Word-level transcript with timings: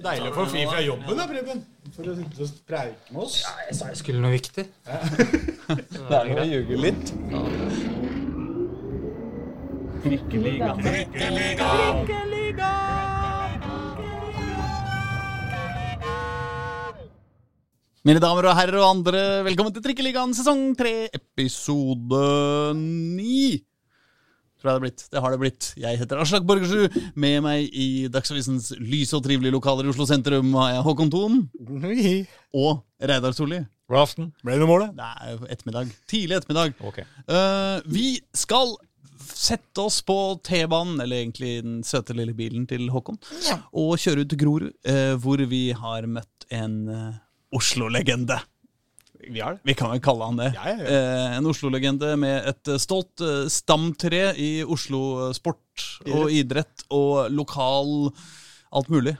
Deilig 0.00 0.30
å 0.30 0.34
få 0.34 0.46
fri 0.48 0.62
fra 0.64 0.80
jobben, 0.80 1.18
da, 1.18 1.26
Preben. 1.28 1.60
For 1.92 2.08
å 2.08 2.14
sitte 2.16 2.44
og 2.46 2.60
preike 2.68 3.12
med 3.12 3.22
oss. 3.26 3.40
Jeg 3.66 3.76
sa 3.76 3.90
jeg 3.90 3.98
skulle 4.00 4.22
noe 4.22 4.32
viktig. 4.32 4.64
Det 6.10 6.16
er 6.16 6.30
å 6.40 6.46
ljuge 6.48 6.78
litt. 6.80 7.12
Mine 18.00 18.20
damer 18.24 18.48
og 18.48 18.56
herrer 18.56 18.80
og 18.80 18.86
andre, 18.88 19.20
velkommen 19.44 19.74
til 19.76 19.84
Trikkeligaen 19.84 20.32
sesong 20.32 20.70
3, 20.78 20.94
episode 21.20 22.22
9. 22.80 23.69
Tror 24.60 24.68
jeg 24.68 24.74
det 24.74 24.78
er 24.80 24.84
blitt. 24.84 25.02
Det 25.08 25.20
har 25.24 25.32
det 25.32 25.40
blitt. 25.40 25.66
Jeg 25.80 25.98
heter 26.02 26.20
Aslak 26.20 26.44
Borgersrud. 26.44 26.96
Med 27.16 27.38
meg 27.46 27.70
i 27.72 27.88
Dagsavisens 28.12 28.74
lyse 28.76 29.16
og 29.16 29.24
trivelige 29.24 29.54
lokaler 29.54 29.88
i 29.88 29.92
Oslo 29.92 30.04
sentrum 30.08 30.52
har 30.58 30.74
jeg 30.74 30.84
Håkon 30.84 31.12
Thon 31.12 31.38
og 32.52 32.82
Reidar 33.00 33.32
Solli. 33.36 33.62
God 33.90 34.02
aften. 34.04 34.28
det 34.44 34.58
noe 34.60 34.68
mål, 34.68 34.84
Det 34.94 35.08
er 35.08 35.32
jo 35.32 35.48
ettermiddag. 35.48 35.96
Tidlig 36.12 36.36
ettermiddag. 36.36 36.76
Okay. 36.92 37.08
Uh, 37.24 37.80
vi 37.88 38.20
skal 38.36 38.76
sette 39.30 39.80
oss 39.80 40.02
på 40.04 40.18
T-banen, 40.44 41.00
eller 41.00 41.22
egentlig 41.22 41.56
den 41.64 41.80
søte 41.86 42.14
lille 42.14 42.36
bilen 42.36 42.68
til 42.68 42.90
Håkon, 42.92 43.18
og 43.72 43.96
kjøre 43.98 44.26
ut 44.26 44.30
til 44.30 44.42
Grorud, 44.44 44.70
uh, 44.84 45.16
hvor 45.24 45.40
vi 45.48 45.70
har 45.72 46.06
møtt 46.06 46.46
en 46.52 46.76
uh, 46.92 47.18
Oslo-legende. 47.56 48.38
Vi 49.28 49.40
har 49.40 49.56
det. 49.56 49.64
Vi 49.68 49.74
kan 49.76 49.90
vel 49.92 50.00
kalle 50.04 50.28
han 50.30 50.38
det. 50.40 50.50
Ja, 50.56 50.68
ja, 50.70 50.76
ja. 50.80 50.98
Eh, 50.98 51.38
en 51.38 51.48
Oslo-legende 51.50 52.14
med 52.20 52.46
et 52.50 52.70
eh, 52.70 52.78
stolt 52.80 53.20
eh, 53.24 53.48
stamtre 53.52 54.30
i 54.40 54.50
Oslo-sport 54.64 55.88
og 56.08 56.30
idrett 56.32 56.86
og 56.94 57.28
lokal 57.34 58.10
alt 58.72 58.92
mulig. 58.92 59.16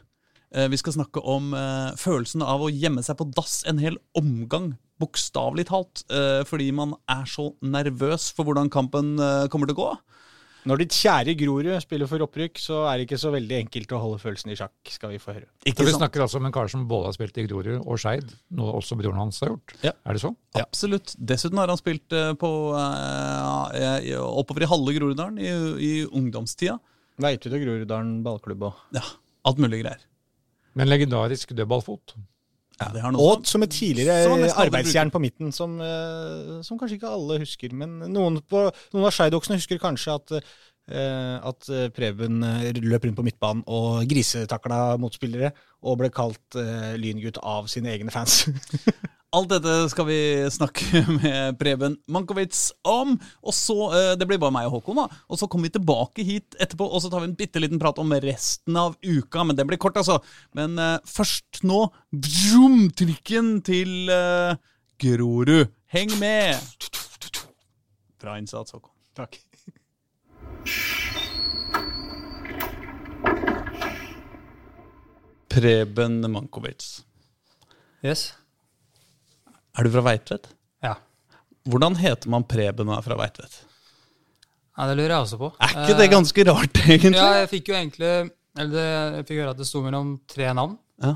Eh, 0.54 0.68
vi 0.72 0.78
skal 0.80 0.96
snakke 0.96 1.22
om 1.22 1.52
eh, 1.54 1.90
følelsen 2.00 2.42
av 2.42 2.64
å 2.64 2.70
gjemme 2.72 3.04
seg 3.06 3.18
på 3.20 3.28
dass 3.36 3.60
en 3.70 3.82
hel 3.82 3.98
omgang, 4.18 4.72
bokstavelig 5.00 5.68
talt, 5.70 6.02
eh, 6.12 6.42
fordi 6.48 6.70
man 6.76 6.96
er 7.08 7.28
så 7.30 7.50
nervøs 7.62 8.30
for 8.36 8.48
hvordan 8.48 8.72
kampen 8.72 9.14
eh, 9.20 9.46
kommer 9.52 9.70
til 9.70 9.78
å 9.78 9.82
gå. 9.84 9.90
Når 10.68 10.82
ditt 10.82 10.96
kjære 10.96 11.34
Grorud 11.40 11.70
spiller 11.80 12.08
for 12.10 12.24
opprykk, 12.26 12.60
så 12.60 12.82
er 12.90 12.98
det 12.98 13.06
ikke 13.06 13.18
så 13.22 13.30
veldig 13.32 13.56
enkelt 13.62 13.94
å 13.96 14.00
holde 14.02 14.18
følelsen 14.20 14.52
i 14.52 14.56
sjakk, 14.58 14.74
skal 14.92 15.14
vi 15.14 15.20
få 15.22 15.32
høre. 15.32 15.48
Ikke 15.64 15.84
Så 15.84 15.88
vi 15.88 15.94
snakker 15.96 16.24
altså 16.24 16.40
om 16.40 16.48
en 16.48 16.54
kar 16.54 16.68
som 16.72 16.84
både 16.90 17.08
har 17.08 17.16
spilt 17.16 17.40
i 17.40 17.46
Grorud 17.46 17.80
og 17.80 18.00
Skeid, 18.02 18.34
noe 18.58 18.74
også 18.80 18.98
broren 19.00 19.22
hans 19.22 19.40
har 19.44 19.54
gjort. 19.54 19.74
Ja. 19.86 19.94
Er 20.04 20.18
det 20.18 20.22
sånn? 20.24 20.36
Absolutt. 20.60 21.14
Dessuten 21.16 21.60
har 21.62 21.72
han 21.72 21.80
spilt 21.80 22.16
eh, 22.16 22.32
på, 22.40 22.52
eh, 22.76 24.12
oppover 24.20 24.66
i 24.66 24.70
halve 24.70 24.96
Groruddalen 24.98 25.40
i, 25.40 25.50
i 25.86 25.92
ungdomstida. 26.06 26.76
Veitvet 27.20 27.56
og 27.56 27.64
Groruddalen 27.64 28.20
ballklubb 28.26 28.68
òg. 28.68 28.84
Ja, 28.96 29.06
alt 29.48 29.62
mulig 29.62 29.82
greier. 29.84 30.04
Men 30.78 30.90
legendarisk 30.92 31.54
dødballfot. 31.56 32.14
Ja, 32.80 33.10
Og 33.12 33.44
som 33.44 33.62
et 33.64 33.74
tidligere 33.76 34.24
nesten 34.40 34.62
arbeidsjern 34.62 35.12
på 35.12 35.20
midten, 35.20 35.52
som, 35.52 35.76
eh, 35.84 36.62
som 36.64 36.78
kanskje 36.80 36.96
ikke 36.96 37.12
alle 37.12 37.40
husker. 37.42 37.74
Men 37.76 37.98
noen, 38.08 38.40
på, 38.40 38.64
noen 38.94 39.08
av 39.08 39.12
skeidoksene 39.12 39.58
husker 39.60 39.80
kanskje 39.82 40.16
at, 40.16 40.32
eh, 40.88 41.36
at 41.50 41.68
eh, 41.68 41.88
Preben 41.92 42.40
løp 42.80 43.04
rundt 43.04 43.20
på 43.20 43.26
midtbanen 43.26 43.62
og 43.68 44.08
grisetakla 44.08 44.96
motspillere, 45.02 45.52
og 45.84 46.00
ble 46.00 46.12
kalt 46.14 46.60
lyngutt 47.00 47.42
av 47.44 47.68
sine 47.68 47.92
egne 47.92 48.12
fans. 48.14 48.46
Alt 49.30 49.52
dette 49.52 49.72
skal 49.92 50.06
vi 50.08 50.18
snakke 50.50 51.04
med 51.20 51.58
Preben 51.60 51.94
Mankowitz 52.10 52.72
om. 52.82 53.12
Og 53.46 53.54
så, 53.54 53.76
eh, 53.94 54.14
Det 54.18 54.26
blir 54.26 54.40
bare 54.42 54.54
meg 54.54 54.66
og 54.66 54.80
Håkon, 54.80 54.98
da. 54.98 55.20
Og 55.30 55.38
så 55.38 55.46
kommer 55.46 55.68
vi 55.68 55.76
tilbake 55.76 56.24
hit 56.26 56.56
etterpå, 56.58 56.88
og 56.88 56.98
så 57.02 57.10
tar 57.12 57.22
vi 57.22 57.30
en 57.30 57.36
bitte 57.38 57.62
liten 57.62 57.78
prat 57.78 57.98
om 58.02 58.10
resten 58.10 58.76
av 58.76 58.96
uka. 59.06 59.44
Men 59.46 59.54
det 59.54 59.68
blir 59.70 59.78
kort, 59.78 60.00
altså. 60.00 60.18
Men 60.58 60.74
uh, 60.82 60.98
først 61.06 61.62
nå 61.62 61.84
vroom, 62.10 62.88
trikken 62.90 63.60
til 63.66 64.10
uh, 64.10 64.58
Grorud. 64.98 65.70
Heng 65.94 66.10
med! 66.18 66.58
Bra 68.20 68.34
innsats, 68.36 68.74
Håkon. 68.74 68.90
Takk. 69.14 69.38
Preben 75.50 76.20
Mankowitz. 76.30 77.04
Yes. 78.02 78.32
Er 79.80 79.86
du 79.88 79.92
fra 79.94 80.02
Veitvet? 80.04 80.50
Ja. 80.84 80.94
Hvordan 81.70 81.96
heter 82.00 82.28
man 82.32 82.44
Preben 82.48 82.88
og 82.92 82.98
er 82.98 83.04
fra 83.06 83.16
Veitvet? 83.20 83.62
ja, 84.76 84.86
det 84.88 84.94
lurer 84.96 85.12
jeg 85.12 85.24
også 85.26 85.38
på. 85.40 85.48
Er 85.60 85.72
ikke 85.82 85.96
det 85.98 86.06
ganske 86.12 86.44
rart, 86.48 86.78
egentlig? 86.86 87.16
Ja, 87.18 87.30
jeg 87.42 87.48
fikk 87.50 87.68
jo 87.68 87.74
egentlig 87.76 88.12
Eller 88.60 88.86
jeg 89.16 89.26
fikk 89.28 89.40
høre 89.42 89.52
at 89.52 89.58
det 89.60 89.66
sto 89.68 89.82
mellom 89.84 90.14
tre 90.30 90.48
navn. 90.56 90.72
Ja. 91.04 91.14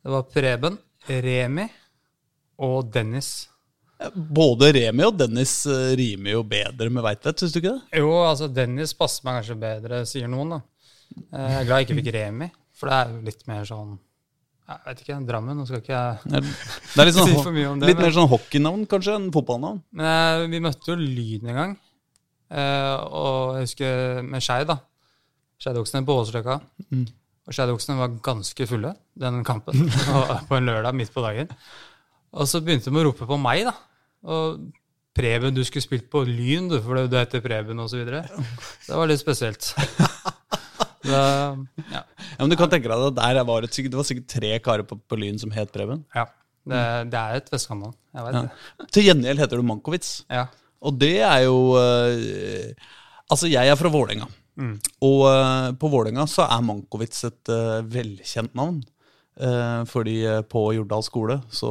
Det 0.00 0.12
var 0.14 0.24
Preben, 0.32 0.78
Remi 1.08 1.66
og 2.60 2.88
Dennis. 2.92 3.28
Både 4.16 4.70
Remi 4.72 5.04
og 5.04 5.18
Dennis 5.20 5.52
eh, 5.68 5.90
rimer 6.00 6.34
jo 6.38 6.42
bedre 6.48 6.88
med 6.92 7.04
Veitvet, 7.04 7.40
syns 7.42 7.52
du 7.52 7.58
ikke 7.60 7.74
det? 7.76 8.00
Jo, 8.00 8.08
altså 8.24 8.48
Dennis 8.48 8.94
passer 8.96 9.26
meg 9.28 9.38
kanskje 9.40 9.58
bedre, 9.60 10.00
sier 10.08 10.28
noen, 10.32 10.56
da. 10.56 10.60
Eh, 11.20 11.50
Jeg 11.52 11.58
er 11.60 11.68
glad 11.68 11.82
jeg 11.82 11.88
ikke 11.90 11.98
fikk 12.00 12.12
Remi, 12.16 12.48
for 12.80 12.88
det 12.90 12.96
er 12.96 13.12
jo 13.12 13.20
litt 13.28 13.44
mer 13.50 13.68
sånn 13.68 13.92
Jeg 14.70 14.80
vet 14.86 15.00
ikke, 15.02 15.14
Drammen. 15.26 15.56
Nå 15.58 15.64
skal 15.66 15.80
ikke 15.82 15.94
jeg 15.96 16.18
Det 16.30 16.40
er, 16.40 17.06
litt, 17.08 17.14
sånn, 17.18 17.30
si 17.32 17.38
for 17.42 17.54
mye 17.54 17.70
om 17.72 17.80
det. 17.80 17.88
litt 17.90 17.98
men- 17.98 18.06
mer 18.06 18.14
sånn 18.14 18.28
hockeynavn, 18.30 18.84
kanskje, 18.90 19.16
enn 19.18 19.30
fotballnavn. 19.34 19.80
Men 19.98 20.10
eh, 20.10 20.44
vi 20.52 20.60
møtte 20.62 20.92
jo 20.92 20.98
Lyn 21.00 21.50
en 21.50 21.58
gang. 21.60 21.72
Eh, 22.50 22.96
og 23.10 23.56
jeg 23.58 23.66
husker 23.68 24.22
med 24.26 24.44
Skeid, 24.46 24.70
da. 24.70 24.78
Skeidoksene 25.60 26.06
på 26.06 26.16
Åserløkka. 26.22 26.60
Mm. 26.90 27.04
Og 27.50 27.56
Skeidoksene 27.56 27.98
var 27.98 28.14
ganske 28.30 28.66
fulle 28.70 28.94
den 29.18 29.42
kampen 29.44 29.88
på 30.48 30.56
en 30.58 30.68
lørdag 30.70 30.94
midt 30.96 31.10
på 31.14 31.24
dagen. 31.24 31.50
Og 32.30 32.46
så 32.46 32.60
begynte 32.62 32.92
de 32.94 33.00
å 33.00 33.08
rope 33.08 33.26
på 33.26 33.40
meg, 33.42 33.66
da. 33.66 33.74
Og 34.30 34.68
Preben, 35.16 35.50
du 35.56 35.64
skulle 35.66 35.82
spilt 35.82 36.06
på 36.12 36.22
Lyn, 36.22 36.68
du, 36.70 36.76
for 36.84 36.94
du 37.10 37.16
heter 37.18 37.42
Preben, 37.42 37.80
osv. 37.82 38.04
Det 38.06 38.94
var 38.94 39.10
litt 39.10 39.18
spesielt. 39.20 39.72
Det, 41.10 41.84
ja. 41.92 42.02
Ja, 42.02 42.40
men 42.40 42.50
du 42.52 42.56
kan 42.60 42.70
tenke 42.72 42.88
deg 42.90 43.06
at 43.10 43.16
der 43.18 43.40
var 43.48 43.64
det, 43.64 43.70
sikkert, 43.74 43.92
det 43.94 44.00
var 44.00 44.08
sikkert 44.08 44.28
tre 44.32 44.52
karer 44.64 44.86
på, 44.86 44.98
på 45.10 45.18
Lyn 45.20 45.38
som 45.42 45.50
het 45.56 45.72
Preben. 45.74 46.04
ja. 46.16 46.26
Det, 46.70 46.80
det 47.10 47.16
er 47.18 47.38
et 47.38 47.46
vestkantnavn. 47.50 47.94
Jeg 48.14 48.24
vet 48.26 48.34
Ja. 48.36 48.40
det. 48.44 48.88
Til 48.92 49.06
gjengjeld 49.06 49.40
heter 49.40 49.56
du 49.58 49.62
Mankowitz. 49.64 50.10
Ja. 50.30 50.42
Og 50.84 50.98
det 51.00 51.16
er 51.24 51.46
jo 51.46 51.72
uh, 51.72 52.74
Altså, 53.32 53.48
jeg 53.48 53.66
er 53.72 53.78
fra 53.80 53.88
Vålerenga. 53.90 54.28
Og 55.00 55.22
uh, 55.24 55.70
på 55.80 55.88
Vålerenga 55.88 56.26
så 56.28 56.44
er 56.44 56.60
Mankowitz 56.68 57.24
et 57.30 57.50
uh, 57.54 57.80
velkjent 57.90 58.52
navn. 58.58 58.82
Uh, 59.40 59.86
fordi 59.88 60.18
på 60.52 60.66
Jordal 60.76 61.02
skole 61.06 61.38
så 61.54 61.70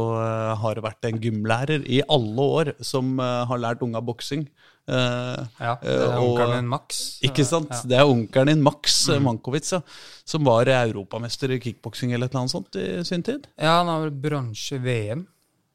har 0.58 0.76
det 0.80 0.84
vært 0.88 1.06
en 1.12 1.22
gymlærer 1.22 1.86
i 1.86 2.02
alle 2.10 2.50
år 2.58 2.72
som 2.82 3.20
har 3.22 3.62
lært 3.62 3.86
unga 3.86 4.02
boksing. 4.02 4.48
Eh, 4.90 5.48
ja. 5.62 5.74
Det 5.82 5.90
eh, 5.94 6.04
er 6.04 6.18
og- 6.18 6.26
onkelen 6.32 6.56
din 6.58 6.70
Max. 6.72 7.02
Ikke 7.30 7.46
sant? 7.46 7.70
Ja. 7.76 7.82
Det 7.92 7.98
er 8.00 8.10
onkelen 8.10 8.52
din, 8.52 8.62
Max 8.66 8.96
mm. 9.10 9.24
Mankowitz, 9.28 9.74
ja, 9.76 9.82
som 10.26 10.44
var 10.48 10.72
europamester 10.74 11.52
i 11.54 11.60
kickboksing 11.64 12.14
eller 12.16 12.32
annet 12.34 12.54
sånt 12.56 12.76
i 12.82 12.88
sin 13.08 13.24
tid. 13.26 13.48
Ja, 13.60 13.78
han 13.80 13.92
har 13.92 14.06
vel 14.08 14.16
bronse-VM, 14.26 15.26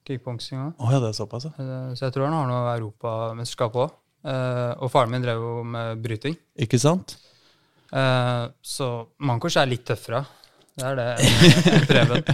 kickboksing 0.08 0.58
òg. 0.66 0.72
Oh, 0.82 0.90
ja, 0.92 1.00
det 1.04 1.12
er 1.12 1.18
såpass, 1.20 1.46
ja. 1.48 1.54
Eh, 1.58 1.90
Så 1.94 2.08
jeg 2.08 2.16
tror 2.16 2.26
han 2.28 2.38
har 2.40 2.48
noe 2.50 2.74
europamesterskap 2.78 3.78
òg. 3.84 4.00
Og 4.24 4.88
faren 4.90 5.10
min 5.12 5.20
drev 5.22 5.36
jo 5.42 5.58
med 5.68 6.00
bryting. 6.02 6.36
Ikke 6.56 6.78
sant? 6.80 7.16
Eh, 7.92 8.46
Så 8.64 8.88
Mankors 9.20 9.56
er 9.60 9.68
litt 9.70 9.84
tøffere. 9.86 10.24
Det 10.74 10.82
er 10.88 10.96
det. 10.98 11.08
Preben. 11.90 12.24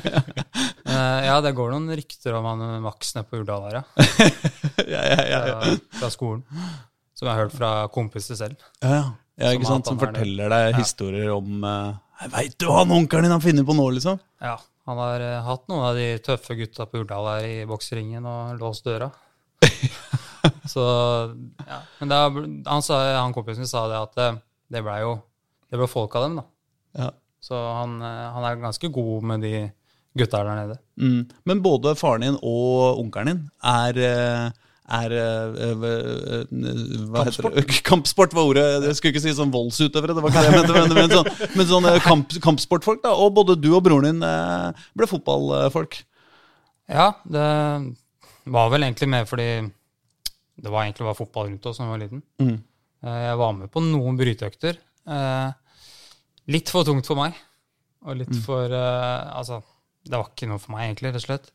Eh, 0.87 1.19
Ja, 1.27 1.41
det 1.45 1.53
går 1.55 1.75
noen 1.75 1.91
rykter 1.93 2.35
om 2.39 2.47
han 2.49 2.63
Max 2.83 3.13
nede 3.17 3.29
på 3.29 3.43
Urdal 3.43 3.67
her, 3.69 3.81
ja. 3.83 3.85
ja, 4.95 5.03
ja, 5.07 5.25
ja. 5.31 5.41
Fra, 5.61 5.77
fra 6.01 6.11
skolen. 6.13 6.45
Som 7.17 7.29
jeg 7.29 7.35
har 7.35 7.43
hørt 7.45 7.57
fra 7.57 7.73
kompiser 7.93 8.39
selv. 8.39 8.61
ja, 8.83 9.03
ja. 9.41 9.53
ikke 9.53 9.69
sant? 9.69 9.89
Som 9.89 10.01
er 10.01 10.09
forteller 10.09 10.53
deg 10.53 10.79
historier 10.81 11.33
om 11.35 11.65
uh, 11.65 11.97
Veit 12.33 12.59
du 12.61 12.69
han 12.69 12.93
onkelen 12.93 13.25
din 13.29 13.33
har 13.33 13.41
funnet 13.45 13.67
på 13.69 13.77
nå, 13.77 13.87
liksom? 13.97 14.21
Ja, 14.45 14.59
Han 14.89 15.01
har 15.01 15.25
uh, 15.25 15.41
hatt 15.47 15.67
noen 15.73 15.87
av 15.89 15.97
de 15.97 16.11
tøffe 16.25 16.57
gutta 16.59 16.89
på 16.89 17.03
Urdal 17.05 17.29
her 17.31 17.49
i 17.49 17.57
bokseringen 17.69 18.27
og 18.29 18.61
låst 18.61 18.89
døra. 18.89 19.11
Så, 20.65 20.85
ja. 21.67 21.81
Men 21.99 22.13
da, 22.13 22.21
han, 22.67 22.83
sa, 22.83 23.01
han 23.17 23.35
kompisen 23.37 23.69
sa 23.69 23.87
det 23.91 23.99
at 23.99 24.21
eh, 24.23 24.39
det 24.71 24.83
ble 24.87 24.97
jo 25.03 25.19
det 25.71 25.79
ble 25.79 25.87
folk 25.91 26.15
av 26.19 26.27
dem, 26.27 26.41
da. 26.41 26.47
Ja. 26.99 27.11
Så 27.41 27.59
han, 27.59 28.01
eh, 28.03 28.25
han 28.35 28.47
er 28.47 28.63
ganske 28.63 28.91
god 28.93 29.27
med 29.31 29.45
de 29.47 29.55
gutta 30.19 30.43
der 30.43 30.59
nede. 30.59 30.79
Mm. 31.01 31.29
Men 31.47 31.63
både 31.63 31.95
faren 31.99 32.27
din 32.27 32.39
og 32.43 33.01
onkelen 33.03 33.31
din 33.31 33.45
er 33.73 34.01
eh, 34.07 34.59
er 34.91 35.13
eh, 35.15 35.61
eh, 35.67 36.53
hva 37.11 37.25
heter 37.29 37.49
det? 37.55 37.65
Kampsport 37.87 38.35
var 38.37 38.49
ordet. 38.51 38.65
Jeg 38.89 38.99
skulle 38.99 39.15
ikke 39.15 39.23
si 39.25 39.35
sånn 39.37 39.53
voldsutøvere, 39.55 40.17
det 40.17 40.25
var 40.25 40.33
ikke 40.35 40.45
det 40.45 40.51
jeg 40.51 40.61
mente. 40.61 40.97
Men, 40.99 41.13
sånn, 41.15 41.51
men 41.59 41.69
sånn 41.71 41.89
kamp, 42.07 42.35
kampsportfolk, 42.45 43.03
da. 43.05 43.13
Og 43.15 43.33
både 43.39 43.57
du 43.61 43.71
og 43.77 43.85
broren 43.87 44.09
din 44.21 44.27
eh, 44.27 44.87
ble 44.99 45.09
fotballfolk. 45.11 46.01
Ja, 46.91 47.13
det 47.31 47.47
var 48.51 48.73
vel 48.73 48.83
egentlig 48.89 49.11
mer 49.13 49.29
fordi 49.31 49.47
det 50.61 50.73
var 50.73 50.85
egentlig 50.85 51.07
bare 51.07 51.17
fotball 51.21 51.49
rundt 51.53 51.67
oss 51.71 51.79
da 51.79 51.87
jeg 51.87 51.93
var 51.95 52.03
liten. 52.03 52.23
Mm. 52.43 52.57
Eh, 53.07 53.21
Jeg 53.31 53.39
var 53.41 53.55
med 53.57 53.71
på 53.73 53.83
noen 53.87 54.19
bryteøkter. 54.19 54.81
Eh, 55.09 55.51
Litt 56.51 56.71
for 56.73 56.83
tungt 56.89 57.07
for 57.07 57.15
meg. 57.21 57.37
Og 58.09 58.17
litt 58.19 58.33
for 58.43 58.73
eh, 58.75 59.37
Altså, 59.39 59.61
det 60.09 60.17
var 60.19 60.31
ikke 60.33 60.49
noe 60.51 60.59
for 60.59 60.75
meg, 60.75 60.89
egentlig, 60.89 61.13
rett 61.13 61.21
og 61.21 61.27
slett. 61.29 61.51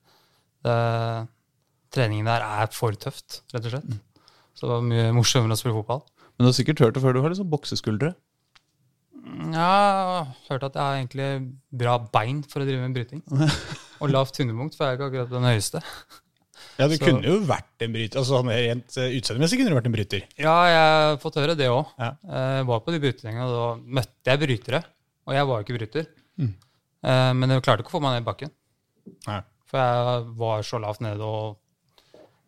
Det, 0.66 0.76
treningen 1.96 2.28
der 2.30 2.44
er 2.46 2.70
for 2.76 2.96
tøft, 3.00 3.42
rett 3.56 3.66
og 3.70 3.74
slett. 3.78 3.98
Så 4.56 4.68
det 4.68 4.74
var 4.76 4.86
mye 4.88 5.10
morsommere 5.16 5.56
å 5.58 5.60
spille 5.60 5.76
fotball. 5.80 6.04
Men 6.36 6.46
du 6.46 6.50
har 6.52 6.58
sikkert 6.58 6.82
hørt 6.84 6.96
det 6.98 7.04
før, 7.04 7.16
du 7.16 7.22
har 7.24 7.32
liksom 7.34 7.50
bokseskuldre. 7.52 8.14
Ja, 9.26 9.70
jeg 9.72 10.04
har 10.12 10.28
hørt 10.52 10.66
at 10.68 10.76
jeg 10.78 10.84
har 10.86 11.00
egentlig 11.00 11.30
bra 11.82 11.96
bein 12.14 12.44
for 12.46 12.62
å 12.62 12.68
drive 12.68 12.84
med 12.84 12.94
bryting. 12.98 13.24
Og 14.04 14.12
lavt 14.14 14.38
hundepunkt, 14.42 14.76
for 14.78 14.86
jeg 14.86 14.94
er 14.96 15.00
ikke 15.00 15.08
akkurat 15.10 15.34
den 15.34 15.48
høyeste. 15.50 15.82
Ja, 16.76 16.88
du 16.92 16.96
Så- 16.98 17.06
kunne 17.08 17.24
jo 17.24 17.40
vært 17.48 17.82
en 17.86 17.94
bryter. 17.96 18.20
Altså, 18.20 18.36
sånn 18.36 18.52
Rent 18.52 18.98
eh, 19.00 19.16
utseendemessig 19.18 19.58
kunne 19.60 19.72
du 19.72 19.78
vært 19.78 19.88
en 19.90 19.96
bryter. 19.96 20.26
Ja, 20.38 20.56
jeg 20.68 20.84
har 20.84 21.18
fått 21.24 21.40
høre 21.40 21.56
det 21.58 21.70
òg. 21.72 21.88
Ja. 21.98 22.12
Jeg 22.28 22.68
var 22.70 22.84
på 22.84 22.94
de 22.94 23.00
bryteringene, 23.04 23.48
og 23.48 23.56
da 23.56 24.00
møtte 24.00 24.32
jeg 24.34 24.42
brytere. 24.44 24.82
Og 25.26 25.34
jeg 25.38 25.48
var 25.50 25.62
jo 25.62 25.66
ikke 25.66 25.78
bryter. 25.80 26.10
Mm. 26.38 26.54
Men 27.40 27.54
jeg 27.56 27.64
klarte 27.66 27.86
ikke 27.86 27.94
å 27.94 27.98
få 27.98 28.02
meg 28.04 28.16
ned 28.18 28.26
i 28.26 28.28
bakken. 28.30 28.52
Nei. 29.30 29.40
For 29.72 29.82
jeg 29.82 30.26
var 30.44 30.66
så 30.68 30.80
lavt 30.84 31.02
nede, 31.06 31.26
og 31.26 31.56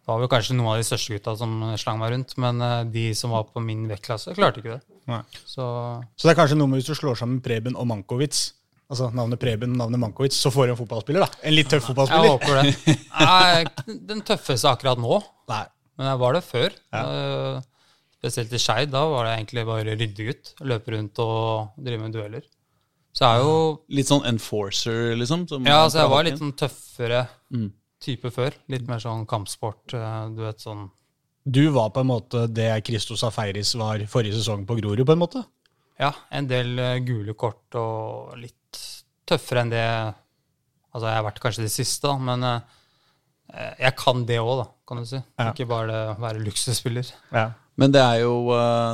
det 0.07 0.13
var 0.13 0.21
vel 0.23 0.29
kanskje 0.31 0.55
noen 0.55 0.69
av 0.71 0.77
de 0.79 0.85
største 0.87 1.11
gutta 1.17 1.33
som 1.35 1.55
slang 1.75 1.97
meg 1.99 2.13
rundt. 2.13 2.33
Men 2.39 2.61
eh, 2.63 2.83
de 2.93 3.09
som 3.19 3.33
var 3.35 3.43
på 3.51 3.59
min 3.59 3.81
vektklasse, 3.89 4.31
klarte 4.37 4.61
ikke 4.63 4.77
det. 4.77 5.17
Så 5.43 5.65
Så 6.15 6.27
det 6.27 6.31
er 6.33 6.37
kanskje 6.39 6.55
noe 6.59 6.67
med 6.71 6.79
hvis 6.79 6.87
du 6.87 6.95
slår 6.95 7.19
sammen 7.19 7.41
Preben 7.43 7.75
og 7.75 7.87
Mankovic, 7.91 8.39
altså 8.87 9.09
navnet 9.11 9.39
Preben 9.41 9.73
og 9.75 9.81
navnet 9.83 9.99
Mankovic, 9.99 10.31
så 10.35 10.47
får 10.51 10.67
du 10.67 10.73
en 10.73 10.79
fotballspiller, 10.79 11.25
da. 11.27 11.41
En 11.43 11.55
litt 11.57 11.67
tøff 11.67 11.83
jeg 11.83 11.89
fotballspiller. 11.89 12.37
håper 12.37 12.61
det. 12.61 12.97
Jeg 13.19 13.67
er 13.67 13.97
den 14.13 14.21
tøffeste 14.27 14.71
akkurat 14.71 14.99
nå, 15.03 15.19
Nei. 15.51 15.65
men 15.99 16.07
jeg 16.13 16.19
var 16.23 16.37
det 16.39 16.43
før. 16.47 16.77
Ja. 16.95 17.03
Eh, 17.03 17.65
Spesielt 18.17 18.53
i 18.55 18.59
Skeid. 18.63 18.89
Da 18.95 19.03
var 19.11 19.27
det 19.27 19.33
egentlig 19.37 19.63
bare 19.67 19.83
ryddegutt. 19.93 20.55
Løpe 20.65 20.95
rundt 20.95 21.19
og 21.21 21.75
drive 21.77 21.99
med 22.01 22.15
dueller. 22.15 22.47
Så 23.13 23.27
jeg 23.27 23.39
er 23.39 23.43
jo 23.43 23.57
Litt 23.93 24.07
sånn 24.09 24.25
enforcer, 24.25 25.11
liksom? 25.19 25.43
som 25.51 25.67
Ja, 25.67 25.83
så 25.89 25.99
jeg 26.01 26.09
var 26.15 26.23
litt 26.25 26.39
sånn 26.39 26.55
tøffere 26.57 27.27
Mm. 27.53 27.69
Type 28.03 28.29
før. 28.33 28.55
Litt 28.71 28.87
mer 28.87 28.99
sånn 29.03 29.25
kampsport. 29.29 29.93
eh, 29.93 30.29
Du 30.35 30.43
vet 30.45 30.59
sånn 30.61 30.89
Du 31.47 31.69
var 31.71 31.89
på 31.95 32.01
en 32.03 32.07
måte 32.11 32.47
det 32.51 32.69
Christos 32.85 33.23
Aferis 33.23 33.73
var 33.79 33.99
forrige 34.11 34.35
sesong 34.35 34.65
på 34.67 34.75
Grorud, 34.81 35.05
på 35.05 35.13
en 35.15 35.19
måte. 35.21 35.43
Ja, 35.99 36.11
en 36.29 36.47
del 36.47 36.77
eh, 36.79 36.99
gule 36.99 37.33
kort 37.33 37.73
og 37.79 38.35
litt 38.37 38.81
tøffere 39.25 39.61
enn 39.65 39.71
det 39.71 39.85
Altså, 40.93 41.07
jeg 41.11 41.15
har 41.19 41.23
vært 41.27 41.39
kanskje 41.43 41.63
det 41.65 41.71
siste, 41.71 42.07
da, 42.07 42.17
men 42.17 42.43
eh, 42.43 43.73
jeg 43.83 43.95
kan 43.99 44.25
det 44.25 44.39
òg, 44.41 44.63
da, 44.63 44.67
kan 44.87 44.97
du 44.97 45.05
si. 45.05 45.19
Ja. 45.37 45.51
Ikke 45.51 45.67
bare 45.69 45.87
det 45.91 45.99
å 46.15 46.21
være 46.23 46.41
luksusspiller. 46.41 47.11
Ja. 47.35 47.51
Men 47.77 47.91
det 47.93 48.01
er 48.01 48.23
jo 48.23 48.31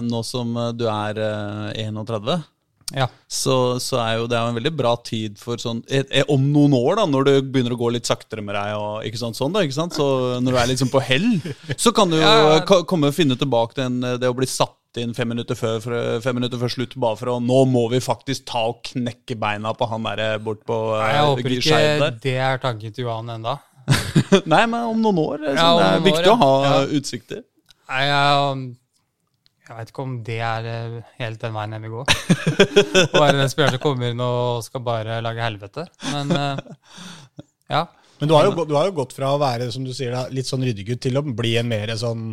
nå 0.03 0.19
som 0.27 0.51
du 0.75 0.83
er 0.91 1.19
eh, 1.23 1.85
31, 1.87 2.43
Ja. 2.93 3.07
så, 3.25 3.79
så 3.81 3.97
er 4.03 4.19
jo 4.19 4.27
det 4.29 4.37
er 4.37 4.51
en 4.51 4.57
veldig 4.59 4.71
bra 4.77 4.91
tid 5.01 5.39
for 5.41 5.57
sånn 5.57 5.79
et, 5.89 6.05
et, 6.13 6.27
Om 6.29 6.43
noen 6.53 6.75
år, 6.77 6.99
da, 6.99 7.05
når 7.09 7.25
det 7.25 7.33
begynner 7.49 7.73
å 7.73 7.79
gå 7.79 7.89
litt 7.95 8.05
saktere 8.05 8.43
med 8.45 8.53
deg, 8.53 8.75
og 8.77 9.07
ikke 9.09 9.17
sant, 9.21 9.39
sånn 9.39 9.55
da, 9.55 9.63
ikke 9.65 9.77
sant? 9.79 9.97
så 9.97 10.05
når 10.43 10.53
du 10.53 10.59
er 10.61 10.69
liksom 10.75 10.91
på 10.93 11.01
hell, 11.01 11.27
så 11.73 11.89
kan 11.95 12.11
du 12.13 12.19
jo 12.19 12.21
Ja, 12.27 12.37
ja. 12.53 12.61
eh, 12.61 12.83
komme 12.89 13.09
og 13.09 13.17
finne 13.17 13.37
tilbake 13.39 13.79
den, 13.81 13.97
eh, 14.05 14.19
det 14.21 14.29
å 14.29 14.37
bli 14.37 14.45
satt 14.49 14.77
inn 15.01 15.15
fem 15.17 15.31
minutter 15.33 15.57
før, 15.57 15.79
fem 16.21 16.35
minutter 16.37 16.59
før 16.61 16.69
slutt, 16.69 16.91
bare 17.01 17.17
for 17.17 17.31
å 17.33 17.39
Nå 17.41 17.63
må 17.65 17.87
vi 17.89 17.97
faktisk 18.05 18.45
ta 18.51 18.61
og 18.69 18.83
knekke 18.85 19.39
beina 19.41 19.71
på 19.73 19.87
han 19.89 20.05
der 20.05 20.37
bort 20.45 20.61
på 20.69 20.77
Nei, 20.93 21.07
eh, 21.07 21.15
jeg 21.17 21.31
håper 21.31 21.55
ikke 21.57 21.79
der. 22.03 22.19
det 22.27 22.35
er 22.51 22.61
tanken 22.61 22.93
til 22.93 23.07
Johan 23.07 23.33
enda. 23.39 23.55
Nei, 24.53 24.61
men 24.69 24.77
om 24.93 25.01
noen 25.01 25.17
år. 25.23 25.47
eh, 25.49 25.57
Ja, 25.57 25.71
om 25.73 25.81
det 25.81 25.89
er 25.89 26.05
viktig 26.05 26.29
år, 26.29 26.35
å 26.35 26.39
ha 26.43 26.53
ja. 26.67 26.77
utsikter. 26.99 27.41
Nei, 27.89 28.03
jeg, 28.05 28.61
jeg 29.63 29.77
vet 29.77 29.91
ikke 29.93 30.03
om 30.03 30.15
det 30.27 30.39
er 30.43 30.65
eh, 30.67 30.95
helt 31.21 31.39
den 31.39 31.53
veien 31.55 31.75
jeg 31.75 31.83
vil 31.85 31.93
gå. 31.93 32.01
Å 33.15 33.21
være 33.21 33.37
den 33.39 33.51
spilleren 33.51 33.77
som 33.77 33.83
kommer 33.83 34.11
inn 34.11 34.23
og 34.23 34.65
skal 34.65 34.83
bare 34.83 35.21
lage 35.23 35.45
helvete. 35.45 35.85
Men 36.11 36.33
eh, 36.35 36.59
ja. 37.71 37.85
Men 38.19 38.29
du 38.29 38.35
har, 38.35 38.49
jo, 38.49 38.65
du 38.67 38.75
har 38.75 38.89
jo 38.89 38.97
gått 38.97 39.15
fra 39.15 39.31
å 39.33 39.39
være 39.41 39.69
som 39.73 39.85
du 39.87 39.93
sier, 39.95 40.15
litt 40.35 40.47
sånn 40.47 40.63
ryddegutt 40.63 41.01
til 41.03 41.17
å 41.19 41.23
bli 41.25 41.55
en 41.59 41.67
mer 41.67 41.91
sånn 41.99 42.29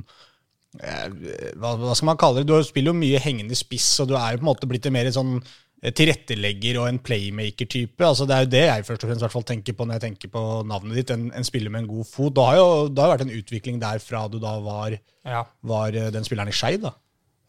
eh, 0.82 1.06
hva, 1.54 1.72
hva 1.78 1.94
skal 1.94 2.10
man 2.10 2.20
kalle 2.20 2.42
det? 2.42 2.50
Du 2.50 2.66
spiller 2.66 2.90
jo 2.90 3.00
mye 3.00 3.22
hengende 3.22 3.58
spiss, 3.58 3.88
og 4.02 4.10
du 4.10 4.16
er 4.18 4.34
jo 4.34 4.40
på 4.40 4.44
en 4.44 4.50
måte 4.50 4.70
blitt 4.70 4.88
en 4.90 4.96
mer 4.98 5.10
sånn 5.14 5.38
tilrettelegger 5.80 6.76
og 6.82 6.88
en 6.90 6.98
playmaker-type. 7.00 8.04
Altså 8.04 8.26
Det 8.28 8.34
er 8.36 8.42
jo 8.44 8.50
det 8.52 8.64
jeg 8.66 8.88
først 8.88 9.04
og 9.04 9.12
fremst 9.12 9.24
hvert 9.24 9.36
fall 9.38 9.46
tenker 9.48 9.76
på 9.78 9.86
når 9.86 9.96
jeg 9.96 10.04
tenker 10.08 10.32
på 10.34 10.42
navnet 10.68 10.98
ditt. 10.98 11.14
En, 11.14 11.30
en 11.30 11.46
spiller 11.46 11.72
med 11.72 11.84
en 11.84 11.92
god 11.94 12.10
fot. 12.10 12.34
Det 12.36 12.48
har 12.50 12.58
jo 12.58 12.66
det 12.90 13.06
har 13.06 13.14
vært 13.14 13.24
en 13.28 13.38
utvikling 13.38 13.78
der 13.80 14.02
fra 14.02 14.26
du 14.28 14.36
da 14.42 14.58
var, 14.66 14.98
ja. 15.24 15.44
var 15.62 15.94
den 15.94 16.26
spilleren 16.26 16.52
i 16.52 16.58
Skeid. 16.58 16.90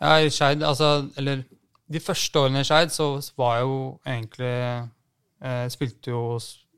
Ja, 0.02 0.18
i 0.18 0.32
Skeid, 0.34 0.64
altså 0.66 1.08
Eller 1.20 1.44
de 1.92 2.00
første 2.02 2.40
årene 2.40 2.64
i 2.64 2.68
Skeid 2.68 2.94
så 2.94 3.14
var 3.38 3.60
jeg 3.60 3.68
jo 3.68 3.78
egentlig 4.08 4.54
eh, 4.58 5.66
Spilte 5.70 6.14
jo 6.14 6.24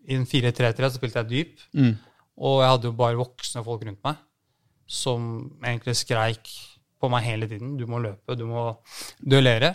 i 0.03 0.17
en 0.17 0.25
4-3-3, 0.27 0.89
så 0.89 0.99
spilte 0.99 1.21
jeg 1.21 1.29
dyp. 1.29 1.61
Mm. 1.79 1.93
Og 2.43 2.57
jeg 2.59 2.71
hadde 2.73 2.89
jo 2.89 2.95
bare 2.99 3.15
voksne 3.15 3.63
folk 3.63 3.85
rundt 3.87 4.01
meg 4.03 4.17
som 4.89 5.23
egentlig 5.63 5.95
skreik 5.95 6.51
på 6.99 7.09
meg 7.11 7.23
hele 7.23 7.47
tiden. 7.47 7.77
Du 7.79 7.85
må 7.87 8.01
løpe, 8.03 8.35
du 8.35 8.43
må 8.49 8.65
duellere. 9.19 9.73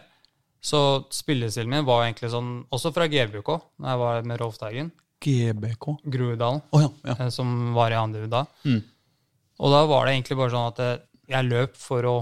Så 0.60 0.80
spillestilen 1.14 1.70
min 1.72 1.86
var 1.86 2.04
egentlig 2.04 2.28
sånn, 2.32 2.50
også 2.74 2.92
fra 2.92 3.06
GBK, 3.10 3.50
da 3.78 3.94
jeg 3.94 4.02
var 4.02 4.28
med 4.28 4.40
Rolf 4.42 4.58
Teigen, 4.60 4.90
GBK. 5.22 5.88
Å 6.60 6.76
oh, 6.76 6.82
ja, 6.82 6.90
ja. 7.08 7.16
eh, 7.16 7.30
som 7.34 7.72
var 7.76 7.94
i 7.94 7.98
andre 7.98 8.28
da. 8.30 8.44
Mm. 8.66 8.82
Og 9.58 9.74
da 9.74 9.84
var 9.90 10.06
det 10.06 10.14
egentlig 10.14 10.38
bare 10.38 10.54
sånn 10.54 10.68
at 10.70 10.82
eh, 10.84 10.98
jeg 11.34 11.48
løp 11.48 11.78
for 11.78 12.08
å 12.08 12.16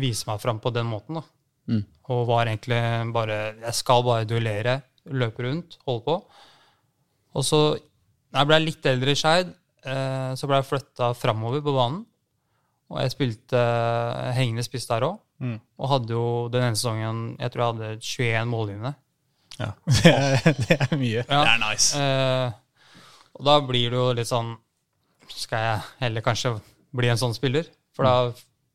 vise 0.00 0.26
meg 0.28 0.40
fram 0.42 0.60
på 0.62 0.72
den 0.74 0.88
måten. 0.90 1.20
da. 1.20 1.24
Mm. 1.70 1.84
Og 2.12 2.26
var 2.28 2.46
egentlig 2.50 2.80
bare 3.14 3.36
Jeg 3.56 3.74
skal 3.74 4.02
bare 4.04 4.28
duellere, 4.28 4.80
løpe 5.06 5.46
rundt, 5.46 5.78
holde 5.86 6.04
på. 6.04 6.16
Og 7.34 7.44
så, 7.44 7.60
da 8.32 8.42
jeg 8.42 8.50
ble 8.50 8.58
litt 8.62 8.86
eldre 8.86 9.14
i 9.14 9.18
Skeid, 9.18 9.54
eh, 9.84 10.32
så 10.38 10.48
ble 10.48 10.60
jeg 10.60 10.68
flytta 10.70 11.12
framover 11.18 11.64
på 11.64 11.74
banen. 11.74 12.04
Og 12.92 13.00
jeg 13.00 13.14
spilte 13.14 13.58
eh, 13.58 14.34
hengende 14.36 14.64
spiss 14.66 14.86
der 14.90 15.06
òg. 15.08 15.18
Mm. 15.42 15.56
Og 15.80 15.90
hadde 15.90 16.14
jo 16.14 16.26
den 16.52 16.68
ene 16.68 16.78
sesongen 16.78 17.24
jeg 17.40 17.52
tror 17.52 17.64
jeg 17.64 17.72
hadde 17.72 17.88
21 17.98 18.52
målgivende. 18.52 18.94
Ja. 19.58 19.70
Det, 20.02 20.10
er, 20.10 20.54
det 20.58 20.76
er 20.80 20.96
mye. 20.98 21.22
Ja. 21.22 21.40
Det 21.40 21.50
er 21.52 21.60
nice. 21.62 21.98
Eh, 21.98 22.94
og 23.34 23.46
da 23.46 23.58
blir 23.66 23.90
det 23.90 23.98
jo 23.98 24.06
litt 24.14 24.28
sånn 24.30 24.52
Skal 25.30 25.62
jeg 25.64 25.78
heller 26.04 26.22
kanskje 26.22 26.52
bli 26.94 27.10
en 27.10 27.18
sånn 27.18 27.34
spiller? 27.34 27.66
For 27.94 28.06
da 28.06 28.32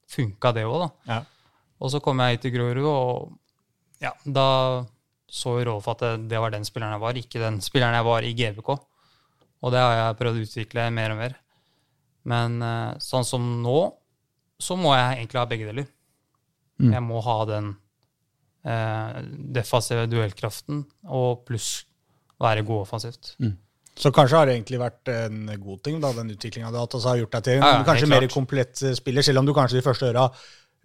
funka 0.10 0.54
det 0.56 0.66
òg, 0.68 0.86
da. 0.86 0.90
Ja. 1.10 1.20
Og 1.80 1.94
så 1.94 2.02
kom 2.04 2.20
jeg 2.24 2.38
hit 2.38 2.48
til 2.48 2.56
Grorud, 2.58 2.88
og 2.90 4.02
ja, 4.04 4.14
da 4.26 4.48
så 5.30 5.60
jo 5.60 5.66
Rolf 5.68 5.88
at 5.92 6.02
det, 6.02 6.14
det 6.32 6.40
var 6.42 6.54
den 6.54 6.66
spilleren 6.66 6.96
jeg 6.96 7.04
var, 7.04 7.20
ikke 7.20 7.42
den 7.44 7.60
spilleren 7.62 7.98
jeg 7.98 8.08
var 8.08 8.26
i 8.26 8.34
GBK. 8.36 8.72
Og 9.60 9.74
det 9.76 9.84
har 9.84 9.96
jeg 9.98 10.18
prøvd 10.22 10.40
å 10.40 10.48
utvikle 10.48 10.88
mer 10.96 11.14
og 11.14 11.20
mer. 11.20 11.36
Men 12.30 12.58
eh, 12.64 12.92
sånn 13.04 13.28
som 13.28 13.46
nå, 13.64 13.78
så 14.60 14.76
må 14.80 14.94
jeg 14.96 15.20
egentlig 15.20 15.40
ha 15.42 15.48
begge 15.50 15.70
deler. 15.70 15.88
Mm. 16.80 16.92
Jeg 16.96 17.04
må 17.06 17.22
ha 17.24 17.38
den 17.50 17.74
eh, 18.68 19.20
defensive 19.60 20.08
duellkraften 20.12 20.84
og 21.06 21.44
pluss 21.48 21.72
være 22.40 22.66
god 22.68 22.86
offensivt. 22.88 23.34
Så 24.00 24.14
kanskje 24.16 24.38
har 24.40 24.48
det 24.48 24.54
egentlig 24.56 24.80
vært 24.80 25.10
en 25.12 25.42
god 25.60 25.82
ting, 25.84 25.98
da, 26.00 26.14
den 26.16 26.30
utviklinga 26.32 26.70
du 26.72 26.78
har 26.80 26.86
hatt. 26.86 26.94
Altså 26.96 27.10
har 27.12 27.18
gjort 27.20 27.34
deg 27.36 27.44
til 27.44 27.58
en 27.60 27.66
Ja, 27.66 27.72
ja, 27.80 27.84
kanskje 27.84 28.08
mer 28.08 28.28
komplett 28.32 28.82
eh, 28.88 28.94
spiller, 28.96 29.26
selv 29.28 29.42
om 29.42 29.46
du 29.50 29.52
kanskje 29.58 29.76
de 29.82 29.84
første 29.84 30.08
øra 30.14 30.30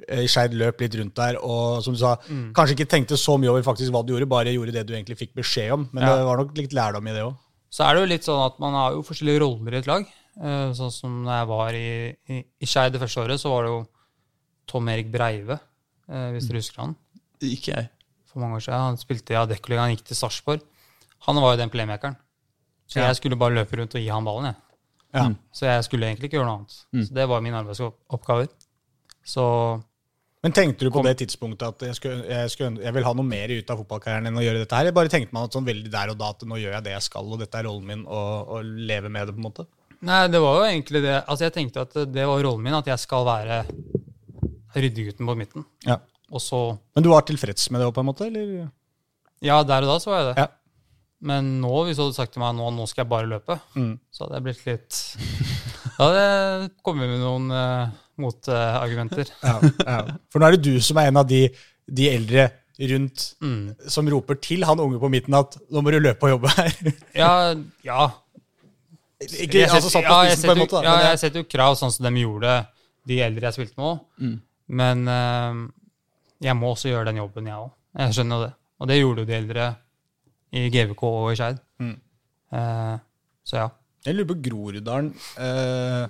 eh, 0.09 0.25
i 0.25 0.27
Skeid 0.33 0.57
løp 0.59 0.81
litt 0.83 0.97
rundt 0.99 1.15
der 1.15 1.39
og 1.39 1.79
som 1.87 1.95
du 1.95 2.01
sa, 2.01 2.17
Mm. 2.29 2.49
kanskje 2.57 2.75
ikke 2.75 2.89
tenkte 2.91 3.17
så 3.21 3.37
mye 3.39 3.53
over 3.53 3.63
faktisk 3.63 3.93
hva 3.95 4.03
du 4.05 4.13
gjorde, 4.17 4.27
bare 4.29 4.51
gjorde 4.51 4.73
det 4.75 4.87
du 4.89 4.93
egentlig 4.97 5.17
fikk 5.21 5.35
beskjed 5.39 5.73
om. 5.77 5.89
Men 5.93 6.03
Ja. 6.09 6.17
det 6.17 6.25
var 6.27 6.37
nok 6.43 6.57
litt 6.59 6.73
lærdom 6.75 7.07
i 7.07 7.13
det 7.15 7.23
òg. 7.23 7.37
Så 7.71 7.85
er 7.87 7.95
det 7.95 8.03
jo 8.03 8.11
litt 8.15 8.23
sånn 8.27 8.45
at 8.47 8.59
man 8.59 8.73
har 8.75 8.93
jo 8.93 9.03
forskjellige 9.03 9.41
roller 9.41 9.75
i 9.75 9.79
et 9.79 9.87
lag. 9.87 10.05
Eh, 10.43 10.73
Sånn 10.75 10.91
som 10.91 11.25
da 11.25 11.39
jeg 11.39 11.47
var 11.47 11.73
i, 11.73 12.17
i, 12.29 12.45
i 12.61 12.67
Skeid 12.67 12.93
det 12.93 13.01
første 13.01 13.23
året, 13.23 13.39
så 13.39 13.51
var 13.55 13.63
det 13.63 13.71
jo 13.71 13.87
Tom 14.67 14.89
Erik 14.89 15.11
Breive, 15.13 15.61
eh, 16.11 16.31
hvis 16.35 16.49
dere 16.49 16.59
husker 16.59 16.83
han. 16.83 16.97
Ikke 17.41 17.71
jeg. 17.77 17.89
For 18.27 18.41
mange 18.43 18.57
år 18.59 18.65
siden. 18.67 18.81
Han 18.91 18.97
spilte 18.99 19.31
i 19.31 19.39
Adeccoligaen, 19.39 19.87
han 19.87 19.95
gikk 19.97 20.07
til 20.11 20.17
Sarpsborg. 20.19 20.61
Han 21.29 21.37
var 21.37 21.55
jo 21.55 21.63
den 21.63 21.71
playmakeren. 21.71 22.17
Så 22.87 23.01
jeg 23.01 23.17
skulle 23.17 23.37
bare 23.41 23.55
løpe 23.57 23.79
rundt 23.81 23.95
og 23.97 24.01
gi 24.03 24.09
han 24.13 24.25
ballen, 24.27 24.51
jeg. 24.51 24.61
Ja. 25.15 25.25
Så 25.55 25.67
jeg 25.71 25.85
skulle 25.87 26.07
egentlig 26.11 26.29
ikke 26.29 26.37
gjøre 26.41 26.47
noe 26.51 26.59
annet. 26.61 27.07
Så 27.09 27.15
det 27.15 27.27
var 27.31 27.41
mine 27.45 27.57
arbeidsoppgaver. 27.63 28.49
Så 29.25 29.45
Men 30.45 30.53
tenkte 30.53 30.85
du 30.85 30.91
på 30.91 30.99
Kom- 30.99 31.07
det 31.07 31.17
tidspunktet 31.23 31.63
at 31.67 31.81
jeg, 31.87 31.95
skulle, 31.97 32.25
jeg, 32.29 32.51
skulle, 32.53 32.83
jeg 32.83 32.93
vil 32.93 33.05
ha 33.07 33.13
noe 33.17 33.25
mer 33.25 33.49
ut 33.49 33.71
av 33.73 33.79
fotballkarrieren 33.81 34.27
enn 34.29 34.37
å 34.37 34.43
gjøre 34.45 34.61
dette 34.61 34.77
her? 34.77 34.85
Eller 34.85 34.93
bare 34.99 35.09
tenkte 35.09 35.33
man 35.33 35.47
at 35.49 35.55
sånn 35.57 35.65
veldig 35.65 35.91
der 35.95 36.11
og 36.13 36.19
da 36.21 36.29
at 36.35 36.43
nå 36.45 36.59
gjør 36.61 36.75
jeg 36.77 36.85
det 36.85 36.93
jeg 36.93 37.07
skal, 37.07 37.31
og 37.33 37.41
dette 37.41 37.57
er 37.63 37.65
rollen 37.65 37.87
min, 37.89 38.03
og, 38.05 38.51
og 38.59 38.65
leve 38.91 39.09
med 39.09 39.27
det, 39.31 39.33
på 39.37 39.41
en 39.41 39.47
måte? 39.49 39.65
Nei, 40.05 40.27
det 40.29 40.41
var 40.45 40.59
jo 40.59 40.67
egentlig 40.69 41.01
det 41.01 41.15
Altså, 41.23 41.47
jeg 41.47 41.55
tenkte 41.55 41.81
at 41.87 41.95
det 42.13 42.27
var 42.29 42.43
rollen 42.45 42.67
min, 42.67 42.77
at 42.77 42.91
jeg 42.93 43.01
skal 43.01 43.25
være 43.25 43.63
ryddegutten 44.75 45.25
på 45.31 45.37
midten. 45.39 45.65
Ja. 45.87 45.97
Og 46.35 46.43
så 46.43 46.61
Men 46.97 47.05
du 47.07 47.09
var 47.13 47.23
tilfreds 47.25 47.71
med 47.71 47.81
det 47.81 47.89
òg, 47.89 47.95
på 47.97 48.03
en 48.05 48.09
måte? 48.11 48.27
eller? 48.29 48.69
Ja, 49.45 49.63
der 49.63 49.85
og 49.87 49.95
da 49.95 49.97
så 50.03 50.11
var 50.13 50.21
jeg 50.21 50.29
det. 50.35 50.37
Ja. 50.45 50.47
Men 51.25 51.47
nå, 51.63 51.71
hvis 51.87 51.97
du 51.97 52.03
hadde 52.05 52.17
sagt 52.19 52.35
til 52.35 52.43
meg 52.43 52.53
nå, 52.59 52.67
nå 52.77 52.85
skal 52.91 53.05
jeg 53.05 53.11
bare 53.15 53.29
løpe, 53.31 53.57
Mm. 53.79 53.95
så 54.13 54.25
hadde 54.27 54.37
jeg 54.37 54.45
blitt 54.45 54.67
litt 54.69 54.99
Da 55.97 56.09
hadde 56.09 56.25
jeg 56.25 56.71
kommet 56.85 57.09
med 57.09 57.23
noen 57.23 57.47
uh, 57.55 57.95
motargumenter. 58.21 59.31
Ja, 59.47 59.55
ja. 59.87 60.01
For 60.33 60.43
nå 60.43 60.49
er 60.51 60.57
det 60.59 60.67
du 60.67 60.81
som 60.85 60.99
er 61.01 61.09
en 61.09 61.21
av 61.23 61.27
de, 61.31 61.47
de 61.89 62.11
eldre 62.13 62.51
rundt 62.91 63.29
Mm. 63.41 63.73
som 63.89 64.09
roper 64.11 64.35
til 64.43 64.65
han 64.67 64.81
unge 64.83 64.99
på 64.99 65.09
midten 65.13 65.35
at 65.39 65.57
'nå 65.71 65.81
må 65.81 65.93
du 65.95 66.01
løpe 66.03 66.27
og 66.27 66.35
jobbe 66.37 66.49
her'. 66.59 66.93
Ja, 67.23 67.55
ja. 67.87 68.09
Ikke 69.25 69.61
Jeg 69.63 69.71
altså 69.71 69.89
setter- 69.89 70.03
satt 70.03 70.09
på 70.11 70.17
ja, 70.19 70.23
jeg 70.27 70.33
en 70.35 70.43
setter 70.43 70.59
måte, 70.61 70.77
da. 70.77 70.83
Ja, 70.83 71.11
jeg 71.13 71.19
setter 71.23 71.41
jo 71.41 71.49
krav 71.49 71.77
sånn 71.79 71.93
som 71.95 72.05
de 72.05 72.21
gjorde, 72.21 72.67
de 73.07 73.21
eldre 73.23 73.47
jeg 73.49 73.55
spilte 73.57 73.79
med 73.79 73.87
òg. 73.87 74.01
Mm. 74.21 74.35
Men 74.69 75.09
uh, 75.09 75.55
jeg 76.43 76.57
må 76.59 76.73
også 76.75 76.91
gjøre 76.91 77.07
den 77.13 77.23
jobben, 77.23 77.47
jeg 77.47 77.57
òg. 77.63 77.71
Jeg 77.97 78.13
skjønner 78.19 78.37
jo 78.37 78.45
det. 78.49 78.53
Og 78.81 78.89
det 78.91 78.99
gjorde 78.99 79.23
jo 79.23 79.29
de 79.31 79.37
eldre 79.39 79.69
i 80.55 80.69
GVK 80.73 81.03
og 81.09 81.33
i 81.33 81.39
Skeid. 81.41 81.59
Mm. 81.83 81.97
Eh, 82.55 82.95
så 83.45 83.59
ja. 83.63 83.69
Jeg 84.05 84.15
lurer 84.19 84.29
på 84.31 84.37
Groruddalen 84.45 85.07
eh, 85.41 86.05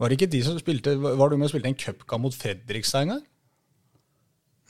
Var 0.00 0.10
det 0.12 0.16
ikke 0.18 0.28
de 0.34 0.40
som 0.44 0.58
spilte 0.60 0.92
Var 1.00 1.30
du 1.32 1.36
med 1.40 1.46
og 1.48 1.52
spilte 1.54 1.70
en 1.72 1.78
cupkamp 1.80 2.26
mot 2.26 2.36
Fredrikstad 2.36 3.06
en 3.06 3.12
gang? 3.14 3.22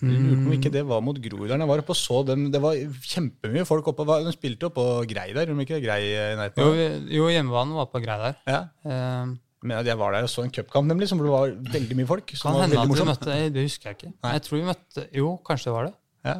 Jeg 0.00 0.14
lurer 0.16 0.38
på 0.40 0.46
om 0.48 0.54
ikke 0.56 0.72
det 0.72 0.82
var 0.88 1.02
mot 1.04 1.18
Groruddalen. 1.20 1.60
Jeg 1.60 1.68
var 1.68 1.82
oppe 1.82 1.92
og 1.92 1.98
så 2.00 2.22
dem. 2.30 2.46
Det 2.54 2.60
var 2.64 2.78
kjempemye 3.04 3.66
folk 3.68 3.90
oppe. 3.92 4.06
De 4.24 4.32
spilte 4.32 4.64
jo 4.64 4.72
på 4.72 4.84
Grei 5.10 5.26
der, 5.36 5.50
om 5.52 5.60
ikke 5.60 5.76
det 5.76 5.82
er 5.82 5.84
Grei 5.84 5.98
i 6.06 6.22
nærheten? 6.38 6.64
Jo, 6.64 7.18
jo 7.18 7.26
hjemmebanen 7.34 7.76
var 7.76 7.90
på 7.92 8.00
grei 8.00 8.16
der. 8.22 8.38
Ja. 8.48 8.62
Eh, 8.86 9.34
Men 9.60 9.76
at 9.76 9.90
jeg 9.90 9.98
var 10.00 10.14
der 10.16 10.24
og 10.24 10.30
så 10.32 10.46
en 10.46 10.54
cupkamp, 10.56 10.88
nemlig, 10.88 11.10
som 11.10 11.20
det 11.20 11.28
var 11.28 11.52
veldig 11.52 11.98
mye 11.98 12.08
folk. 12.08 12.32
Som 12.32 12.54
kan 12.56 12.62
hende 12.64 12.80
at 12.80 12.88
vi 12.88 13.04
møtte 13.10 13.36
Det 13.52 13.66
husker 13.66 13.90
jeg 13.90 13.98
ikke. 13.98 14.12
Nei. 14.24 14.32
Jeg 14.38 14.42
tror 14.46 14.56
vi 14.56 14.64
møtte 14.70 15.04
Jo, 15.18 15.34
kanskje 15.44 15.68
det 15.68 15.74
var 15.76 15.90
det. 15.90 15.94
Ja. 16.30 16.36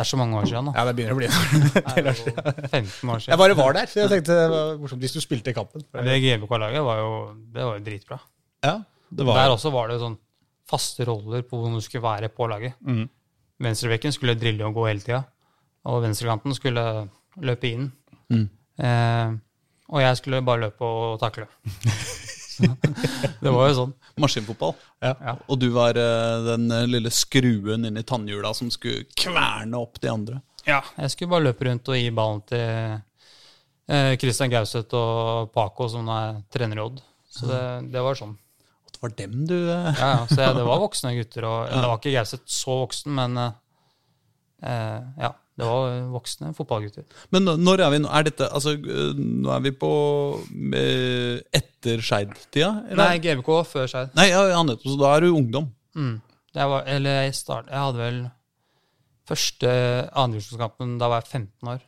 Det 0.00 0.06
er 0.06 0.08
så 0.08 0.16
mange 0.16 0.38
år 0.40 0.46
siden 0.48 0.68
da. 0.70 0.72
ja, 0.78 0.82
det 0.88 0.92
begynner 0.96 1.12
å 1.12 1.18
bli 1.18 1.26
en 1.28 1.88
del 1.92 2.06
år 2.08 2.14
siden. 2.16 2.36
15 2.70 3.10
år 3.12 3.18
siden. 3.20 3.32
Jeg 3.34 3.40
bare 3.42 3.56
var 3.58 3.74
der, 3.76 3.90
så 3.90 3.98
jeg 4.00 4.08
tenkte 4.14 4.36
det 4.38 4.46
var 4.48 4.70
morsomt 4.80 5.04
hvis 5.04 5.12
du 5.12 5.20
spilte 5.20 5.52
kampen. 5.52 5.84
Det 5.92 6.14
GBK-laget 6.24 6.84
var 6.86 7.02
jo 7.02 7.10
Det 7.52 7.66
var 7.66 7.76
jo 7.76 7.84
dritbra. 7.84 8.18
Ja, 8.64 8.72
det 9.10 9.26
var. 9.28 9.42
Der 9.42 9.52
også 9.58 9.72
var 9.74 9.92
det 9.92 9.98
sånn 10.00 10.16
faste 10.70 11.04
roller 11.04 11.44
på 11.44 11.58
hvordan 11.58 11.76
du 11.76 11.84
skulle 11.84 12.06
være 12.06 12.30
på 12.32 12.48
laget. 12.48 12.78
Mm. 12.80 13.04
Venstrebekken 13.60 14.16
skulle 14.16 14.38
drille 14.40 14.64
og 14.64 14.78
gå 14.78 14.86
hele 14.88 15.04
tida, 15.04 15.20
og 15.84 16.00
venstrekanten 16.06 16.56
skulle 16.56 16.86
løpe 17.44 17.68
inn. 17.68 17.90
Mm. 18.32 18.46
Eh, 18.80 19.36
og 19.90 20.00
jeg 20.04 20.16
skulle 20.22 20.40
bare 20.46 20.64
løpe 20.64 20.86
og 20.86 21.20
takle. 21.20 21.50
Det 23.44 23.52
var 23.52 23.70
jo 23.70 23.76
sånn. 23.78 23.92
Maskinfotball. 24.20 24.74
Ja. 25.00 25.14
Ja. 25.16 25.34
Og 25.48 25.60
du 25.62 25.68
var 25.74 25.96
eh, 25.96 26.46
den 26.50 26.66
eh, 26.74 26.86
lille 26.90 27.12
skruen 27.14 27.86
inni 27.88 28.02
tannhjula 28.06 28.52
som 28.56 28.70
skulle 28.72 29.06
kverne 29.16 29.78
opp 29.80 30.00
de 30.02 30.10
andre. 30.12 30.40
Ja, 30.66 30.82
jeg 31.00 31.14
skulle 31.14 31.32
bare 31.32 31.48
løpe 31.48 31.64
rundt 31.66 31.88
og 31.88 31.96
gi 31.96 32.10
ballen 32.12 32.42
til 32.48 33.00
Kristian 33.90 34.18
Christian 34.20 34.50
Gauseth 34.52 34.94
og 34.94 35.48
Paco, 35.50 35.88
som 35.90 36.06
er 36.14 36.36
trener 36.52 36.78
i 36.78 36.82
Odd. 36.84 37.00
Så 37.30 37.48
det, 37.48 37.62
det 37.94 38.02
var 38.04 38.18
sånn. 38.18 38.36
Det 38.90 39.00
var 39.02 39.12
dem 39.16 39.34
du 39.48 39.56
eh, 39.56 39.90
Ja, 39.96 40.08
ja, 40.12 40.26
så 40.28 40.36
jeg, 40.42 40.54
det 40.58 40.64
var 40.66 40.80
voksne 40.84 41.14
gutter. 41.16 41.46
Og, 41.48 41.70
Det 41.72 41.86
var 41.86 41.98
ikke 42.00 42.14
Gauseth 42.18 42.52
så 42.52 42.76
voksen, 42.82 43.14
men 43.16 43.38
eh, 43.40 43.52
eh, 44.68 44.98
ja, 45.24 45.30
det 45.60 45.66
var 45.68 45.98
voksne 46.14 46.50
fotballgutter. 46.56 47.04
Men 47.36 47.44
når 47.60 47.82
er 47.84 47.90
vi 47.92 47.98
nå? 48.00 48.08
Er 48.16 48.24
dette 48.30 48.46
Altså, 48.48 48.72
eh, 48.80 49.12
nå 49.20 49.50
er 49.52 49.60
vi 49.66 49.72
på 49.76 49.90
eh, 50.80 51.36
etter 51.60 52.00
Skeid-tida? 52.00 52.70
Nei, 52.96 53.12
GBK 53.20 53.50
før 53.68 53.88
Skeid. 53.92 54.14
Nei, 54.16 54.30
ja, 54.32 54.62
nettopp. 54.64 54.88
Så 54.88 54.96
da 55.00 55.12
er 55.18 55.26
du 55.26 55.34
ungdom. 55.36 55.68
Mm. 55.98 56.14
Var, 56.56 56.82
eller 56.90 57.20
jeg 57.26 57.34
start, 57.38 57.68
Jeg 57.70 57.78
hadde 57.78 58.00
vel 58.00 58.20
første 59.30 59.70
andredivisjonskampen 60.18 60.96
da 60.98 61.08
var 61.12 61.20
jeg 61.22 61.30
15 61.44 61.74
år. 61.74 61.82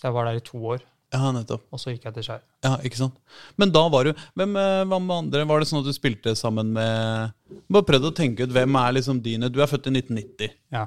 Så 0.00 0.08
jeg 0.08 0.14
var 0.16 0.28
der 0.30 0.38
i 0.38 0.44
to 0.44 0.60
år, 0.74 0.84
Ja, 1.14 1.30
nettopp. 1.32 1.62
og 1.72 1.80
så 1.80 1.92
gikk 1.92 2.04
jeg 2.08 2.14
til 2.16 2.24
Skeid. 2.26 2.44
Ja, 2.64 2.74
ikke 2.84 2.98
sant? 2.98 3.16
Men 3.56 3.70
da 3.72 3.82
var 3.92 4.04
du 4.08 4.12
Hvem 4.36 4.54
var 4.90 5.00
med 5.00 5.16
andre? 5.16 5.44
Var 5.46 5.60
det 5.62 5.68
sånn 5.70 5.80
at 5.82 5.86
du 5.88 5.94
spilte 5.94 6.32
sammen 6.36 6.72
med 6.74 7.32
Bare 7.70 7.86
prøvd 7.86 8.08
å 8.10 8.14
tenke 8.16 8.42
ut 8.46 8.52
hvem 8.56 8.74
er 8.80 8.96
liksom 8.96 9.20
dine 9.22 9.48
Du 9.52 9.60
er 9.62 9.70
født 9.70 9.86
i 9.86 9.92
1990. 9.94 10.50
Ja. 10.74 10.86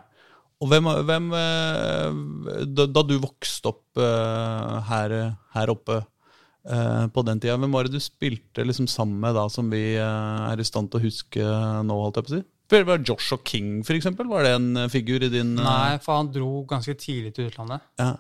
Og 0.59 0.67
hvem, 0.67 0.89
hvem 1.07 1.27
eh, 1.39 2.21
da, 2.67 2.85
da 2.91 3.03
du 3.07 3.15
vokste 3.23 3.71
opp 3.71 3.99
eh, 4.01 4.73
her, 4.89 5.15
her 5.55 5.71
oppe 5.71 6.01
eh, 6.01 7.05
på 7.15 7.23
den 7.27 7.39
tida, 7.39 7.55
hvem 7.61 7.75
var 7.75 7.87
det 7.87 7.95
du 7.95 8.03
spilte 8.03 8.65
liksom 8.67 8.89
sammen 8.91 9.21
med 9.23 9.37
da, 9.39 9.45
som 9.51 9.71
vi 9.71 9.83
er 9.95 10.59
i 10.59 10.67
stand 10.67 10.91
til 10.91 10.99
å 10.99 11.05
huske 11.05 11.45
nå? 11.87 11.99
holdt 12.03 12.19
jeg 12.19 12.27
på 12.27 12.33
å 12.33 12.37
si? 12.37 12.41
For 12.69 12.85
Var 12.85 13.05
Joshua 13.07 13.39
King, 13.47 13.79
for 13.87 13.97
eksempel? 13.97 14.27
Var 14.29 14.45
det 14.45 14.51
en 14.57 14.83
figur 14.93 15.23
i 15.25 15.31
din 15.33 15.55
Nei, 15.57 15.95
for 16.03 16.19
han 16.19 16.27
dro 16.33 16.51
ganske 16.69 16.93
tidlig 17.01 17.31
til 17.37 17.47
utlandet. 17.49 17.87
Ja. 17.97 18.11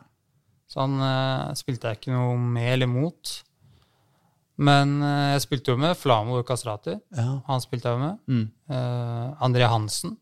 Så 0.69 0.81
han 0.81 0.95
uh, 1.01 1.51
spilte 1.57 1.91
jeg 1.91 1.99
ikke 1.99 2.15
noe 2.15 2.33
med 2.39 2.71
eller 2.75 2.89
mot. 2.89 3.35
Men 4.61 4.97
uh, 5.03 5.35
jeg 5.35 5.43
spilte 5.45 5.73
jo 5.73 5.81
med 5.81 5.93
Flamo 5.97 6.41
Castrati. 6.45 6.95
ja. 7.17 7.27
Han 7.45 7.61
spilte 7.61 7.93
jeg 7.93 8.01
med. 8.01 8.17
Mm. 8.25 8.47
Uh, 8.73 9.37
André 9.45 9.69
Hansen. 9.69 10.17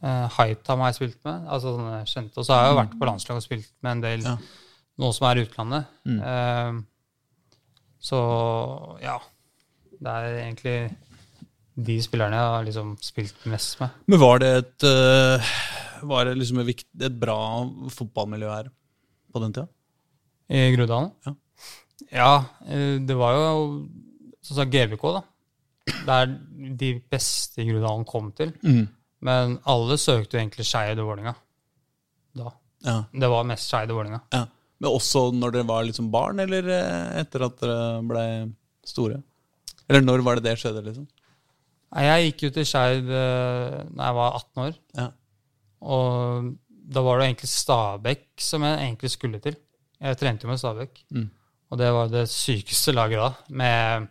Uh, 0.00 0.26
Haitam 0.38 0.80
har 0.80 0.88
jeg 0.92 0.98
spilt 1.00 1.18
med. 1.28 1.46
Altså 1.52 1.74
sånne 1.76 1.98
kjente. 2.08 2.38
Og 2.40 2.46
så 2.46 2.54
har 2.56 2.62
jeg 2.64 2.72
jo 2.72 2.78
vært 2.80 2.94
på 3.00 3.08
landslag 3.08 3.40
og 3.40 3.44
spilt 3.44 3.72
med 3.84 3.90
en 3.92 4.04
del 4.04 4.22
Ja. 4.24 4.36
noen 5.00 5.12
som 5.16 5.26
er 5.28 5.40
i 5.40 5.44
utlandet. 5.44 5.90
Mm. 6.08 6.20
Uh, 6.24 7.50
så 8.00 8.20
ja. 9.02 9.18
Det 10.00 10.08
er 10.16 10.38
egentlig 10.46 10.76
de 11.80 11.96
spillerne 12.02 12.36
jeg 12.36 12.52
har 12.54 12.64
liksom 12.64 12.94
spilt 13.04 13.42
mest 13.52 13.76
med. 13.80 13.98
Men 14.08 14.20
var 14.22 14.40
det 14.40 14.48
et 14.58 14.86
uh, 14.88 15.50
Var 16.08 16.24
det 16.24 16.38
liksom 16.40 16.62
et, 16.64 16.84
et 17.00 17.18
bra 17.20 17.36
fotballmiljø 17.92 18.48
her 18.48 18.70
på 19.32 19.42
den 19.44 19.52
tida? 19.52 19.68
I 20.50 20.70
Groruddalen? 20.74 21.12
Ja. 21.26 21.34
Ja, 22.10 22.30
uh, 22.64 22.96
det 23.04 23.16
var 23.20 23.36
jo 23.36 23.50
sånn 24.40 24.62
som 24.62 24.72
GVK, 24.72 25.04
da. 25.18 25.22
Der 26.08 26.32
de 26.80 26.94
beste 27.12 27.60
i 27.60 27.68
Groruddalen 27.68 28.08
kom 28.08 28.32
til. 28.32 28.54
Men 29.26 29.58
alle 29.68 29.98
søkte 30.00 30.36
jo 30.36 30.40
egentlig 30.42 30.64
Skeid 30.68 30.98
og 31.02 31.10
Vålerenga 31.10 31.34
da. 32.40 32.50
Ja. 32.86 32.96
Det 33.12 33.28
var 33.28 33.46
mest 33.48 33.68
Skeid 33.68 33.90
og 33.92 34.00
Vålerenga. 34.00 34.22
ja. 34.32 34.46
Men 34.80 34.94
også 34.96 35.26
når 35.36 35.52
dere 35.52 35.68
var 35.68 35.82
liksom 35.84 36.06
barn, 36.08 36.38
eller 36.40 36.64
eh, 36.72 37.18
etter 37.20 37.42
at 37.44 37.58
dere 37.60 37.80
ble 38.08 38.22
store? 38.88 39.18
Eller 39.90 40.00
når 40.00 40.22
var 40.24 40.38
det 40.38 40.46
det 40.46 40.54
skjedde, 40.62 40.80
liksom? 40.86 41.04
Nei, 41.92 42.04
Jeg 42.06 42.30
gikk 42.30 42.44
jo 42.46 42.50
til 42.54 42.64
Skeid 42.70 43.10
eh, 43.10 43.74
da 43.90 44.06
jeg 44.06 44.16
var 44.16 44.38
18 44.38 44.62
år. 44.64 44.78
Ja. 44.96 45.04
Og 45.84 46.48
da 46.96 47.02
var 47.04 47.20
det 47.20 47.26
egentlig 47.28 47.50
Stabæk 47.52 48.24
som 48.40 48.64
jeg 48.64 48.78
egentlig 48.86 49.12
skulle 49.12 49.42
til. 49.44 49.58
Jeg 50.00 50.16
trente 50.22 50.48
jo 50.48 50.52
med 50.54 50.62
Stabæk. 50.62 51.04
Mm. 51.12 51.28
Og 51.70 51.78
det 51.82 51.92
var 51.98 52.08
det 52.16 52.24
sykeste 52.32 52.96
laget 52.96 53.20
da, 53.20 53.28
med 53.60 54.08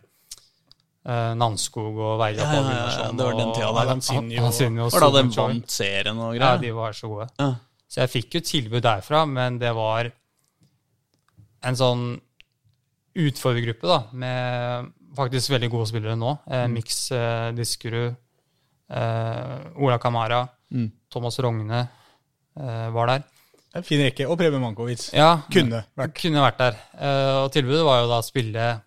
eh, 1.06 1.34
Nanskog 1.34 1.96
og 1.98 2.20
Ja, 2.20 2.28
ja, 2.30 2.52
ja, 2.52 2.86
ja, 2.98 3.10
det 3.12 3.24
var 3.26 3.36
den 3.38 3.52
tida 3.54 3.72
der. 3.72 3.90
Lanzinho 3.94 4.42
Lanzinho. 4.44 4.88
Var 4.90 5.00
da 5.00 5.10
de 5.22 5.36
vant 5.36 5.70
serien 5.70 6.18
og 6.18 6.34
Ja, 6.36 6.56
greier? 6.56 6.60
de 6.60 6.70
var 6.76 6.92
så 6.92 7.08
gode. 7.08 7.28
Ja. 7.38 7.54
Så 7.90 8.00
jeg 8.04 8.10
fikk 8.10 8.34
jo 8.34 8.40
tilbud 8.40 8.82
derfra, 8.82 9.24
men 9.26 9.58
det 9.58 9.72
var 9.74 10.12
en 11.62 11.74
sånn 11.76 12.20
utfordrergruppe, 13.16 13.86
da, 13.90 13.98
med 14.12 14.92
faktisk 15.18 15.50
veldig 15.50 15.70
gode 15.72 15.88
spillere 15.90 16.16
nå. 16.16 16.36
Eh, 16.46 16.66
Mm. 16.66 16.72
Mix 16.78 17.10
eh, 17.12 17.50
Diskerud, 17.52 18.14
eh, 18.90 19.58
Ola 19.76 19.98
Kamara, 19.98 20.48
Mm. 20.72 20.92
Thomas 21.10 21.36
Rogne 21.42 21.80
eh, 22.56 22.90
var 22.94 23.06
der. 23.08 23.24
En 23.74 23.82
fin 23.82 24.00
rekke. 24.00 24.26
Og 24.30 24.38
Preben 24.38 24.60
Mankovic. 24.62 25.08
Ja, 25.12 25.42
Kunne 25.50 25.84
vært. 25.98 26.14
kunne 26.14 26.40
vært 26.40 26.58
der. 26.58 26.76
Eh, 26.98 27.42
og 27.44 27.50
tilbudet 27.52 27.84
var 27.84 28.00
jo 28.02 28.08
da 28.08 28.18
å 28.20 28.24
spille 28.24 28.82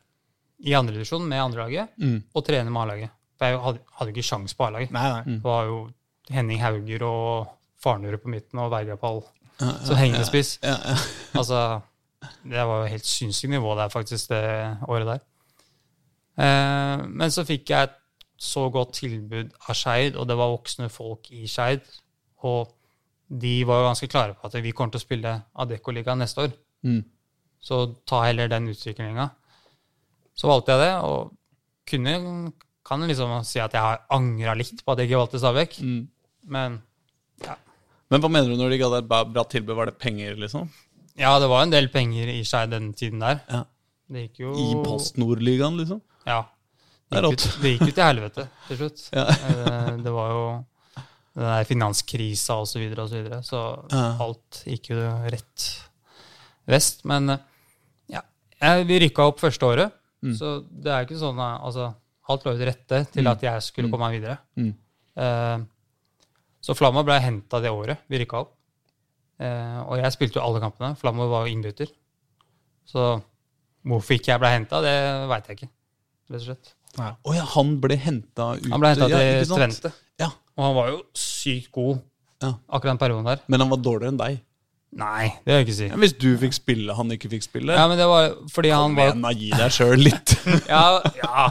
i 0.63 0.73
andredivisjon 0.77 1.25
med 1.27 1.41
andrelaget 1.43 1.89
Mm. 1.99 2.23
og 2.33 2.45
trene 2.47 2.71
med 2.71 2.81
A-laget. 2.81 3.09
For 3.37 3.45
jeg 3.49 3.59
hadde, 3.59 3.79
hadde 3.99 4.13
ikke 4.13 4.23
sjans 4.27 4.53
på 4.55 4.65
A-laget. 4.67 4.91
Det 5.25 5.43
var 5.43 5.65
jo 5.67 5.77
Henning 6.31 6.61
Hauger 6.61 7.03
og 7.03 7.47
Farnerud 7.83 8.21
på 8.23 8.29
midten 8.31 8.59
og 8.63 8.71
Bergapall 8.71 9.23
Ja, 9.59 9.73
som 9.85 9.95
hengende 9.99 10.25
spiss. 10.25 10.59
Ja, 10.63 10.77
ja. 10.85 10.95
Altså, 11.39 11.81
det 12.43 12.63
var 12.67 12.83
jo 12.83 12.91
helt 12.93 13.05
sinnssykt 13.05 13.51
nivå 13.51 13.75
der 13.75 13.89
faktisk 13.91 14.29
det 14.31 14.77
året 14.87 15.05
der. 15.09 15.19
Eh, 16.39 17.03
men 17.07 17.31
så 17.33 17.43
fikk 17.45 17.69
jeg 17.73 17.89
et 17.89 17.99
så 18.43 18.65
godt 18.73 18.93
tilbud 18.97 19.51
av 19.69 19.75
Skeid, 19.77 20.15
og 20.19 20.27
det 20.27 20.35
var 20.39 20.51
voksne 20.51 20.89
folk 20.91 21.29
i 21.31 21.45
Skeid. 21.47 21.83
Og 22.43 22.71
de 23.29 23.53
var 23.67 23.81
jo 23.81 23.87
ganske 23.91 24.09
klare 24.11 24.33
på 24.35 24.47
at 24.49 24.57
vi 24.63 24.71
kommer 24.75 24.91
til 24.95 25.01
å 25.01 25.05
spille 25.05 25.35
Adeccoligaen 25.63 26.19
neste 26.23 26.47
år. 26.47 26.55
Mm. 26.83 27.03
Så 27.63 27.83
ta 28.09 28.23
heller 28.25 28.49
den 28.51 28.67
utviklinga. 28.73 29.29
Så 30.35 30.47
valgte 30.49 30.73
jeg 30.73 30.81
det, 30.81 30.93
og 31.05 31.33
kunne, 31.89 32.51
kan 32.85 33.03
liksom 33.07 33.35
si 33.45 33.59
at 33.61 33.73
jeg 33.75 33.81
har 33.85 34.01
angra 34.13 34.55
litt 34.57 34.79
på 34.83 34.91
at 34.95 34.99
jeg 35.03 35.09
ikke 35.11 35.19
valgte 35.21 35.41
Stabæk. 35.43 35.77
Mm. 35.83 36.07
Men 36.53 36.79
Men 38.11 38.21
hva 38.21 38.29
mener 38.29 38.49
du 38.51 38.57
når 38.59 38.69
de 38.73 38.77
ga 38.81 38.89
deg 38.93 39.07
bra- 39.09 39.45
tilbud? 39.49 39.75
Var 39.77 39.85
det 39.89 39.97
penger, 39.99 40.35
liksom? 40.37 40.67
ja, 41.17 41.31
det 41.39 41.47
var 41.49 41.63
en 41.63 41.69
del 41.73 41.87
penger 41.93 42.27
i 42.33 42.43
seg 42.45 42.69
den 42.73 42.91
tiden 42.97 43.19
der. 43.21 43.39
Ja. 43.49 43.63
Det 44.13 44.27
gikk 44.27 44.39
jo 44.43 44.51
I 44.57 44.83
Post 44.85 45.17
Nord-ligaen, 45.17 45.77
liksom? 45.79 46.01
Ja. 46.27 46.43
Det 47.09 47.21
Det 47.21 47.29
gikk, 47.29 47.33
ut, 47.33 47.61
det 47.61 47.71
gikk 47.71 47.87
jo 47.87 47.93
til 47.93 48.03
helvete 48.09 48.45
til 48.67 48.77
slutt. 48.81 49.03
Ja. 49.17 49.25
det, 49.29 50.03
Det 50.03 50.13
var 50.13 50.29
jo 50.33 50.43
den 51.33 51.47
der 51.49 51.63
finanskrisa 51.65 52.59
og 52.61 52.67
så 52.69 52.77
videre 52.81 53.05
og 53.05 53.09
så 53.09 53.21
videre. 53.21 53.39
Så 53.45 53.61
Ja. 53.93 54.03
alt 54.21 54.63
gikk 54.69 54.89
jo 54.93 54.99
rett 55.33 55.67
vest. 56.69 57.05
Men 57.05 57.29
eh, 57.29 57.39
ja, 58.13 58.21
vi 58.83 58.99
rykka 59.07 59.25
opp 59.31 59.39
første 59.41 59.65
året. 59.65 59.93
Mm. 60.23 60.33
Så 60.39 60.53
det 60.71 60.91
er 60.93 61.05
ikke 61.05 61.19
sånn 61.19 61.39
at 61.43 61.61
altså, 61.67 61.93
Alt 62.31 62.45
lå 62.45 62.53
jo 62.53 62.57
til 62.61 62.69
rette 62.69 62.99
til 63.11 63.23
Mm. 63.25 63.31
at 63.33 63.41
jeg 63.43 63.61
skulle 63.65 63.89
komme 63.91 64.05
meg 64.07 64.21
videre. 64.21 64.37
Mm. 64.55 64.73
Eh, 65.17 65.63
Så 66.63 66.71
Flamma 66.79 67.03
ble 67.03 67.17
henta 67.19 67.59
det 67.59 67.69
året 67.69 67.97
vi 68.07 68.21
rykka 68.21 68.37
opp. 68.39 68.53
Uh, 69.41 69.81
og 69.89 69.97
jeg 69.99 70.11
spilte 70.13 70.37
jo 70.39 70.43
alle 70.45 70.61
kampene. 70.63 70.93
Flamma 70.95 71.25
var 71.27 71.45
jo 71.47 71.51
innbytter. 71.51 71.89
Så 72.87 73.21
hvorfor 73.83 74.15
ikke 74.15 74.31
jeg 74.31 74.39
ble 74.39 74.51
henta, 74.53 74.79
det 74.85 74.93
veit 75.27 75.47
jeg 75.49 75.57
ikke. 75.57 75.69
Rett 76.31 76.39
og 76.39 76.45
slett. 76.47 76.71
Å 77.25 77.33
ja, 77.35 77.43
han 77.55 77.73
ble 77.81 77.97
henta 77.97 78.53
ut 78.55 78.69
Han 78.71 78.79
ble 78.79 78.91
henta 78.93 79.07
til 79.09 79.19
ja? 79.19 79.43
Tvente, 79.49 79.91
Ja. 80.21 80.29
og 80.55 80.63
han 80.63 80.75
var 80.77 80.87
jo 80.93 81.01
sykt 81.13 81.71
god 81.73 81.99
Ja. 82.41 82.53
akkurat 82.69 82.93
den 82.93 82.97
perioden 83.03 83.25
der. 83.25 83.39
Men 83.49 83.59
han 83.59 83.69
var 83.69 83.77
dårligere 83.83 84.07
enn 84.13 84.17
deg. 84.23 84.39
Nei, 84.93 85.29
det 85.41 85.49
vil 85.49 85.55
jeg 85.55 85.65
ikke 85.65 85.75
si. 85.77 85.87
Ja, 85.89 85.97
hvis 86.03 86.13
du 86.21 86.27
fikk 86.37 86.53
spille, 86.53 86.93
han 86.93 87.13
ikke 87.15 87.31
fikk 87.31 87.45
spille. 87.47 87.73
Ja, 87.73 87.87
men 87.89 87.97
det 87.97 88.05
var 88.09 88.35
fordi 88.53 88.69
han 88.73 88.93
var 88.97 89.15
Men 89.17 89.39
gi 89.39 89.49
deg 89.53 89.73
sjøl 89.73 90.03
litt. 90.05 90.35
Ja, 90.69 90.99
ja. 91.17 91.47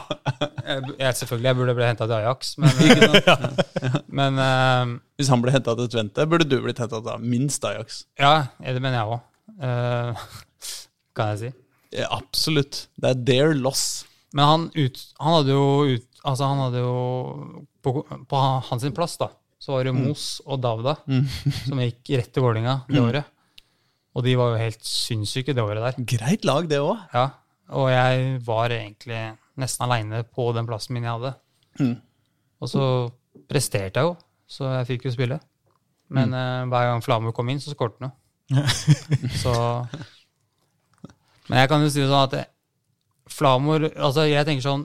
Jeg, 0.62 0.92
jeg, 0.98 1.16
selvfølgelig, 1.18 1.48
jeg 1.48 1.58
burde 1.58 1.74
bli 1.74 1.88
henta 1.88 2.06
til 2.06 2.14
Ajax, 2.20 2.52
men, 2.62 2.70
men 4.20 4.38
uh, 4.38 4.92
Hvis 5.18 5.30
han 5.32 5.42
ble 5.42 5.54
henta 5.54 5.74
til 5.78 5.90
Tvente, 5.90 6.26
burde 6.30 6.46
du 6.46 6.56
blitt 6.62 6.80
henta 6.82 7.02
til 7.02 7.26
minst 7.26 7.66
Ajax. 7.66 8.04
Ja, 8.20 8.52
det 8.62 8.78
mener 8.78 9.00
jeg 9.00 9.16
òg. 9.16 10.22
kan 11.18 11.34
jeg 11.34 11.42
si. 11.42 11.52
Ja, 11.98 12.08
absolutt. 12.14 12.86
Det 13.00 13.10
er 13.10 13.26
their 13.26 13.58
loss. 13.58 14.04
Men 14.32 14.48
han, 14.48 14.70
ut, 14.78 15.04
han 15.20 15.38
hadde 15.40 15.54
jo 15.54 15.66
ut, 15.96 16.08
Altså, 16.22 16.46
han 16.46 16.60
hadde 16.62 16.78
jo 16.78 16.98
På, 17.82 18.04
på 18.30 18.42
hans 18.68 18.84
plass, 18.94 19.16
da, 19.18 19.32
så 19.58 19.74
var 19.74 19.88
det 19.88 19.94
Mos 19.96 20.36
og 20.46 20.60
Davda 20.62 20.94
som 21.02 21.80
gikk 21.82 22.12
rett 22.14 22.30
til 22.30 22.44
Vålerenga 22.44 22.76
det 22.86 23.02
året. 23.02 23.31
Og 24.14 24.24
de 24.26 24.34
var 24.36 24.52
jo 24.52 24.60
helt 24.60 24.82
sinnssyke 24.84 25.54
det 25.56 25.62
året 25.64 25.82
der. 25.96 26.04
Greit 26.04 26.44
lag, 26.44 26.66
det 26.68 26.78
òg. 26.84 26.98
Ja, 27.14 27.30
Og 27.72 27.88
jeg 27.88 28.40
var 28.44 28.68
egentlig 28.74 29.20
nesten 29.56 29.84
aleine 29.86 30.22
på 30.24 30.50
den 30.56 30.66
plassen 30.68 30.92
min 30.94 31.04
jeg 31.06 31.12
hadde. 31.14 31.34
Mm. 31.80 31.94
Og 32.60 32.68
så 32.68 32.82
presterte 33.48 34.00
jeg 34.00 34.04
jo, 34.10 34.16
så 34.46 34.68
jeg 34.78 34.86
fikk 34.90 35.06
jo 35.08 35.14
spille. 35.14 35.38
Men 36.12 36.34
eh, 36.36 36.64
hver 36.68 36.90
gang 36.90 37.00
Flamer 37.04 37.32
kom 37.32 37.48
inn, 37.48 37.60
så 37.60 37.72
skåret 37.72 37.96
han 38.00 38.10
jo. 38.10 38.16
så 39.42 39.52
Men 41.48 41.62
jeg 41.62 41.70
kan 41.70 41.82
jo 41.84 41.88
si 41.92 42.02
det 42.02 42.08
sånn 42.10 42.26
at 42.26 42.50
Flamor 43.32 43.86
Altså, 43.94 44.26
jeg 44.28 44.44
tenker 44.44 44.64
sånn 44.66 44.82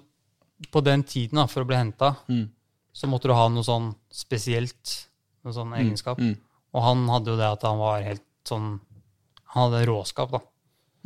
På 0.72 0.80
den 0.86 1.04
tiden, 1.04 1.42
da, 1.42 1.48
for 1.52 1.66
å 1.66 1.68
bli 1.70 1.76
henta, 1.78 2.14
Mm. 2.32 2.46
så 2.96 3.10
måtte 3.12 3.28
du 3.30 3.34
ha 3.36 3.48
noe 3.52 3.66
sånn 3.66 3.92
spesielt, 4.10 4.94
noe 5.46 5.54
sånn 5.54 5.74
egenskap. 5.78 6.18
mm. 6.18 6.34
Og 6.74 6.82
han 6.84 7.04
hadde 7.12 7.30
jo 7.34 7.38
det 7.38 7.46
at 7.52 7.62
han 7.68 7.78
var 7.78 8.02
helt 8.02 8.24
sånn 8.48 8.80
Han 9.58 9.72
hadde 9.72 9.86
råskap, 9.90 10.32
da. 10.38 10.40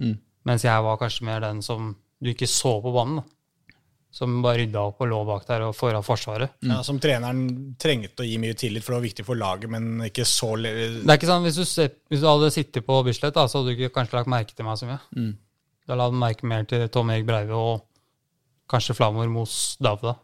Mm. 0.03 0.17
Mens 0.49 0.63
jeg 0.65 0.83
var 0.83 0.97
kanskje 0.99 1.23
mer 1.27 1.39
den 1.43 1.61
som 1.63 1.93
du 2.21 2.31
ikke 2.33 2.47
så 2.49 2.75
på 2.83 2.91
banen. 2.93 3.21
da. 3.21 3.37
Som 4.11 4.41
bare 4.43 4.59
rydda 4.65 4.81
opp 4.89 4.99
og 4.99 5.07
lå 5.07 5.19
bak 5.29 5.45
der 5.47 5.61
og 5.69 5.75
foran 5.77 6.03
forsvaret. 6.03 6.51
Ja, 6.67 6.81
som 6.83 6.97
treneren 6.99 7.45
trengte 7.79 8.25
å 8.25 8.27
gi 8.27 8.35
mye 8.43 8.57
tillit, 8.59 8.83
for 8.83 8.91
det 8.91 8.97
var 8.99 9.05
viktig 9.07 9.25
for 9.25 9.39
laget, 9.39 9.69
men 9.71 10.01
ikke 10.03 10.25
så 10.27 10.49
le- 10.59 10.73
Det 10.99 11.07
er 11.07 11.15
ikke 11.17 11.29
sånn, 11.29 11.45
Hvis 11.47 11.55
du, 11.55 11.63
ser, 11.63 11.93
hvis 12.11 12.19
du 12.19 12.27
hadde 12.27 12.49
sittet 12.51 12.83
på 12.85 12.97
Bislett, 13.07 13.33
da, 13.33 13.45
så 13.47 13.61
hadde 13.61 13.71
du 13.71 13.77
ikke 13.85 13.93
kanskje 14.01 14.17
lagt 14.19 14.27
merke 14.33 14.53
til 14.53 14.65
meg 14.67 14.75
så 14.81 14.89
mye. 14.89 14.99
Mm. 15.15 15.37
Da 15.87 15.95
la 15.95 16.09
du 16.11 16.17
merke 16.19 16.43
mer 16.43 16.65
til 16.67 16.83
Tom 16.89 17.09
Erik 17.09 17.25
Breive 17.25 17.55
og 17.55 17.85
kanskje 18.67 18.95
Flamor 18.99 19.29
Mos 19.31 19.77
Davda. 19.79 20.17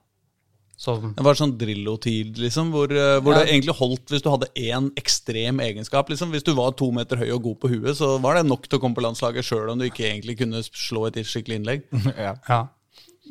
Så 0.77 0.93
Det 1.01 1.23
var 1.25 1.33
sånn 1.33 1.55
Drillo-tid, 1.57 2.35
liksom, 2.37 2.69
hvor, 2.69 2.91
eh, 2.91 3.19
hvor 3.19 3.33
Ja. 3.33 3.39
det 3.43 3.49
egentlig 3.49 3.75
holdt 3.79 4.11
hvis 4.13 4.21
du 4.21 4.29
hadde 4.29 4.47
én 4.55 4.91
ekstrem 4.95 5.57
egenskap. 5.59 6.07
liksom. 6.09 6.29
Hvis 6.29 6.43
du 6.43 6.53
var 6.53 6.71
to 6.77 6.91
meter 6.91 7.17
høy 7.17 7.31
og 7.33 7.41
god 7.43 7.59
på 7.61 7.69
huet, 7.69 7.95
så 7.97 8.21
var 8.21 8.35
det 8.35 8.45
nok 8.45 8.67
til 8.67 8.77
å 8.77 8.81
komme 8.81 8.93
på 8.93 9.01
landslaget 9.01 9.43
sjøl 9.43 9.71
om 9.71 9.79
du 9.79 9.85
ikke 9.89 10.05
egentlig 10.05 10.37
kunne 10.37 10.61
slå 10.61 11.07
et 11.07 11.15
skikkelig 11.25 11.57
innlegg. 11.63 11.83
ja. 12.17 12.35
Ja. 12.47 12.67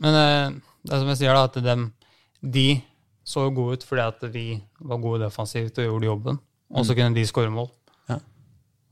Men 0.00 0.14
eh, 0.14 0.60
det 0.84 0.92
er 0.92 0.98
som 0.98 1.08
jeg 1.08 1.18
sier, 1.22 1.34
da, 1.34 1.44
at 1.44 1.54
dem, 1.62 1.92
de 2.42 2.82
så 3.24 3.46
jo 3.46 3.54
gode 3.54 3.78
ut 3.78 3.84
fordi 3.84 4.02
at 4.06 4.20
vi 4.32 4.62
var 4.80 4.98
gode 4.98 5.22
defensivt 5.22 5.78
og 5.78 5.86
gjorde 5.86 6.10
jobben. 6.10 6.38
Og 6.74 6.84
så 6.84 6.96
kunne 6.98 7.14
de 7.14 7.22
skåre 7.26 7.50
mål. 7.50 7.70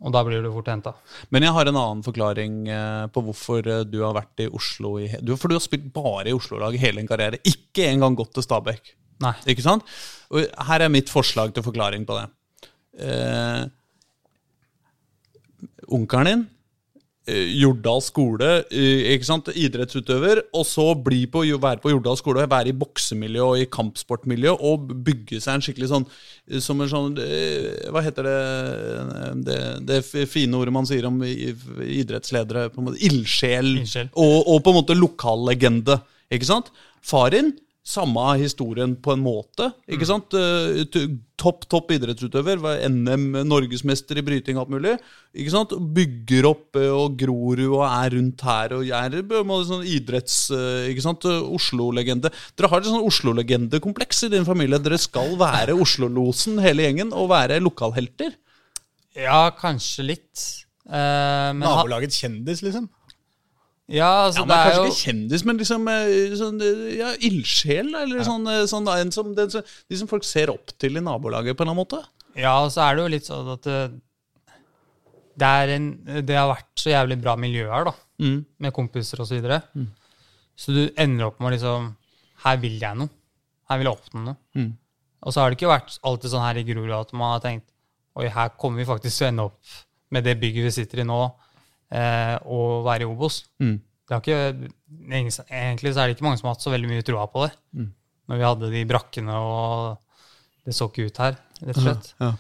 Og 0.05 0.13
da 0.13 0.21
blir 0.27 0.43
du 0.45 0.51
fort 0.53 0.69
henta. 0.69 0.93
Men 1.33 1.47
jeg 1.47 1.57
har 1.57 1.69
en 1.69 1.79
annen 1.81 2.03
forklaring 2.05 2.59
eh, 2.69 3.05
på 3.13 3.23
hvorfor 3.25 3.65
eh, 3.65 3.85
du 3.89 4.03
har 4.03 4.13
vært 4.17 4.45
i 4.45 4.51
Oslo 4.53 4.99
i 5.01 5.09
du, 5.25 5.33
For 5.41 5.49
du 5.49 5.57
har 5.57 5.65
spilt 5.65 5.87
bare 5.95 6.29
i 6.29 6.37
Oslo-lag 6.37 6.77
hele 6.81 7.01
din 7.01 7.09
karriere. 7.09 7.41
Ikke 7.49 7.89
engang 7.89 8.19
gått 8.19 8.35
til 8.37 8.45
Stabæk. 8.45 8.93
Nei. 9.25 9.33
Ikke 9.49 9.65
sant? 9.65 9.87
Og 10.35 10.45
her 10.69 10.85
er 10.85 10.93
mitt 10.93 11.13
forslag 11.13 11.55
til 11.57 11.65
forklaring 11.65 12.05
på 12.09 12.19
det. 12.19 12.27
Eh, 13.05 13.63
onkelen 15.95 16.29
din, 16.29 16.45
Jordal 17.25 18.03
skole, 18.05 18.49
eh, 18.69 19.15
ikke 19.15 19.25
sant? 19.25 19.47
idrettsutøver, 19.49 20.43
og 20.53 20.67
så 20.69 20.91
bli 20.93 21.23
på, 21.31 21.41
være 21.57 21.81
på 21.81 21.95
Jordal 21.95 22.19
skole, 22.21 22.45
være 22.51 22.69
i 22.69 22.77
boksemiljø 22.77 23.47
og 23.47 23.63
i 23.63 23.69
kampsportmiljø, 23.73 24.53
og 24.61 24.93
bygge 25.07 25.41
seg 25.41 25.57
en 25.57 25.65
skikkelig 25.65 25.89
sånn 25.89 26.05
eh, 26.05 26.61
Som 26.61 26.85
en 26.85 26.91
sånn 26.93 27.17
eh, 27.25 27.89
Hva 27.95 28.03
heter 28.05 28.29
det 28.29 28.37
det, 29.47 29.59
det 29.89 30.29
fine 30.29 30.59
ordet 30.59 30.75
man 30.77 30.89
sier 30.89 31.09
om 31.09 31.23
idrettsledere? 31.25 32.69
på 32.75 32.83
en 32.83 32.91
måte, 32.91 33.01
Ildsjel. 33.09 33.73
Og, 34.13 34.37
og 34.45 34.61
på 34.65 34.73
en 34.73 34.79
måte 34.83 34.97
lokallegende. 34.99 35.99
Ikke 36.33 36.49
sant? 36.49 36.71
Far 37.05 37.33
din, 37.33 37.55
samme 37.85 38.23
historien 38.41 38.95
på 38.97 39.13
en 39.13 39.21
måte. 39.21 39.67
ikke 39.93 40.07
sant? 40.09 40.33
Eh, 40.35 40.85
Topp 41.37 41.65
topp 41.69 41.91
idrettsutøver. 41.93 42.61
NM, 42.89 43.25
norgesmester 43.51 44.17
i 44.17 44.23
bryting, 44.25 44.57
alt 44.57 44.71
mulig. 44.73 44.95
ikke 45.37 45.53
sant? 45.53 45.75
Bygger 45.97 46.47
opp 46.49 46.79
eh, 46.81 46.89
og 46.95 47.19
Grorud 47.21 47.67
og 47.67 47.83
er 47.85 48.15
rundt 48.17 48.45
her 48.47 48.77
og 48.79 48.89
er 48.89 49.19
en 49.19 49.53
sånn 49.69 49.85
idretts... 49.85 50.39
eh, 50.55 50.89
ikke 50.95 51.05
sant? 51.05 51.27
Eh, 51.29 51.43
Oslo-legende. 51.59 52.33
Dere 52.57 52.71
har 52.73 52.81
et 52.81 52.89
sånn 52.89 53.05
Oslo-legendekompleks 53.05 54.25
i 54.29 54.33
din 54.33 54.49
familie. 54.49 54.81
Dere 54.81 55.01
skal 55.03 55.35
være 55.41 55.77
Oslo-losen 55.77 56.63
hele 56.65 56.87
gjengen 56.87 57.13
og 57.13 57.29
være 57.35 57.61
lokalhelter. 57.61 58.39
Ja, 59.19 59.49
kanskje 59.59 60.09
litt. 60.15 60.49
Eh, 60.89 61.51
men 61.53 61.67
Nabolagets 61.67 62.23
kjendis, 62.23 62.65
liksom. 62.65 62.89
Ja, 63.93 64.11
altså, 64.27 64.43
Ja, 64.43 64.47
det 64.49 64.57
er 64.57 64.65
Kanskje 64.65 64.81
jo 64.81 64.91
ikke 64.91 65.01
kjendis, 65.03 65.43
men 65.45 65.59
liksom 65.61 65.89
eh, 65.93 66.37
sånn, 66.41 66.61
eh, 66.65 66.85
ja, 67.01 67.11
ildsjel? 67.29 67.91
Eller 68.01 68.25
sånn, 68.25 68.47
eh, 68.49 68.63
sånn 68.71 68.89
en 68.95 69.13
som, 69.13 69.35
den, 69.37 69.51
de 69.53 69.99
som 70.01 70.09
folk 70.09 70.25
ser 70.25 70.53
opp 70.53 70.73
til 70.81 70.97
i 70.97 71.03
nabolaget, 71.05 71.57
på 71.57 71.65
en 71.65 71.69
eller 71.69 71.75
annen 71.75 71.83
måte? 71.83 72.01
Ja, 72.39 72.55
og 72.65 72.73
så 72.73 72.87
er 72.87 72.97
det 72.97 73.05
jo 73.05 73.13
litt 73.13 73.29
sånn 73.29 73.51
at 73.53 73.69
det, 75.35 75.51
en, 75.75 75.91
det 76.25 76.39
har 76.39 76.49
vært 76.51 76.73
så 76.81 76.95
jævlig 76.95 77.21
bra 77.21 77.37
miljø 77.41 77.69
her, 77.69 77.91
da. 77.91 77.95
Mm. 78.25 78.41
Med 78.65 78.75
kompiser 78.75 79.21
og 79.21 79.29
så 79.29 79.37
videre. 79.37 79.61
Så 80.57 80.73
du 80.73 80.83
ender 81.01 81.29
opp 81.29 81.41
med 81.43 81.57
liksom 81.57 81.89
Her 82.45 82.59
vil 82.63 82.77
jeg 82.79 82.95
noe. 83.01 83.11
Her 83.67 83.81
vil 83.81 83.89
jeg 83.89 83.99
oppnå 83.99 84.23
noe. 84.29 84.37
Mm. 84.55 84.69
Og 85.25 85.33
så 85.35 85.41
har 85.41 85.51
det 85.51 85.59
ikke 85.59 85.73
vært 85.73 85.97
alltid 86.05 86.31
sånn 86.31 86.45
her 86.45 86.61
i 86.61 86.67
Grorud 86.69 86.93
at 86.95 87.15
man 87.17 87.35
har 87.35 87.43
tenkt 87.45 87.67
Oi, 88.15 88.29
her 88.31 88.53
kommer 88.61 88.79
vi 88.79 88.87
faktisk 88.87 89.17
til 89.19 89.27
å 89.27 89.31
ende 89.33 89.47
opp 89.49 89.79
med 90.15 90.23
det 90.23 90.37
bygget 90.39 90.69
vi 90.69 90.75
sitter 90.77 91.03
i 91.03 91.07
nå, 91.09 91.17
eh, 91.95 92.37
å 92.45 92.61
være 92.87 93.07
i 93.07 93.11
Obos. 93.11 93.43
Mm. 93.63 93.77
Det 94.05 94.13
har 94.13 94.23
ikke, 94.23 94.71
egentlig 95.09 95.95
så 95.95 96.03
er 96.03 96.11
det 96.11 96.17
ikke 96.17 96.27
mange 96.27 96.41
som 96.41 96.51
har 96.51 96.57
hatt 96.57 96.65
så 96.65 96.73
veldig 96.75 96.91
mye 96.91 97.07
troa 97.07 97.25
på 97.31 97.47
det. 97.47 97.55
Mm. 97.77 97.93
Når 98.31 98.41
vi 98.41 98.49
hadde 98.49 98.73
de 98.73 98.83
brakkene 98.89 99.39
og 99.41 100.03
det 100.65 100.75
så 100.77 100.89
ikke 100.89 101.09
ut 101.09 101.21
her, 101.21 101.39
rett 101.61 101.77
og 101.77 101.87
slett. 101.87 102.11
Ja. 102.21 102.31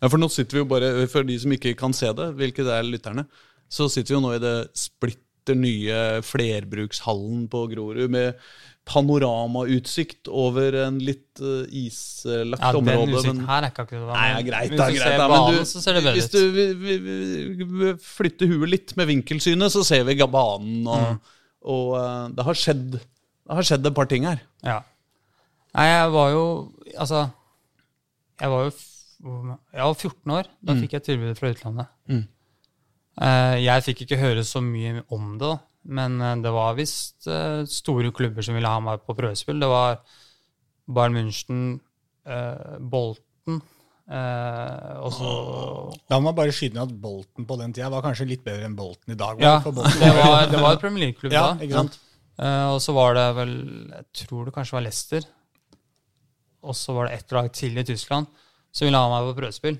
ja, 0.00 0.08
for 0.08 0.20
nå 0.20 0.28
sitter 0.32 0.58
vi 0.58 0.62
jo 0.62 0.68
bare, 0.68 0.92
for 1.12 1.26
de 1.28 1.36
som 1.40 1.52
ikke 1.52 1.74
kan 1.78 1.96
se 1.96 2.08
det, 2.16 2.30
hvilket 2.38 2.70
er 2.72 2.86
lytterne, 2.88 3.26
så 3.72 3.88
sitter 3.92 4.14
vi 4.14 4.18
jo 4.18 4.24
nå 4.24 4.34
i 4.36 4.42
det 4.42 4.54
splitter 4.78 5.58
nye 5.58 5.98
flerbrukshallen 6.24 7.44
på 7.52 7.66
Grorud 7.72 8.12
med 8.12 8.40
panoramautsikt 8.84 10.28
over 10.28 10.74
en 10.84 10.98
litt 11.00 11.40
uh, 11.40 11.64
islagt 11.72 12.60
Ja, 12.60 12.72
den 12.72 12.80
område. 12.98 13.14
utsikten 13.16 13.38
men- 13.40 13.46
her 13.48 13.62
er 13.64 13.70
ikke 13.72 13.84
akkurat 13.86 14.10
Nei, 14.14 14.42
greit 14.44 14.74
da, 14.76 14.88
greit 14.90 15.02
ser 15.02 15.18
da. 15.18 15.28
Men 15.32 15.54
du, 15.54 15.60
så 15.70 15.80
ser 15.84 15.96
det 15.96 16.02
bedre 16.04 16.18
hvis 16.18 16.30
du 16.30 16.40
vi, 16.84 17.92
flytter 18.04 18.50
huet 18.52 18.68
litt 18.74 18.96
med 19.00 19.08
vinkelsynet, 19.08 19.72
så 19.72 19.84
ser 19.86 20.04
vi 20.04 20.14
banen, 20.26 20.86
og, 20.86 21.06
Mm. 21.14 21.20
og 21.64 21.96
eh, 21.98 22.28
det, 22.36 22.44
har 22.44 22.54
skjedd, 22.60 22.90
det 23.00 23.56
har 23.56 23.62
skjedd 23.70 23.86
et 23.86 23.94
par 23.96 24.06
ting 24.06 24.24
her. 24.28 24.40
Ja. 24.62 24.82
Nei, 25.74 25.86
jeg 25.90 26.10
var 26.14 26.30
jo 26.30 26.44
Altså, 27.00 27.24
jeg 28.40 28.50
var 28.52 28.64
jo 28.68 28.70
Jeg 29.72 29.82
var 29.82 29.94
14 29.94 30.30
år. 30.36 30.44
Da 30.62 30.74
fikk 30.78 30.92
jeg 30.92 31.02
tilbudet 31.02 31.38
fra 31.40 31.50
utlandet. 31.50 31.86
Mm. 32.08 32.28
Eh, 33.20 33.56
Jeg 33.64 33.82
fikk 33.88 34.02
ikke 34.04 34.18
høre 34.20 34.44
så 34.46 34.60
mye 34.62 35.02
om 35.10 35.38
det, 35.38 35.48
da. 35.48 35.58
Men 35.84 36.20
eh, 36.20 36.36
det 36.44 36.52
var 36.54 36.76
visst 36.78 37.28
eh, 37.28 37.62
store 37.68 38.12
klubber 38.16 38.44
som 38.44 38.56
ville 38.56 38.70
ha 38.70 38.80
meg 38.82 39.04
på 39.04 39.16
prøvespill. 39.18 39.60
Det 39.60 39.70
var 39.70 40.00
Bayern 40.86 41.16
München, 41.16 41.62
eh, 42.28 42.76
Bolten 42.80 43.60
eh, 44.10 44.96
og 45.00 45.12
så 45.16 45.30
La 46.12 46.18
meg 46.20 46.36
bare 46.36 46.52
skyte 46.52 46.76
ned 46.76 46.90
at 46.90 46.98
Bolten 47.00 47.46
på 47.48 47.56
den 47.60 47.72
tida 47.76 47.90
var 47.92 48.04
kanskje 48.04 48.28
litt 48.28 48.44
bedre 48.44 48.68
enn 48.68 48.76
Bolten 48.76 49.14
i 49.14 49.18
dag. 49.20 49.40
Ja, 49.40 49.58
for 49.64 49.76
Bolten 49.76 50.00
det 50.00 50.12
var, 50.16 50.44
det 50.50 50.60
var 50.60 50.76
et 50.76 50.84
Premier 50.84 51.06
League-klubb 51.06 51.32
ja, 51.32 51.46
da. 51.52 51.64
ikke 51.64 51.80
sant? 51.80 51.98
Eh, 52.34 52.68
og 52.74 52.80
så 52.82 52.94
var 52.96 53.14
det 53.14 53.24
vel 53.36 53.52
Jeg 53.92 54.06
tror 54.24 54.46
det 54.48 54.54
kanskje 54.56 54.78
var 54.78 54.86
Leicester. 54.88 55.26
Og 56.64 56.76
så 56.76 56.94
var 56.96 57.08
det 57.08 57.18
ett 57.20 57.34
lag 57.36 57.50
til 57.52 57.76
i 57.76 57.84
Tyskland 57.84 58.30
som 58.74 58.88
ville 58.88 58.98
ha 58.98 59.10
meg 59.12 59.28
på 59.28 59.36
prøvespill. 59.38 59.76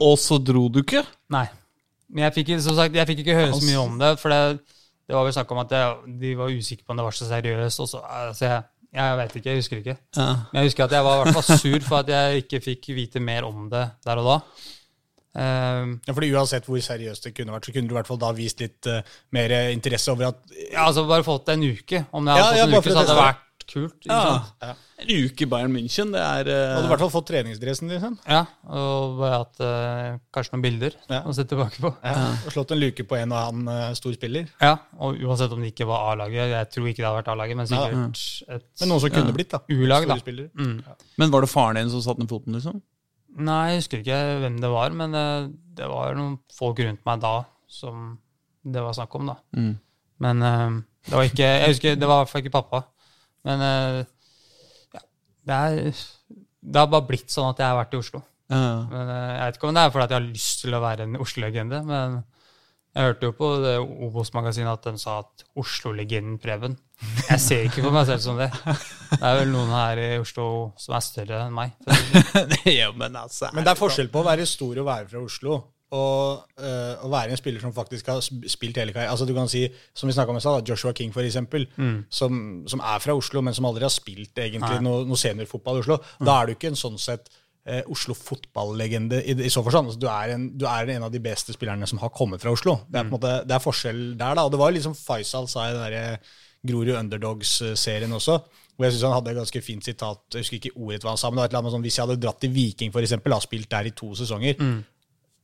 Og 0.00 0.14
så 0.20 0.38
dro 0.40 0.68
du 0.72 0.80
ikke? 0.80 1.02
Nei. 1.34 1.44
Men 2.12 2.26
jeg 2.26 2.36
fikk, 2.38 2.52
som 2.64 2.76
sagt, 2.76 2.96
jeg 2.96 3.08
fikk 3.08 3.22
ikke 3.24 3.36
høre 3.36 3.52
så 3.56 3.64
mye 3.66 3.82
om 3.82 3.98
det, 4.00 4.12
for 4.20 4.32
det, 4.32 4.76
det 5.12 5.18
var 5.18 5.26
vel 5.28 5.34
snakk 5.36 5.50
om 5.52 5.58
at 5.60 5.72
jeg, 5.76 5.96
de 6.22 6.28
var 6.38 6.52
usikre 6.56 6.86
på 6.86 6.94
om 6.94 7.00
det 7.00 7.04
var 7.04 7.16
så 7.16 7.26
seriøst. 7.28 7.80
Og 7.84 7.88
så, 7.90 7.98
altså 8.00 8.46
jeg, 8.46 8.62
Jeg 8.92 9.16
vet 9.18 9.34
ikke, 9.36 9.48
jeg 9.50 9.60
husker 9.60 9.80
ikke. 9.82 9.96
Ja. 10.16 10.28
Men 10.52 10.58
jeg 10.62 10.70
husker 10.70 10.84
at 10.84 10.94
jeg 10.96 11.04
var 11.04 11.18
i 11.18 11.20
hvert 11.22 11.36
fall 11.36 11.58
sur 11.60 11.84
for 11.84 11.96
at 12.00 12.12
jeg 12.12 12.44
ikke 12.46 12.60
fikk 12.64 12.88
vite 12.96 13.20
mer 13.20 13.44
om 13.44 13.66
det 13.72 13.82
der 14.06 14.20
og 14.22 14.30
da. 14.30 14.38
Um, 15.32 15.92
Ja, 16.04 16.12
fordi 16.12 16.28
Uansett 16.32 16.66
hvor 16.68 16.80
seriøst 16.84 17.24
det 17.24 17.34
kunne 17.36 17.52
vært, 17.54 17.68
så 17.68 17.72
kunne 17.72 17.88
du 17.88 17.94
i 17.94 17.98
hvert 17.98 18.08
fall 18.08 18.20
da 18.20 18.32
vist 18.36 18.60
litt 18.60 18.88
uh, 18.88 19.00
mer 19.32 19.54
interesse 19.72 20.12
over 20.12 20.28
at 20.28 20.42
ja, 20.56 20.86
altså 20.86 21.06
bare 21.08 21.24
fått 21.24 21.52
en 21.52 21.64
uke. 21.64 22.02
Om 22.12 22.28
jeg 22.28 22.44
hadde 22.44 22.58
ja, 22.58 22.66
fått 22.66 22.72
en 22.72 22.78
uke, 22.78 22.90
så 22.90 22.98
hadde 22.98 23.12
det 23.12 23.22
vært 23.22 23.46
kult. 23.72 23.94
Ikke 24.04 24.12
Ja. 24.14 24.38
sant? 24.62 24.80
En 25.02 25.08
uke 25.10 25.42
i 25.42 25.48
Bayern 25.50 25.72
München, 25.74 26.12
det 26.14 26.20
er 26.22 26.46
uh... 26.46 26.74
Hadde 26.76 26.86
i 26.86 26.90
hvert 26.92 27.02
fall 27.02 27.10
fått 27.10 27.26
treningsdressen, 27.32 27.88
liksom. 27.90 28.18
Ja, 28.28 28.42
og 28.70 29.16
bare 29.18 29.38
hatt 29.40 29.62
uh, 29.64 30.18
kanskje 30.34 30.52
noen 30.54 30.62
bilder 30.62 30.94
Ja. 31.10 31.22
å 31.26 31.34
se 31.34 31.42
tilbake 31.50 31.80
på. 31.82 31.90
Ja. 32.04 32.12
Og 32.46 32.52
slått 32.54 32.70
en 32.76 32.78
luke 32.82 33.02
på 33.08 33.18
en 33.18 33.32
og 33.34 33.40
annen 33.40 33.68
uh, 33.72 33.94
stor 33.98 34.14
spiller. 34.14 34.46
Ja, 34.62 34.76
og 35.02 35.18
uansett 35.18 35.50
om 35.56 35.64
det 35.64 35.72
ikke 35.72 35.88
var 35.90 36.12
A-laget. 36.12 36.52
Jeg 36.54 36.70
tror 36.76 36.86
ikke 36.92 37.02
det 37.02 37.08
hadde 37.08 37.18
vært 37.18 37.32
A-laget, 37.34 37.58
men 37.58 37.66
Ja. 37.66 37.82
sikkert 37.88 38.54
et 38.60 38.66
Men 38.84 38.92
noen 38.92 39.00
som 39.02 39.10
kunne 39.16 39.34
blitt, 39.34 39.50
da. 39.56 39.62
U-lag, 39.68 40.06
da. 40.06 40.18
Mm. 40.54 40.76
Men 41.18 41.30
var 41.34 41.40
det 41.46 41.50
faren 41.50 41.80
din 41.80 41.90
som 41.90 42.04
satte 42.06 42.22
ned 42.22 42.30
foten, 42.30 42.54
liksom? 42.54 42.80
Nei, 43.42 43.72
jeg 43.72 43.80
husker 43.82 44.02
ikke 44.04 44.20
hvem 44.44 44.60
det 44.60 44.70
var, 44.70 44.90
men 44.92 45.10
det 45.74 45.88
var 45.88 46.14
noen 46.14 46.38
folk 46.52 46.78
rundt 46.84 47.00
meg 47.08 47.20
da 47.24 47.46
som 47.66 48.18
det 48.62 48.82
var 48.84 48.92
snakk 48.94 49.14
om, 49.18 49.26
da. 49.32 49.36
Mm. 49.56 49.78
Men 50.20 50.38
det 51.08 51.16
var 51.16 51.24
ikke 51.26 51.42
Jeg 51.48 51.68
husker, 51.72 51.96
det 51.98 52.06
var 52.06 52.20
i 52.20 52.22
hvert 52.22 52.30
fall 52.30 52.42
ikke 52.44 52.52
pappa. 52.60 52.84
Men 53.48 53.64
eh, 53.66 54.02
ja, 54.94 55.02
det 55.48 55.60
er 55.62 55.78
Det 55.92 56.78
har 56.78 56.90
bare 56.92 57.08
blitt 57.08 57.32
sånn 57.32 57.50
at 57.50 57.62
jeg 57.62 57.66
har 57.66 57.80
vært 57.80 57.96
i 57.96 58.02
Oslo. 58.02 58.22
Ja. 58.52 58.66
Men 58.90 59.08
eh, 59.08 59.32
Jeg 59.38 59.46
vet 59.46 59.58
ikke 59.58 59.70
om 59.70 59.78
det 59.78 59.86
er 59.86 59.94
fordi 59.94 60.04
at 60.06 60.14
jeg 60.14 60.20
har 60.20 60.28
lyst 60.28 60.62
til 60.62 60.76
å 60.76 60.82
være 60.84 61.08
en 61.08 61.18
Oslo-legende, 61.24 61.82
men 61.88 62.22
jeg 62.92 63.06
hørte 63.08 63.28
jo 63.30 63.32
på 63.32 63.48
det 63.62 63.76
Obos-magasinet 63.80 64.68
at 64.68 64.86
de 64.90 65.00
sa 65.00 65.14
at 65.22 65.44
Oslo-legenden 65.56 66.36
Preben. 66.42 66.74
Jeg 67.24 67.40
ser 67.40 67.62
ikke 67.64 67.86
på 67.86 67.92
meg 67.94 68.04
selv 68.10 68.20
som 68.20 68.36
det. 68.36 68.50
Det 68.52 69.16
er 69.16 69.38
vel 69.38 69.48
noen 69.54 69.72
her 69.72 70.00
i 70.02 70.08
Oslo 70.20 70.44
som 70.78 70.98
er 70.98 71.06
større 71.06 71.38
enn 71.46 71.56
meg. 71.56 71.72
ja, 72.68 72.90
men 72.92 73.16
altså 73.16 73.48
Men 73.56 73.64
det 73.64 73.72
er 73.72 73.80
forskjell 73.80 74.12
på 74.12 74.20
å 74.20 74.26
være 74.28 74.44
stor 74.46 74.82
og 74.84 74.90
være 74.90 75.08
fra 75.08 75.24
Oslo. 75.24 75.56
Og 75.92 76.46
eh, 76.56 77.02
å 77.04 77.10
være 77.12 77.34
en 77.34 77.40
spiller 77.40 77.60
som 77.60 77.74
faktisk 77.76 78.06
har 78.08 78.22
spilt 78.24 78.78
hele 78.80 78.94
karrieren. 78.94 79.12
Altså 79.12 79.26
du 79.28 79.34
kan 79.36 79.50
si, 79.52 79.66
Som 79.92 80.08
vi 80.08 80.16
om 80.16 80.38
i 80.38 80.40
stad, 80.40 80.62
da, 80.62 80.72
Joshua 80.72 80.94
King 80.96 81.12
for 81.12 81.26
eksempel, 81.26 81.66
som, 82.08 82.64
som 82.66 82.80
er 82.80 83.02
fra 83.04 83.16
Oslo, 83.18 83.42
men 83.44 83.54
som 83.54 83.68
aldri 83.68 83.84
har 83.84 83.92
spilt 83.92 84.38
egentlig 84.40 84.80
noe, 84.80 85.04
noe 85.04 85.20
seniorfotball 85.20 85.80
i 85.80 85.84
Oslo. 85.84 85.98
Da 86.24 86.40
er 86.40 86.48
du 86.48 86.54
ikke 86.56 86.72
en 86.72 86.80
sånn 86.80 86.96
sett 86.98 87.28
eh, 87.66 87.82
Oslo 87.92 88.16
fotballegende 88.16 89.20
i, 89.20 89.36
i 89.44 89.50
så 89.52 89.62
forstand. 89.66 89.92
Altså, 89.92 90.00
du, 90.00 90.08
er 90.08 90.32
en, 90.36 90.48
du 90.58 90.64
er 90.68 90.94
en 90.96 91.08
av 91.08 91.12
de 91.12 91.20
beste 91.22 91.52
spillerne 91.52 91.86
som 91.90 92.00
har 92.02 92.14
kommet 92.14 92.40
fra 92.42 92.54
Oslo. 92.54 92.78
Det 92.88 93.02
er 93.02 93.10
på 93.10 93.18
måte, 93.18 93.34
det 93.44 93.58
er 93.58 93.66
forskjell 93.66 94.02
der, 94.16 94.38
da. 94.38 94.46
Og 94.46 94.54
det 94.54 94.62
var 94.62 94.72
liksom 94.72 94.96
Faisal 94.96 95.50
sa 95.50 95.68
i 95.68 95.76
den 95.76 95.84
derre 95.84 96.18
Grorud 96.62 96.94
Underdogs-serien 96.96 98.12
også. 98.16 98.38
Hvor 98.76 98.86
jeg 98.86 98.94
synes 98.94 99.04
han 99.04 99.12
hadde 99.18 99.30
et 99.34 99.36
ganske 99.36 99.60
fint 99.60 99.84
sitat. 99.84 100.22
Jeg 100.32 100.46
husker 100.46 100.56
ikke 100.56 100.72
ordet 100.78 101.02
hva 101.04 101.12
han 101.12 101.20
sa, 101.20 101.28
men 101.28 101.36
det 101.36 101.42
var 101.42 101.48
et 101.50 101.52
eller 101.52 101.60
annet 101.60 101.74
sånn, 101.74 101.84
hvis 101.84 101.98
jeg 101.98 102.06
hadde 102.06 102.22
dratt 102.22 102.40
til 102.40 102.52
Viking 102.54 102.92
for 102.94 103.04
eksempel, 103.04 103.34
og 103.36 103.44
spilt 103.44 103.68
der 103.70 103.90
i 103.90 103.92
to 103.98 104.14
sesonger, 104.16 104.54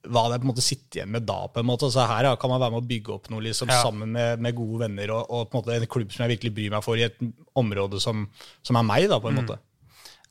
hva 0.09 0.23
hadde 0.25 0.37
jeg 0.39 0.43
på 0.43 0.47
en 0.47 0.51
måte 0.53 0.65
sittet 0.65 0.97
igjen 0.99 1.11
med 1.13 1.27
da? 1.29 1.37
på 1.53 1.61
en 1.63 1.67
måte? 1.69 1.91
Så 1.93 2.05
her 2.09 2.29
kan 2.41 2.51
man 2.53 2.61
være 2.63 2.75
med 2.75 2.83
å 2.83 2.89
bygge 2.89 3.13
opp 3.15 3.29
noe 3.33 3.45
liksom, 3.45 3.69
Ja. 3.69 3.83
sammen 3.85 4.11
med, 4.17 4.41
med 4.45 4.57
gode 4.57 4.81
venner, 4.87 5.13
og, 5.15 5.29
og 5.31 5.51
på 5.51 5.59
en 5.59 5.61
måte 5.63 5.77
en 5.77 5.87
klubb 5.95 6.13
som 6.15 6.25
jeg 6.25 6.37
virkelig 6.37 6.55
bryr 6.57 6.75
meg 6.75 6.85
for 6.87 6.97
i 7.01 7.05
et 7.07 7.21
område 7.59 8.01
som, 8.01 8.27
som 8.67 8.81
er 8.81 8.87
meg, 8.89 9.07
da, 9.13 9.21
på 9.21 9.29
en 9.33 9.39
måte. 9.43 9.59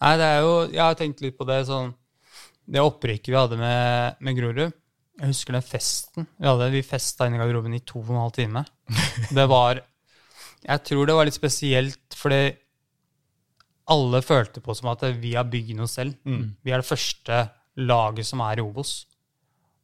Nei, 0.02 0.12
det 0.22 0.26
er 0.30 0.44
jo 0.46 0.52
Jeg 0.70 0.84
har 0.84 0.98
tenkt 1.00 1.22
litt 1.26 1.38
på 1.40 1.46
det 1.50 1.56
sånn 1.66 1.88
Det 2.70 2.84
opprykket 2.86 3.32
vi 3.32 3.38
hadde 3.40 3.58
med, 3.58 4.20
med 4.22 4.36
Grorud 4.38 4.60
Jeg 4.68 5.32
husker 5.32 5.56
den 5.58 5.66
festen 5.66 6.28
vi 6.38 6.46
hadde. 6.46 6.68
Vi 6.76 6.84
festa 6.86 7.26
inne 7.26 7.40
i 7.40 7.42
garderoben 7.42 7.74
i 7.74 7.80
to 7.82 8.04
og 8.04 8.12
en 8.14 8.20
halv 8.22 8.36
time. 8.38 8.62
Det 9.40 9.48
var 9.50 9.82
Jeg 10.68 10.84
tror 10.86 11.10
det 11.10 11.16
var 11.18 11.26
litt 11.26 11.38
spesielt, 11.40 12.14
fordi 12.14 12.44
alle 13.90 14.20
følte 14.22 14.62
på 14.62 14.76
som 14.76 14.90
at 14.92 15.06
vi 15.22 15.34
har 15.38 15.48
bygd 15.48 15.78
noe 15.80 15.88
selv. 15.90 16.18
Vi 16.28 16.74
er 16.76 16.82
det 16.84 16.90
første 16.90 17.38
laget 17.80 18.28
som 18.28 18.42
er 18.44 18.60
i 18.60 18.66
Obos. 18.66 19.06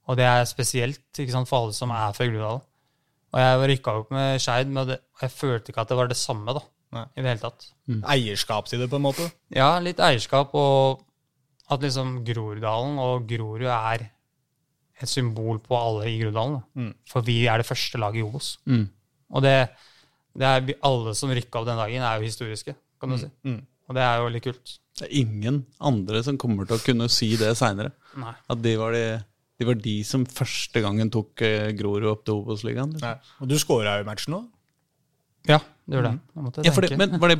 Og 0.09 0.19
det 0.19 0.25
er 0.27 0.43
spesielt 0.49 1.19
ikke 1.19 1.33
sant, 1.35 1.49
for 1.49 1.63
alle 1.63 1.75
som 1.77 1.93
er 1.95 2.15
fra 2.15 2.27
Groruddalen. 2.27 2.63
Og 3.33 3.41
jeg 3.41 3.69
rykka 3.71 3.93
opp 4.01 4.11
med 4.13 4.41
Skeid, 4.43 4.69
men 4.69 4.89
det, 4.91 4.99
jeg 5.23 5.33
følte 5.33 5.71
ikke 5.71 5.85
at 5.85 5.89
det 5.89 5.97
var 5.97 6.11
det 6.11 6.19
samme 6.19 6.53
da, 6.53 6.61
Nei. 6.93 7.05
i 7.15 7.23
det 7.23 7.31
hele 7.31 7.41
tatt. 7.41 7.69
Eierskap 8.13 8.67
til 8.69 8.83
det, 8.83 8.89
på 8.91 8.99
en 8.99 9.07
måte. 9.07 9.25
Ja, 9.55 9.71
litt 9.81 10.01
eierskap, 10.03 10.53
og 10.53 11.01
at 11.73 11.81
liksom 11.81 12.19
Groruddalen 12.27 12.99
og 13.01 13.25
Grorud 13.29 13.65
er 13.65 14.05
et 15.01 15.09
symbol 15.09 15.57
på 15.63 15.79
alle 15.79 16.11
i 16.11 16.19
Groruddalen. 16.19 16.61
Mm. 16.77 16.93
For 17.09 17.25
vi 17.25 17.39
er 17.49 17.63
det 17.63 17.67
første 17.67 17.97
laget 18.01 18.21
i 18.21 18.27
Obos. 18.27 18.53
Mm. 18.69 18.85
Og 19.33 19.45
det, 19.47 19.55
det 20.37 20.49
er 20.51 20.73
alle 20.85 21.15
som 21.17 21.33
rykka 21.33 21.63
opp 21.63 21.69
den 21.71 21.81
dagen, 21.81 22.05
er 22.05 22.19
jo 22.19 22.29
historiske, 22.29 22.75
kan 23.01 23.15
du 23.15 23.21
si. 23.23 23.31
mm. 23.47 23.61
Og 23.89 23.97
det 23.97 24.03
er 24.05 24.21
jo 24.21 24.29
litt 24.31 24.45
kult. 24.45 24.77
Det 24.95 25.07
er 25.09 25.15
ingen 25.23 25.63
andre 25.83 26.21
som 26.23 26.37
kommer 26.39 26.69
til 26.69 26.77
å 26.77 26.83
kunne 26.85 27.09
si 27.11 27.33
det 27.39 27.49
seinere. 27.59 27.91
At 28.23 28.61
de 28.63 28.77
var 28.79 28.93
de, 28.95 29.01
de 29.63 29.69
var 29.71 29.79
de 29.79 29.95
som 30.07 30.25
første 30.27 30.83
gangen 30.83 31.11
tok 31.13 31.41
eh, 31.45 31.71
Grorud 31.79 32.11
opp 32.11 32.27
til 32.27 32.41
Obos-ligaen. 32.41 32.93
Liksom. 32.97 33.07
Nei. 33.07 33.39
Og 33.39 33.49
du 33.49 33.55
skåra 33.61 33.97
jo 34.01 34.07
matchen 34.09 34.35
nå. 34.35 34.43
Ja, 35.49 35.59
det 35.59 35.97
gjorde 35.97 36.13
mm. 36.13 36.19
Jeg 36.55 36.65
Ja, 36.65 36.71
for 36.71 36.85
det, 36.85 36.97
men 36.97 37.19
var 37.19 37.33
det, 37.33 37.37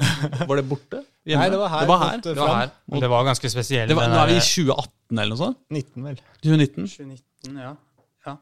var 0.48 0.60
det 0.60 0.66
borte? 0.68 1.04
Hjemme? 1.24 1.40
Nei, 1.44 1.52
det 1.54 1.60
var 1.62 1.72
her. 1.72 1.80
Det 1.80 1.88
var, 1.88 2.02
her. 2.04 2.18
det 2.24 2.36
var 2.36 2.56
her. 2.58 2.74
Det 3.04 3.10
var 3.14 3.30
ganske 3.30 3.52
spesielt. 3.54 3.90
Det 3.90 3.96
var, 3.96 4.12
nå 4.12 4.20
er 4.20 4.34
vi 4.34 4.40
i 4.40 4.44
2018 4.44 5.22
eller 5.22 5.32
noe 5.32 5.40
sånt? 5.40 5.62
19, 5.72 6.08
vel. 6.10 6.20
2019? 6.44 6.90
2019, 6.98 7.62
ja. 7.64 7.72
ja. 8.28 8.36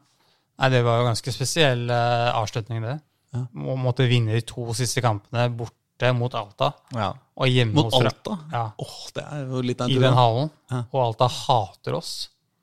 Nei, 0.58 0.72
det 0.74 0.82
var 0.88 0.98
jo 0.98 1.06
ganske 1.12 1.34
spesiell 1.34 1.84
uh, 1.90 2.32
avslutning, 2.40 2.82
det. 2.88 2.96
Ja. 3.32 3.44
Måtte 3.54 4.08
vinne 4.10 4.34
de 4.34 4.42
to 4.46 4.66
siste 4.76 5.04
kampene 5.04 5.46
borte 5.56 6.10
mot 6.18 6.34
Alta, 6.34 6.72
Ja. 6.96 7.12
og 7.38 7.46
hjemme 7.46 7.78
Mot 7.78 7.92
hos 7.94 8.02
Alta? 8.02 8.34
Ja, 8.50 8.64
Åh, 8.82 8.98
det 9.14 9.22
er 9.22 9.44
jo 9.46 9.62
litt 9.62 9.80
av 9.84 9.92
I 9.92 9.94
en 9.94 10.02
I 10.02 10.06
den 10.08 10.18
hallen. 10.18 10.50
Ja. 10.72 10.82
Og 10.90 11.04
Alta 11.06 11.30
hater 11.30 12.00
oss. 12.00 12.12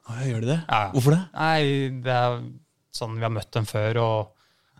Gjør 0.09 0.43
de 0.43 0.51
det? 0.51 0.59
Ja. 0.65 0.81
Hvorfor 0.93 1.15
det? 1.15 1.21
Nei, 1.35 1.61
det 2.05 2.15
er 2.15 2.39
sånn 2.95 3.17
vi 3.19 3.25
har 3.25 3.33
møtt 3.33 3.51
dem 3.55 3.67
før, 3.69 3.99
og 4.03 4.31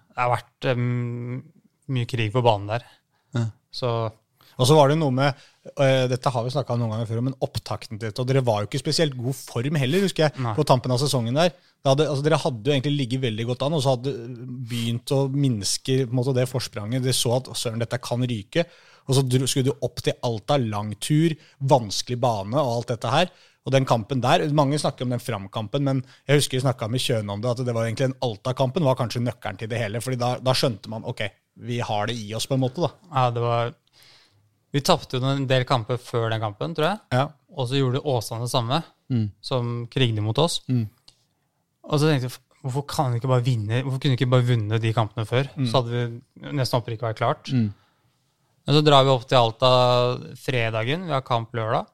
det 0.10 0.24
har 0.24 0.34
vært 0.34 0.70
um, 0.74 1.38
mye 1.94 2.10
krig 2.10 2.34
på 2.34 2.44
banen 2.46 2.72
der. 2.74 2.88
Ja. 3.38 3.46
Så 3.72 3.92
Og 4.60 4.68
så 4.68 4.76
var 4.76 4.90
det 4.90 4.98
noe 4.98 5.14
med 5.14 5.30
øh, 5.30 6.06
Dette 6.10 6.32
har 6.34 6.44
vi 6.44 6.52
om 6.58 6.80
noen 6.82 6.94
ganger 6.96 7.08
før, 7.08 7.22
men 7.28 7.38
opptakten 7.46 8.00
til 8.00 8.10
dette. 8.10 8.20
Og 8.24 8.28
dere 8.28 8.44
var 8.44 8.64
jo 8.64 8.70
ikke 8.70 8.82
spesielt 8.82 9.16
god 9.16 9.38
form 9.38 9.78
heller, 9.80 10.04
husker 10.04 10.26
jeg, 10.26 10.42
Nei. 10.44 10.56
på 10.58 10.66
tampen 10.68 10.92
av 10.92 11.00
sesongen 11.00 11.38
der. 11.38 11.54
Hadde, 11.86 12.10
altså, 12.10 12.26
dere 12.26 12.42
hadde 12.42 12.68
jo 12.68 12.76
egentlig 12.76 12.96
ligget 12.98 13.24
veldig 13.24 13.46
godt 13.54 13.64
an, 13.68 13.78
og 13.78 13.84
så 13.86 13.94
hadde 13.96 14.16
begynt 14.68 15.14
å 15.16 15.22
minske 15.32 16.02
på 16.02 16.12
en 16.12 16.20
måte, 16.20 16.36
det 16.36 16.50
forspranget. 16.52 17.06
Dere 17.06 17.16
så 17.16 17.38
at 17.38 17.52
søren, 17.56 17.80
dette 17.80 18.02
kan 18.04 18.26
ryke. 18.34 18.66
Og 19.10 19.16
så 19.16 19.24
skulle 19.48 19.70
du 19.70 19.86
opp 19.86 20.04
til 20.06 20.18
Alta, 20.26 20.60
lang 20.62 20.92
tur, 21.02 21.34
vanskelig 21.72 22.20
bane 22.22 22.60
og 22.60 22.74
alt 22.76 22.92
dette 22.92 23.14
her. 23.14 23.32
Og 23.68 23.74
den 23.76 23.86
kampen 23.86 24.22
der, 24.24 24.46
Mange 24.56 24.80
snakker 24.80 25.06
om 25.06 25.12
den 25.14 25.22
framkampen, 25.22 25.84
men 25.84 26.00
jeg 26.28 26.40
husker 26.40 26.58
vi 26.58 26.64
snakka 26.64 26.88
med 26.90 27.04
Kjøne 27.04 27.34
om 27.34 27.42
det, 27.44 27.52
at 27.52 27.66
det 27.68 27.76
var 27.76 27.86
egentlig 27.86 28.08
den 28.10 28.20
Alta-kampen 28.26 28.88
var 28.88 28.96
kanskje 28.96 29.22
nøkkelen 29.22 29.60
til 29.60 29.70
det 29.70 29.82
hele. 29.82 30.02
fordi 30.02 30.18
da, 30.22 30.38
da 30.40 30.56
skjønte 30.56 30.90
man 30.90 31.06
ok, 31.06 31.26
vi 31.70 31.80
har 31.84 32.08
det 32.08 32.16
i 32.16 32.34
oss, 32.34 32.48
på 32.48 32.56
en 32.56 32.64
måte. 32.64 32.82
da. 32.82 32.92
ja, 33.14 33.30
det 33.36 33.44
var 33.44 33.74
Vi 34.72 34.82
tapte 34.86 35.18
jo 35.18 35.26
en 35.26 35.48
del 35.50 35.66
kamper 35.66 35.98
før 35.98 36.30
den 36.30 36.42
kampen, 36.42 36.76
tror 36.78 36.86
jeg. 36.88 37.00
Ja. 37.12 37.26
Og 37.58 37.68
så 37.68 37.80
gjorde 37.80 38.04
Åsane 38.06 38.46
det 38.46 38.52
samme, 38.52 38.84
som 39.42 39.88
krigde 39.90 40.22
mot 40.22 40.38
oss. 40.38 40.62
Mm. 40.70 40.86
Og 41.90 42.00
så 42.00 42.06
tenkte 42.10 42.30
jeg, 42.30 42.38
hvorfor 42.62 42.86
kan 42.88 43.12
vi 43.12 43.18
ikke 43.18 43.32
bare 43.32 43.44
vinne, 43.44 43.82
hvorfor 43.82 44.00
kunne 44.00 44.14
vi 44.14 44.20
ikke 44.20 44.30
bare 44.30 44.46
vunnet 44.46 44.82
de 44.84 44.94
kampene 44.94 45.26
før? 45.26 45.50
Så 45.66 45.82
hadde 45.82 45.90
vi 45.96 46.52
nesten 46.54 46.78
opprykket 46.78 47.08
vært 47.08 47.18
klart. 47.18 47.50
Mm. 47.52 47.72
Men 48.68 48.78
så 48.78 48.84
drar 48.86 49.08
vi 49.08 49.10
opp 49.10 49.26
til 49.26 49.40
Alta 49.40 49.72
fredagen, 50.38 51.08
vi 51.10 51.16
har 51.16 51.26
kamp 51.26 51.56
lørdag. 51.58 51.90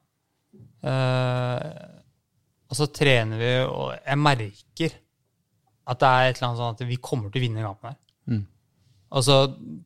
Eh, 0.85 1.91
og 2.65 2.77
så 2.77 2.87
trener 2.93 3.41
vi, 3.41 3.51
og 3.65 3.93
jeg 3.95 4.21
merker 4.21 4.95
at 5.85 6.01
det 6.01 6.09
er 6.09 6.27
et 6.29 6.39
eller 6.39 6.47
annet 6.49 6.61
sånn 6.61 6.77
at 6.77 6.85
vi 6.89 6.97
kommer 7.01 7.29
til 7.29 7.41
å 7.41 7.45
vinne 7.45 7.65
kampen 7.65 7.91
her. 7.91 7.99
Mm. 8.31 8.45
Og 9.15 9.25
så 9.25 9.35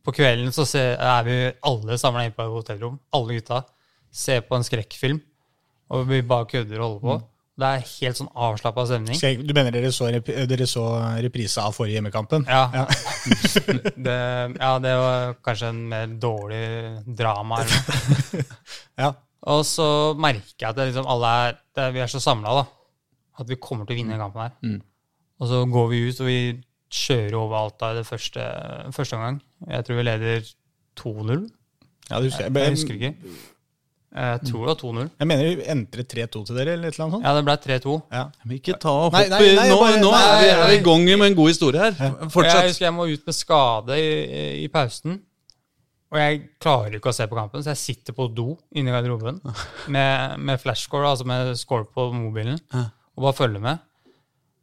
på 0.05 0.13
kvelden 0.15 0.53
så 0.55 0.65
ser, 0.67 0.93
er 0.95 1.25
vi 1.27 1.39
alle 1.67 1.99
samla 1.99 2.23
inne 2.25 2.35
på 2.37 2.45
et 2.45 2.53
hotellrom, 2.53 2.95
alle 3.15 3.39
gutta, 3.39 3.65
ser 4.09 4.45
på 4.47 4.57
en 4.57 4.65
skrekkfilm, 4.65 5.19
og 5.93 6.07
vi 6.09 6.23
bare 6.25 6.47
kødder 6.49 6.79
og 6.79 6.85
holder 6.85 7.03
på. 7.03 7.19
Det 7.59 7.67
er 7.67 7.81
helt 7.83 8.15
sånn 8.15 8.29
avslappa 8.39 8.85
stemning. 8.87 9.17
Skrek, 9.19 9.41
du 9.43 9.51
mener 9.51 9.75
dere 9.75 9.89
så, 9.91 10.07
rep 10.13 10.29
dere 10.47 10.67
så 10.69 10.85
reprise 11.19 11.59
av 11.59 11.75
forrige 11.75 11.97
hjemmekampen? 11.97 12.45
Ja. 12.47 12.85
det, 14.07 14.19
ja, 14.55 14.69
det 14.79 14.93
var 15.01 15.33
kanskje 15.43 15.73
en 15.73 15.81
mer 15.91 16.13
dårlig 16.23 16.63
drama 17.19 17.65
eller 17.65 17.81
noe. 17.83 18.45
Ja. 19.03 19.11
Og 19.47 19.61
så 19.65 20.15
merker 20.19 20.55
jeg 20.59 20.69
at 20.69 20.75
det 20.75 20.89
liksom 20.89 21.07
alle 21.07 21.27
er, 21.47 21.53
det, 21.75 21.93
vi 21.95 21.99
er 22.03 22.07
så 22.11 22.19
samla, 22.19 22.55
da. 22.59 22.65
At 23.39 23.47
vi 23.47 23.55
kommer 23.55 23.85
til 23.87 23.95
å 23.95 23.99
vinne 24.01 24.11
den 24.17 24.19
kampen 24.19 24.41
her. 24.41 24.51
Mm. 24.65 24.81
Og 25.39 25.47
så 25.47 25.61
går 25.71 25.87
vi 25.93 26.01
ut, 26.09 26.19
og 26.19 26.27
vi 26.27 26.39
kjører 26.91 27.37
over 27.39 27.55
Alta 27.61 27.91
i 27.93 27.99
det 28.01 28.07
første, 28.09 28.43
første 28.91 29.15
omgang. 29.15 29.37
Jeg 29.69 29.85
tror 29.87 29.95
vi 30.01 30.03
leder 30.03 30.41
2-0. 30.99 31.47
Ja, 32.09 32.19
det 32.19 32.25
husker 32.31 32.43
jeg. 32.49 32.53
Jeg 32.53 32.63
Jeg, 32.65 32.75
husker 32.75 32.93
ikke. 32.97 33.13
Jeg 34.09 34.39
tror 34.49 34.63
det 34.65 34.69
var 34.71 34.77
2-0. 34.81 35.09
jeg 35.19 35.27
mener 35.29 35.43
vi 35.45 35.65
endte 35.69 36.03
3-2 36.03 36.41
til 36.47 36.55
dere, 36.57 36.73
eller 36.73 36.89
et 36.89 36.95
eller 36.97 37.05
annet 37.05 37.13
sånt. 37.13 37.25
Ja, 37.29 37.33
det 37.37 37.43
ble 37.45 37.55
3-2. 37.63 37.95
Ja. 38.11 38.23
Men 38.43 38.57
ikke 38.57 38.75
ta 38.81 38.89
opp. 39.05 39.13
Nei, 39.13 39.27
nei, 39.29 39.39
i- 39.45 39.55
nei, 39.55 39.67
Nå, 39.69 39.75
bare- 39.79 39.99
nå 40.01 40.11
nei, 40.11 40.21
er, 40.25 40.39
vi, 40.41 40.49
er 40.49 40.67
vi 40.73 40.77
i 40.79 40.83
gang 40.89 41.03
med 41.05 41.27
en 41.31 41.35
god 41.37 41.47
historie 41.53 41.79
her. 41.79 41.93
Jeg 41.99 42.31
Fortsett. 42.33 42.63
husker 42.71 42.85
jeg 42.89 42.93
må 42.97 43.05
ut 43.13 43.25
med 43.29 43.35
skade 43.37 43.99
i, 44.01 44.63
i 44.65 44.67
pausen. 44.67 45.21
Og 46.09 46.17
jeg 46.17 46.39
klarer 46.61 46.95
ikke 46.97 47.11
å 47.11 47.13
se 47.13 47.27
på 47.29 47.37
kampen, 47.37 47.61
så 47.61 47.69
jeg 47.75 47.81
sitter 47.83 48.15
på 48.17 48.25
do 48.33 48.55
inne 48.73 48.89
i 48.89 48.93
garderoben 48.95 49.35
med, 49.93 50.39
med 50.41 50.57
flashscore, 50.61 51.05
altså 51.05 51.27
med 51.29 51.51
score 51.59 51.85
på 51.85 52.07
mobilen, 52.15 52.57
og 52.73 53.27
bare 53.27 53.37
følger 53.37 53.61
med. 53.61 53.83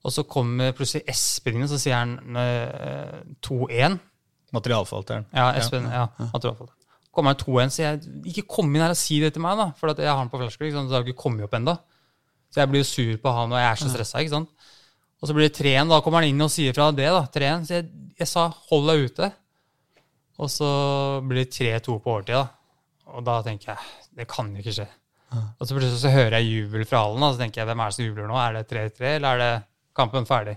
Og 0.07 0.15
så 0.15 0.25
kommer 0.27 0.75
plutselig 0.75 1.05
Espen 1.11 1.59
inn, 1.59 1.67
og 1.67 1.71
så 1.71 1.79
sier 1.83 1.99
han 1.99 2.39
eh, 2.39 3.23
2-1. 3.47 3.97
Materialforvalteren. 4.55 5.27
Ja, 5.35 5.49
Espen, 5.59 5.87
ja, 5.91 6.05
tror. 6.43 6.69
Kommer 7.15 7.35
han 7.35 7.41
2-1, 7.41 7.73
så 7.75 7.83
jeg 7.83 8.01
ikke 8.33 8.47
kom 8.57 8.71
inn 8.71 8.85
her 8.85 8.95
og 8.95 8.99
si 8.99 9.19
det 9.23 9.33
til 9.35 9.43
meg, 9.43 9.59
da. 9.59 9.71
For 9.79 9.91
at 9.91 10.03
jeg 10.03 10.11
har 10.11 10.19
han 10.21 10.31
på 10.31 10.39
flashscore, 10.43 10.71
så 10.75 10.85
det 10.87 10.99
har 10.99 11.07
ikke 11.07 11.25
kommet 11.25 11.47
opp 11.47 11.57
ennå. 11.59 11.75
Så 12.51 12.63
jeg 12.63 12.71
blir 12.71 12.83
jo 12.83 12.91
sur 12.91 13.17
på 13.23 13.39
han, 13.39 13.55
og 13.55 13.63
jeg 13.63 13.71
er 13.71 13.81
så 13.83 13.91
stressa, 13.91 14.23
ikke 14.23 14.35
sant. 14.35 14.71
Og 15.23 15.31
så 15.31 15.35
blir 15.35 15.49
det 15.49 15.57
3-1, 15.59 15.91
da 15.91 16.03
kommer 16.05 16.23
han 16.23 16.31
inn 16.31 16.45
og 16.45 16.53
sier 16.53 16.75
fra 16.77 16.91
det, 16.95 17.09
da. 17.11 17.25
3-1. 17.35 17.67
Så 17.67 17.79
jeg, 17.79 17.91
jeg 18.21 18.31
sa 18.31 18.47
'hold 18.51 18.91
deg 18.91 19.11
ute'. 19.11 19.33
Og 20.38 20.51
så 20.53 20.68
blir 21.25 21.44
det 21.44 21.53
3-2 21.57 21.96
på 22.05 22.12
overtid, 22.12 22.35
da. 22.37 22.46
Og 23.16 23.25
da 23.25 23.38
tenker 23.46 23.72
jeg 23.72 24.16
det 24.16 24.27
kan 24.29 24.49
jo 24.53 24.61
ikke 24.64 24.75
skje. 24.77 24.87
Og 25.37 25.66
så 25.66 25.75
plutselig 25.77 26.01
så 26.01 26.11
hører 26.12 26.38
jeg 26.38 26.51
jubel 26.53 26.85
fra 26.88 27.03
hallen, 27.05 27.22
og 27.27 27.35
Så 27.35 27.40
tenker 27.42 27.61
jeg 27.62 27.68
hvem 27.68 27.81
er 27.83 27.90
det 27.90 27.96
som 27.96 28.05
jubler 28.07 28.29
nå? 28.31 28.37
Er 28.40 28.53
det 28.57 28.64
3-3, 28.70 29.14
eller 29.18 29.29
er 29.29 29.38
det 29.42 29.53
kampen 29.96 30.27
ferdig? 30.29 30.57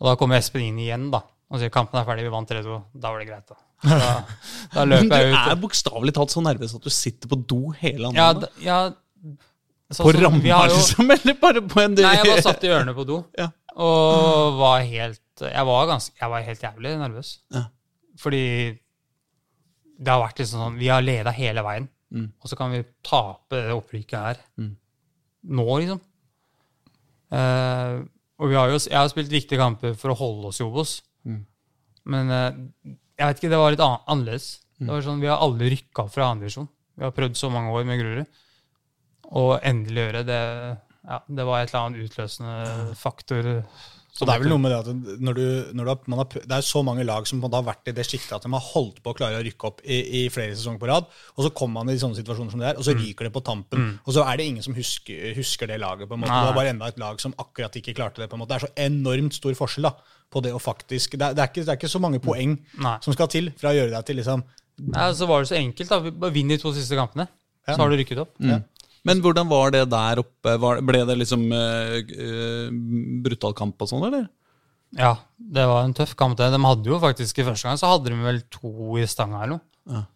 Og 0.00 0.08
da 0.08 0.14
kommer 0.20 0.40
Espen 0.40 0.64
inn 0.64 0.78
igjen, 0.80 1.10
da. 1.12 1.20
Og 1.50 1.60
sier 1.60 1.72
kampen 1.74 1.98
er 2.00 2.06
ferdig, 2.08 2.24
vi 2.26 2.32
vant 2.32 2.50
3-2. 2.50 2.78
Da 2.94 3.12
var 3.12 3.20
det 3.22 3.28
greit, 3.30 3.46
da. 3.50 3.58
Da, 3.90 4.10
da 4.74 4.82
Men 4.84 4.90
løper 4.92 5.08
du 5.08 5.14
jeg 5.24 5.32
ut. 5.32 5.46
er 5.54 5.60
bokstavelig 5.62 6.12
talt 6.18 6.32
så 6.34 6.42
nervøs 6.44 6.74
at 6.76 6.84
du 6.84 6.90
sitter 6.92 7.30
på 7.30 7.38
do 7.48 7.60
hele 7.80 8.10
andre 8.10 8.50
Ja, 8.60 8.80
ja 8.90 9.94
sånn 9.96 10.04
På 10.04 10.12
ramma, 10.18 10.58
liksom? 10.68 11.08
Eller 11.16 11.38
bare 11.40 11.62
på 11.64 11.80
en 11.80 11.96
Nei, 11.96 12.10
jeg 12.18 12.28
bare 12.28 12.44
satt 12.44 12.66
i 12.68 12.72
ørene 12.74 12.92
på 12.94 13.06
do 13.08 13.22
Ja. 13.40 13.46
og 13.80 14.58
var 14.60 14.84
helt 14.84 15.46
Jeg 15.46 15.64
var, 15.70 15.86
ganske, 15.88 16.12
jeg 16.20 16.28
var 16.34 16.44
helt 16.44 16.66
jævlig 16.66 16.92
nervøs. 17.00 17.30
Ja. 17.56 17.62
Fordi 18.20 18.42
det 20.00 20.08
har 20.12 20.20
vært 20.22 20.40
liksom 20.42 20.60
sånn 20.62 20.78
Vi 20.80 20.88
har 20.92 21.02
leda 21.04 21.32
hele 21.36 21.62
veien, 21.66 21.88
Mm. 22.10 22.32
og 22.42 22.48
så 22.50 22.56
kan 22.58 22.72
vi 22.72 22.80
tape 23.06 23.54
det 23.54 23.70
opprykket 23.76 24.18
her 24.18 24.38
Mm. 24.58 24.76
nå, 25.46 25.66
liksom. 25.78 26.00
Uh, 27.30 28.02
og 28.40 28.48
vi 28.50 28.56
har 28.58 28.72
jo, 28.72 28.78
jeg 28.80 28.96
har 28.98 29.08
spilt 29.12 29.30
viktige 29.30 29.60
kamper 29.60 29.94
for 29.94 30.10
å 30.10 30.18
holde 30.18 30.48
oss 30.50 30.60
i 30.60 30.64
Obos, 30.66 30.96
Mm. 31.26 31.44
men 32.06 32.30
uh, 32.30 32.50
jeg 33.18 33.26
vet 33.28 33.36
ikke, 33.38 33.50
det 33.52 33.58
var 33.60 33.70
litt 33.74 33.84
an 33.84 33.98
annerledes. 34.08 34.60
Det 34.80 34.88
var 34.88 35.02
sånn, 35.04 35.20
Vi 35.20 35.28
har 35.28 35.36
alle 35.44 35.68
rykka 35.70 36.06
opp 36.06 36.12
fra 36.14 36.30
andredivisjon. 36.32 36.68
Vi 36.96 37.04
har 37.04 37.12
prøvd 37.12 37.36
så 37.36 37.50
mange 37.52 37.70
år 37.70 37.84
med 37.84 38.00
Grorud. 38.00 38.26
Og 39.36 39.60
endelig 39.62 40.06
gjøre 40.06 40.22
det 40.26 40.38
ja, 41.04 41.18
Det 41.28 41.44
var 41.46 41.60
et 41.60 41.68
eller 41.74 41.84
annet 41.86 42.08
utløsende 42.08 42.96
faktor. 42.96 43.50
Så 44.12 44.26
det 44.26 44.34
er 44.34 44.40
vel 44.42 44.50
noe 44.52 44.60
med 44.60 44.72
det 44.74 44.78
at 44.82 45.20
når 45.22 45.36
du, 45.38 45.44
når 45.78 45.86
du 45.86 45.90
har, 45.92 45.98
man 46.12 46.18
har, 46.20 46.26
det 46.34 46.52
er 46.56 46.64
så 46.66 46.82
mange 46.84 47.04
lag 47.08 47.24
som 47.30 47.40
har 47.46 47.62
vært 47.64 47.88
i 47.88 47.94
det 47.96 48.04
sjiktet 48.04 48.34
at 48.36 48.42
de 48.44 48.50
har 48.52 48.64
holdt 48.74 48.98
på 49.04 49.12
å 49.12 49.16
klare 49.16 49.38
å 49.38 49.44
rykke 49.46 49.68
opp 49.70 49.80
i, 49.86 50.00
i 50.20 50.22
flere 50.34 50.52
sesonger 50.58 50.80
på 50.82 50.88
rad, 50.90 51.06
og 51.36 51.44
så 51.46 51.50
kommer 51.56 51.80
man 51.84 51.94
i 51.94 51.98
sånne 52.00 52.18
situasjoner 52.18 52.50
som 52.52 52.60
det 52.60 52.68
er, 52.72 52.80
og 52.80 52.84
så 52.84 52.92
ryker 52.98 53.28
det 53.28 53.32
på 53.32 53.42
tampen. 53.46 53.86
Og 54.04 54.12
så 54.16 54.24
er 54.26 54.36
det 54.40 54.48
ingen 54.50 54.66
som 54.66 54.74
husker, 54.76 55.30
husker 55.38 55.70
det 55.70 55.78
laget. 55.80 56.08
på 56.10 56.18
en 56.18 56.20
måte. 56.24 56.32
Nei. 56.34 56.40
Det 56.44 56.50
er 56.52 56.58
bare 56.58 56.72
enda 56.74 56.88
et 56.92 56.98
lag 57.00 57.20
som 57.22 57.32
akkurat 57.38 57.78
ikke 57.80 57.94
klarte 57.96 58.20
det. 58.20 58.28
på 58.28 58.36
en 58.36 58.42
måte. 58.42 58.52
Det 58.52 58.58
er 58.60 58.66
så 58.66 58.72
enormt 58.90 59.38
stor 59.38 59.54
forskjell 59.56 59.88
da, 59.88 59.94
på 60.30 60.42
det 60.44 60.52
å 60.54 60.60
faktisk 60.62 61.16
Det 61.16 61.22
er, 61.30 61.34
det 61.38 61.42
er, 61.46 61.48
ikke, 61.54 61.64
det 61.64 61.72
er 61.72 61.78
ikke 61.80 61.90
så 61.94 62.02
mange 62.02 62.20
poeng 62.22 62.58
Nei. 62.82 62.96
som 63.02 63.14
skal 63.16 63.30
til 63.32 63.48
fra 63.58 63.70
å 63.72 63.78
gjøre 63.78 63.94
deg 63.96 64.04
til 64.10 64.20
liksom 64.20 64.42
Nei, 64.90 65.08
så 65.14 65.26
var 65.28 65.42
det 65.42 65.48
så 65.50 65.56
enkelt. 65.58 65.90
da. 65.90 66.28
Vinn 66.34 66.48
de 66.48 66.56
to 66.58 66.70
siste 66.72 66.94
kampene, 66.98 67.26
Ja. 67.68 67.74
så 67.74 67.82
har 67.82 67.90
du 67.90 67.96
rykket 68.00 68.20
opp. 68.22 68.30
Mm. 68.40 68.62
Men 69.08 69.22
hvordan 69.24 69.48
var 69.48 69.72
det 69.74 69.86
der 69.92 70.20
oppe? 70.20 70.56
Var, 70.60 70.82
ble 70.84 71.02
det 71.08 71.16
liksom 71.22 71.46
uh, 71.52 72.68
brutal 73.24 73.56
kamp 73.56 73.80
og 73.80 73.90
sånn, 73.90 74.04
eller? 74.10 74.28
Ja, 74.98 75.14
det 75.38 75.66
var 75.70 75.84
en 75.86 75.94
tøff 75.94 76.16
kamp. 76.18 76.36
De 76.38 76.48
hadde 76.50 76.90
jo 76.90 76.98
faktisk 77.02 77.38
I 77.38 77.46
første 77.46 77.68
gang 77.68 77.78
så 77.78 77.92
hadde 77.92 78.10
de 78.10 78.24
vel 78.24 78.40
to 78.50 78.98
i 78.98 79.06
stanga 79.08 79.44
eller 79.44 79.58
noe. 79.58 79.66
Ja. 79.90 80.06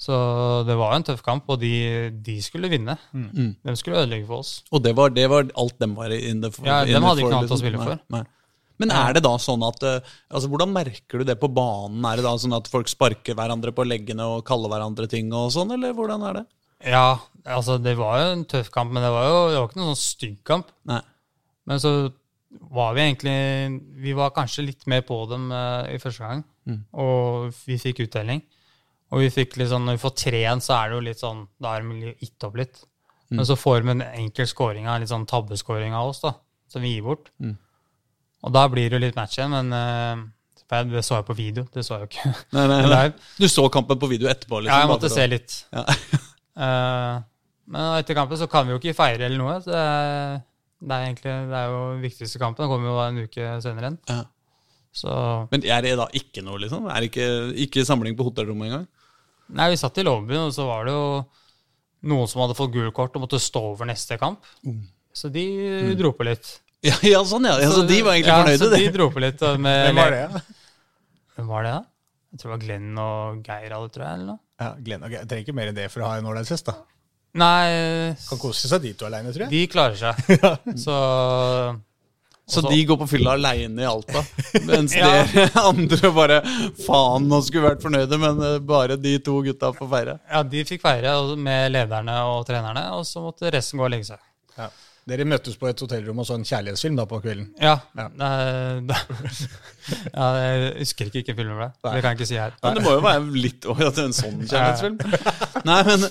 Så 0.00 0.16
det 0.64 0.78
var 0.80 0.94
en 0.96 1.04
tøff 1.04 1.20
kamp, 1.20 1.48
og 1.52 1.60
de, 1.60 1.74
de 2.24 2.38
skulle 2.40 2.70
vinne. 2.72 2.94
Mm. 3.12 3.56
De 3.66 3.74
skulle 3.76 4.00
ødelegge 4.00 4.24
for 4.30 4.40
oss. 4.40 4.52
Og 4.72 4.80
det 4.80 4.94
var, 4.96 5.12
det 5.12 5.26
var 5.28 5.50
alt 5.60 5.76
dem 5.82 5.92
var 5.98 6.14
inne 6.16 6.48
for? 6.54 6.64
Ja, 6.64 6.80
dem 6.88 6.94
inne 6.94 7.10
hadde 7.10 7.20
ikke 7.20 7.32
noe 7.34 7.40
annet 7.42 7.52
å 7.52 7.58
spille 7.60 7.82
for. 7.82 8.00
Nei. 8.14 8.22
Men 8.80 8.94
er 8.96 9.12
det 9.12 9.20
da 9.26 9.34
sånn 9.36 9.60
at 9.66 9.82
eh, 9.84 10.12
altså 10.32 10.48
Hvordan 10.48 10.70
merker 10.72 11.20
du 11.20 11.26
det 11.28 11.36
på 11.36 11.50
banen? 11.52 12.00
Er 12.08 12.16
det 12.16 12.24
da 12.24 12.32
sånn 12.40 12.56
at 12.56 12.70
folk 12.72 12.88
sparker 12.88 13.36
hverandre 13.36 13.74
på 13.76 13.84
leggene 13.84 14.24
og 14.24 14.40
kaller 14.48 14.72
hverandre 14.72 15.04
ting 15.10 15.28
og 15.36 15.50
sånn, 15.52 15.74
eller 15.76 15.92
hvordan 15.96 16.24
er 16.30 16.40
det? 16.40 16.44
Ja, 16.88 17.20
altså 17.46 17.78
det 17.82 17.96
var 17.98 18.18
jo 18.20 18.32
en 18.34 18.44
tøff 18.44 18.70
kamp, 18.74 18.92
men 18.92 19.02
det 19.04 19.10
var 19.14 19.26
jo 19.28 19.36
det 19.50 19.58
var 19.60 19.68
ikke 19.70 19.80
noen 19.80 19.94
sånn 19.94 20.02
stygg 20.04 20.38
kamp. 20.44 20.70
Nei. 20.90 21.00
Men 21.70 21.78
så 21.82 21.92
var 22.74 22.94
vi 22.96 23.02
egentlig 23.04 23.34
Vi 24.02 24.12
var 24.18 24.32
kanskje 24.34 24.64
litt 24.66 24.86
mer 24.90 25.02
på 25.06 25.20
dem 25.30 25.50
eh, 25.54 25.94
i 25.96 25.98
første 26.02 26.24
gang, 26.26 26.44
Mm. 26.70 26.82
og 26.92 27.54
vi 27.66 27.78
fikk 27.80 28.02
uttelling. 28.04 28.42
Og 29.10 29.22
vi 29.24 29.30
fikk 29.32 29.56
litt 29.58 29.70
sånn, 29.72 29.86
når 29.88 29.96
vi 29.96 30.02
får 30.04 30.12
tre 30.20 30.38
igjen, 30.42 30.60
så 30.62 30.74
er 30.76 30.90
det 30.90 30.94
jo 30.98 31.00
litt 31.08 31.18
sånn 31.18 31.40
Da 31.58 31.72
er 31.78 31.82
de 31.82 32.12
gitt 32.20 32.44
opp 32.46 32.54
litt. 32.60 32.82
Mm. 33.30 33.36
Men 33.40 33.46
så 33.48 33.56
får 33.58 33.80
de 33.82 33.90
en 33.94 34.02
enkel 34.02 34.46
scoring 34.46 34.86
av 34.86 35.00
litt 35.00 35.08
sånn 35.10 35.24
tabbescoring 35.26 35.94
av 35.96 36.10
oss, 36.12 36.20
da, 36.20 36.34
som 36.68 36.82
vi 36.82 36.92
gir 36.94 37.02
bort. 37.08 37.30
Mm. 37.40 37.56
Og 38.44 38.52
da 38.54 38.66
blir 38.68 38.88
det 38.90 38.98
jo 38.98 39.02
litt 39.06 39.16
match 39.16 39.38
igjen, 39.38 39.50
men 39.50 39.72
eh, 39.72 40.84
det 40.92 41.02
så 41.02 41.16
jeg 41.18 41.26
på 41.26 41.34
video. 41.38 41.64
Det 41.72 41.82
så 41.82 41.96
jeg 41.98 42.04
jo 42.04 42.10
ikke 42.12 42.34
Nei, 42.54 42.66
nei, 42.70 42.80
nei. 42.94 43.12
Du 43.40 43.48
så 43.48 43.66
kampen 43.72 43.98
på 43.98 44.06
video 44.12 44.28
etterpå? 44.30 44.60
Liksom, 44.62 44.70
Ja, 44.76 44.84
jeg 44.84 44.92
måtte 44.92 45.10
se 45.10 45.26
litt. 45.26 45.56
Ja. 45.72 45.86
Eh, 46.60 47.22
men 47.70 47.96
etter 48.00 48.18
kampen 48.18 48.38
så 48.40 48.48
kan 48.50 48.66
vi 48.66 48.74
jo 48.74 48.80
ikke 48.80 48.96
feire 48.98 49.28
eller 49.28 49.38
noe. 49.38 49.56
Så 49.62 49.70
det 49.70 49.80
er, 49.80 50.38
det 50.80 50.96
er 50.96 51.08
egentlig 51.08 51.34
det 51.52 51.58
er 51.60 51.74
jo 51.74 51.82
viktigste 52.02 52.40
kampen. 52.42 52.64
Den 52.64 52.72
kommer 52.72 52.90
jo 52.90 53.02
en 53.04 53.20
uke 53.24 53.50
senere 53.62 53.90
igjen. 53.90 53.98
Ja. 54.10 54.22
Så 54.90 55.12
Men 55.52 55.62
er 55.62 55.84
det 55.86 55.92
da 56.00 56.08
ikke 56.18 56.42
noe, 56.42 56.58
liksom? 56.58 56.88
Er 56.90 57.04
det 57.04 57.12
ikke, 57.12 57.28
ikke 57.66 57.86
samling 57.86 58.16
på 58.18 58.26
hotellrommet 58.26 58.70
engang? 58.70 58.88
Nei, 59.54 59.68
vi 59.70 59.78
satt 59.78 59.98
i 60.02 60.06
lobbyen, 60.06 60.48
og 60.48 60.54
så 60.54 60.66
var 60.66 60.86
det 60.86 60.94
jo 60.94 61.04
noen 62.10 62.30
som 62.30 62.42
hadde 62.42 62.56
fått 62.58 62.74
gult 62.74 62.94
kort 62.96 63.14
og 63.18 63.24
måtte 63.26 63.38
stå 63.42 63.62
over 63.72 63.86
neste 63.86 64.18
kamp. 64.18 64.42
Mm. 64.66 64.82
Så 65.14 65.30
de 65.30 65.46
dro 65.98 66.12
på 66.16 66.26
litt. 66.26 66.56
Ja, 66.86 66.96
ja, 67.04 67.18
sånn, 67.28 67.44
ja. 67.44 67.58
ja 67.60 67.70
så 67.74 67.82
de 67.84 67.98
var 68.00 68.16
egentlig 68.16 68.32
ja, 68.32 68.40
fornøyde, 68.40 68.60
Så 68.62 68.68
de 68.72 68.92
dro 68.94 69.10
på 69.12 69.22
litt. 69.22 69.42
Med, 69.60 69.90
Hvem 69.90 69.98
var 70.00 70.14
det? 70.14 70.20
da? 70.32 70.42
Hvem 71.36 71.50
var 71.50 71.66
det, 71.66 71.72
da? 71.74 71.82
Jeg 72.30 72.40
tror 72.40 72.48
det 72.48 72.54
var 72.54 72.62
Glenn 72.62 73.02
og 73.02 73.42
Geir 73.46 73.74
alle, 73.76 73.90
tror 73.92 74.06
jeg. 74.06 74.14
eller 74.16 74.28
noe. 74.30 74.40
Ja, 74.62 74.70
Glenn 74.86 75.04
og 75.04 75.12
Geir. 75.12 75.22
Jeg 75.24 75.30
trenger 75.30 75.46
ikke 75.46 75.56
mer 75.58 75.70
enn 75.70 75.76
det 75.76 75.86
for 75.92 76.04
å 76.04 76.08
ha 76.08 76.20
en 76.20 76.30
ålreit 76.30 76.50
fest. 76.50 76.70
da. 76.70 76.78
Nei, 77.38 78.14
Kan 78.28 78.38
kose 78.42 78.66
seg 78.66 78.82
de 78.82 78.90
to 78.98 79.06
aleine, 79.06 79.30
tror 79.30 79.46
jeg. 79.46 79.50
de 79.52 79.66
klarer 79.70 79.94
seg. 80.00 80.14
Så 80.84 80.96
Så 82.50 82.64
de 82.66 82.80
går 82.88 82.98
på 82.98 83.06
fylla 83.12 83.36
aleine 83.38 83.84
i 83.84 83.86
Alta, 83.86 84.24
mens 84.66 84.96
Ja. 84.98 85.06
dere 85.30 85.44
andre 85.70 86.10
bare 86.16 86.40
Faen, 86.82 87.28
nå 87.30 87.38
skulle 87.46 87.68
vært 87.68 87.84
fornøyde, 87.84 88.18
men 88.18 88.42
eh, 88.42 88.56
bare 88.58 88.96
de 88.98 89.12
to 89.22 89.36
gutta 89.46 89.70
får 89.76 89.90
feire. 89.92 90.16
Ja, 90.26 90.42
de 90.42 90.64
fikk 90.66 90.82
feire 90.82 91.12
med 91.38 91.70
lederne 91.76 92.16
og 92.32 92.42
trenerne, 92.50 92.88
og 92.98 93.06
så 93.06 93.22
måtte 93.22 93.52
resten 93.54 93.78
gå 93.78 93.86
og 93.86 93.92
legge 93.94 94.08
seg. 94.10 94.18
Ja. 94.58 94.66
Dere 95.08 95.24
møttes 95.24 95.56
på 95.58 95.66
et 95.70 95.80
hotellrom 95.80 96.18
og 96.22 96.26
så 96.28 96.34
en 96.36 96.44
kjærlighetsfilm 96.44 96.96
da 96.98 97.04
på 97.08 97.20
kvelden. 97.24 97.46
Ja, 97.60 97.78
Ja. 97.96 98.08
ja 100.14 100.26
jeg 100.36 100.72
husker 100.82 101.08
ikke 101.08 101.18
hvilken 101.20 101.38
film 101.38 101.50
det 101.52 101.56
ble. 101.60 101.68
Det 101.94 102.02
kan 102.02 102.10
jeg 102.12 102.18
ikke 102.20 102.28
si 102.30 102.38
her. 102.38 102.52
Men 102.62 102.76
det 102.78 102.84
må 102.84 102.92
jo 102.96 103.00
være 103.04 103.24
litt 103.46 103.66
Å, 103.70 103.74
at 103.78 103.96
det 103.96 104.02
er 104.04 104.08
en 104.10 104.16
sånn 104.16 104.42
kjærlighetsfilm. 104.44 104.98
Nei, 105.70 105.78
men 105.88 106.04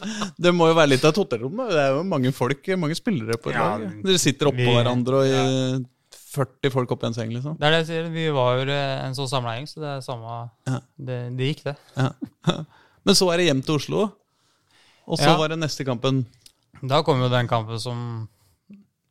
det 0.47 0.53
må 0.57 0.67
jo 0.71 0.77
være 0.79 0.91
litt 0.95 1.05
av 1.05 1.13
et 1.13 1.21
hotellrom. 1.21 1.61
da. 1.61 1.67
Det 1.71 1.83
er 1.85 1.93
jo 1.95 2.03
mange 2.15 2.33
folk, 2.35 2.69
mange 2.81 2.97
spillere 2.99 3.37
på 3.41 3.53
et 3.53 3.59
Ja, 3.59 3.69
lag. 3.77 3.85
Dere 4.05 4.21
sitter 4.25 4.51
oppå 4.51 4.65
vi- 4.65 4.75
hverandre 4.75 5.21
og 5.21 5.29
i 5.29 5.85
40 6.29 6.69
folk 6.73 6.91
oppi 6.93 7.07
en 7.09 7.15
seng, 7.17 7.31
liksom. 7.33 7.55
Det 7.57 7.65
er 7.69 7.73
det 7.73 7.79
jeg 7.83 7.87
sier. 7.89 8.09
Vi 8.13 8.25
var 8.35 8.59
jo 8.59 8.65
en 8.73 9.15
sånn 9.17 9.29
samleie, 9.31 9.63
så 9.69 9.81
det 9.81 9.93
er 9.95 10.03
samme 10.05 10.33
Ja. 10.69 10.79
det, 10.97 11.19
det 11.39 11.47
gikk, 11.53 11.63
det. 11.71 11.75
Ja. 11.97 12.09
Men 13.07 13.15
så 13.17 13.29
er 13.33 13.37
det 13.41 13.47
hjem 13.49 13.63
til 13.65 13.79
Oslo, 13.79 14.01
og 15.09 15.17
så 15.17 15.31
Ja. 15.31 15.37
var 15.39 15.47
det 15.49 15.57
neste 15.61 15.85
kampen 15.87 16.25
Da 16.85 17.01
kom 17.03 17.19
jo 17.19 17.29
den 17.31 17.47
kampen 17.49 17.79
som 17.81 18.27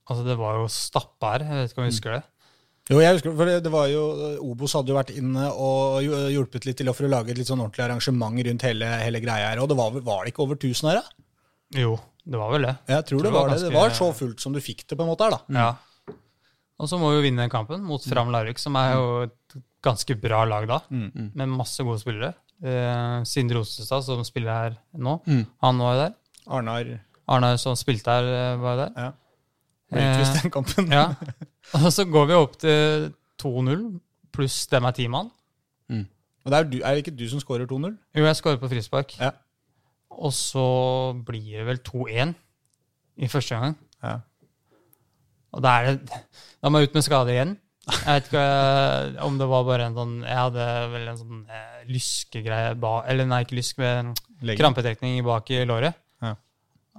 Altså, 0.08 0.24
det 0.24 0.36
var 0.40 0.56
jo 0.62 0.66
stappa 0.72 1.34
her. 1.36 1.44
Jeg 1.44 1.54
vet 1.62 1.70
ikke 1.72 1.82
om 1.82 1.88
du 1.88 1.92
husker 1.92 2.14
det? 2.16 2.22
Jo, 2.88 3.00
jeg 3.04 3.12
husker, 3.18 3.34
for 3.36 3.44
det, 3.44 3.70
var 3.72 3.88
jo, 3.92 4.02
Obos 4.48 4.72
hadde 4.72 4.88
jo 4.88 4.96
vært 4.96 5.10
inne 5.12 5.50
og 5.52 5.98
hjulpet 6.32 6.64
litt 6.64 6.78
til 6.80 6.88
å 6.88 6.94
for 6.96 7.04
å 7.04 7.10
lage 7.12 7.34
et 7.34 7.36
litt 7.36 7.50
sånn 7.50 7.60
ordentlig 7.60 7.84
arrangement 7.84 8.38
rundt 8.46 8.64
hele, 8.64 8.86
hele 9.04 9.20
greia 9.20 9.50
her. 9.50 9.60
Og 9.60 9.68
det 9.68 9.76
var, 9.76 9.90
var 10.06 10.24
det 10.24 10.32
ikke 10.32 10.46
over 10.46 10.56
1000 10.56 10.88
her, 10.88 11.02
da? 11.02 11.26
Jo, 11.82 11.98
det 12.24 12.40
var 12.40 12.54
vel 12.54 12.64
det. 12.64 12.72
Jeg 12.88 13.04
tror 13.10 13.20
det 13.20 13.28
det 13.28 13.34
var 13.36 13.52
det. 13.52 13.58
Det 13.66 13.74
var 13.76 13.92
så 13.98 14.08
fullt 14.16 14.40
som 14.40 14.56
du 14.56 14.60
fikk 14.64 14.86
det, 14.88 14.96
på 14.96 15.04
en 15.04 15.10
måte 15.12 15.28
her, 15.28 15.36
da. 15.36 15.60
Ja. 15.60 16.14
Og 16.78 16.88
så 16.88 16.96
må 16.96 17.10
vi 17.12 17.18
jo 17.18 17.26
vinne 17.26 17.42
den 17.44 17.52
kampen 17.52 17.84
mot 17.84 18.00
Fram 18.08 18.32
Larvik, 18.32 18.58
som 18.62 18.76
er 18.80 18.94
jo 18.94 19.06
et 19.26 19.58
ganske 19.84 20.16
bra 20.22 20.44
lag 20.48 20.64
da, 20.70 20.80
Mm. 20.88 21.32
med 21.36 21.48
masse 21.58 21.84
gode 21.84 22.00
spillere. 22.00 22.32
Eh, 22.64 23.22
Sindre 23.28 23.60
Ostestad, 23.60 24.02
som 24.06 24.24
spiller 24.24 24.48
her 24.54 24.78
nå, 24.96 25.20
Mm. 25.26 25.44
han 25.60 25.78
var 25.78 25.92
jo 25.94 26.00
der. 26.06 26.14
Arnar 26.48 27.00
Arnar 27.28 27.58
som 27.58 27.74
spilte 27.76 28.06
her, 28.16 28.24
eh, 28.24 28.56
var 28.56 28.76
jo 28.76 28.84
der. 28.86 28.92
ja. 28.96 29.12
Utvist 29.92 30.42
den 30.42 30.52
kampen. 30.52 30.92
Ja. 30.92 31.14
Og 31.84 31.90
så 31.92 32.04
går 32.08 32.30
vi 32.30 32.38
opp 32.38 32.58
til 32.60 33.10
2-0, 33.42 33.84
pluss 34.34 34.66
dem 34.72 34.88
er 34.88 34.96
ti 34.96 35.08
mann. 35.08 35.32
Og 36.48 36.52
det 36.52 36.58
er, 36.58 36.68
du, 36.70 36.76
er 36.80 36.96
det 36.96 37.02
ikke 37.04 37.18
du 37.18 37.26
som 37.28 37.40
skårer 37.42 37.68
2-0? 37.68 37.92
Jo, 38.16 38.24
jeg 38.24 38.36
skårer 38.38 38.56
på 38.56 38.70
frispark. 38.70 39.12
Ja. 39.20 39.34
Og 40.16 40.32
så 40.32 40.64
blir 41.28 41.58
det 41.58 41.66
vel 41.68 41.80
2-1 41.84 42.32
i 43.20 43.28
første 43.28 43.58
gang. 43.58 43.74
Ja. 44.02 44.14
Og 45.52 45.64
da 45.64 45.74
er 45.76 45.90
det 45.90 46.20
Da 46.62 46.70
må 46.72 46.80
jeg 46.80 46.88
ut 46.88 46.96
med 46.96 47.04
skade 47.04 47.34
igjen. 47.34 47.52
Jeg 47.88 48.14
vet 48.14 48.30
ikke 48.30 48.40
eh, 48.44 49.20
om 49.24 49.36
det 49.40 49.46
var 49.48 49.62
bare 49.64 49.86
en 49.88 49.94
sånn 49.96 50.10
Jeg 50.20 50.36
hadde 50.36 50.64
vel 50.92 51.06
en 51.08 51.20
sånn 51.20 51.38
eh, 51.56 51.78
lyskegreie 51.88 52.74
Eller 53.08 53.28
nei, 53.28 53.38
ikke 53.46 53.56
lysk, 53.56 53.78
men 53.80 54.12
krampetrekning 54.56 55.20
bak 55.26 55.52
i 55.52 55.62
låret. 55.68 56.00
Ja. 56.24 56.34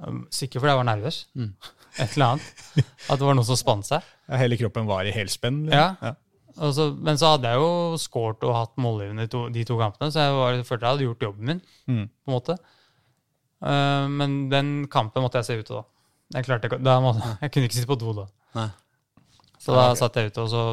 Um, 0.06 0.28
Sikkert 0.34 0.62
fordi 0.62 0.75
jeg 0.75 0.82
var 0.84 0.89
nervøs. 0.93 1.23
Mm. 1.34 1.54
Et 1.99 2.15
eller 2.15 2.25
annet. 2.33 2.63
At 3.09 3.19
det 3.19 3.27
var 3.27 3.38
noe 3.38 3.47
som 3.47 3.59
spant 3.59 3.88
seg. 3.88 4.05
Ja, 4.29 4.39
hele 4.41 4.57
kroppen 4.59 4.88
var 4.89 5.07
i 5.07 5.13
helspenn? 5.13 5.63
Ja. 5.73 5.93
ja. 6.01 6.15
Så, 6.59 6.89
men 6.99 7.19
så 7.19 7.33
hadde 7.35 7.51
jeg 7.51 7.62
jo 7.62 7.99
scoret 8.01 8.43
og 8.47 8.55
hatt 8.57 8.73
målgivende 8.81 9.25
de 9.25 9.31
to, 9.31 9.45
de 9.53 9.63
to 9.67 9.77
kampene, 9.79 10.12
så 10.12 10.25
jeg 10.25 10.35
var, 10.35 10.59
følte 10.67 10.85
jeg 10.85 10.95
hadde 10.95 11.07
gjort 11.07 11.25
jobben 11.29 11.51
min. 11.51 11.62
Mm. 11.88 12.05
på 12.09 12.31
en 12.31 12.35
måte. 12.35 12.57
Uh, 13.59 14.05
men 14.12 14.35
den 14.51 14.73
kampen 14.91 15.23
måtte 15.23 15.41
jeg 15.41 15.49
se 15.49 15.59
ute 15.59 15.75
da. 15.77 15.83
Jeg, 16.35 16.45
klarte 16.45 16.77
da 16.83 16.99
måtte, 17.03 17.35
jeg 17.41 17.53
kunne 17.53 17.69
ikke 17.69 17.79
sitte 17.79 17.89
på 17.89 17.99
do 17.99 18.15
da. 18.21 18.25
Nei. 18.57 18.69
Så 19.59 19.75
da 19.75 19.89
satt 19.99 20.15
jeg 20.19 20.31
ute, 20.31 20.45
og 20.45 20.51
så 20.51 20.63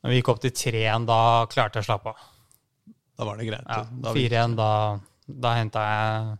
når 0.00 0.12
vi 0.12 0.20
gikk 0.20 0.30
opp 0.32 0.40
til 0.42 0.54
3-1, 0.56 1.06
da 1.08 1.20
klarte 1.52 1.78
jeg 1.78 1.84
å 1.84 1.88
slappe 1.90 2.14
av. 2.14 2.28
Da 3.20 3.26
var 3.28 3.36
det 3.36 3.50
greit. 3.50 3.66
Ja, 3.68 4.12
vi- 4.14 4.28
4-1, 4.30 4.54
da, 4.56 4.70
da 5.44 5.52
henta 5.58 5.82
jeg 5.84 6.38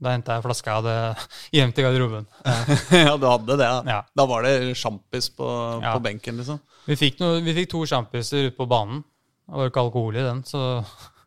da 0.00 0.14
henta 0.14 0.38
jeg 0.38 0.44
flaska 0.46 0.70
jeg 0.72 0.80
hadde 0.82 1.28
gjemt 1.58 1.78
i 1.78 1.84
garderoben. 1.86 2.26
ja, 3.06 3.14
du 3.20 3.26
hadde 3.28 3.56
det, 3.60 3.68
ja. 3.68 3.78
Ja. 3.96 4.00
Da 4.16 4.26
var 4.30 4.46
det 4.48 4.54
sjampis 4.80 5.30
på, 5.36 5.46
Ja. 5.84 5.92
på 5.96 6.02
benken, 6.08 6.40
liksom. 6.40 6.60
Vi 6.88 6.96
fikk, 6.96 7.20
noe, 7.20 7.40
vi 7.44 7.52
fikk 7.54 7.70
to 7.74 7.84
sjampiser 7.86 8.48
ute 8.48 8.56
på 8.56 8.66
banen. 8.70 9.02
Det 9.50 9.58
var 9.58 9.70
ikke 9.72 9.82
alkohol 9.82 10.14
i 10.16 10.22
den, 10.24 10.44
så 10.46 10.60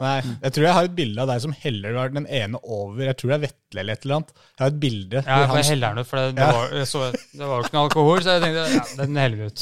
Nei, 0.03 0.17
jeg 0.41 0.51
tror 0.55 0.65
jeg 0.65 0.75
har 0.75 0.87
et 0.87 0.95
bilde 0.97 1.21
av 1.21 1.29
deg 1.29 1.41
som 1.43 1.53
heller 1.55 2.09
den 2.11 2.25
ene 2.27 2.59
over 2.65 3.05
Jeg 3.05 3.15
tror 3.19 3.29
det 3.29 3.35
er 3.37 3.43
Vetle 3.45 3.81
eller 3.83 3.93
et 3.95 4.03
eller 4.07 4.15
annet. 4.17 4.31
Jeg 4.41 4.63
har 4.63 4.71
et 4.73 4.79
bilde 4.81 5.19
ja, 5.21 5.37
jeg 5.43 5.49
han 5.51 5.67
heller 5.69 5.93
den 5.93 6.03
ut, 6.03 6.09
for 6.09 6.19
det, 6.19 6.25
det, 6.35 6.47
Ja. 6.47 6.55
var, 6.57 6.73
jeg 6.79 6.87
så, 6.89 7.01
det 7.13 7.47
var 7.47 7.53
jo 7.53 7.63
ikke 7.67 7.75
noe 7.77 7.83
alkohol, 7.87 8.23
så 8.25 8.33
jeg 8.35 8.43
tenkte 8.43 8.65
ja, 8.73 8.83
den 9.03 9.19
heller 9.21 9.37
vi 9.37 9.47
ut. 9.51 9.59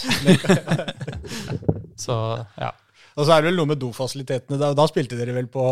så 2.06 2.17
ja. 2.58 2.71
Og 3.17 3.26
så 3.28 3.34
er 3.36 3.41
det 3.43 3.50
vel 3.50 3.58
noe 3.60 3.69
med 3.74 3.80
dofasilitetene. 3.82 4.58
Da, 4.62 4.69
da 4.78 4.86
spilte 4.88 5.17
dere 5.19 5.34
vel 5.36 5.50
på 5.52 5.63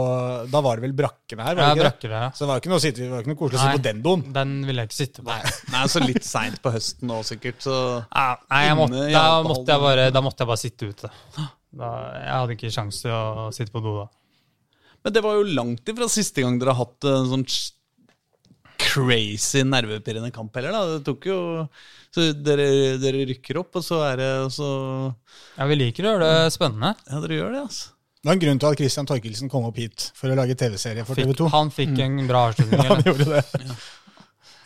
Da 0.52 0.60
var 0.66 0.80
det 0.80 0.88
vel 0.90 0.96
brakkene 0.98 1.46
her? 1.46 1.56
var 1.56 1.70
det 1.70 1.78
ikke 1.78 1.86
brakkene, 1.88 2.22
ja. 2.26 2.32
Så 2.36 2.44
det 2.44 2.50
var 2.52 2.62
ikke 2.64 2.72
noe, 2.74 2.84
sitte, 2.84 3.04
det 3.06 3.12
var 3.14 3.24
ikke 3.24 3.32
noe 3.32 3.40
koselig 3.40 3.60
å 3.60 3.64
sitte 3.64 3.80
på 3.80 3.86
den 3.88 4.02
doen. 4.06 4.26
Den 4.36 4.54
ville 4.68 4.84
jeg 4.84 4.92
ikke 4.92 4.98
sitte 5.00 5.24
på. 5.24 5.32
Nei, 5.32 5.54
Nei 5.76 5.84
så 5.94 6.04
litt 6.04 6.28
seint 6.28 6.60
på 6.66 6.74
høsten 6.76 7.12
nå, 7.12 7.22
sikkert. 7.28 7.64
Så 7.64 7.76
Ja, 8.04 8.28
nei, 8.52 8.62
jeg 8.68 8.78
måtte, 8.82 9.08
da, 9.16 9.26
måtte 9.48 9.76
jeg 9.76 9.86
bare, 9.86 10.08
da 10.16 10.24
måtte 10.26 10.44
jeg 10.46 10.52
bare 10.52 10.64
sitte 10.66 10.92
ute. 10.92 11.12
Da, 11.40 11.90
jeg 12.20 12.36
hadde 12.36 12.56
ikke 12.58 12.74
sjanse 12.74 13.04
til 13.06 13.16
å 13.16 13.50
sitte 13.56 13.76
på 13.76 13.84
do 13.86 13.96
da. 14.02 14.08
Men 15.06 15.16
det 15.16 15.24
var 15.24 15.38
jo 15.40 15.48
langt 15.56 15.88
ifra 15.94 16.10
siste 16.12 16.44
gang 16.44 16.58
dere 16.60 16.74
har 16.76 16.84
hatt 16.84 17.08
en 17.08 17.30
sånn 17.32 17.46
crazy 18.80 19.62
nervepirrende 19.68 20.32
kamp 20.36 20.56
heller, 20.60 20.76
da. 20.76 20.98
Det 20.98 21.06
tok 21.08 21.28
jo 21.30 21.40
Så 22.16 22.32
dere, 22.34 22.66
dere 23.02 23.28
rykker 23.30 23.60
opp, 23.62 23.76
og 23.78 23.86
så 23.86 24.02
er 24.08 24.18
det 24.18 24.32
så 24.56 24.70
Ja, 25.60 25.68
vi 25.70 25.78
liker 25.78 26.08
å 26.08 26.14
gjøre 26.16 26.30
det 26.34 26.54
spennende. 26.56 26.96
Ja, 27.06 27.22
dere 27.22 27.38
gjør 27.38 27.54
det, 27.54 27.64
altså. 27.68 27.96
Det 28.20 28.28
var 28.28 28.36
en 28.36 28.42
grunn 28.42 28.60
til 28.60 28.68
at 28.74 28.82
Christian 28.82 29.08
Torkelsen 29.08 29.52
kom 29.52 29.70
opp 29.70 29.78
hit 29.80 30.10
for 30.18 30.28
å 30.28 30.36
lage 30.36 30.58
TV-serie 30.60 31.06
for 31.08 31.16
TV 31.16 31.32
2. 31.40 31.46
han 31.54 31.70
fikk 31.72 32.02
en 32.04 32.18
bra 32.28 32.50
avslutning. 32.50 32.82
Han 32.90 33.06
gjorde 33.06 33.28
det. 33.38 33.78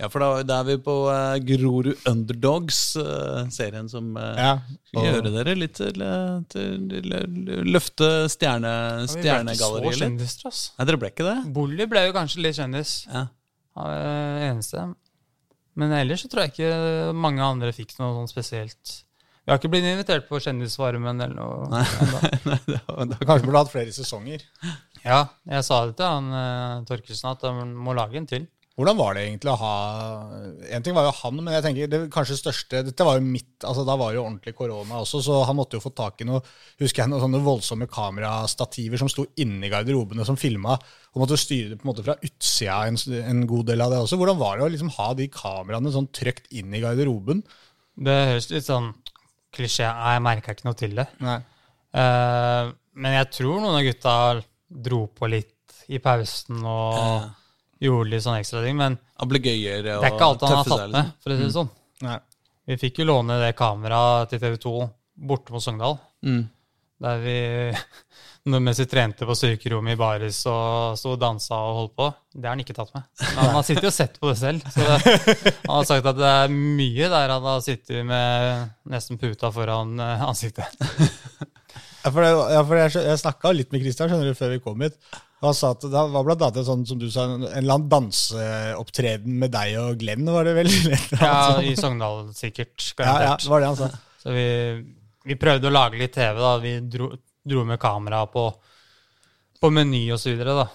Ja, 0.01 0.08
for 0.10 0.23
da, 0.23 0.29
da 0.41 0.56
er 0.63 0.65
vi 0.71 0.77
på 0.82 0.95
uh, 1.06 1.36
Grorud 1.45 2.08
Underdogs, 2.10 2.79
uh, 2.97 3.45
serien 3.53 3.86
som 3.91 4.15
uh, 4.17 4.34
Ja. 4.39 4.56
og... 4.95 5.06
gjøre 5.06 5.32
dere 5.36 5.53
litt 5.56 5.77
til, 5.77 6.01
til, 6.49 6.82
til 6.89 7.13
Løfte 7.69 8.10
stjerne, 8.34 8.73
Vi 8.73 8.82
ble 8.82 9.06
ikke 9.06 9.13
så 9.13 9.19
stjernegalleriet 9.19 9.91
litt. 9.91 10.01
kjendiser, 10.01 10.49
ass. 10.49 10.63
Nei, 10.79 10.89
dere 10.89 11.01
ble 11.03 11.13
ikke 11.13 11.29
det? 11.29 11.38
Bolly 11.53 11.88
ble 11.93 12.08
jo 12.08 12.17
kanskje 12.17 12.41
litt 12.47 12.58
kjendis. 12.58 12.95
Ja. 13.06 13.27
Han 13.77 13.89
var 13.93 14.43
eneste. 14.49 14.88
Men 15.79 15.93
ellers 15.97 16.23
så 16.23 16.29
tror 16.29 16.45
jeg 16.45 16.53
ikke 16.53 17.15
mange 17.17 17.43
andre 17.45 17.73
fikk 17.73 17.95
noe 17.97 18.13
sånn 18.19 18.31
spesielt. 18.31 18.99
Vi 19.43 19.51
har 19.51 19.59
ikke 19.59 19.73
blitt 19.73 19.88
invitert 19.89 20.27
på 20.29 20.39
Kjendisvarmen 20.39 21.19
eller 21.19 21.36
noe. 21.36 21.65
Nei. 21.71 21.83
Nei, 22.49 22.59
det 22.69 22.79
var, 22.88 23.07
det 23.09 23.17
var 23.17 23.27
kanskje 23.27 23.47
burde 23.49 23.63
hatt 23.63 23.73
flere 23.73 23.95
sesonger. 23.95 24.45
Ja, 25.03 25.19
jeg 25.49 25.65
sa 25.67 25.81
det 25.89 25.97
til 25.99 26.07
han 26.07 26.29
eh, 26.39 26.83
Torkelsen 26.88 27.31
at 27.33 27.43
han 27.49 27.73
må 27.75 27.95
lage 27.97 28.21
en 28.21 28.29
til. 28.29 28.45
Hvordan 28.73 28.97
var 28.97 29.13
det 29.13 29.23
egentlig 29.27 29.51
å 29.51 29.59
ha 29.62 29.73
En 30.73 30.81
ting 30.81 30.95
var 30.97 31.05
jo 31.05 31.12
han, 31.19 31.36
men 31.45 31.53
jeg 31.53 31.63
tenker 31.65 31.89
det 31.91 31.99
kanskje 32.13 32.39
største 32.39 32.79
Dette 32.88 33.05
var 33.05 33.19
jo 33.19 33.25
midt 33.27 33.67
altså 33.69 33.83
Da 33.86 33.93
var 33.99 34.15
jo 34.15 34.23
ordentlig 34.23 34.55
korona 34.57 35.03
også, 35.03 35.21
så 35.21 35.43
han 35.45 35.57
måtte 35.59 35.77
jo 35.77 35.83
få 35.83 35.91
tak 35.93 36.23
i 36.23 36.27
noe 36.27 36.41
Husker 36.81 37.03
jeg 37.03 37.12
noen 37.12 37.21
sånne 37.21 37.43
voldsomme 37.45 37.86
kamerastativer 37.91 39.01
som 39.01 39.12
sto 39.12 39.27
inni 39.43 39.69
garderobene 39.69 40.25
som 40.25 40.39
filma, 40.39 40.73
og 41.13 41.21
måtte 41.21 41.38
styre 41.38 41.73
det 41.73 41.77
på 41.77 41.86
en 41.86 41.91
måte 41.91 42.05
fra 42.05 42.17
utsida 42.17 42.79
en, 42.89 42.97
en 43.21 43.43
god 43.49 43.67
del 43.69 43.83
av 43.86 43.93
det 43.93 43.99
også. 44.01 44.17
Hvordan 44.19 44.39
var 44.41 44.57
det 44.57 44.65
å 44.65 44.71
liksom 44.73 44.89
ha 44.95 45.07
de 45.17 45.27
kameraene 45.31 45.93
sånn 45.93 46.09
trykt 46.15 46.49
inn 46.57 46.73
i 46.73 46.81
garderoben? 46.81 47.43
Det 47.93 48.17
høres 48.31 48.49
litt 48.49 48.65
sånn 48.67 48.89
klisjé 49.53 49.86
Jeg 49.86 50.25
merka 50.25 50.57
ikke 50.57 50.67
noe 50.67 50.79
til 50.79 50.97
det. 50.97 51.05
Nei. 51.21 51.38
Uh, 51.93 52.73
men 52.97 53.19
jeg 53.19 53.29
tror 53.38 53.62
noen 53.62 53.77
av 53.77 53.86
gutta 53.86 54.17
dro 54.89 55.05
på 55.13 55.29
litt 55.29 55.86
i 55.93 56.01
pausen 56.01 56.65
og 56.65 57.29
gjorde 57.89 58.12
litt 58.13 58.26
sånn 58.26 58.39
ekstra 58.39 58.63
ting. 58.65 58.78
Men 58.80 58.98
ble 59.24 59.39
og 59.39 59.43
det 59.43 59.93
er 59.93 60.10
ikke 60.12 60.30
alt 60.30 60.46
han 60.46 60.58
har 60.58 60.69
tatt 60.69 60.93
med, 60.93 61.13
for 61.24 61.34
å 61.34 61.38
si 61.38 61.46
det 61.46 61.54
sånn. 61.56 61.72
Nei. 62.04 62.19
Vi 62.69 62.80
fikk 62.80 63.02
jo 63.02 63.10
låne 63.10 63.39
det 63.41 63.54
kameraet 63.60 64.32
til 64.32 64.39
TV 64.39 64.58
2 64.63 64.76
borte 65.30 65.54
mot 65.54 65.63
Sogndal. 65.63 65.98
Mm. 66.24 66.43
Der 67.04 67.24
vi 67.24 67.38
mens 68.63 68.80
vi 68.80 68.86
trente 68.91 69.28
på 69.28 69.36
styrkerommet 69.39 69.96
i 69.96 70.00
baris 70.00 70.41
og 70.52 70.98
sto 71.00 71.13
og 71.15 71.19
dansa 71.22 71.60
og 71.60 71.78
holdt 71.80 71.96
på. 72.00 72.08
Det 72.36 72.48
har 72.48 72.56
han 72.56 72.63
ikke 72.63 72.76
tatt 72.76 72.91
med. 72.96 73.06
Men 73.22 73.39
han 73.39 73.58
har 73.58 73.67
sittet 73.67 73.88
og 73.88 73.96
sett 73.96 74.19
på 74.19 74.32
det 74.32 74.38
selv. 74.39 74.67
Så 74.72 74.84
det, 74.84 75.54
han 75.63 75.76
har 75.78 75.88
sagt 75.88 76.10
at 76.12 76.19
det 76.19 76.32
er 76.43 76.56
mye 76.56 77.12
der 77.15 77.36
han 77.36 77.48
har 77.48 77.63
sittet 77.63 78.08
med 78.08 78.74
nesten 78.91 79.19
puta 79.22 79.52
foran 79.56 80.00
eh, 80.00 80.26
ansiktet. 80.30 80.80
Ja, 82.04 82.12
for, 82.12 82.19
det, 82.19 82.32
ja, 82.52 82.62
for 82.67 82.76
jeg, 82.76 82.91
jeg 83.08 83.19
snakka 83.22 83.52
litt 83.56 83.69
med 83.72 83.80
Christian 83.80 84.10
skjønner 84.12 84.28
du, 84.28 84.36
før 84.36 84.50
vi 84.52 84.58
kom 84.60 84.82
hit. 84.84 84.98
Og 85.43 85.49
han 85.49 85.56
sa 85.58 85.73
at 85.75 85.84
det 85.84 86.01
var 86.13 86.23
blant 86.23 86.43
annet 86.47 86.63
sånn, 86.63 86.86
som 86.88 86.99
du 87.01 87.10
sa, 87.12 87.25
en 87.27 87.41
eller 87.43 87.75
annen 87.75 87.89
danseopptreden 87.91 89.34
med 89.41 89.51
deg 89.51 89.73
og 89.82 89.97
Glenn, 89.99 90.23
var 90.32 90.47
det 90.47 90.53
vel? 90.56 90.69
Ja, 91.19 91.60
i 91.60 91.73
Sogndal 91.75 92.29
sikkert. 92.38 92.79
ja, 92.95 93.15
ja, 93.27 93.34
det 93.36 93.51
var 93.51 93.60
det 93.60 93.71
han 93.73 93.79
sa. 93.82 93.89
Så 94.23 94.32
vi, 94.32 94.45
vi 95.27 95.36
prøvde 95.41 95.67
å 95.67 95.73
lage 95.73 95.99
litt 95.99 96.15
TV. 96.15 96.39
da. 96.39 96.53
Vi 96.63 96.77
dro, 96.88 97.10
dro 97.43 97.65
med 97.67 97.82
kamera 97.82 98.21
på, 98.32 98.45
på 99.60 99.73
Meny 99.75 100.06
og 100.15 100.21
så 100.23 100.32
videre. 100.32 100.56
da. 100.63 100.69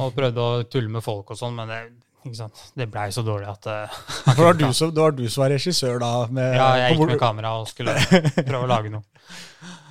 Og 0.00 0.16
prøvde 0.16 0.40
å 0.40 0.64
tulle 0.72 0.88
med 0.96 1.04
folk 1.04 1.34
og 1.34 1.38
sånn, 1.38 1.56
men 1.58 1.68
det, 1.68 1.82
ikke 2.24 2.38
sant? 2.38 2.60
det 2.78 2.86
blei 2.92 3.06
så 3.12 3.22
dårlig 3.24 3.48
at 3.50 3.68
uh, 3.68 3.96
For 4.24 4.34
det 4.38 4.44
var 4.46 4.58
du 4.58 5.26
som, 5.28 5.42
var 5.42 5.52
regissør 5.52 6.00
da? 6.02 6.12
Med, 6.32 6.56
Ja, 6.56 6.68
jeg 6.80 6.96
gikk 6.96 7.12
med 7.12 7.20
kamera 7.20 7.54
og 7.60 7.68
skulle 7.70 7.96
prøve 8.40 8.64
å 8.64 8.70
lage 8.70 8.92
noe. 8.94 9.04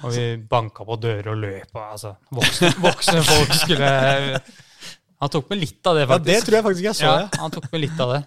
Og 0.04 0.12
vi 0.12 0.26
banka 0.50 0.86
på 0.88 0.98
dører 1.00 1.32
og 1.32 1.40
løp. 1.40 1.70
Og, 1.72 1.84
altså, 1.86 2.16
voksne, 2.34 2.74
voksne 2.84 3.24
folk 3.24 3.54
skulle 3.56 3.92
Han 5.24 5.32
tok 5.32 5.54
med 5.54 5.62
litt 5.62 5.88
av 5.88 5.96
det, 5.96 6.08
faktisk. 6.10 6.28
Ja, 6.28 6.34
det 6.34 6.48
tror 6.48 6.58
jeg 6.58 6.66
faktisk 6.66 6.88
jeg 6.90 7.00
så, 7.00 7.12
ja. 7.12 7.28
han 7.40 7.54
tok 7.54 7.70
med 7.72 7.86
litt 7.86 8.02
av 8.04 8.18
det. 8.18 8.24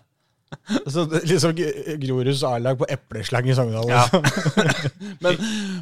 Så 0.93 1.05
liksom 1.27 1.55
Groruds 2.01 2.43
A-lag 2.47 2.79
på 2.79 2.87
epleslang 2.91 3.49
i 3.51 3.55
Sogndal. 3.57 3.89
Ja. 3.91 4.05
liksom. 4.07 4.93
Men, 5.25 5.39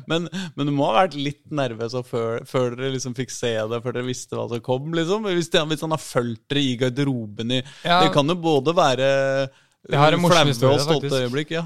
men, 0.06 0.28
men 0.54 0.68
du 0.68 0.72
må 0.72 0.86
ha 0.88 1.02
vært 1.02 1.16
litt 1.18 1.42
nervøs 1.52 1.96
før, 2.06 2.44
før 2.48 2.76
dere 2.78 2.92
liksom 2.94 3.16
fikk 3.16 3.32
se 3.34 3.50
det, 3.70 3.80
før 3.82 3.96
dere 3.96 4.06
visste 4.06 4.38
hva 4.38 4.44
som 4.50 4.62
kom. 4.64 4.92
liksom. 4.94 5.26
Hvis, 5.26 5.50
det, 5.52 5.62
hvis 5.72 5.82
han 5.84 5.94
har 5.94 6.00
fulgt 6.02 6.44
dere 6.52 6.62
i 6.62 6.76
garderoben 6.80 7.56
i 7.56 7.60
Ja. 7.82 7.98
Det 8.04 8.12
kan 8.14 8.30
jo 8.30 8.36
både 8.38 8.74
være 8.76 9.08
Jeg 9.90 10.00
har 10.00 10.16
en 10.16 10.22
morsom 10.22 10.38
flaue 10.38 10.52
historie, 10.52 10.78
og 10.78 10.86
stolte 10.86 11.10
faktisk. 11.10 11.26
øyeblikk. 11.26 11.50
ja. 11.58 11.64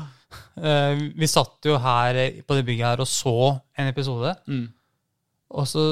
Uh, 0.58 1.04
vi 1.16 1.28
satt 1.30 1.68
jo 1.68 1.76
her 1.80 2.18
på 2.44 2.56
det 2.58 2.64
bygget 2.66 2.86
her 2.88 3.04
og 3.04 3.10
så 3.10 3.36
en 3.78 3.92
episode. 3.92 4.34
Mm. 4.48 4.66
Og 5.58 5.68
så 5.68 5.84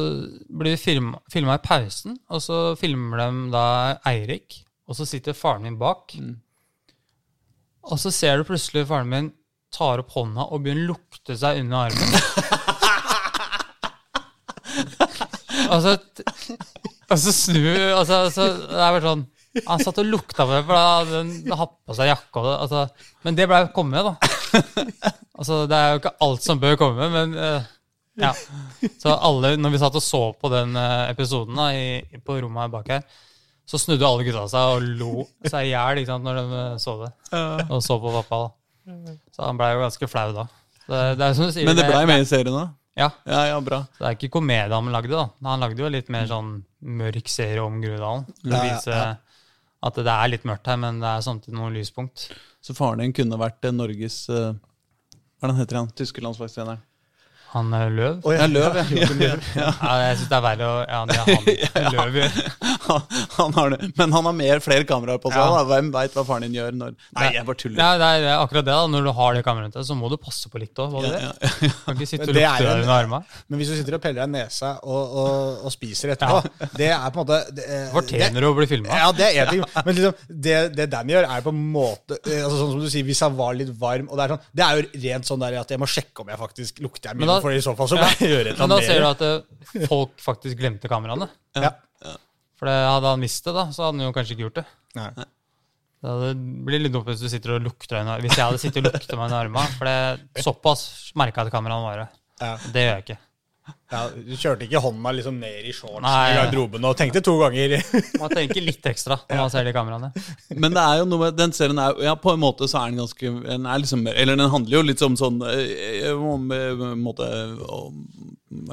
blir 0.48 0.74
vi 0.74 0.80
filma, 0.80 1.20
filma 1.32 1.56
i 1.56 1.62
pausen, 1.64 2.18
og 2.28 2.42
så 2.44 2.74
filmer 2.80 3.22
de 3.22 3.46
da 3.54 3.66
Eirik, 4.10 4.58
og 4.88 4.98
så 4.98 5.06
sitter 5.08 5.36
faren 5.36 5.64
min 5.64 5.78
bak. 5.80 6.12
Mm. 6.18 6.34
Og 7.86 8.00
så 8.02 8.10
ser 8.14 8.38
du 8.38 8.46
plutselig 8.48 8.86
faren 8.88 9.10
min 9.10 9.28
tar 9.74 10.00
opp 10.02 10.10
hånda 10.14 10.42
og 10.50 10.62
begynner 10.64 10.86
å 10.86 10.92
lukte 10.94 11.36
seg 11.38 11.60
under 11.62 11.76
armen. 11.86 12.10
og 15.70 15.78
så, 17.18 17.32
snur 17.32 17.78
altså, 17.96 18.16
så, 18.30 18.42
Det 18.60 18.76
er 18.76 18.92
bare 18.92 19.02
sånn 19.02 19.22
Han 19.66 19.80
satt 19.82 19.98
og 20.02 20.08
lukta 20.10 20.44
på 20.44 20.52
det, 20.52 20.62
for 20.66 20.74
da 20.76 20.82
hadde 20.98 21.16
han 21.22 21.70
på 21.88 21.96
seg 21.96 22.10
jakke. 22.10 22.36
Og 22.40 22.44
det, 22.46 22.54
altså, 22.66 22.80
men 23.26 23.38
det 23.38 23.48
blei 23.50 23.62
komme 23.76 23.92
med, 23.96 24.04
da. 24.10 24.14
Altså, 25.36 25.54
det 25.68 25.76
er 25.76 25.90
jo 25.90 25.98
ikke 26.00 26.16
alt 26.24 26.42
som 26.46 26.60
bør 26.62 26.78
komme, 26.80 27.06
men 27.12 27.34
uh, 27.36 27.64
ja. 28.16 28.30
Så 28.96 29.12
alle, 29.12 29.56
når 29.60 29.74
vi 29.74 29.80
satt 29.82 29.98
og 29.98 30.04
så 30.04 30.20
på 30.40 30.48
den 30.48 30.76
eh, 30.80 31.10
episoden 31.10 31.58
da, 31.58 31.66
i, 31.76 32.20
på 32.24 32.38
rommet 32.40 32.72
bak 32.72 32.88
her, 32.88 33.02
så 33.66 33.80
snudde 33.82 34.06
alle 34.06 34.24
gutta 34.26 34.44
seg 34.50 34.76
og 34.76 34.84
lo 35.00 35.26
seg 35.50 35.66
i 35.68 35.72
hjel 35.74 36.04
når 36.22 36.38
de 36.38 36.60
eh, 36.62 36.76
så 36.82 36.96
det. 37.02 37.10
Og 37.66 37.80
så 37.82 37.98
på 38.02 38.12
pappa. 38.20 38.38
da. 38.46 39.16
Så 39.34 39.42
han 39.42 39.58
blei 39.58 39.72
jo 39.74 39.82
ganske 39.82 40.08
flau 40.10 40.30
da. 40.36 40.46
Det, 40.86 41.00
det 41.18 41.26
er 41.26 41.38
sier, 41.50 41.66
Men 41.66 41.78
det 41.78 41.86
blei 41.88 42.04
med 42.06 42.22
i 42.22 42.28
serien 42.28 42.54
da? 42.54 42.66
Ja, 42.96 43.10
Ja, 43.28 43.40
ja, 43.50 43.56
bra. 43.60 43.82
så 43.92 44.04
det 44.04 44.08
er 44.08 44.14
ikke 44.16 44.30
komedie 44.38 44.72
han 44.72 44.92
lagde, 44.94 45.12
da. 45.12 45.26
Han 45.50 45.64
lagde 45.66 45.82
jo 45.82 45.90
litt 45.92 46.08
mer 46.14 46.28
sånn 46.30 46.54
mørk 46.80 47.28
serie 47.28 47.60
om 47.64 47.80
Grudalen. 47.82 48.24
For 48.40 48.54
å 48.56 48.62
vise 48.64 49.00
at 49.86 49.98
det 50.06 50.14
er 50.14 50.30
litt 50.32 50.46
mørkt 50.48 50.70
her, 50.70 50.78
men 50.80 51.02
det 51.02 51.10
er 51.10 51.26
samtidig 51.26 51.58
noen 51.58 51.74
lyspunkt. 51.76 52.28
Så 52.64 52.74
faren 52.74 53.02
din 53.02 53.12
kunne 53.14 53.38
vært 53.38 53.66
eh, 53.68 53.74
Norges 53.74 54.22
eh, 54.32 54.54
Hva 55.36 55.50
er 55.50 55.58
heter 55.58 55.80
han? 55.82 55.90
Tyske 55.98 56.22
landslagstreneren? 56.24 56.80
Han 57.56 57.72
er 57.76 57.92
Løv? 57.96 58.16
Oh, 58.28 58.34
Ja, 58.36 58.46
Løv, 58.50 58.76
ja. 58.76 59.36
Ja, 59.56 59.94
jeg 60.02 60.18
syns 60.20 60.28
det 60.30 60.36
er 60.36 60.44
verre 60.44 60.66
å 60.68 60.74
Ja, 60.84 61.00
det 61.08 61.16
er 61.16 61.24
han. 61.26 61.90
Løv. 61.96 62.18
Han, 62.86 63.02
han 63.36 63.54
har 63.56 63.72
det. 63.74 63.78
Men 63.98 64.12
han 64.14 64.28
har 64.28 64.34
mer 64.36 64.60
flere 64.62 64.84
kameraer 64.88 65.18
på 65.22 65.32
seg. 65.32 65.40
Ja. 65.40 65.62
Hvem 65.70 65.88
veit 65.94 66.14
hva 66.16 66.24
faren 66.28 66.44
din 66.46 66.54
gjør 66.58 66.76
når 66.76 66.92
Nei, 67.16 67.30
jeg 67.34 67.46
bare 67.48 67.58
tuller. 67.62 67.80
Ja, 67.80 67.96
det 68.02 68.10
er 68.20 68.26
akkurat 68.36 68.66
det. 68.68 68.74
da 68.76 68.86
Når 68.92 69.08
du 69.08 69.12
har 69.18 69.38
det 69.38 69.42
kameraet, 69.46 69.78
så 69.88 69.96
må 69.98 70.10
du 70.12 70.16
passe 70.20 70.50
på 70.52 70.60
litt 70.62 70.78
òg. 70.84 70.94
Ja, 71.06 71.22
ja. 71.30 71.50
Kan 71.86 71.96
ikke 71.96 72.08
sitte 72.12 72.28
og 72.28 72.34
lukte 72.34 72.42
deg 72.42 72.66
en- 72.68 72.72
under 72.76 72.92
armene. 72.94 73.40
Men 73.48 73.60
hvis 73.62 73.72
du 73.72 73.76
sitter 73.80 73.96
og 73.98 74.04
peller 74.04 74.20
deg 74.22 74.30
i 74.30 74.34
nesa 74.36 74.74
og, 74.82 75.16
og, 75.24 75.64
og 75.66 75.74
spiser 75.74 76.12
etterpå, 76.14 76.42
det 76.80 76.90
er 76.92 77.08
på 77.10 77.22
en 77.22 77.22
måte 77.24 77.40
det, 77.56 77.64
det, 77.66 77.80
Fortjener 77.96 78.44
du 78.46 78.50
å 78.50 78.54
bli 78.58 78.68
filma? 78.70 78.92
Ja, 79.02 79.08
det 79.16 79.30
er 79.32 79.40
én 79.46 79.52
ting. 79.56 79.64
Men 79.86 79.98
liksom, 79.98 80.20
det, 80.46 80.56
det 80.76 80.88
Danny 80.92 81.16
gjør, 81.16 81.28
er 81.36 81.46
på 81.46 81.54
en 81.54 81.64
måte 81.74 82.20
eh, 82.22 82.42
altså 82.44 82.60
Sånn 82.60 82.72
som 82.76 82.84
du 82.84 82.88
sier, 82.92 83.06
Hvis 83.08 83.20
han 83.24 83.34
var 83.38 83.56
litt 83.58 83.72
varm 83.80 84.06
og 84.10 84.16
Det 84.18 84.24
er 84.26 84.32
sånn, 84.36 84.46
det 84.56 84.64
er 84.66 84.78
jo 84.80 85.02
rent 85.06 85.28
sånn 85.28 85.42
der 85.42 85.56
at 85.60 85.72
jeg 85.74 85.80
må 85.82 85.88
sjekke 85.90 86.22
om 86.24 86.30
jeg 86.32 86.40
faktisk 86.40 86.80
lukter 86.84 87.10
jeg 87.12 87.20
for 87.46 87.54
i 87.54 87.62
så 87.62 87.76
fall 87.78 87.90
så 87.90 87.98
må 88.00 88.10
jeg 88.10 88.30
gjøre 88.34 88.52
et 88.52 88.60
Men 88.60 88.72
da 88.74 88.80
eller 88.80 88.90
ser 88.90 89.04
du 89.04 89.08
at 89.08 89.24
eh, 89.26 89.86
folk 89.86 90.18
faktisk 90.22 90.58
glemte 90.58 90.90
kameraene. 90.90 91.30
Ja. 91.54 91.72
For 92.56 92.72
hadde 92.72 93.12
han 93.12 93.24
visst 93.24 93.46
det, 93.46 93.54
da, 93.54 93.68
så 93.70 93.86
hadde 93.86 94.00
han 94.00 94.08
jo 94.08 94.14
kanskje 94.16 94.34
ikke 94.34 94.46
gjort 94.48 94.60
det. 94.62 94.66
Nei. 94.96 95.10
Det 96.06 96.32
blir 96.66 96.82
litt 96.82 96.92
dumt 96.94 97.08
hvis 97.08 97.22
du 97.24 97.28
sitter 97.32 97.56
og 97.56 97.64
lukter 97.64 97.98
deg 97.98 98.22
Hvis 98.22 98.36
jeg 98.36 98.44
hadde 98.44 98.60
sittet 98.60 98.82
og 98.82 98.94
lukta 98.94 99.16
meg 99.16 99.28
under 99.28 99.38
armene. 99.40 99.76
For 99.78 99.88
det, 99.88 100.42
såpass 100.44 100.82
merka 101.18 101.42
jeg 101.42 101.50
at 101.50 101.56
kameraene 101.56 101.86
var 101.86 102.02
der. 102.02 102.18
Ja. 102.42 102.52
Det 102.72 102.84
gjør 102.84 102.92
jeg 102.92 103.04
ikke. 103.06 103.18
Ja, 103.90 104.00
du 104.10 104.32
kjørte 104.34 104.66
ikke 104.66 104.80
hånda 104.82 105.12
liksom 105.14 105.36
ned 105.38 105.66
i 105.66 105.72
shortsen 105.74 106.04
Nei. 106.04 106.32
i 106.32 106.36
garderoben 106.40 106.86
og 106.88 106.96
tenkte 106.98 107.22
to 107.24 107.36
ganger. 107.38 107.76
Man 108.20 108.32
tenker 108.34 108.62
litt 108.62 108.86
ekstra 108.90 109.18
når 109.28 109.40
man 109.40 109.52
ser 109.52 109.66
de 109.66 109.74
kameraene. 109.74 110.10
Men 110.54 110.74
det 110.74 110.82
er 110.82 111.00
jo 111.00 111.06
noe 111.06 111.22
med 111.24 111.38
den 111.38 111.54
serien 111.54 111.78
er, 111.82 111.94
Ja, 112.02 112.16
på 112.18 112.34
en 112.34 112.42
måte 112.42 112.66
så 112.70 112.80
er 112.80 112.92
den 112.92 113.02
ganske 113.02 113.32
den 113.46 113.66
er 113.66 113.82
liksom, 113.82 114.06
Eller 114.10 114.38
den 114.38 114.50
handler 114.52 114.78
jo 114.78 114.84
litt 114.86 115.02
om 115.06 115.16
sånn 115.18 115.38
eh, 115.46 116.10
Om 116.14 116.50
eh, 116.54 116.84
måte 116.98 117.28
om 117.76 118.00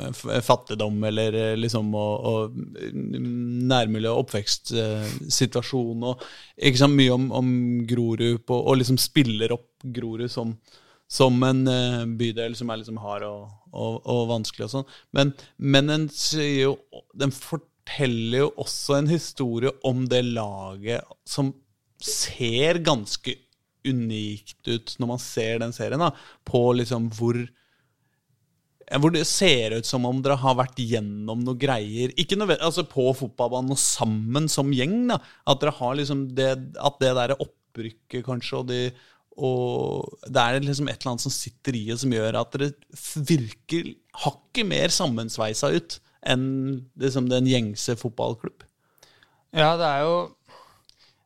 eh, 0.01 0.41
fattigdom 0.45 1.01
eller 1.09 1.37
liksom 1.61 1.93
og, 1.97 2.29
og 2.29 2.85
nærmiljø 2.93 4.13
og 4.13 4.25
oppvekstsituasjon 4.25 6.07
og 6.09 6.25
ikke 6.57 6.83
sant, 6.83 6.97
mye 6.97 7.13
om, 7.13 7.29
om 7.33 7.51
Grorud 7.89 8.41
på, 8.47 8.57
og 8.57 8.81
liksom 8.81 9.01
spiller 9.01 9.53
opp 9.55 9.69
Grorud 9.93 10.31
som 10.31 10.55
som 11.11 11.35
en 11.45 11.67
eh, 11.69 12.03
bydel 12.19 12.55
som 12.57 12.71
er 12.71 12.81
liksom 12.81 12.99
hard 13.03 13.25
og, 13.27 13.49
og, 13.71 13.99
og 14.09 14.27
vanskelig 14.31 14.67
og 14.67 14.73
sånn. 14.73 14.93
Men, 15.15 15.33
men 15.57 15.91
den, 15.91 16.07
jo, 16.41 16.75
den 17.19 17.33
forteller 17.35 18.45
jo 18.45 18.51
også 18.63 18.97
en 18.99 19.11
historie 19.11 19.73
om 19.87 20.07
det 20.09 20.23
laget 20.29 21.05
som 21.29 21.53
ser 22.03 22.81
ganske 22.83 23.37
unikt 23.87 24.67
ut 24.67 24.95
når 24.99 25.09
man 25.15 25.19
ser 25.21 25.59
den 25.63 25.75
serien, 25.75 26.01
da, 26.01 26.13
på 26.47 26.69
liksom 26.79 27.11
hvor 27.17 27.43
hvor 28.99 29.13
det 29.13 29.23
ser 29.25 29.77
ut 29.77 29.87
som 29.87 30.05
om 30.05 30.19
dere 30.21 30.35
har 30.41 30.57
vært 30.59 30.81
gjennom 30.83 31.39
noe 31.41 31.57
greier. 31.57 32.11
Ikke 32.19 32.37
noe, 32.37 32.57
altså 32.59 32.83
på 32.85 33.07
fotballbanen 33.17 33.73
og 33.73 33.79
sammen 33.79 34.49
som 34.51 34.73
gjeng. 34.75 35.07
da, 35.09 35.19
At 35.49 35.61
dere 35.63 35.75
har 35.79 35.95
liksom 35.97 36.27
det, 36.37 36.51
at 36.77 36.99
det 37.01 37.13
der 37.17 37.35
opprykket, 37.37 38.25
kanskje, 38.27 38.59
og, 38.59 38.67
de, 38.69 38.91
og 39.33 40.13
det 40.29 40.41
er 40.41 40.59
liksom 40.61 40.89
et 40.91 40.99
eller 40.99 41.13
annet 41.13 41.25
som 41.25 41.33
sitter 41.33 41.77
i 41.79 41.87
og 41.93 41.99
som 42.03 42.13
gjør 42.13 42.37
at 42.37 42.53
dere 42.53 42.69
virker 43.29 43.89
hakket 44.23 44.67
mer 44.69 44.93
sammensveisa 44.93 45.71
ut 45.73 45.97
enn 46.29 46.45
liksom 47.01 47.27
den 47.31 47.49
gjengse 47.49 47.95
fotballklubb. 47.99 48.63
Ja, 49.53 49.73
det 49.79 49.89
er 49.89 50.05
jo 50.05 50.15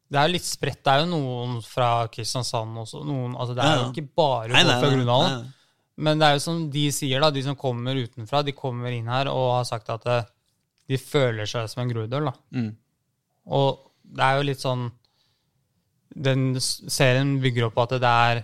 det 0.08 0.20
er 0.22 0.32
litt 0.32 0.47
spredt. 0.47 0.80
Det 0.86 0.93
er 0.93 1.03
jo 1.03 1.10
noen 1.12 1.58
fra 1.68 2.08
Kristiansand 2.12 2.80
også. 2.80 3.01
Noen, 3.03 3.36
altså 3.36 3.58
det 3.58 3.64
er 3.64 3.74
Ja, 3.74 3.82
jo 3.82 3.91
ikke 3.91 4.16
bare 4.16 4.53
folk 4.55 4.72
fra 4.72 4.91
Grunndalen. 4.93 5.47
Men 5.97 6.22
det 6.22 6.28
er 6.28 6.38
jo 6.38 6.43
som 6.45 6.62
de 6.72 6.86
sier, 6.93 7.20
da, 7.20 7.32
de 7.34 7.41
som 7.43 7.58
kommer 7.60 7.97
utenfra, 7.97 8.43
de 8.45 8.53
kommer 8.55 8.93
inn 8.93 9.10
her 9.10 9.28
og 9.32 9.47
har 9.58 9.66
sagt 9.68 9.89
at 9.89 10.05
eh, 10.14 10.28
de 10.88 10.99
føler 11.01 11.49
seg 11.49 11.68
som 11.68 11.82
en 11.84 11.91
groruddøl. 11.91 12.30
Mm. 12.55 12.70
Og 13.58 13.82
det 14.08 14.24
er 14.24 14.38
jo 14.38 14.45
litt 14.47 14.64
sånn 14.64 14.86
Den 16.24 16.59
serien 16.59 17.36
bygger 17.41 17.68
opp 17.68 17.76
på 17.78 17.86
at 17.86 17.95
det 18.01 18.11
er 18.11 18.39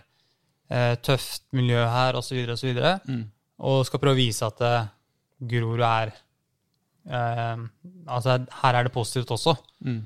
eh, 0.69 0.95
tøft 1.01 1.45
miljø 1.55 1.81
her, 1.89 2.17
osv., 2.19 2.37
og, 2.47 2.57
så 2.59 2.67
videre, 2.67 2.99
Mm. 3.07 3.23
og 3.59 3.85
skal 3.87 3.99
prøve 4.01 4.15
å 4.17 4.21
vise 4.21 4.45
at 4.45 4.61
uh, 4.61 4.91
Grorud 5.49 5.81
er 5.81 6.11
eh, 7.09 7.57
Altså, 8.07 8.37
her 8.61 8.75
er 8.75 8.83
det 8.83 8.93
positivt 8.95 9.31
også. 9.31 9.55
Mm. 9.81 10.01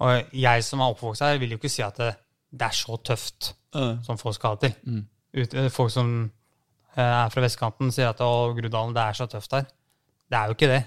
Og 0.00 0.32
jeg 0.32 0.64
som 0.64 0.80
er 0.80 0.92
oppvokst 0.94 1.22
her, 1.24 1.38
vil 1.38 1.54
jo 1.54 1.60
ikke 1.60 1.72
si 1.72 1.82
at 1.84 1.96
det, 2.00 2.14
det 2.50 2.68
er 2.68 2.76
så 2.76 2.96
tøft 3.04 3.52
uh. 3.76 3.98
som 4.04 4.18
folk 4.18 4.34
skal 4.36 4.54
ha 4.54 4.60
det 4.60 4.70
til. 4.70 4.92
Mm. 4.92 5.02
Ut, 5.40 5.54
eh, 5.54 5.68
folk 5.70 5.92
som 5.92 6.14
eh, 6.96 7.04
er 7.04 7.28
fra 7.30 7.44
vestkanten, 7.44 7.92
sier 7.94 8.10
at 8.10 8.22
å, 8.24 8.50
Grudalen, 8.56 8.96
det 8.96 9.04
er 9.04 9.18
så 9.18 9.28
tøft 9.30 9.52
her. 9.54 9.68
Det 10.30 10.38
er 10.38 10.48
jo 10.48 10.56
ikke 10.56 10.70
det. 10.70 10.80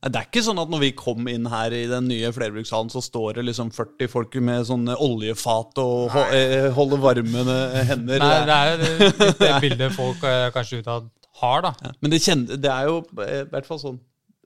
Det 0.00 0.16
er 0.16 0.28
ikke 0.30 0.40
sånn 0.46 0.60
at 0.62 0.70
når 0.72 0.80
vi 0.80 0.88
kom 0.96 1.26
inn 1.28 1.44
her 1.52 1.74
i 1.76 1.82
den 1.90 2.06
nye 2.08 2.30
flerbrukshallen, 2.32 2.88
så 2.88 3.02
står 3.04 3.34
det 3.36 3.42
liksom 3.50 3.68
40 3.76 4.08
folk 4.08 4.36
med 4.40 4.64
sånne 4.64 4.94
oljefat 4.96 5.80
og 5.82 6.14
ho 6.14 6.22
eh, 6.32 6.70
holder 6.72 7.02
varmende 7.02 7.56
hender. 7.90 8.22
Nei, 8.24 8.38
det 8.48 8.54
er 8.56 8.70
jo 8.70 8.78
det, 8.80 9.32
det 9.42 9.50
bildet 9.66 9.92
folk 9.98 10.24
eh, 10.24 10.46
kanskje 10.54 10.80
utad 10.80 11.10
har, 11.42 11.66
da. 11.66 11.74
Ja, 11.84 11.92
Men 12.00 12.14
det, 12.14 12.22
kjenner, 12.24 12.62
det 12.64 12.72
er 12.72 12.88
jo 12.88 13.02
eh, 13.26 13.42
i 13.42 13.50
hvert 13.52 13.68
fall 13.68 13.82
sånn 13.82 14.00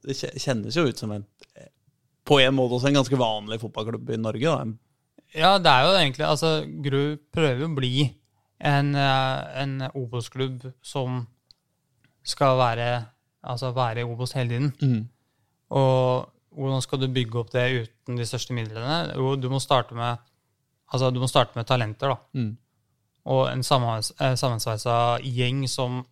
Det 0.04 0.18
kjennes 0.18 0.74
jo 0.76 0.88
ut 0.90 1.00
som 1.00 1.14
en 1.14 1.22
eh, 1.54 1.70
på 2.26 2.40
en 2.42 2.54
måte 2.56 2.78
også 2.78 2.90
en 2.90 2.98
ganske 2.98 3.18
vanlig 3.20 3.60
fotballklubb 3.62 4.10
i 4.10 4.18
Norge. 4.20 4.58
da. 4.58 4.66
Ja, 5.38 5.54
det 5.62 5.70
er 5.70 5.86
jo 5.86 5.94
egentlig 6.00 6.26
Altså, 6.26 6.52
Gru 6.82 7.00
prøver 7.34 7.66
å 7.66 7.72
bli 7.78 7.94
en, 8.58 8.94
eh, 8.98 9.62
en 9.62 9.78
Obos-klubb 9.94 10.70
som 10.82 11.26
skal 12.24 12.58
være 12.58 12.92
Altså 13.44 13.74
være 13.76 14.00
i 14.00 14.06
Obos 14.08 14.32
hele 14.32 14.48
tiden. 14.56 14.70
Og 15.72 16.28
hvordan 16.54 16.82
skal 16.84 17.00
du 17.00 17.08
bygge 17.10 17.40
opp 17.40 17.50
det 17.54 17.64
uten 17.84 18.18
de 18.18 18.26
største 18.28 18.54
midlene? 18.56 19.14
Jo, 19.16 19.34
du 19.40 19.48
må 19.52 19.62
starte 19.62 19.96
med 19.98 20.22
Altså, 20.94 21.08
du 21.10 21.16
må 21.18 21.26
starte 21.26 21.56
med 21.58 21.66
talenter, 21.66 22.12
da. 22.12 22.38
Mm. 22.38 22.50
Og 23.32 23.40
en 23.48 23.64
eh, 23.64 24.36
sammensveisa 24.38 24.96
gjeng 25.24 25.64
som 25.66 26.04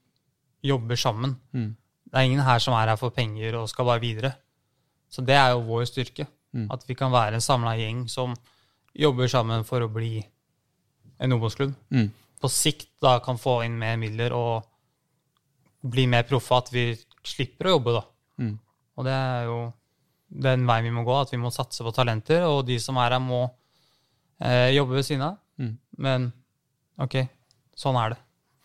jobber 0.65 0.99
sammen. 0.99 1.37
Mm. 1.53 1.69
Det 2.09 2.19
er 2.19 2.27
ingen 2.27 2.43
her 2.43 2.59
som 2.59 2.75
er 2.75 2.91
her 2.91 2.99
for 2.99 3.15
penger 3.15 3.61
og 3.61 3.69
skal 3.71 3.87
bare 3.87 4.03
videre. 4.03 4.33
Så 5.13 5.23
det 5.23 5.37
er 5.37 5.53
jo 5.53 5.63
vår 5.69 5.85
styrke. 5.87 6.27
Mm. 6.53 6.67
At 6.73 6.83
vi 6.89 6.97
kan 6.99 7.13
være 7.13 7.39
en 7.39 7.45
samla 7.45 7.77
gjeng 7.79 8.09
som 8.11 8.35
jobber 8.97 9.31
sammen 9.31 9.63
for 9.69 9.85
å 9.85 9.93
bli 9.93 10.19
en 11.23 11.37
Obos-klubb. 11.37 11.77
Mm. 11.93 12.11
På 12.43 12.51
sikt 12.51 12.91
da 13.05 13.19
kan 13.25 13.39
få 13.39 13.61
inn 13.69 13.79
mer 13.79 14.01
midler 14.01 14.35
og 14.35 14.67
bli 15.83 16.09
mer 16.11 16.27
proffe. 16.29 16.59
At 16.59 16.73
vi 16.75 16.91
slipper 17.23 17.71
å 17.71 17.77
jobbe, 17.77 17.97
da. 18.01 18.05
Og 19.03 19.09
det 19.09 19.15
er 19.19 19.49
jo 19.51 19.59
den 20.47 20.63
veien 20.69 20.87
vi 20.87 20.95
må 20.95 21.03
gå. 21.03 21.17
At 21.19 21.33
vi 21.35 21.41
må 21.43 21.51
satse 21.51 21.83
på 21.83 21.93
talenter, 21.95 22.47
og 22.47 22.63
de 22.69 22.79
som 22.81 23.01
er 23.03 23.17
her, 23.17 23.23
må 23.23 23.43
eh, 24.39 24.71
jobbe 24.77 25.01
ved 25.01 25.09
siden 25.09 25.27
av. 25.27 25.41
Mm. 25.59 25.73
Men 26.07 26.29
ok, 27.03 27.25
sånn 27.75 27.99
er 27.99 28.15
det. 28.15 28.21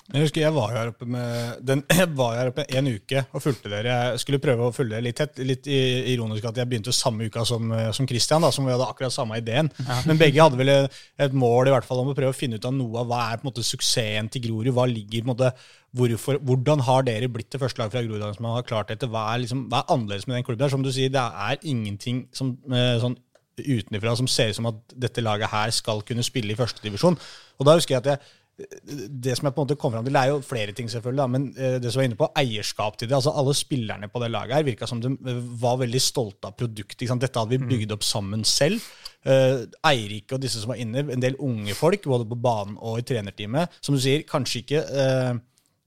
Jeg 0.07 0.23
husker 0.23 0.39
jeg 0.39 0.55
var 0.55 0.71
her 0.71 0.89
oppe 0.93 1.03
med 1.09 1.63
den, 1.67 1.81
jeg 1.99 2.07
var 2.15 2.37
her 2.37 2.49
oppe 2.53 2.63
en 2.79 2.87
uke 2.87 3.25
og 3.25 3.43
fulgte 3.43 3.71
dere. 3.71 3.95
Jeg 4.13 4.21
skulle 4.23 4.39
prøve 4.43 4.69
å 4.69 4.75
følge 4.75 4.95
dere 4.95 5.03
litt 5.03 5.17
tett. 5.19 5.41
Litt 5.43 5.67
ironisk 5.67 6.47
at 6.47 6.61
jeg 6.61 6.69
begynte 6.71 6.93
samme 6.95 7.27
uka 7.27 7.43
som, 7.47 7.73
eh, 7.75 7.89
som 7.95 8.07
Christian, 8.07 8.45
da, 8.45 8.51
som 8.55 8.63
vi 8.63 8.71
hadde 8.71 8.87
akkurat 8.87 9.11
samme 9.11 9.41
ideen. 9.41 9.67
Men 10.07 10.21
begge 10.21 10.39
hadde 10.39 10.59
vel 10.61 10.71
et 10.71 11.35
mål 11.35 11.67
i 11.67 11.75
hvert 11.75 11.87
fall 11.89 12.05
om 12.05 12.13
å 12.13 12.15
prøve 12.15 12.31
å 12.31 12.37
finne 12.37 12.55
ut 12.55 12.69
av 12.69 12.75
noe 12.77 13.03
av 13.03 13.11
hva 13.11 13.25
er 13.25 13.41
på 13.41 13.47
en 13.47 13.51
måte 13.51 13.67
suksessen 13.67 14.31
til 14.31 14.47
Grorud. 14.47 14.71
Hva 14.77 14.87
ligger 14.87 15.25
på 15.25 15.27
en 15.27 15.33
måte, 15.33 15.51
hvorfor, 15.97 16.39
Hvordan 16.47 16.87
har 16.87 17.03
dere 17.07 17.31
blitt 17.33 17.51
det 17.51 17.59
første 17.65 17.83
laget 17.83 17.97
fra 17.97 18.07
Groruddalen 18.07 18.39
som 18.39 18.51
har 18.53 18.67
klart 18.69 18.95
dette? 18.95 19.11
Hva 19.11 19.27
er, 19.33 19.43
liksom, 19.43 19.67
hva 19.67 19.83
er 19.83 19.95
annerledes 19.97 20.27
med 20.29 20.39
den 20.39 20.47
klubben? 20.47 20.63
der? 20.63 20.71
Som 20.71 20.87
du 20.87 20.91
sier, 20.95 21.11
det 21.11 21.19
er 21.19 21.59
ingenting 21.67 22.29
som, 22.31 22.55
eh, 22.71 22.95
sånn 23.03 23.19
utenfra 23.57 24.15
som 24.15 24.27
ser 24.29 24.51
ut 24.51 24.55
som 24.55 24.67
at 24.69 24.81
dette 24.93 25.23
laget 25.25 25.49
her 25.49 25.71
skal 25.73 26.03
kunne 26.05 26.23
spille 26.23 26.53
i 26.53 26.59
førstedivisjon. 26.59 27.17
Og 27.57 27.65
da 27.65 27.73
husker 27.75 27.95
jeg 27.97 28.05
at 28.05 28.11
jeg 28.13 28.19
det 28.57 29.35
som 29.37 29.45
jeg 29.45 29.53
på 29.53 29.61
en 29.61 29.67
måte 29.67 29.77
kom 29.77 29.93
fram 29.93 30.05
til, 30.05 30.15
det 30.15 30.21
er 30.21 30.31
jo 30.31 30.39
flere 30.45 30.73
ting, 30.73 30.89
selvfølgelig, 30.89 31.19
da, 31.21 31.27
men 31.29 31.43
eh, 31.53 31.75
det 31.81 31.91
som 31.93 32.01
var 32.01 32.07
inne 32.09 32.17
på, 32.17 32.29
eierskap 32.41 32.97
til 32.97 33.09
det. 33.09 33.17
altså 33.19 33.33
Alle 33.37 33.53
spillerne 33.57 34.09
på 34.09 34.21
det 34.23 34.31
laget 34.33 34.57
her 34.57 34.65
virka 34.65 34.89
som 34.89 35.01
de 35.03 35.11
eh, 35.13 35.43
var 35.61 35.77
veldig 35.83 36.01
stolte 36.01 36.49
av 36.49 36.57
produktet. 36.57 37.05
Dette 37.21 37.43
hadde 37.43 37.53
vi 37.53 37.69
bygd 37.75 37.93
opp 37.93 38.05
sammen 38.07 38.45
selv. 38.47 38.81
Eh, 39.27 39.67
Eirik 39.91 40.33
og 40.33 40.41
disse 40.41 40.61
som 40.63 40.73
var 40.73 40.81
inne, 40.81 41.05
en 41.13 41.21
del 41.21 41.37
unge 41.43 41.75
folk, 41.77 42.09
både 42.09 42.25
på 42.29 42.39
banen 42.47 42.79
og 42.81 43.01
i 43.01 43.05
trenerteamet, 43.05 43.77
som 43.81 43.97
du 43.97 44.01
sier, 44.01 44.25
kanskje 44.29 44.63
ikke 44.63 44.83
eh, 45.03 45.31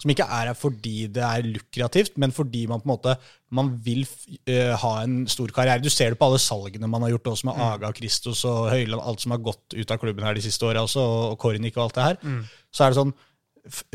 som 0.01 0.13
ikke 0.13 0.27
er 0.27 0.51
her 0.51 0.57
fordi 0.57 0.95
det 1.13 1.23
er 1.27 1.47
lukrativt, 1.47 2.17
men 2.21 2.33
fordi 2.33 2.65
man 2.71 2.81
på 2.83 2.89
en 2.89 2.93
måte 2.95 3.15
man 3.57 3.73
vil 3.85 4.05
uh, 4.07 4.75
ha 4.79 4.93
en 5.03 5.25
stor 5.31 5.51
karriere. 5.55 5.83
Du 5.83 5.91
ser 5.91 6.15
det 6.15 6.21
på 6.21 6.29
alle 6.31 6.41
salgene 6.43 6.89
man 6.91 7.03
har 7.05 7.15
gjort, 7.15 7.33
også 7.33 7.49
med 7.51 7.63
Aga, 7.67 7.91
Kristos 7.97 8.45
og 8.49 8.71
Høyland, 8.71 9.03
alt 9.03 9.25
som 9.25 9.35
har 9.35 9.43
gått 9.43 9.77
ut 9.77 9.91
av 9.91 10.01
klubben 10.03 10.25
her 10.27 10.39
de 10.39 10.45
siste 10.45 10.67
åra, 10.69 10.85
også, 10.87 11.03
og 11.33 11.39
Kornik 11.43 11.77
og 11.77 11.89
alt 11.89 11.99
det 11.99 12.07
her. 12.07 12.21
Så 12.71 12.87
er 12.87 12.95
det 12.95 13.01
sånn 13.03 13.19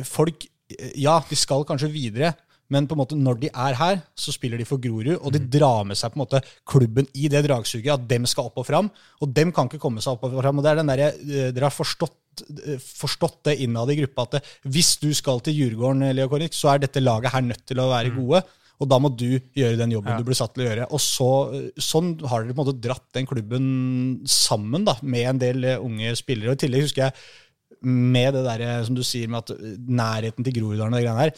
Folk, 0.06 0.44
eh, 0.70 0.92
ja, 1.02 1.16
de 1.26 1.36
skal 1.36 1.64
kanskje 1.66 1.90
videre, 1.90 2.36
Men 2.74 2.88
på 2.90 2.96
en 2.96 3.02
måte 3.04 3.18
når 3.18 3.40
de 3.44 3.50
er 3.54 3.78
her, 3.78 4.00
så 4.18 4.34
spiller 4.34 4.58
de 4.58 4.66
for 4.66 4.82
Grorud, 4.82 5.20
og 5.20 5.32
de 5.36 5.40
drar 5.54 5.84
med 5.86 5.98
seg 6.00 6.12
på 6.14 6.18
en 6.18 6.24
måte 6.24 6.42
klubben 6.66 7.06
i 7.14 7.30
det 7.30 7.44
dragsuget, 7.46 7.94
at 7.94 8.08
dem 8.10 8.26
skal 8.26 8.50
opp 8.50 8.58
og 8.64 8.66
fram. 8.66 8.90
Og 9.22 9.34
dem 9.38 9.52
kan 9.54 9.70
ikke 9.70 9.82
komme 9.84 10.02
seg 10.02 10.16
opp 10.16 10.26
og 10.26 10.40
fram. 10.42 10.58
og 10.58 10.66
det 10.66 10.72
er 10.72 10.82
den 10.82 10.88
der, 10.92 11.04
eh, 11.08 11.52
Dere 11.52 11.70
har 11.70 11.76
forstått, 11.76 12.46
eh, 12.66 12.78
forstått 12.82 13.44
det 13.46 13.60
innad 13.62 13.90
i 13.94 14.00
gruppa 14.02 14.24
at 14.26 14.32
det, 14.32 14.44
hvis 14.66 14.98
du 15.00 15.14
skal 15.14 15.40
til 15.46 15.54
Djurgården, 15.54 16.10
Leo 16.16 16.28
Kornik, 16.28 16.54
så 16.54 16.74
er 16.74 16.80
dette 16.80 17.04
laget 17.04 17.32
her 17.32 17.42
nødt 17.42 17.66
til 17.66 17.78
å 17.78 17.90
være 17.94 18.16
gode. 18.16 18.44
Og 18.82 18.90
da 18.90 18.98
må 19.00 19.08
du 19.16 19.40
gjøre 19.56 19.78
den 19.78 19.92
jobben 19.92 20.12
Ja. 20.12 20.18
du 20.18 20.26
blir 20.26 20.36
satt 20.36 20.54
til 20.54 20.66
å 20.66 20.68
gjøre. 20.68 20.88
Og 20.92 21.00
så, 21.00 21.72
sånn 21.80 22.20
har 22.28 22.44
dere 22.44 22.54
på 22.54 22.60
en 22.60 22.66
måte 22.66 22.82
dratt 22.82 23.08
den 23.14 23.26
klubben 23.26 24.22
sammen 24.28 24.84
da, 24.84 24.98
med 25.02 25.30
en 25.30 25.40
del 25.40 25.64
eh, 25.64 25.78
unge 25.80 26.12
spillere. 26.18 26.50
Og 26.52 26.58
i 26.58 26.66
tillegg 26.68 26.82
husker 26.90 27.06
jeg 27.06 27.14
med 27.86 28.34
det 28.34 28.44
der, 28.44 28.84
som 28.84 28.96
du 28.96 29.04
sier, 29.06 29.30
med 29.30 29.46
at 29.46 29.52
eh, 29.56 29.78
nærheten 29.88 30.44
til 30.44 30.54
Groruddalen 30.58 30.94
og 30.94 31.00
de 31.00 31.06
greiene 31.06 31.24
her. 31.24 31.32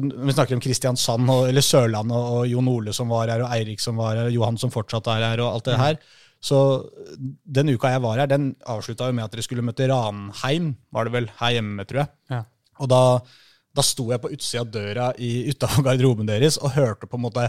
Vi 0.00 0.32
snakker 0.34 0.56
om 0.56 0.60
Kristiansand, 0.64 1.28
og, 1.30 1.48
eller 1.48 1.62
Sørlandet, 1.64 2.16
og, 2.16 2.38
og 2.40 2.48
Jon 2.50 2.68
Ole 2.72 2.92
som 2.96 3.08
var 3.12 3.28
her, 3.30 3.44
og 3.46 3.52
Eirik 3.54 3.80
som 3.80 3.96
var 4.00 4.16
her, 4.16 4.26
og 4.30 4.34
Johan 4.36 4.58
som 4.58 4.72
fortsatt 4.74 5.06
er 5.12 5.22
her, 5.28 5.42
og 5.44 5.52
alt 5.58 5.68
det 5.70 5.78
her. 5.80 5.98
Så 6.44 6.58
den 7.56 7.70
uka 7.72 7.88
jeg 7.94 8.02
var 8.04 8.18
her, 8.20 8.26
den 8.28 8.50
avslutta 8.68 9.06
jo 9.08 9.16
med 9.16 9.24
at 9.24 9.32
dere 9.32 9.44
skulle 9.46 9.64
møte 9.64 9.86
Ranheim, 9.88 10.74
var 10.92 11.04
det 11.08 11.14
vel, 11.14 11.28
her 11.38 11.54
hjemme, 11.56 11.86
tror 11.88 12.02
jeg. 12.02 12.12
Ja. 12.34 12.42
Og 12.84 12.90
da, 12.92 12.98
da 13.78 13.84
sto 13.86 14.10
jeg 14.10 14.20
på 14.20 14.32
utsida 14.34 14.60
av 14.64 14.72
døra 14.74 15.06
i- 15.18 15.46
utafor 15.54 15.86
garderoben 15.86 16.26
deres 16.28 16.58
og 16.60 16.74
hørte 16.76 17.06
på 17.08 17.16
en 17.16 17.24
måte 17.24 17.46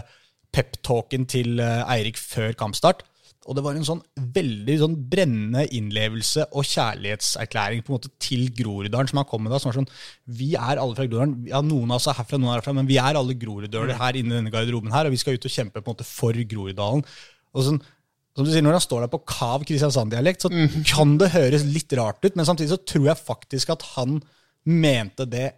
peptalken 0.54 1.26
til 1.28 1.58
eh, 1.60 1.82
Eirik 1.96 2.16
før 2.16 2.54
kampstart. 2.56 3.02
Og 3.46 3.56
det 3.56 3.62
var 3.62 3.78
en 3.78 3.86
sånn 3.86 4.02
veldig 4.34 4.76
sånn 4.80 4.94
brennende 5.10 5.64
innlevelse 5.76 6.48
og 6.50 6.66
kjærlighetserklæring 6.66 7.84
på 7.86 7.92
en 7.92 7.96
måte 7.96 8.10
til 8.22 8.48
Groruddalen 8.56 9.10
som 9.10 9.20
han 9.22 9.28
kom 9.30 9.44
med 9.46 9.54
da. 9.54 9.60
Som 9.62 9.70
var 9.70 9.78
sånn, 9.78 9.90
vi 10.38 10.52
er 10.58 10.82
alle 10.82 10.96
fra 10.98 11.06
Groruddalen. 11.06 11.36
Ja, 11.50 11.62
noen 11.64 11.92
av 11.92 12.00
oss 12.00 12.08
er 12.10 12.18
herfra, 12.18 12.40
noen 12.40 12.54
er 12.54 12.60
herfra, 12.60 12.74
men 12.76 12.88
vi 12.90 12.98
er 13.02 13.18
alle 13.18 13.36
groruddøler 13.38 14.00
her 14.00 14.18
inne 14.18 14.34
i 14.34 14.38
denne 14.40 14.54
garderoben 14.54 14.94
her, 14.94 15.06
og 15.06 15.14
vi 15.14 15.20
skal 15.22 15.38
ut 15.38 15.46
og 15.46 15.54
kjempe 15.56 15.80
på 15.80 15.86
en 15.86 15.94
måte 15.94 16.08
for 16.08 16.40
Groruddalen. 16.52 17.04
Og 17.56 17.68
sånn, 17.68 17.82
som 18.36 18.44
du 18.44 18.50
sier, 18.52 18.64
Når 18.66 18.76
han 18.76 18.84
står 18.84 19.06
der 19.06 19.12
på 19.14 19.22
kav 19.24 19.62
Kristiansand-dialekt, 19.64 20.44
så 20.44 20.50
kan 20.90 21.14
det 21.16 21.32
høres 21.32 21.64
litt 21.64 21.92
rart 21.96 22.20
ut, 22.20 22.34
men 22.36 22.44
samtidig 22.44 22.74
så 22.74 22.82
tror 22.84 23.06
jeg 23.08 23.24
faktisk 23.30 23.72
at 23.72 23.86
han 23.94 24.18
mente 24.66 25.24
det 25.24 25.54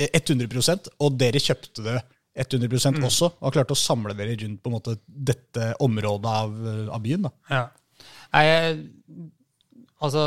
100 0.00 0.90
og 0.98 1.18
dere 1.20 1.38
kjøpte 1.38 1.84
det 1.84 2.00
100% 2.34 3.04
også, 3.06 3.28
og 3.38 3.46
har 3.46 3.54
klart 3.60 3.70
å 3.70 3.78
samle 3.78 4.14
dere 4.18 4.34
rundt 4.40 4.62
på 4.62 4.70
en 4.70 4.74
måte 4.74 4.96
dette 5.06 5.72
området 5.84 6.26
av, 6.26 6.56
av 6.96 7.00
byen. 7.04 7.28
da. 7.28 7.30
Ja. 7.50 7.64
Nei, 8.34 8.42
jeg, 8.48 8.80
altså, 10.02 10.24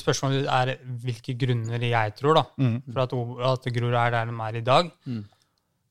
spørsmålet 0.00 0.48
er 0.50 0.72
hvilke 1.04 1.36
grunner 1.38 1.84
jeg 1.86 2.14
tror 2.18 2.34
da, 2.40 2.42
for 2.90 3.04
at, 3.04 3.14
at 3.52 3.68
Grorud 3.76 3.94
er 3.94 4.10
der 4.16 4.26
de 4.32 4.34
er 4.48 4.58
i 4.58 4.64
dag. 4.66 4.90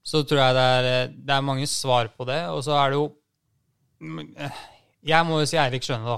Så 0.04 0.24
tror 0.28 0.42
jeg 0.42 0.56
det 0.58 0.64
er, 0.68 1.12
det 1.16 1.32
er 1.38 1.46
mange 1.48 1.68
svar 1.72 2.10
på 2.12 2.26
det. 2.28 2.42
Og 2.52 2.60
så 2.66 2.74
er 2.76 2.90
det 2.92 2.98
jo 3.00 3.06
eh, 4.36 4.58
Jeg 5.08 5.26
må 5.26 5.40
jo 5.40 5.46
si 5.48 5.56
Eirik 5.56 5.84
Skjønne, 5.88 6.04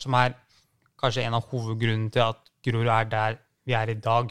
Som 0.00 0.14
er 0.14 0.36
kanskje 1.00 1.24
en 1.26 1.34
av 1.34 1.48
hovedgrunnene 1.50 2.12
til 2.14 2.22
at 2.22 2.38
Grorud 2.62 2.86
er 2.86 3.10
der 3.10 3.40
vi 3.66 3.74
er 3.74 3.90
i 3.90 3.98
dag. 3.98 4.30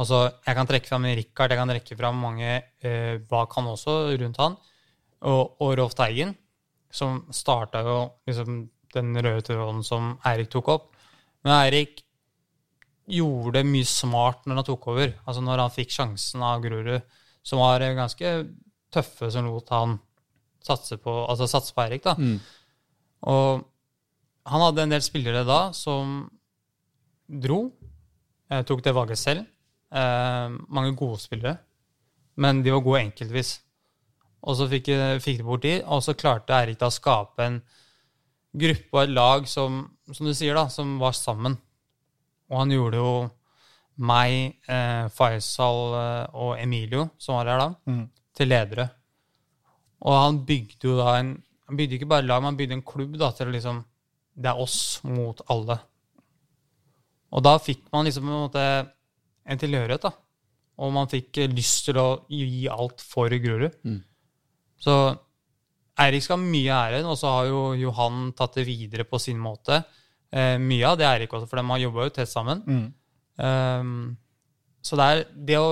Altså, 0.00 0.22
jeg 0.46 0.56
kan 0.56 0.68
trekke 0.68 0.88
fram 0.88 1.04
Rikard, 1.04 1.52
jeg 1.52 1.60
kan 1.60 1.72
trekke 1.72 1.96
fram 1.98 2.20
mange 2.22 2.52
eh, 2.80 3.18
bak 3.28 3.52
han 3.58 3.68
også, 3.68 3.96
rundt 4.22 4.40
han. 4.40 4.56
Og, 5.28 5.58
og 5.60 5.74
Rolf 5.78 5.96
Teigen, 5.98 6.32
som 6.92 7.20
starta 7.32 7.82
jo 7.84 7.98
liksom 8.28 8.64
den 8.92 9.12
røde 9.16 9.44
tråden 9.46 9.82
som 9.84 10.14
Eirik 10.28 10.50
tok 10.52 10.70
opp. 10.72 10.88
Men 11.44 11.54
Eirik 11.58 12.02
gjorde 13.12 13.64
mye 13.68 13.88
smart 13.88 14.46
når 14.46 14.62
han 14.62 14.68
tok 14.70 14.88
over. 14.94 15.12
Altså 15.26 15.44
når 15.44 15.64
han 15.66 15.74
fikk 15.74 15.92
sjansen 15.92 16.44
av 16.46 16.64
Grorud, 16.64 17.04
som 17.44 17.60
var 17.60 17.84
eh, 17.84 17.96
ganske 17.98 18.34
tøffe, 18.92 19.28
som 19.32 19.48
lot 19.48 19.68
han 19.72 19.98
satse 20.64 20.96
på, 21.02 21.12
altså 21.26 21.50
satse 21.50 21.76
på 21.76 21.84
Eirik. 21.84 22.08
da. 22.08 22.16
Og 23.28 23.68
han 24.48 24.64
hadde 24.70 24.86
en 24.86 24.96
del 24.96 25.04
spillere 25.04 25.44
da 25.46 25.66
som 25.76 26.22
dro, 27.28 27.66
tok 28.68 28.82
det 28.84 28.92
valget 28.92 29.20
selv. 29.20 29.44
Eh, 29.92 30.54
mange 30.72 30.94
gode 30.96 31.20
spillere, 31.20 31.58
men 32.40 32.62
de 32.64 32.72
var 32.72 32.84
gode 32.84 33.02
enkeltvis. 33.04 33.58
Og 34.42 34.56
så 34.58 34.66
fikk, 34.70 34.88
fikk 35.22 35.42
de 35.42 35.46
bort 35.46 35.66
de, 35.66 35.76
og 35.84 36.00
så 36.02 36.16
klarte 36.18 36.54
Eirik 36.56 36.80
da 36.80 36.88
å 36.88 36.94
skape 36.94 37.44
en 37.44 37.60
gruppe 38.58 38.96
og 38.96 39.02
et 39.04 39.12
lag 39.12 39.46
som, 39.48 39.84
som 40.10 40.26
du 40.26 40.32
sier, 40.34 40.56
da, 40.56 40.66
som 40.72 40.96
var 41.00 41.14
sammen. 41.16 41.54
Og 42.50 42.58
han 42.58 42.72
gjorde 42.74 42.98
jo 42.98 43.12
meg, 44.02 44.58
eh, 44.66 45.04
Faisal 45.12 45.94
eh, 45.98 46.40
og 46.40 46.56
Emilio, 46.60 47.10
som 47.20 47.36
var 47.38 47.52
her 47.52 47.62
da, 47.62 48.00
til 48.36 48.50
ledere. 48.50 48.88
Og 50.02 50.18
han 50.18 50.42
bygde 50.48 50.88
jo 50.88 50.98
da 50.98 51.16
en 51.20 51.36
Han 51.72 51.76
bygde 51.78 51.94
ikke 51.94 52.08
bare 52.10 52.26
lag, 52.26 52.40
men 52.42 52.50
han 52.50 52.56
bygde 52.58 52.74
en 52.74 52.82
klubb 52.84 53.14
da, 53.16 53.30
til 53.32 53.48
å 53.48 53.52
liksom 53.54 53.78
Det 54.34 54.48
er 54.50 54.58
oss 54.60 54.98
mot 55.06 55.38
alle. 55.48 55.78
Og 57.32 57.44
da 57.46 57.54
fikk 57.62 57.86
man 57.94 58.04
liksom 58.04 58.26
på 58.26 58.32
en 58.32 58.42
måte 58.42 58.64
en 59.44 59.60
tilhørighet, 59.60 60.04
da. 60.06 60.12
Og 60.82 60.92
man 60.94 61.10
fikk 61.10 61.42
eh, 61.42 61.52
lyst 61.52 61.86
til 61.88 61.98
å 62.00 62.08
gi 62.30 62.64
alt 62.72 63.02
for 63.04 63.32
Grorud. 63.42 63.74
Så 64.82 64.96
Eirik 66.02 66.24
skal 66.24 66.38
ha 66.38 66.42
mye 66.42 66.78
ære, 66.78 67.02
og 67.04 67.18
så 67.20 67.30
har 67.36 67.50
jo 67.50 67.60
Johan 67.78 68.32
tatt 68.36 68.56
det 68.58 68.66
videre 68.66 69.04
på 69.08 69.20
sin 69.22 69.38
måte. 69.40 69.82
Eh, 70.32 70.56
mye 70.58 70.88
av 70.88 70.98
det 70.98 71.06
er 71.06 71.18
Eirik 71.18 71.34
også, 71.36 71.48
for 71.50 71.60
de 71.60 71.66
har 71.68 71.82
jobba 71.82 72.08
jo 72.08 72.14
tett 72.16 72.30
sammen. 72.30 72.62
Um, 73.42 74.16
så 74.84 74.98
det 74.98 75.04
er 75.08 75.20
det 75.48 75.56
å 75.56 75.68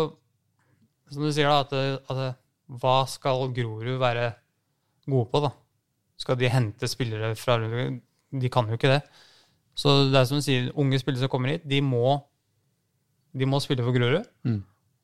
Som 1.11 1.25
du 1.27 1.33
sier, 1.35 1.49
da, 1.51 1.65
at, 1.65 1.73
det, 1.75 1.99
at 2.07 2.77
hva 2.81 3.01
skal 3.11 3.49
Grorud 3.51 3.99
være 3.99 4.29
gode 5.11 5.27
på, 5.33 5.41
da? 5.43 5.51
Skal 6.23 6.39
de 6.39 6.51
hente 6.53 6.87
spillere 6.87 7.33
fra 7.35 7.57
De 7.59 8.51
kan 8.53 8.69
jo 8.71 8.79
ikke 8.79 8.93
det. 8.93 9.01
Så 9.75 9.95
det 10.13 10.21
er 10.21 10.29
som 10.29 10.39
du 10.39 10.45
sier, 10.45 10.69
unge 10.79 11.01
spillere 11.03 11.25
som 11.25 11.33
kommer 11.33 11.57
hit, 11.57 11.67
de 11.67 11.81
må, 11.83 12.21
de 13.33 13.47
må 13.47 13.61
spille 13.63 13.85
for 13.87 13.95
Grorud. 13.97 14.27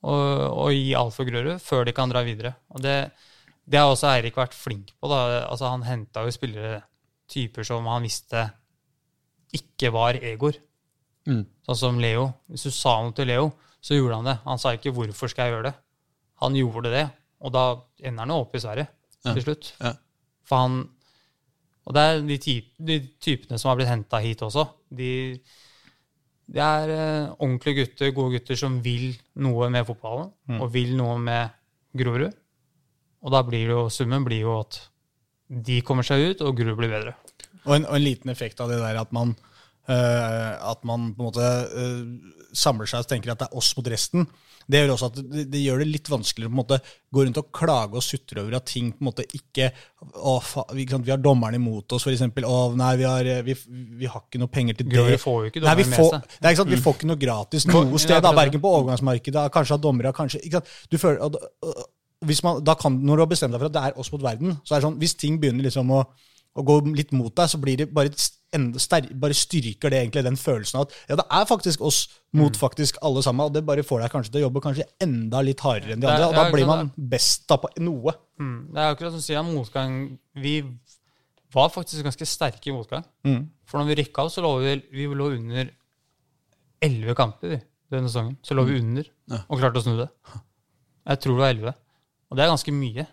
Og, 0.07 0.27
og 0.67 0.73
gi 0.75 0.93
alt 0.99 1.15
for 1.15 1.27
Grorud 1.29 1.59
før 1.63 1.85
de 1.87 1.93
kan 1.97 2.11
dra 2.11 2.23
videre. 2.27 2.55
Og 2.75 2.83
det, 2.85 3.11
det 3.67 3.81
har 3.81 3.91
også 3.91 4.11
Eirik 4.13 4.37
vært 4.39 4.55
flink 4.55 4.93
på. 5.01 5.09
Da. 5.11 5.45
Altså, 5.49 5.71
han 5.73 5.83
henta 5.87 6.23
jo 6.27 6.35
spillere, 6.35 6.83
typer 7.31 7.67
som 7.67 7.87
han 7.91 8.05
visste 8.07 8.45
ikke 9.57 9.91
var 9.95 10.19
egoer. 10.21 10.59
Sånn 11.67 11.79
som 11.81 11.99
Leo. 12.03 12.29
Hvis 12.51 12.69
du 12.69 12.71
sa 12.75 13.01
noe 13.03 13.15
til 13.17 13.27
Leo, 13.31 13.49
så 13.83 13.97
gjorde 13.97 14.21
han 14.21 14.29
det. 14.31 14.37
Han 14.45 14.59
sa 14.63 14.75
ikke 14.75 14.93
'hvorfor 14.95 15.31
skal 15.31 15.47
jeg 15.47 15.55
gjøre 15.55 15.71
det'? 15.71 15.81
Han 16.43 16.55
gjorde 16.55 16.91
det, 16.93 17.11
og 17.41 17.53
da 17.53 17.65
ender 18.03 18.21
han 18.21 18.29
jo 18.35 18.41
opp 18.45 18.55
i 18.55 18.61
Sverige 18.61 18.89
til 19.25 19.43
slutt. 19.43 19.73
Ja. 19.81 19.93
For 20.45 20.57
han 20.57 20.89
Og 21.87 21.95
det 21.95 22.03
er 22.03 22.21
de, 22.27 22.37
ty 22.39 22.55
de 22.83 22.97
typene 23.23 23.59
som 23.59 23.69
har 23.69 23.77
blitt 23.77 23.89
henta 23.89 24.19
hit 24.19 24.41
også. 24.43 24.65
De, 24.91 25.39
de 26.47 26.63
er 26.63 26.93
eh, 26.95 27.31
ordentlige 27.43 27.83
gutter, 27.83 28.13
gode 28.15 28.37
gutter, 28.39 28.59
som 28.59 28.79
vil 28.85 29.15
noe 29.43 29.71
med 29.73 29.87
fotballen, 29.89 30.31
og 30.61 30.69
vil 30.75 30.95
noe 30.99 31.17
med 31.19 31.57
Grorud. 31.97 32.37
Og 33.27 33.33
da 33.35 33.43
blir 33.47 33.73
jo, 33.73 33.81
summen 33.91 34.25
blir 34.27 34.45
jo 34.45 34.61
at 34.61 34.79
de 35.49 35.81
kommer 35.87 36.07
seg 36.07 36.23
ut, 36.23 36.45
og 36.47 36.55
Grorud 36.59 36.79
blir 36.79 36.93
bedre. 36.93 37.17
Og 37.67 37.79
en, 37.79 37.89
og 37.89 37.99
en 37.99 38.05
liten 38.05 38.31
effekt 38.31 38.63
av 38.63 38.71
det 38.71 38.79
der 38.79 39.01
at 39.01 39.11
man, 39.15 39.35
at 39.93 40.83
man 40.89 41.13
på 41.15 41.23
en 41.23 41.29
måte 41.31 41.47
eh, 41.47 42.03
samler 42.57 42.89
seg 42.91 43.05
og 43.05 43.11
tenker 43.11 43.33
at 43.33 43.45
det 43.45 43.49
er 43.51 43.59
oss 43.61 43.73
mot 43.79 43.89
resten, 43.93 44.27
det 44.67 44.81
gjør 44.81 44.93
også 44.97 45.09
at 45.13 45.19
det, 45.31 45.45
det 45.53 45.61
gjør 45.63 45.83
det 45.83 45.87
litt 45.87 46.09
vanskeligere 46.11 46.51
å 46.51 46.53
på 46.53 46.57
en 46.57 46.61
måte 46.63 46.79
gå 47.15 47.23
rundt 47.23 47.39
og 47.39 47.51
klage 47.55 47.99
og 48.01 48.03
sutre 48.03 48.43
over 48.43 48.57
at 48.59 48.67
ting 48.67 48.89
på 48.91 49.05
en 49.05 49.09
måte 49.13 49.27
ikke 49.39 49.69
å, 50.19 50.37
vi, 50.75 50.89
sant, 50.91 51.07
vi 51.07 51.13
har 51.15 51.23
dommeren 51.23 51.59
imot 51.59 51.95
oss, 51.95 52.07
f.eks. 52.07 52.25
Å, 52.27 52.57
nei, 52.79 52.93
vi 52.99 53.07
har, 53.07 53.31
eh, 53.31 53.43
vi, 53.47 53.55
vi 54.03 54.11
har 54.11 54.25
ikke 54.25 54.43
noe 54.43 54.51
penger 54.53 54.81
til 54.81 54.91
det. 54.91 55.05
Vi 55.13 55.21
får 55.23 55.39
jo 55.39 55.53
ikke 55.53 55.63
Nei, 55.63 55.77
vi 55.79 55.87
dommeren 55.87 55.95
med 55.95 56.01
får, 56.03 56.13
seg. 56.17 56.39
det 56.41 56.49
er 56.49 56.57
ikke 56.57 56.63
sant, 56.65 56.75
Vi 56.75 56.83
får 56.83 56.99
ikke 56.99 57.11
noe 57.13 57.23
gratis 57.23 57.69
noe 57.71 58.03
sted, 58.03 58.19
da, 58.27 58.35
verken 58.43 58.65
på 58.65 58.73
overgangsmarkedet, 58.81 59.47
kanskje 59.55 59.79
av 59.79 59.85
dommere, 59.87 60.15
kanskje 60.17 60.43
ikke 60.43 60.59
sant? 60.59 60.75
Du 60.91 60.99
føler, 60.99 61.39
man, 62.43 62.65
da 62.67 62.75
kan, 62.81 62.99
Når 63.07 63.21
du 63.21 63.23
har 63.23 63.35
bestemt 63.37 63.55
deg 63.55 63.63
for 63.63 63.71
at 63.71 63.77
det 63.77 63.85
er 63.91 64.01
oss 64.03 64.11
mot 64.15 64.25
verden, 64.25 64.59
så 64.65 64.75
er 64.75 64.81
det 64.81 64.89
sånn, 64.89 64.99
hvis 64.99 65.15
ting 65.21 65.39
begynner 65.43 65.69
liksom 65.69 65.95
å, 65.95 66.03
å 66.57 66.65
går 66.67 66.89
litt 66.97 67.13
mot 67.13 67.35
deg, 67.37 67.51
så 67.53 67.59
blir 67.61 67.77
det 67.83 67.87
bare, 67.95 68.11
bare 69.21 69.37
styrker 69.37 69.93
det 69.93 70.01
egentlig 70.01 70.25
den 70.25 70.39
følelsen 70.41 70.81
av 70.81 70.87
at 70.87 70.95
ja, 71.11 71.19
det 71.21 71.27
er 71.39 71.49
faktisk 71.49 71.83
oss 71.85 72.07
mot 72.33 72.53
Mm. 72.53 72.61
faktisk 72.61 72.99
alle 73.03 73.23
sammen. 73.23 73.47
og 73.47 73.53
Det 73.53 73.65
bare 73.67 73.85
får 73.85 74.03
deg 74.03 74.13
kanskje 74.13 74.33
til 74.33 74.41
å 74.41 74.45
jobbe 74.47 74.63
kanskje 74.65 74.87
enda 75.01 75.41
litt 75.45 75.61
hardere 75.61 75.93
enn 75.95 76.01
de 76.01 76.09
andre. 76.09 76.29
Og 76.29 76.35
da 76.35 76.51
blir 76.53 76.67
man 76.69 76.93
best 76.97 77.47
da 77.49 77.57
på 77.61 77.69
noe. 77.81 78.13
Mm. 78.41 78.73
Det 78.73 78.83
er 78.83 78.95
akkurat 78.95 79.13
som 79.13 79.21
du 79.21 79.27
sier, 79.27 79.43
motgang 79.43 80.19
Vi 80.37 80.63
var 81.55 81.71
faktisk 81.73 82.05
ganske 82.05 82.27
sterke 82.29 82.69
i 82.69 82.75
motgang. 82.75 83.05
For 83.67 83.79
når 83.81 83.87
vi 83.89 84.03
rykka 84.03 84.25
opp, 84.27 84.33
så 84.33 84.43
lå 84.45 84.53
vi, 84.61 84.75
vi 84.93 85.07
lå 85.07 85.31
under 85.37 85.71
elleve 86.83 87.15
kamper 87.17 87.49
vi, 87.55 87.61
denne 87.91 88.09
sesongen. 88.11 88.37
Så 88.45 88.55
lå 88.55 88.65
vi 88.69 88.79
under 88.81 89.09
og 89.49 89.59
klarte 89.59 89.81
å 89.81 89.85
snu 89.85 89.97
det. 89.97 90.09
Jeg 91.07 91.21
tror 91.23 91.37
det 91.37 91.43
var 91.45 91.55
elleve. 91.55 91.75
Og 92.31 92.37
det 92.37 92.45
er 92.45 92.51
ganske 92.53 92.73
mye. 92.75 93.07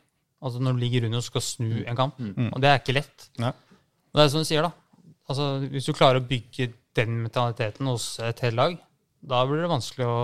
Altså 0.44 0.60
Når 0.60 0.76
du 0.76 0.82
ligger 0.84 1.06
under 1.08 1.22
og 1.22 1.24
skal 1.24 1.44
snu 1.46 1.70
en 1.88 1.96
kamp. 1.98 2.18
Og 2.52 2.62
det 2.62 2.70
er 2.70 2.82
ikke 2.82 2.98
lett. 2.98 3.30
Ja. 3.40 3.54
Og 4.14 4.20
det 4.20 4.26
er 4.26 4.32
som 4.34 4.44
du 4.44 4.48
sier, 4.48 4.66
da. 4.66 4.72
Altså, 5.32 5.46
hvis 5.72 5.88
du 5.88 5.94
klarer 5.96 6.20
å 6.20 6.28
bygge 6.28 6.74
den 7.00 7.22
mentaliteten 7.24 7.88
hos 7.88 8.20
et 8.22 8.42
helt 8.44 8.60
lag, 8.60 8.76
da 9.24 9.40
blir 9.48 9.64
det 9.64 9.72
vanskelig 9.72 10.06
å, 10.06 10.18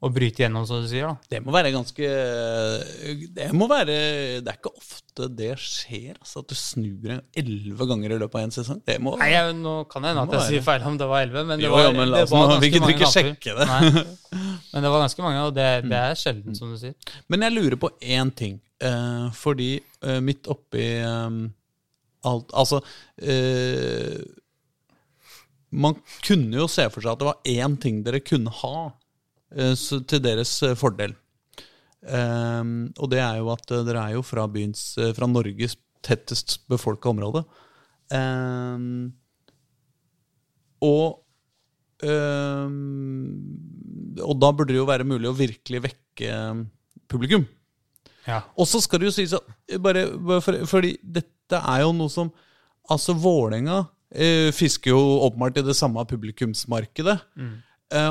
å 0.00 0.08
bryte 0.08 0.40
gjennom, 0.44 0.64
som 0.64 0.80
du 0.80 0.86
sier. 0.88 1.04
da. 1.10 1.16
Det 1.28 1.42
må 1.44 1.52
være 1.52 1.70
ganske 1.74 2.06
Det 3.36 3.50
må 3.52 3.66
være 3.68 3.96
Det 4.40 4.48
er 4.48 4.56
ikke 4.56 4.72
ofte 4.72 5.26
det 5.36 5.50
skjer, 5.60 6.14
altså, 6.16 6.40
at 6.40 6.48
du 6.48 6.54
snur 6.56 7.10
elleve 7.36 7.86
ganger 7.90 8.14
i 8.14 8.18
løpet 8.22 8.38
av 8.38 8.46
en 8.46 8.54
sesong. 8.54 8.78
Det 8.88 8.96
må 9.04 9.12
Nei, 9.20 9.28
jeg, 9.34 9.52
Nå 9.60 9.74
kan 9.92 10.00
det 10.06 10.14
hende 10.14 10.22
at 10.24 10.36
jeg 10.38 10.46
sier 10.54 10.64
feil 10.64 10.86
om 10.88 10.96
det 10.96 11.08
var 11.10 11.26
11, 11.26 11.44
men 11.50 11.60
det 11.60 11.66
Jo, 11.68 11.74
var, 11.74 11.82
ja, 11.84 11.92
men 11.92 12.14
det 12.14 12.22
var 12.30 12.46
nå- 12.46 12.56
ganske 12.56 12.80
mange 12.80 12.94
ikke 12.96 13.12
sjekke 13.12 13.56
det. 13.60 13.68
Nei. 13.68 14.04
Men 14.72 14.84
det 14.86 14.90
var 14.92 15.00
ganske 15.02 15.22
mange, 15.24 15.40
og 15.48 15.54
det, 15.56 15.64
det 15.82 15.90
Mm. 15.90 15.94
er 15.98 16.14
sjelden, 16.14 16.54
som 16.54 16.70
du 16.70 16.76
sier. 16.78 16.94
Men 17.28 17.42
jeg 17.42 17.52
lurer 17.56 17.74
på 17.82 17.88
én 18.00 18.28
ting. 18.38 18.60
Eh, 18.80 19.24
fordi 19.34 19.80
eh, 20.06 20.20
midt 20.22 20.46
oppi 20.48 20.84
eh, 21.02 21.34
alt 22.30 22.52
Altså 22.56 22.78
eh, 23.20 24.20
Man 25.72 25.98
kunne 26.24 26.56
jo 26.62 26.68
se 26.70 26.86
for 26.90 27.02
seg 27.04 27.12
at 27.12 27.20
det 27.20 27.28
var 27.28 27.42
én 27.50 27.76
ting 27.82 28.00
dere 28.06 28.20
kunne 28.24 28.50
ha 28.62 28.76
til 29.50 30.22
deres 30.22 30.52
eh, 30.62 30.76
fordel. 30.78 31.14
Eh, 32.06 32.62
og 32.96 33.10
det 33.12 33.20
er 33.20 33.40
jo 33.42 33.50
at 33.52 33.70
eh, 33.74 33.82
dere 33.88 34.04
er 34.08 34.14
jo 34.16 34.22
fra 34.24 34.46
byens 34.48 34.94
eh, 34.98 35.10
Fra 35.16 35.26
Norges 35.28 35.74
tettest 36.06 36.60
befolka 36.70 37.10
område. 37.10 37.42
Eh, 38.10 38.84
og 40.80 41.20
eh, 42.06 42.68
Og 44.24 44.36
da 44.40 44.52
burde 44.52 44.72
det 44.72 44.80
jo 44.80 44.88
være 44.88 45.04
mulig 45.08 45.28
å 45.30 45.36
virkelig 45.36 45.82
vekke 45.90 46.30
eh, 46.30 46.62
publikum. 47.10 47.44
Ja. 48.26 48.42
Og 48.56 48.68
så 48.68 48.80
skal 48.84 49.00
det 49.02 49.10
jo 49.10 49.16
sies 49.16 49.32
bare, 49.80 50.06
bare 50.20 50.42
for, 50.44 50.58
Fordi 50.68 50.94
dette 51.02 51.56
er 51.58 51.82
jo 51.86 51.94
noe 51.96 52.12
som 52.12 52.28
Altså, 52.90 53.14
Vålerenga 53.14 53.84
eh, 54.10 54.48
fisker 54.54 54.90
jo 54.90 55.00
åpenbart 55.28 55.60
i 55.60 55.62
det 55.62 55.76
samme 55.78 56.02
publikumsmarkedet. 56.10 57.14
Eh, 57.38 57.52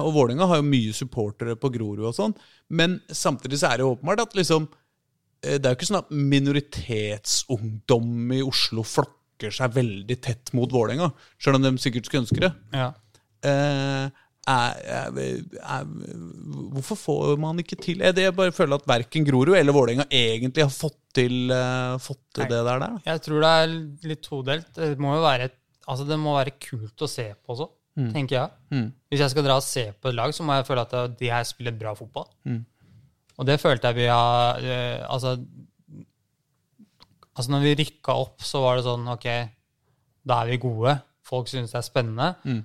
og 0.01 0.13
Vålerenga 0.15 0.45
har 0.49 0.57
jo 0.59 0.67
mye 0.67 0.93
supportere 0.95 1.55
på 1.59 1.71
Grorud 1.73 2.07
og 2.09 2.15
sånn. 2.15 2.33
Men 2.69 2.99
samtidig 3.07 3.59
så 3.61 3.67
er 3.69 3.75
det 3.79 3.85
jo 3.85 3.93
åpenbart 3.95 4.25
at 4.27 4.35
liksom 4.37 4.61
eh, 4.67 5.57
Det 5.57 5.65
er 5.65 5.71
jo 5.71 5.77
ikke 5.79 5.89
sånn 5.89 6.03
at 6.03 6.13
minoritetsungdom 6.13 8.09
i 8.37 8.45
Oslo 8.45 8.81
flokker 8.85 9.51
seg 9.55 9.75
veldig 9.77 10.17
tett 10.23 10.45
mot 10.57 10.71
Vålerenga, 10.73 11.07
sjøl 11.39 11.57
om 11.59 11.65
de 11.65 11.81
sikkert 11.81 12.05
skulle 12.09 12.25
ønske 12.25 12.43
det. 12.43 12.53
Ja. 12.75 12.89
Eh, 13.47 14.05
er, 14.49 14.79
er, 14.89 15.17
er, 15.61 15.89
hvorfor 16.73 16.97
får 16.97 17.35
man 17.41 17.61
ikke 17.61 17.77
til 17.79 18.01
er 18.01 18.15
det 18.15 18.25
Jeg 18.25 18.35
bare 18.37 18.53
føler 18.55 18.79
at 18.79 18.87
verken 18.89 19.25
Grorud 19.27 19.57
eller 19.57 19.75
Vålerenga 19.75 20.07
egentlig 20.09 20.65
har 20.65 20.73
fått 20.73 20.97
til, 21.15 21.51
uh, 21.53 21.97
fått 22.01 22.21
til 22.37 22.49
det 22.49 22.61
der. 22.65 22.81
der. 22.81 22.97
Jeg 23.05 23.23
tror 23.25 23.43
det 23.43 23.51
er 23.59 23.75
litt 24.11 24.23
todelt. 24.25 24.69
Det 24.75 24.91
må 25.01 25.15
jo 25.17 25.25
være, 25.25 25.49
altså 25.89 26.05
det 26.07 26.19
må 26.21 26.35
være 26.37 26.55
kult 26.61 27.05
å 27.05 27.09
se 27.09 27.27
på 27.33 27.55
også, 27.55 27.69
tenker 28.13 28.35
jeg. 28.35 28.49
Mm. 28.73 28.89
Hvis 29.09 29.23
jeg 29.23 29.33
skal 29.33 29.45
dra 29.45 29.57
og 29.59 29.65
se 29.65 29.85
på 29.91 30.11
et 30.11 30.17
lag, 30.17 30.33
så 30.35 30.45
må 30.45 30.57
jeg 30.57 30.67
føle 30.67 30.85
at 30.85 31.15
de 31.19 31.31
her 31.31 31.45
spiller 31.47 31.75
bra 31.77 31.93
fotball. 31.97 32.27
Mm. 32.47 32.63
Og 33.39 33.47
det 33.47 33.59
følte 33.61 33.91
jeg 33.91 33.99
vi 34.01 34.09
har 34.11 34.59
eh, 34.59 35.05
altså, 35.07 35.37
altså 37.35 37.53
når 37.53 37.63
vi 37.63 37.77
rykka 37.79 38.17
opp, 38.25 38.43
så 38.43 38.63
var 38.65 38.77
det 38.77 38.87
sånn 38.87 39.07
Ok, 39.13 39.27
da 40.27 40.41
er 40.41 40.51
vi 40.51 40.59
gode. 40.61 40.97
Folk 41.25 41.47
synes 41.51 41.71
det 41.71 41.79
er 41.79 41.87
spennende. 41.87 42.33
Mm. 42.43 42.61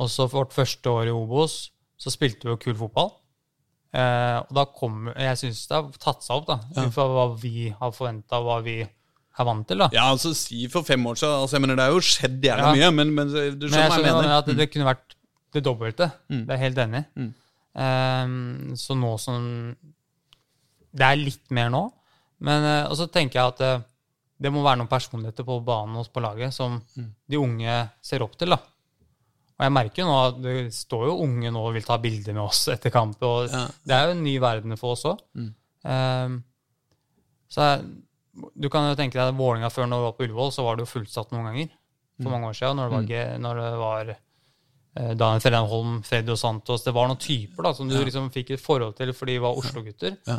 Og 0.00 0.10
så 0.12 0.26
for 0.28 0.44
vårt 0.44 0.56
første 0.56 0.92
år 0.92 1.10
i 1.10 1.14
Obos 1.14 1.66
så 1.96 2.12
spilte 2.12 2.46
vi 2.46 2.52
jo 2.52 2.60
kul 2.60 2.76
fotball. 2.78 3.14
Eh, 3.96 4.38
og 4.42 4.50
da 4.52 4.66
kom 4.76 5.06
Jeg 5.14 5.38
syns 5.40 5.62
det 5.70 5.76
har 5.76 6.00
tatt 6.02 6.24
seg 6.24 6.40
opp, 6.40 6.48
da. 6.50 6.58
Ut 6.84 6.92
fra 6.92 7.06
hva 7.08 7.26
vi 7.40 7.70
har 7.72 7.94
forventa, 7.96 8.40
hva 8.44 8.58
vi 8.64 8.80
er 9.38 9.44
vant 9.48 9.66
til. 9.68 9.78
da. 9.78 9.88
Ja, 9.92 10.04
altså 10.12 10.34
si 10.34 10.66
for 10.72 10.82
fem 10.82 11.04
år 11.06 11.14
siden 11.20 11.34
altså, 11.42 11.56
jeg 11.56 11.60
mener, 11.66 11.76
Det 11.76 11.84
har 11.84 11.92
jo 11.92 12.00
skjedd 12.00 12.38
jævla 12.42 12.70
Ja. 12.70 12.72
mye, 12.76 12.90
men, 12.96 13.14
men 13.14 13.26
du 13.28 13.66
skjønner 13.68 13.88
hva 13.90 13.98
jeg 14.00 14.14
mener. 14.14 14.38
at 14.38 14.46
det, 14.46 14.56
det 14.56 14.70
kunne 14.72 14.86
vært 14.88 15.16
det 15.52 15.64
dobbelte. 15.64 16.10
Mm. 16.30 16.46
Det 16.46 16.50
er 16.54 16.56
jeg 16.56 16.64
helt 16.66 16.78
enig 16.86 17.02
i. 17.02 17.20
Mm. 17.20 17.34
Um, 17.76 18.76
så 18.76 18.94
nå 18.96 19.10
som 19.20 19.76
Det 20.96 21.04
er 21.04 21.16
litt 21.20 21.50
mer 21.52 21.68
nå. 21.70 21.82
Men 22.40 22.64
eh, 22.64 22.86
og 22.90 22.96
så 22.96 23.06
tenker 23.12 23.40
jeg 23.40 23.52
at 23.54 23.60
eh, 23.64 23.84
det 24.40 24.50
må 24.52 24.62
være 24.64 24.76
noen 24.82 24.88
personligheter 24.90 25.44
på 25.48 25.58
banen 25.64 25.96
hos 25.96 26.08
på 26.12 26.20
laget 26.24 26.52
som 26.52 26.80
Mm. 26.96 27.10
de 27.28 27.36
unge 27.40 27.76
ser 28.04 28.22
opp 28.24 28.36
til. 28.36 28.48
da. 28.52 28.56
Og 29.56 29.64
jeg 29.64 29.72
merker 29.72 30.02
jo 30.02 30.08
nå 30.08 30.16
at 30.28 30.40
det 30.44 30.56
står 30.76 31.06
jo 31.08 31.14
unge 31.24 31.50
nå 31.52 31.62
og 31.68 31.72
vil 31.74 31.82
ta 31.86 31.96
bilder 31.96 32.34
med 32.36 32.42
oss 32.42 32.66
etter 32.68 32.90
kamp. 32.92 33.16
og 33.22 33.48
Ja. 33.52 33.66
Det 33.86 33.94
er 33.96 34.04
jo 34.06 34.10
en 34.18 34.24
ny 34.24 34.38
verden 34.38 34.76
for 34.76 34.92
oss 34.92 35.04
òg. 35.08 35.18
Mm. 35.34 35.54
så 37.48 37.62
jeg, 37.62 37.84
du 38.36 38.68
kan 38.72 38.90
jo 38.90 38.96
tenke 38.98 39.16
deg 39.16 39.30
at 39.30 39.38
Vålerenga 39.38 39.70
før 39.72 39.88
når 39.88 40.00
du 40.00 40.06
var 40.06 40.14
på 40.16 40.26
Ullevål, 40.26 40.52
så 40.54 40.64
var 40.66 40.76
det 40.76 40.86
jo 40.86 40.92
fullsatt 40.92 41.32
noen 41.34 41.50
ganger. 41.50 41.74
For 42.16 42.32
mange 42.32 42.48
år 42.48 42.56
siden, 42.56 42.78
når 42.78 42.88
det 42.88 42.96
var, 42.96 43.08
mm. 43.08 43.42
når 43.44 43.58
det 43.60 43.70
var 43.80 44.10
eh, 44.12 45.10
Daniel 45.20 45.42
Fredheim 45.44 45.96
Freddy 46.06 46.32
og 46.32 46.38
Santos 46.40 46.86
Det 46.86 46.94
var 46.96 47.10
noen 47.10 47.20
typer 47.20 47.66
da, 47.66 47.72
som 47.76 47.90
du 47.90 47.96
liksom 47.98 48.30
fikk 48.32 48.54
et 48.54 48.62
forhold 48.62 48.96
til 48.96 49.12
fordi 49.16 49.36
de 49.36 49.42
var 49.44 49.60
Oslo-gutter. 49.60 50.16
Ja. 50.28 50.38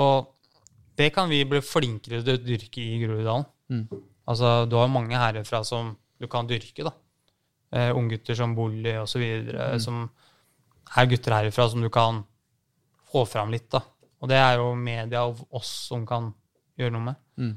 Og 0.00 0.32
det 0.96 1.10
kan 1.12 1.28
vi 1.28 1.42
bli 1.48 1.60
flinkere 1.64 2.22
til 2.24 2.38
å 2.38 2.44
dyrke 2.44 2.80
i 2.80 3.00
Groruddalen. 3.02 3.44
Mm. 3.72 3.84
Altså, 4.26 4.52
du 4.68 4.78
har 4.78 4.88
jo 4.88 4.94
mange 4.94 5.20
herfra 5.20 5.60
som 5.68 5.92
du 6.20 6.28
kan 6.32 6.48
dyrke. 6.48 6.86
da. 6.86 6.94
Eh, 7.76 7.92
Unggutter 7.96 8.38
som 8.38 8.56
Bolli 8.56 8.96
osv. 8.96 9.22
Mm. 9.52 9.80
Som 9.82 10.06
er 10.96 11.10
gutter 11.10 11.36
herfra 11.36 11.68
som 11.68 11.84
du 11.84 11.90
kan 11.92 12.22
få 13.12 13.26
fram 13.28 13.52
litt. 13.52 13.68
da. 13.70 13.82
Og 14.22 14.32
det 14.32 14.40
er 14.40 14.56
jo 14.56 14.72
media 14.74 15.26
og 15.28 15.44
oss 15.54 15.72
som 15.90 16.06
kan 16.08 16.32
gjøre 16.78 16.94
noe 16.94 17.06
med. 17.08 17.18
Mm. 17.40 17.56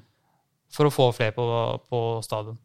For 0.73 0.89
å 0.89 0.93
få 0.93 1.11
flere 1.17 1.35
på, 1.35 1.45
på 1.89 2.01
stadion. 2.25 2.59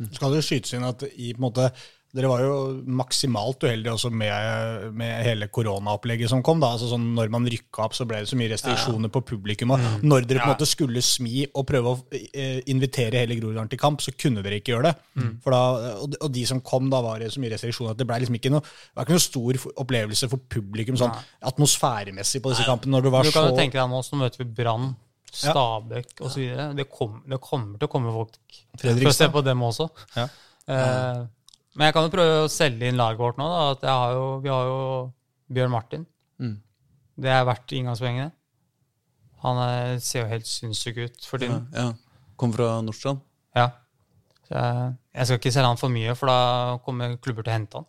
Mm. 0.00 0.12
skal 0.16 0.32
det 0.32 0.44
skytes 0.46 0.72
inn 0.72 0.86
at 0.88 1.02
i, 1.12 1.34
på 1.34 1.42
en 1.42 1.44
måte, 1.44 1.66
dere 2.10 2.26
var 2.26 2.40
jo 2.42 2.54
maksimalt 2.90 3.62
uheldige 3.62 3.92
også 3.92 4.08
med, 4.10 4.86
med 4.98 5.20
hele 5.22 5.46
koronaopplegget 5.52 6.32
som 6.32 6.40
kom. 6.42 6.58
da, 6.58 6.72
altså 6.74 6.88
sånn 6.90 7.04
Når 7.14 7.28
man 7.30 7.44
rykka 7.46 7.84
opp, 7.84 7.94
så 7.94 8.06
ble 8.08 8.22
det 8.24 8.30
så 8.32 8.38
mye 8.40 8.50
restriksjoner 8.50 9.12
på 9.14 9.22
publikum. 9.28 9.76
og 9.76 9.84
Når 10.02 10.26
dere 10.26 10.40
på 10.40 10.48
en 10.48 10.54
måte 10.56 10.66
skulle 10.66 11.04
smi 11.06 11.44
og 11.46 11.68
prøve 11.68 11.92
å 11.92 12.00
eh, 12.16 12.64
invitere 12.72 13.20
hele 13.22 13.36
Groruddalen 13.38 13.70
til 13.70 13.78
kamp, 13.78 14.02
så 14.02 14.14
kunne 14.16 14.42
dere 14.42 14.58
ikke 14.58 14.74
gjøre 14.74 14.90
det. 14.90 15.28
For 15.44 15.54
da, 15.54 15.60
og, 16.00 16.08
de, 16.10 16.18
og 16.26 16.32
de 16.34 16.42
som 16.50 16.64
kom, 16.66 16.88
da 16.90 16.98
var 17.04 17.22
det 17.22 17.30
så 17.30 17.44
mye 17.44 17.52
restriksjoner 17.54 17.94
at 17.94 18.02
det 18.02 18.08
ble 18.10 18.18
liksom 18.24 18.40
ikke 18.40 18.54
noe, 18.56 18.64
det 18.66 18.98
var 18.98 19.06
ikke 19.06 19.20
noe 19.20 19.26
stor 19.28 19.60
opplevelse 19.84 20.30
for 20.32 20.48
publikum 20.56 20.98
sånn 20.98 21.14
atmosfæremessig 21.52 22.42
på 22.42 22.56
disse 22.56 22.66
kampene. 22.66 22.96
når 22.96 23.06
det 23.06 23.14
var 23.14 23.30
Du 23.30 23.36
kan 23.36 23.46
så... 23.46 23.54
jo 23.54 23.60
tenke 23.60 23.78
deg 23.78 23.94
nå, 23.94 24.02
så 24.02 24.18
møter 24.18 24.42
vi 24.42 24.50
Brann, 24.58 24.90
Stabæk 25.32 26.20
osv. 26.26 26.46
Det, 26.76 26.86
kom, 26.90 27.20
det 27.30 27.38
kommer 27.42 27.78
til 27.78 27.88
å 27.88 27.92
komme 27.92 28.12
folk 28.14 28.58
for 28.80 29.06
å 29.10 29.12
se 29.14 29.28
på 29.32 29.42
dem 29.46 29.62
også. 29.66 29.86
Ja. 30.16 30.26
Eh, 30.70 31.20
men 31.78 31.86
jeg 31.86 31.94
kan 31.96 32.06
jo 32.08 32.12
prøve 32.12 32.42
å 32.44 32.50
selge 32.50 32.88
inn 32.90 32.98
laget 32.98 33.22
vårt 33.22 33.38
nå. 33.38 33.46
Da, 33.82 33.94
har 34.02 34.16
jo, 34.16 34.24
vi 34.44 34.50
har 34.50 34.66
jo 34.66 34.80
Bjørn 35.54 35.72
Martin. 35.72 36.06
Mm. 36.42 36.56
Det 37.20 37.30
er 37.30 37.46
verdt 37.48 37.74
inngangspengene. 37.78 38.32
Han 39.44 39.60
er, 39.64 39.98
ser 40.04 40.24
jo 40.26 40.30
helt 40.34 40.48
sinnssyk 40.50 40.98
ut 41.06 41.24
for 41.24 41.40
Ja, 41.40 41.46
tiden. 41.46 41.68
ja. 41.72 41.86
Kom 42.40 42.52
fra 42.52 42.74
Nordstrand. 42.84 43.22
Ja. 43.56 43.68
Jeg, 44.50 44.92
jeg 45.14 45.26
skal 45.28 45.38
ikke 45.40 45.52
selge 45.54 45.70
han 45.70 45.78
for 45.80 45.92
mye, 45.94 46.14
for 46.18 46.28
da 46.32 46.78
kommer 46.84 47.14
klubber 47.22 47.46
til 47.46 47.52
å 47.52 47.56
hente 47.56 47.80
han. 47.80 47.88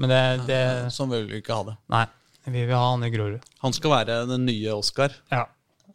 Men 0.00 0.12
det, 0.12 0.20
det 0.48 0.60
Sånn 0.94 1.10
vil 1.12 1.26
vi 1.28 1.40
ikke 1.42 1.56
ha 1.56 1.64
det. 1.70 1.76
Nei. 1.92 2.04
Vi 2.50 2.62
vil 2.64 2.72
ha 2.76 2.86
han 2.92 3.02
i 3.04 3.10
Grorud. 3.12 3.42
Han 3.64 3.74
skal 3.76 3.92
være 3.92 4.14
den 4.30 4.46
nye 4.48 4.72
Oscar. 4.72 5.12
Ja. 5.32 5.42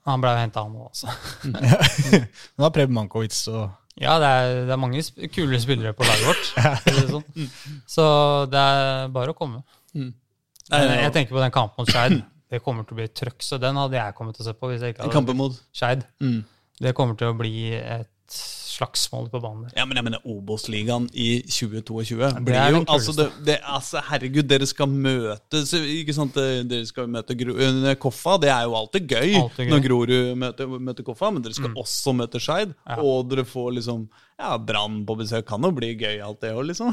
Han 0.05 0.21
ble 0.21 0.31
jo 0.35 0.41
henta, 0.43 0.61
han 0.65 0.75
òg, 0.77 0.91
altså. 0.91 1.09
Nå 2.57 2.67
har 2.67 2.73
Preb 2.75 2.91
Mankowitz 2.93 3.47
og 3.49 3.63
Ja, 3.97 4.17
det 4.21 4.27
er, 4.29 4.53
det 4.67 4.73
er 4.75 4.79
mange 4.81 5.01
kule 5.33 5.59
spillere 5.63 5.95
på 5.97 6.05
laget 6.05 6.27
vårt. 6.27 6.49
sånn. 7.09 7.49
Så 7.95 8.05
det 8.51 8.59
er 8.61 9.07
bare 9.15 9.33
å 9.33 9.37
komme. 9.37 9.63
Nei, 9.95 10.11
nei, 10.81 10.97
jeg 11.05 11.13
tenker 11.15 11.37
på 11.37 11.41
den 11.41 11.53
kampen 11.55 11.81
mot 11.83 11.91
Skeid. 11.91 12.19
Det 12.55 12.59
kommer 12.61 12.85
til 12.85 12.93
å 12.93 12.97
bli 12.99 13.07
et 13.07 13.15
trøkk, 13.17 13.41
så 13.41 13.57
den 13.57 13.75
hadde 13.75 13.97
jeg 13.97 14.13
kommet 14.15 14.35
til 14.37 14.43
å 14.43 14.45
se 14.45 14.51
på. 14.53 14.67
hvis 14.69 14.83
jeg 14.85 14.93
ikke 14.93 15.01
hadde 15.01 15.15
Kampen 15.15 15.35
mot 15.39 15.55
Skeid. 15.75 16.03
mm. 16.21 16.37
Det 16.85 16.91
kommer 16.95 17.17
til 17.17 17.31
å 17.31 17.35
bli 17.39 17.71
et 17.73 18.37
slagsmål 18.75 19.29
på 19.31 19.39
banen. 19.43 19.69
Ja, 19.77 19.85
men 19.87 19.97
jeg 19.99 20.05
mener 20.07 20.23
Obos-ligaen 20.27 21.07
i 21.13 21.41
2022 21.47 22.19
det 22.35 22.43
blir 22.47 22.73
jo 22.75 22.81
altså, 22.91 23.15
det, 23.17 23.27
det, 23.47 23.57
altså, 23.63 24.01
Herregud, 24.09 24.47
dere 24.51 24.67
skal 24.69 24.91
møtes 24.91 25.73
Ikke 25.79 26.15
sant, 26.17 26.35
Dere 26.69 26.85
skal 26.89 27.07
møte 27.11 27.37
Gro 27.39 27.55
eh, 27.61 27.91
Koffa. 28.01 28.37
Det 28.43 28.51
er 28.51 28.65
jo 28.67 28.75
alltid 28.79 29.07
gøy, 29.15 29.35
Alltid 29.41 29.63
gøy. 29.63 29.67
Mm. 29.67 29.73
når 29.73 29.83
Grorud 29.87 30.15
møter, 30.43 30.77
møter 30.89 31.07
Koffa, 31.07 31.31
men 31.35 31.45
dere 31.45 31.57
skal 31.57 31.75
også 31.81 32.13
møte 32.17 32.41
Skeid. 32.43 32.75
Ja. 32.85 32.99
Og 33.03 33.29
dere 33.31 33.45
får 33.47 33.71
liksom 33.79 34.07
Ja, 34.39 34.55
Brann 34.59 35.03
på 35.07 35.15
besøk 35.21 35.47
kan 35.47 35.63
jo 35.63 35.71
bli 35.75 35.93
gøy, 35.95 36.19
alt 36.25 36.41
det 36.43 36.51
òg, 36.55 36.65
liksom. 36.73 36.91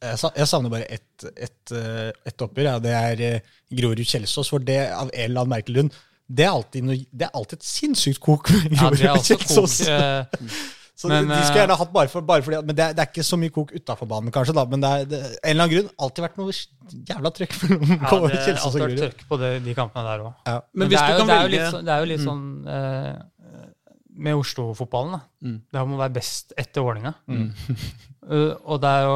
Jeg 0.00 0.46
savner 0.48 0.72
bare 0.72 0.86
ett 0.88 1.26
et, 1.36 1.52
et 1.76 2.26
ett 2.30 2.42
oppgjør. 2.46 2.70
Ja. 2.70 2.78
Det 2.80 2.92
er 2.96 3.20
eh, 3.26 3.50
Grorud-Kjelsås. 3.76 4.48
For 4.48 4.62
det, 4.64 4.78
av 4.96 5.10
en 5.12 5.26
eller 5.26 5.42
annen 5.42 5.52
merkelig 5.52 5.76
grunn, 5.76 5.90
det 6.30 6.46
er 6.46 6.52
alltid, 6.54 6.86
noe, 6.86 6.96
det 7.10 7.26
er 7.26 7.32
alltid 7.36 7.58
et 7.58 7.66
sinnssykt 7.66 8.20
kok 8.22 8.48
med 8.54 8.76
Ja, 8.78 8.88
det 8.90 9.02
er 9.02 9.10
Grorud-Kjelsås. 9.10 9.80
kok. 9.84 9.90
eh, 9.92 10.60
Så 11.00 11.08
Men, 11.08 11.24
de, 11.24 11.30
de 11.32 11.38
eh, 11.38 11.46
skulle 11.48 11.62
gjerne 11.62 11.76
hatt 11.80 11.92
bare, 11.94 12.10
for, 12.12 12.24
bare 12.28 12.44
fordi 12.44 12.58
Men 12.66 12.76
det 12.76 12.84
er, 12.84 12.96
det 12.96 13.04
er 13.04 13.08
ikke 13.08 13.24
så 13.24 13.38
mye 13.40 13.52
kok 13.54 13.70
utafor 13.72 14.08
banen, 14.10 14.32
kanskje, 14.34 14.54
da. 14.58 14.66
Men 14.68 14.82
det 14.84 14.90
er 14.90 15.06
det, 15.08 15.20
en 15.24 15.52
eller 15.54 15.64
annen 15.64 15.72
grunn 15.72 15.90
alltid 16.06 16.26
vært 16.26 16.40
noe 16.42 16.56
jævla 17.10 17.32
trøkk 17.38 17.56
mellom 17.62 17.94
Ja, 17.94 18.00
det 18.10 18.20
har 18.20 18.46
Kjelsås 18.50 18.74
og 18.74 18.82
Grorud. 18.82 19.00
trøkk 19.00 19.26
på 19.30 19.38
det, 19.40 19.50
de 19.64 19.76
kampene 19.78 20.04
der 20.10 20.24
òg. 20.26 20.32
Ja. 20.50 20.56
Men 20.74 20.84
Men, 20.84 20.92
det, 20.92 21.00
er 21.00 21.16
jo, 21.16 21.24
det, 21.24 21.36
er 21.36 21.42
jo 21.46 21.52
litt, 21.54 21.68
sånn- 21.74 21.86
det 21.88 21.94
er 21.94 22.04
jo 22.04 22.10
litt 22.12 22.24
sånn 22.26 22.44
eh, 22.76 23.12
med 24.20 24.40
Oslo-fotballen. 24.42 25.16
da. 25.16 25.20
Mm. 25.48 25.60
Det 25.72 25.84
må 25.88 26.00
være 26.02 26.16
best 26.18 26.52
etter 26.60 26.84
Vålerenga. 26.84 27.14
uh, 27.30 28.52
og 28.70 28.82
det 28.84 28.96
er 28.98 29.06
jo 29.08 29.14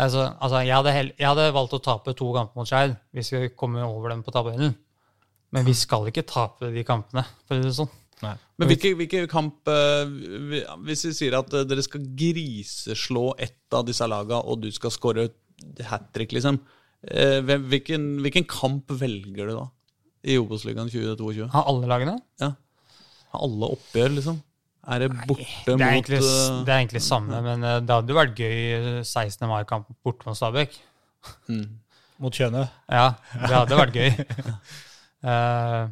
Altså, 0.00 0.22
altså 0.40 0.60
jeg, 0.62 0.72
hadde 0.72 0.92
hell, 0.94 1.08
jeg 1.18 1.26
hadde 1.26 1.48
valgt 1.52 1.74
å 1.76 1.80
tape 1.82 2.12
to 2.16 2.28
kamper 2.32 2.56
mot 2.56 2.68
Skeid 2.68 2.94
hvis 3.12 3.32
vi 3.34 3.48
kommer 3.58 3.82
over 3.84 4.12
dem 4.14 4.22
på 4.24 4.32
tabellen. 4.32 4.70
Men 5.52 5.66
vi 5.66 5.74
skal 5.76 6.06
ikke 6.08 6.22
tape 6.30 6.70
de 6.72 6.84
kampene, 6.86 7.24
for 7.44 7.58
å 7.58 7.60
si 7.60 7.66
det 7.68 7.74
sånn. 7.76 7.90
Nei. 8.20 8.34
Men 8.60 8.68
hvilke, 8.68 8.90
hvilke 8.98 9.20
kamp 9.32 9.68
eh, 9.72 10.10
Hvis 10.84 11.06
vi 11.06 11.12
sier 11.16 11.36
at 11.38 11.54
eh, 11.56 11.62
dere 11.64 11.80
skal 11.86 12.02
griseslå 12.20 13.22
ett 13.40 13.72
av 13.78 13.86
disse 13.88 14.04
lagene, 14.10 14.42
og 14.44 14.60
du 14.64 14.68
skal 14.76 14.92
skåre 14.92 15.28
hat 15.88 16.10
trick, 16.16 16.34
liksom. 16.36 16.58
eh, 17.08 17.40
Hvilken, 17.46 18.04
hvilken 18.24 18.44
kamp 18.50 18.92
velger 19.00 19.48
du 19.48 19.54
da? 19.56 19.64
I 20.28 20.36
Obos-ligaen 20.36 20.90
2022? 20.92 21.48
Har 21.54 21.64
alle 21.70 21.88
lagene? 21.88 22.18
Ja. 22.42 22.50
Alle 23.40 23.70
oppgjør, 23.72 24.12
liksom? 24.18 24.40
Er 24.90 25.04
det 25.04 25.10
borte 25.28 25.44
Det 25.64 25.72
er, 25.72 25.76
mot 25.76 25.86
egentlig, 25.86 26.18
mot 26.24 26.66
det 26.66 26.72
er 26.74 26.78
egentlig 26.82 27.02
samme, 27.04 27.40
men 27.44 27.64
det 27.64 27.92
hadde 27.94 28.12
jo 28.12 28.18
vært 28.18 28.36
gøy 28.40 28.56
eh, 28.76 29.00
16. 29.04 29.46
mai-kamp 29.48 29.88
borte 30.04 30.28
mot 30.28 30.36
Stabæk. 30.36 30.76
mm. 31.48 31.64
Mot 32.20 32.36
Kjøne. 32.36 32.66
Ja, 32.92 33.14
det 33.32 33.54
hadde 33.56 33.80
vært 33.80 33.96
gøy. 33.96 34.10
Eh, 35.20 35.82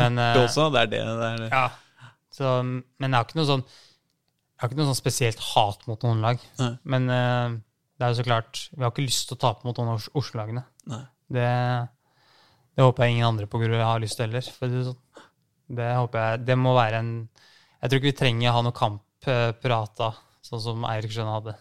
men 0.00 0.18
eh, 0.22 0.32
Det 0.36 0.44
også? 0.46 0.68
Det 0.74 0.84
er 0.84 0.92
det. 0.92 1.02
det, 1.06 1.28
er 1.28 1.42
det. 1.44 1.50
Ja. 1.52 2.10
Så, 2.36 2.52
men 2.64 3.08
jeg 3.08 3.16
har 3.16 3.26
ikke 3.26 3.38
noe 3.38 3.48
sånn 3.48 3.62
Jeg 3.64 4.62
har 4.62 4.70
ikke 4.70 4.80
noe 4.80 4.88
sånn 4.90 4.98
spesielt 4.98 5.42
hat 5.54 5.86
mot 5.88 6.02
noen 6.04 6.24
lag. 6.24 6.42
Nei. 6.60 6.72
Men 6.88 7.10
uh, 7.12 7.56
det 7.96 8.06
er 8.06 8.12
jo 8.12 8.20
så 8.20 8.26
klart 8.26 8.62
Vi 8.72 8.84
har 8.84 8.92
ikke 8.92 9.06
lyst 9.06 9.30
til 9.30 9.38
å 9.38 9.42
tape 9.46 9.68
mot 9.68 9.78
noen 9.80 9.94
av 9.94 10.08
Oslo-lagene. 10.18 10.64
Det, 11.32 11.48
det 12.76 12.84
håper 12.84 13.06
jeg 13.06 13.16
ingen 13.16 13.30
andre 13.30 13.48
på 13.50 13.60
Grorud 13.62 13.82
har 13.82 14.02
lyst 14.02 14.20
til 14.20 14.28
heller. 14.28 14.50
For 14.58 14.72
det, 14.72 14.84
sånn. 14.90 15.28
det 15.80 15.90
håper 15.96 16.22
jeg 16.22 16.44
Det 16.50 16.58
må 16.60 16.76
være 16.76 17.02
en 17.02 17.12
Jeg 17.24 17.88
tror 17.88 18.00
ikke 18.00 18.12
vi 18.12 18.18
trenger 18.20 18.52
å 18.52 18.56
ha 18.58 18.64
noe 18.66 18.76
kampprata, 18.76 20.12
sånn 20.44 20.62
som 20.62 20.86
Eirik 20.88 21.14
Skjønne 21.14 21.38
hadde. 21.38 21.56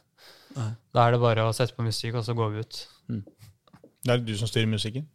Nei. 0.55 0.69
Da 0.95 1.05
er 1.05 1.15
det 1.15 1.23
bare 1.23 1.47
å 1.47 1.55
sette 1.55 1.75
på 1.75 1.83
musikk, 1.85 2.15
og 2.19 2.23
så 2.27 2.35
går 2.37 2.53
vi 2.53 2.63
ut. 2.63 2.77
Det 4.05 4.13
er 4.13 4.21
du 4.23 4.31
som 4.37 4.49
styrer 4.49 4.69
musikken? 4.69 5.07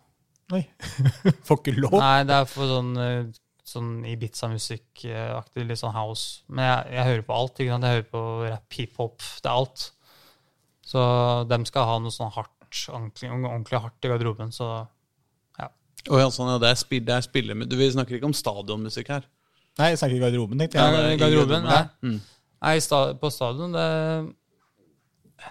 Oi. 0.51 0.65
Får 1.47 1.61
ikke 1.61 1.77
lov? 1.77 1.95
Nei, 2.01 2.25
det 2.27 2.35
er 2.35 2.47
for 2.51 2.67
sånn, 2.67 2.91
eh, 2.99 3.41
sånn 3.71 3.91
Ibiza-musikk-aktig, 4.11 5.67
litt 5.69 5.79
sånn 5.79 5.95
house. 5.95 6.43
Men 6.51 6.67
jeg, 6.67 6.97
jeg 6.97 7.07
hører 7.07 7.27
på 7.29 7.37
alt. 7.37 7.61
ikke 7.63 7.77
sant? 7.77 7.87
Jeg 7.87 8.01
hører 8.01 8.09
på 8.11 8.23
rap, 8.49 8.67
hiphop, 8.75 9.27
det 9.45 9.47
er 9.47 9.61
alt. 9.61 9.85
Så 10.91 11.05
dem 11.51 11.67
skal 11.69 11.87
ha 11.87 12.01
noe 12.03 12.15
sånn 12.15 12.33
hardt, 12.35 12.81
ordentlig, 12.91 13.31
ordentlig 13.31 13.83
hardt 13.85 14.09
i 14.09 14.11
garderoben. 14.11 14.51
Så 14.55 14.73
Å 16.09 16.17
ja, 16.17 16.31
sånn, 16.33 16.49
ja, 16.49 16.57
det 16.57 16.71
er, 16.73 16.79
spill, 16.81 17.03
det 17.05 17.13
er 17.13 17.25
spille, 17.27 17.55
du, 17.69 17.75
Vi 17.77 17.91
snakker 17.93 18.17
ikke 18.17 18.31
om 18.31 18.35
stadionmusikk 18.35 19.11
her. 19.13 19.27
Nei, 19.77 19.91
jeg 19.93 20.01
snakker 20.01 20.17
i 20.17 20.23
garderoben, 20.23 20.59
tenkte 20.59 20.81
ja, 20.81 20.87
jeg. 20.89 20.97
Ja, 20.97 21.03
er 21.07 21.13
i 21.13 21.19
garderoben, 21.21 21.67
ja. 21.69 21.75
nei. 21.77 22.09
Mm. 22.09 22.47
Nei, 22.65 22.77
sta, 22.85 23.01
på 23.21 23.31
stadion 23.33 23.77
det, 23.77 23.85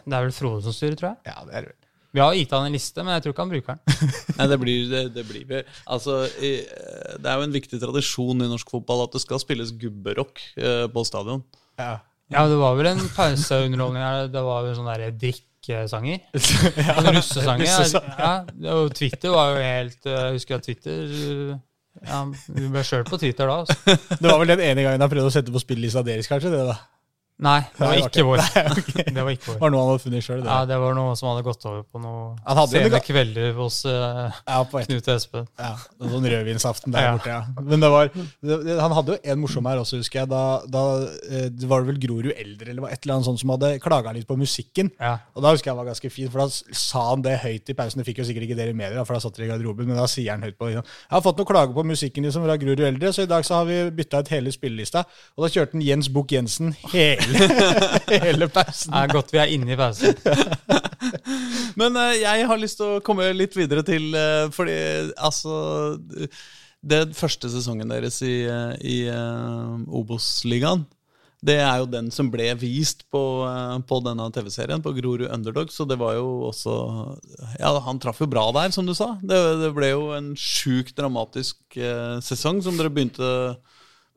det 0.05 0.17
er 0.17 0.25
vel 0.25 0.33
Frode 0.33 0.65
som 0.65 0.75
styrer, 0.75 0.97
tror 0.99 1.11
jeg. 1.11 1.29
Ja, 1.29 1.45
det 1.45 1.55
er 1.59 1.69
det. 1.69 1.78
Vi 2.13 2.21
har 2.23 2.33
gitt 2.33 2.51
han 2.55 2.65
en 2.65 2.73
liste, 2.73 3.03
men 3.05 3.13
jeg 3.17 3.23
tror 3.27 3.33
ikke 3.35 3.43
han 3.45 3.51
bruker 3.53 3.75
den. 3.77 4.11
Nei, 4.39 4.47
det 4.49 4.57
blir, 4.61 4.85
det, 4.89 5.01
det 5.13 5.25
blir 5.29 5.51
Altså, 5.85 6.23
i- 6.41 6.65
det 7.21 7.29
er 7.29 7.35
jo 7.37 7.45
en 7.45 7.53
viktig 7.53 7.79
tradisjon 7.81 8.41
i 8.41 8.49
norsk 8.49 8.71
fotball 8.73 9.03
at 9.05 9.13
det 9.13 9.21
skal 9.21 9.41
spilles 9.43 9.71
gubberock 9.77 10.41
eh, 10.57 10.87
på 10.89 11.03
stadion. 11.05 11.43
Ja. 11.77 11.99
Ja, 12.29 12.43
det 12.49 12.57
var 12.61 12.75
vel 12.77 12.85
en 12.91 12.99
pauseunderholdning 13.15 14.03
her. 14.05 14.27
Det 14.29 14.41
var 14.45 14.65
vel 14.67 14.75
sånn 14.77 14.89
der 14.89 15.07
drikkesanger. 15.21 16.19
ja, 16.89 16.97
russesanger. 17.09 17.65
Russesanger. 17.65 18.19
Ja, 18.19 18.75
og 18.75 18.91
Twitter 18.97 19.33
var 19.33 19.55
jo 19.55 19.63
helt 19.65 20.05
eh, 20.09 20.19
Jeg 20.27 20.35
husker 20.37 20.59
at 20.59 20.67
Twitter 20.67 21.09
eh, 21.09 21.55
ja, 22.05 22.19
Vi 22.53 22.67
ble 22.69 22.83
sjøl 22.85 23.05
på 23.09 23.17
Twitter 23.21 23.49
da. 23.49 23.55
Altså. 23.63 23.97
Det 24.21 24.29
var 24.29 24.37
vel 24.43 24.51
den 24.53 24.61
ene 24.65 24.85
gangen 24.85 25.01
han 25.05 25.09
prøvde 25.11 25.31
å 25.31 25.33
sette 25.33 25.53
på 25.53 25.61
spillelista 25.63 26.05
deres, 26.05 26.29
kanskje? 26.29 26.53
Det 26.53 26.61
da. 26.69 26.77
Nei, 27.39 27.59
det 27.77 27.87
var 27.87 27.97
ikke 28.03 28.23
vår. 28.27 28.41
Nei. 28.43 29.03
Det 29.15 29.23
var 29.23 29.31
ikke 29.31 29.47
vår. 29.53 29.59
var 29.61 29.71
noe 29.71 29.79
han 29.83 29.89
hadde 29.93 30.03
funnet 30.03 30.25
sjøl. 30.25 30.41
Ja, 30.43 30.57
det 30.67 30.79
var 30.81 30.95
noe 30.97 31.13
som 31.15 31.29
hadde 31.31 31.43
gått 31.45 31.61
over 31.69 31.85
på 31.87 32.01
noe 32.03 32.33
Han 32.43 32.59
hadde 32.59 32.81
jo 32.81 32.89
sene 32.89 32.99
kvelder 33.05 33.53
hos 33.55 33.77
uh, 33.87 34.27
Ja, 34.43 34.57
på 34.67 34.81
et, 34.81 34.89
Knut 34.89 35.07
og 35.07 35.13
Espen. 35.15 35.45
ja, 35.59 35.69
sånn 36.11 36.27
rødvinsaften 36.33 36.95
der 36.95 37.05
Ja. 37.07 37.13
borte, 37.15 37.31
ja. 37.37 37.63
Men 37.69 37.85
det 37.85 37.91
var, 37.93 38.11
det, 38.11 38.57
det, 38.65 38.75
han 38.81 38.95
hadde 38.97 39.15
jo 39.15 39.19
en 39.33 39.39
morsom 39.39 39.69
her 39.71 39.79
også, 39.79 40.01
husker 40.01 40.21
jeg. 40.23 40.31
Da, 40.33 40.41
da 40.67 40.83
eh, 41.29 41.47
det 41.53 41.69
var 41.71 41.85
det 41.85 41.93
vel 41.93 42.01
Grorud 42.03 42.33
Eldre 42.35 42.73
eller 42.73 42.89
et 42.91 42.99
eller 43.05 43.15
annet 43.17 43.29
sånt 43.29 43.39
som 43.43 43.53
hadde 43.55 43.71
klaga 43.83 44.11
litt 44.15 44.27
på 44.27 44.35
musikken. 44.39 44.91
Ja. 44.99 45.15
Og 45.35 45.45
da 45.45 45.53
husker 45.55 45.71
jeg 45.71 45.75
han 45.77 45.81
var 45.83 45.89
ganske 45.93 46.11
fin, 46.11 46.27
for 46.33 46.43
da 46.43 46.75
sa 46.83 47.05
han 47.13 47.23
det 47.25 47.37
høyt 47.45 47.71
i 47.71 47.77
pausen. 47.77 48.01
Det 48.03 48.07
fikk 48.09 48.19
jo 48.23 48.27
sikkert 48.27 48.49
ikke 48.49 48.59
dere 48.59 48.75
med 48.75 48.91
dere, 48.91 49.05
for 49.07 49.15
da 49.15 49.23
satt 49.23 49.39
dere 49.39 49.47
i 49.47 49.51
garderoben, 49.53 49.87
men 49.87 49.99
da 49.99 50.07
sier 50.11 50.35
han 50.35 50.43
høyt 50.43 50.57
på 50.59 50.69
liksom, 50.73 50.83
Jeg 51.07 51.15
har 51.15 51.23
fått 51.25 51.39
noen 51.39 51.51
klager 51.53 51.75
på 51.79 51.87
musikken 51.87 52.27
liksom, 52.27 52.43
fra 52.49 52.59
Grorud 52.59 52.83
Eldre, 52.91 53.13
så 53.15 53.23
i 53.23 53.31
dag 53.31 53.47
så 53.47 53.61
har 53.61 53.69
vi 53.69 53.79
bytta 54.01 54.23
ut 54.25 54.33
hele 54.35 54.51
spillelista. 54.55 55.05
Og 55.37 55.47
da 55.47 55.51
kjørte 55.55 55.77
han 55.77 55.85
Jens 55.87 56.11
Bukk 56.11 56.35
Jensen 56.35 56.73
hele, 56.91 57.28
hele 58.25 58.49
pausen. 58.51 58.93
Det 58.93 59.01
er 59.03 59.13
godt 59.13 59.33
vi 59.33 59.41
er 59.41 59.53
inne 59.55 59.73
i 59.73 59.79
pausen. 59.79 60.15
Men 61.79 61.97
uh, 61.97 62.13
jeg 62.17 62.47
har 62.49 62.61
lyst 62.61 62.79
til 62.79 62.97
å 62.97 63.01
komme 63.05 63.29
litt 63.35 63.55
videre 63.55 63.85
til 63.87 64.09
uh, 64.11 64.49
Fordi 64.51 64.75
altså 65.15 65.95
Den 66.79 67.13
første 67.15 67.51
sesongen 67.51 67.91
deres 67.91 68.21
i, 68.23 68.43
eh, 68.47 68.73
i 68.79 68.97
Obos-ligaen, 69.11 70.85
det 71.39 71.55
er 71.63 71.77
jo 71.79 71.87
den 71.87 72.09
som 72.11 72.27
ble 72.31 72.49
vist 72.59 73.05
på, 73.11 73.21
på 73.87 73.99
denne 74.03 74.25
TV-serien, 74.35 74.81
på 74.83 74.91
Grorud 74.97 75.29
Underdog. 75.31 75.71
Så 75.71 75.85
det 75.87 75.95
var 75.99 76.17
jo 76.17 76.49
også 76.49 76.73
Ja, 77.61 77.71
han 77.85 77.99
traff 78.03 78.19
jo 78.19 78.27
bra 78.31 78.49
der, 78.55 78.73
som 78.75 78.87
du 78.87 78.93
sa. 78.97 79.13
Det, 79.23 79.39
det 79.61 79.71
ble 79.75 79.93
jo 79.93 80.09
en 80.17 80.33
sjukt 80.39 80.97
dramatisk 80.99 81.59
eh, 81.79 82.19
sesong 82.23 82.59
som 82.65 82.79
dere 82.79 82.91
begynte 82.91 83.29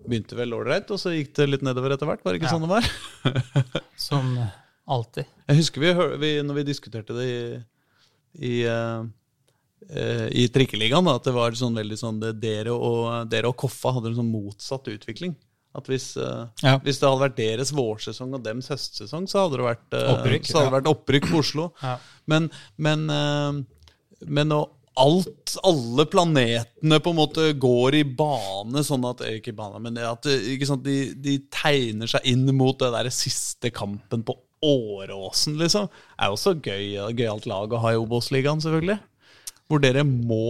Begynte 0.03 0.37
vel 0.39 0.55
ålreit, 0.57 0.91
og 0.91 0.99
så 1.01 1.13
gikk 1.15 1.35
det 1.39 1.49
litt 1.49 1.63
nedover 1.67 1.95
etter 1.95 2.09
hvert. 2.09 2.23
Var 2.25 2.35
det 2.35 2.41
ikke 2.43 2.51
Ja. 2.51 2.57
sånn 2.57 2.67
det 2.67 2.73
var? 2.73 3.83
Som 4.09 4.33
alltid. 4.89 5.29
Jeg 5.49 5.61
husker 5.61 5.81
vi, 5.85 5.93
vi 6.23 6.31
når 6.43 6.59
vi 6.61 6.69
diskuterte 6.73 7.15
det 7.17 7.27
i, 7.29 7.43
i, 8.43 8.53
eh, 8.67 9.05
eh, 9.91 10.27
i 10.43 10.49
trikkeligaen, 10.53 11.07
da, 11.07 11.15
at 11.21 11.29
det 11.29 11.35
var 11.37 11.55
sånn 11.59 11.79
veldig 11.79 11.99
sånn 12.01 12.21
det, 12.23 12.35
dere, 12.43 12.75
og, 12.75 13.29
dere 13.31 13.53
og 13.53 13.57
Koffa 13.63 13.95
hadde 13.99 14.11
en 14.13 14.21
sånn 14.23 14.33
motsatt 14.33 14.91
utvikling. 14.93 15.37
At 15.73 15.87
hvis, 15.89 16.11
uh, 16.21 16.51
Ja. 16.61 16.77
hvis 16.85 16.99
det 17.01 17.09
hadde 17.09 17.23
vært 17.23 17.37
deres 17.39 17.71
vårsesong 17.73 18.35
og 18.37 18.43
dems 18.45 18.69
høstsesong, 18.69 19.25
så 19.31 19.47
hadde 19.47 19.57
det 19.57 19.65
vært, 19.71 19.87
uh, 19.97 20.11
Opprykk, 20.19 20.51
hadde 20.53 20.69
ja. 20.69 20.75
vært 20.75 20.91
opprykk 20.91 21.29
på 21.31 21.39
Oslo. 21.41 21.71
Men, 22.29 22.51
men, 22.77 23.07
eh, 23.09 23.63
men 24.29 24.53
å 24.53 24.67
alt, 25.01 25.55
alle 25.65 26.05
planetene 26.11 26.99
på 27.01 27.13
en 27.13 27.19
måte 27.19 27.47
går 27.61 27.97
i 28.01 28.05
bane, 28.05 28.83
sånn 28.85 29.05
at 29.09 29.23
eh, 29.25 29.39
Ikke 29.39 29.53
i 29.55 29.57
bane, 29.57 29.81
men 29.83 29.97
at 30.05 30.27
eh, 30.29 30.51
ikke 30.55 30.69
sant, 30.69 30.85
de, 30.85 31.13
de 31.17 31.39
tegner 31.53 32.11
seg 32.11 32.27
inn 32.29 32.45
mot 32.59 32.77
det 32.81 32.91
der 32.95 33.09
siste 33.15 33.73
kampen 33.75 34.25
på 34.27 34.37
Åråsen, 34.63 35.57
liksom. 35.59 35.89
Det 35.91 36.23
er 36.23 36.29
jo 36.31 36.37
også 36.37 36.53
gøy, 36.63 36.85
gøyalt 37.19 37.49
lag 37.51 37.73
å 37.75 37.81
ha 37.83 37.95
i 37.95 37.99
Obos-ligaen, 37.99 38.61
selvfølgelig. 38.63 39.01
Hvor 39.67 39.83
dere 39.83 40.05
må 40.07 40.45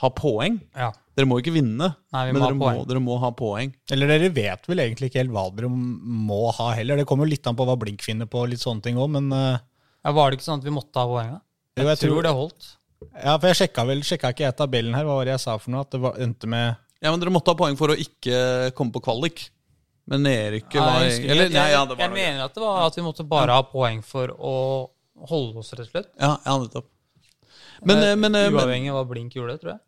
ha 0.00 0.08
poeng. 0.16 0.56
Ja. 0.78 0.88
Dere 1.12 1.28
må 1.28 1.36
ikke 1.42 1.52
vinne, 1.52 1.90
Nei, 2.14 2.22
vi 2.30 2.32
men 2.32 2.40
må 2.40 2.46
dere, 2.48 2.56
må, 2.56 2.84
dere 2.88 3.02
må 3.04 3.18
ha 3.20 3.28
poeng. 3.36 3.74
Eller 3.92 4.08
dere 4.08 4.30
vet 4.32 4.64
vel 4.70 4.80
egentlig 4.86 5.10
ikke 5.10 5.20
helt 5.20 5.34
hva 5.34 5.44
dere 5.52 5.68
må 5.68 6.46
ha 6.56 6.70
heller. 6.78 7.02
Det 7.02 7.04
kommer 7.10 7.28
jo 7.28 7.34
litt 7.34 7.50
an 7.50 7.58
på 7.58 7.66
hva 7.68 7.76
Blink 7.80 8.00
finner 8.06 8.30
på, 8.30 8.46
litt 8.48 8.62
sånne 8.64 8.86
ting 8.86 8.96
òg, 9.00 9.10
men 9.18 9.28
eh, 9.36 9.58
Ja, 10.06 10.14
Var 10.16 10.30
det 10.32 10.38
ikke 10.40 10.48
sånn 10.48 10.62
at 10.62 10.70
vi 10.70 10.72
måtte 10.78 11.02
ha 11.02 11.10
poeng? 11.10 11.34
Jeg, 11.76 11.84
jeg 11.90 12.00
tror, 12.06 12.14
tror- 12.16 12.24
det 12.28 12.32
holdt. 12.38 12.70
Ja, 13.16 13.36
for 13.38 13.48
jeg 13.50 13.58
sjekka 13.62 13.84
vel 13.88 14.02
sjekka 14.06 14.30
ikke 14.34 14.46
jeg 14.46 14.56
tabellen 14.58 14.94
her. 14.94 15.04
Hva 15.08 15.16
var 15.20 15.28
det 15.28 15.34
jeg 15.36 15.42
sa 15.44 15.56
for 15.58 15.74
noe? 15.74 15.80
At 15.86 15.90
det 15.94 16.00
var, 16.02 16.18
endte 16.22 16.46
med 16.50 16.76
Ja, 17.02 17.10
men 17.10 17.20
dere 17.22 17.32
måtte 17.34 17.50
ha 17.50 17.58
poeng 17.58 17.76
for 17.78 17.92
å 17.94 17.98
ikke 17.98 18.72
komme 18.78 18.94
på 18.94 19.02
kvalik. 19.02 19.48
Men 20.06 20.24
nedrykket 20.26 20.74
Nei, 20.80 20.86
var 20.86 21.02
jeg, 21.02 21.10
husker- 21.12 21.30
eller, 21.30 21.48
nei, 21.54 21.66
ja, 21.70 21.84
det 21.86 21.94
var 21.96 22.02
jeg 22.02 22.10
noe. 22.10 22.18
mener 22.18 22.44
at 22.44 22.54
det 22.54 22.62
var 22.62 22.86
at 22.86 22.96
vi 22.98 23.02
måtte 23.06 23.26
bare 23.28 23.54
ha 23.54 23.62
poeng 23.62 24.00
for 24.02 24.32
å 24.34 24.54
holde 25.30 25.58
oss, 25.62 25.70
rett 25.78 25.86
og 25.86 25.92
slett. 25.92 26.08
Ja, 26.18 26.32
ja, 26.44 26.56
nettopp. 26.58 26.88
Men, 27.84 27.98
eh, 28.02 28.14
men, 28.16 28.34
eh, 28.34 28.50
men, 28.50 28.58
Uavhengig 28.58 28.90
av 28.90 28.98
hva 28.98 29.08
Blink 29.10 29.34
gjorde, 29.34 29.58
tror 29.60 29.72
jeg. 29.74 29.80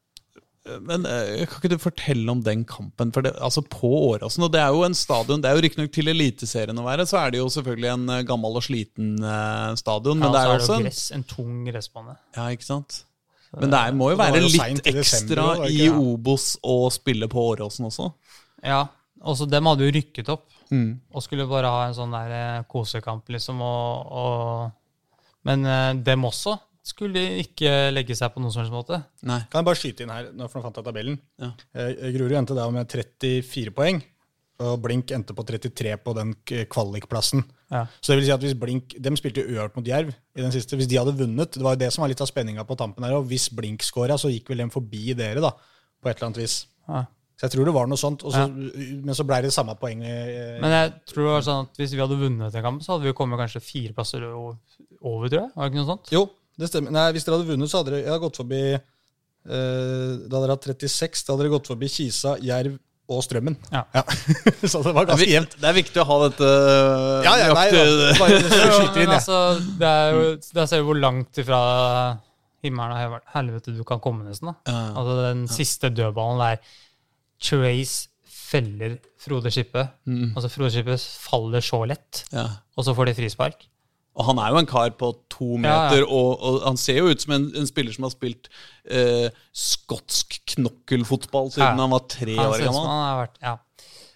Men 0.65 1.05
eh, 1.05 1.43
kan 1.45 1.59
ikke 1.61 1.69
du 1.75 1.77
fortelle 1.83 2.33
om 2.33 2.41
den 2.45 2.63
kampen? 2.65 3.11
For 3.13 3.25
det, 3.27 3.35
altså 3.37 3.61
På 3.69 3.91
Åråsen, 4.15 4.47
og 4.47 4.53
det 4.55 4.63
er 4.63 4.71
jo 4.73 4.85
en 4.87 4.97
stadion 4.97 5.43
Det 5.45 5.51
er 5.51 5.59
jo 5.59 5.65
riktignok 5.67 5.91
til 5.93 6.09
Eliteserien 6.09 6.81
å 6.81 6.87
være, 6.87 7.05
så 7.11 7.19
er 7.21 7.35
det 7.35 7.43
jo 7.43 7.51
selvfølgelig 7.53 7.91
en 7.93 8.07
eh, 8.15 8.23
gammel 8.29 8.57
og 8.57 8.65
sliten 8.65 9.19
eh, 9.21 9.75
stadion. 9.77 10.23
Men 10.23 10.31
Ja, 10.31 10.33
det 10.33 10.43
er 10.45 10.55
også 10.57 10.79
en, 10.79 10.87
gress, 10.89 11.03
en 11.19 11.27
tung 11.29 11.59
gressbane. 11.69 12.17
Ja, 12.39 12.49
ikke 12.57 12.69
sant? 12.71 13.03
Men 13.55 13.71
det 13.71 13.79
er, 13.79 13.93
må 13.95 14.09
jo 14.11 14.19
være 14.19 14.41
jo 14.41 14.49
litt 14.51 14.89
ekstra 14.91 15.45
i? 15.69 15.85
Obos 15.93 16.55
å 16.65 16.89
spille 16.91 17.29
på 17.31 17.45
Åråsen 17.53 17.87
også. 17.87 18.09
Ja, 18.65 18.87
også 19.23 19.47
dem 19.47 19.69
hadde 19.71 19.87
jo 19.87 19.95
rykket 20.01 20.33
opp 20.33 20.49
Mm. 20.73 20.95
og 21.13 21.21
skulle 21.23 21.45
bare 21.47 21.69
ha 21.69 21.83
en 21.87 21.95
sånn 21.95 22.11
der 22.17 22.65
kosekamp, 22.73 23.29
liksom. 23.31 23.61
Og, 23.63 24.15
og, 24.17 25.19
men 25.45 25.69
dem 26.03 26.25
også 26.25 26.57
skulle 26.85 27.23
ikke 27.41 27.71
legge 27.95 28.17
seg 28.19 28.33
på 28.35 28.43
noen 28.45 28.53
som 28.53 28.61
helst 28.63 28.75
måte. 28.75 28.99
Nei. 29.25 29.39
Kan 29.51 29.63
jeg 29.63 29.69
bare 29.71 29.81
skyte 29.81 30.05
inn 30.05 30.13
her, 30.13 30.27
for 30.53 30.61
nå 30.61 30.65
fant 30.67 30.77
jeg 30.81 30.85
tabellen. 30.87 31.17
Ja. 31.41 31.53
Eh, 31.75 32.11
Grorud 32.17 32.37
endte 32.37 32.57
da 32.59 32.67
med 32.75 32.91
34 32.93 33.73
poeng, 33.77 34.03
og 34.65 34.77
Blink 34.85 35.11
endte 35.17 35.35
på 35.35 35.43
33 35.49 35.97
på 36.05 36.13
den 36.15 36.35
kvalikplassen. 36.71 37.43
Ja. 37.73 37.87
Så 37.99 38.13
det 38.13 38.21
vil 38.21 38.29
si 38.29 38.35
at 38.37 38.45
hvis 38.45 38.55
Blink, 38.61 38.93
De 39.03 39.11
spilte 39.19 39.43
jo 39.43 39.55
uavgjort 39.57 39.81
mot 39.81 39.89
Jerv 39.89 40.13
i 40.13 40.45
den 40.45 40.53
siste. 40.55 40.77
Hvis 40.79 40.87
de 40.93 41.01
hadde 41.01 41.17
vunnet, 41.19 41.57
det 41.57 41.65
var 41.65 41.75
jo 41.75 41.81
det 41.83 41.89
som 41.97 42.05
var 42.05 42.13
litt 42.13 42.21
av 42.23 42.29
spenninga 42.31 42.63
på 42.69 42.77
tampen 42.79 43.03
her, 43.09 43.17
og 43.19 43.27
hvis 43.33 43.49
Blink 43.57 43.83
scora, 43.83 44.15
så 44.21 44.31
gikk 44.31 44.53
vel 44.53 44.63
dem 44.63 44.71
forbi 44.71 45.17
dere, 45.19 45.43
da, 45.43 45.51
på 45.99 46.09
et 46.13 46.17
eller 46.21 46.29
annet 46.31 46.43
vis. 46.45 46.61
Ja. 46.87 47.03
Så 47.35 47.49
jeg 47.49 47.57
tror 47.57 47.67
det 47.67 47.75
var 47.75 47.89
noe 47.91 47.99
sånt. 47.99 48.23
Og 48.23 48.31
så, 48.31 48.45
Men 48.47 49.17
så 49.19 49.25
ble 49.27 49.41
det 49.43 49.51
samme 49.57 49.75
poeng. 49.81 50.05
eh, 50.07 50.61
Men 50.63 50.71
jeg 50.71 50.93
tror 51.11 51.25
det 51.25 51.33
var 51.33 51.43
sånn 51.49 51.65
at 51.67 51.81
hvis 51.83 51.97
vi 51.97 51.99
hadde 52.05 52.21
vunnet 52.21 52.53
den 52.55 52.63
kampen, 52.63 52.85
så 52.85 52.93
hadde 52.95 53.09
vi 53.09 53.17
kommet 53.19 53.41
kanskje 53.43 53.65
fire 53.65 53.93
plasser 53.97 54.23
over, 54.31 54.61
tror 55.33 55.41
jeg. 55.41 55.51
Var 55.57 55.65
det 55.65 55.73
ikke 55.73 55.81
noe 55.83 55.89
sånt? 55.91 56.13
Jo, 56.15 56.29
det 56.59 56.69
stemmer. 56.71 56.91
Nei, 56.95 57.09
Hvis 57.17 57.25
dere 57.27 57.39
hadde 57.39 57.51
vunnet, 57.51 57.71
så 57.73 57.81
hadde 57.83 57.91
dere 57.95 58.03
jeg 58.05 58.13
hadde 58.13 58.25
gått 58.29 58.37
forbi 58.41 58.61
eh, 58.75 58.81
Da 59.51 60.37
hadde 60.39 60.43
dere 60.47 60.55
hatt 60.57 60.69
36. 60.71 61.25
Da 61.27 61.33
hadde 61.35 61.45
dere 61.47 61.55
gått 61.57 61.71
forbi 61.73 61.89
Kisa, 61.91 62.37
Jerv 62.45 62.77
og 63.13 63.21
Strømmen. 63.27 63.57
Ja. 63.75 63.83
så 64.71 64.81
det 64.87 64.95
var 64.97 65.05
ganske 65.11 65.27
jevnt. 65.29 65.57
det 65.61 65.69
er 65.69 65.75
viktig 65.77 66.01
å 66.01 66.07
ha 66.09 66.15
dette 66.29 66.47
Ja, 67.27 67.35
ja, 67.43 67.49
nei, 67.53 67.67
da, 67.69 67.83
nøyaktig- 67.83 68.21
bare 68.23 68.39
skyter 68.41 68.95
men 68.95 69.03
inn, 69.03 69.11
jeg. 69.11 69.19
altså, 69.19 69.41
det 69.83 69.91
er 69.91 70.15
jo, 70.17 70.23
Der 70.57 70.71
ser 70.71 70.81
du 70.81 70.87
hvor 70.89 71.01
langt 71.03 71.43
ifra 71.43 71.59
himmelen 72.65 73.13
og 73.19 73.19
helvete 73.35 73.75
du 73.77 73.83
kan 73.85 74.01
komme, 74.01 74.25
nesten. 74.25 74.49
da. 74.49 74.73
Ja. 74.73 74.87
Altså 74.97 75.19
Den 75.27 75.43
siste 75.53 75.91
dødballen 75.93 76.41
der 76.41 76.63
Trace 77.45 78.09
feller 78.25 78.97
Frode 79.21 79.51
Skippe. 79.53 79.83
Mm. 80.09 80.31
Altså 80.37 80.49
Frode 80.53 80.71
Skippe 80.73 80.97
faller 80.97 81.61
så 81.65 81.83
lett, 81.91 82.25
Ja. 82.33 82.47
og 82.79 82.85
så 82.87 82.95
får 82.97 83.11
de 83.11 83.15
frispark. 83.21 83.67
Og 84.15 84.25
han 84.29 84.39
er 84.39 84.53
jo 84.55 84.61
en 84.63 84.67
kar 84.71 84.91
på 84.95 85.09
to 85.33 85.57
meter, 85.59 86.05
ja. 86.05 86.07
Og, 86.07 86.39
og 86.47 86.61
han 86.69 86.77
ser 86.79 87.01
jo 87.01 87.09
ut 87.11 87.21
som 87.25 87.33
en, 87.35 87.49
en 87.59 87.67
spiller 87.67 87.93
som 87.97 88.05
har 88.07 88.13
spilt 88.15 88.47
eh, 88.87 89.27
skotsk 89.51 90.37
knokkelfotball 90.55 91.51
siden 91.51 91.73
Ja. 91.75 91.83
han 91.83 91.91
var 91.97 92.05
tre 92.09 92.37
Han 92.39 92.47
år 92.53 92.59
gammel. 92.63 92.85
han 92.87 93.03
har 93.09 93.23
vært, 93.27 93.39
ja. 93.43 93.55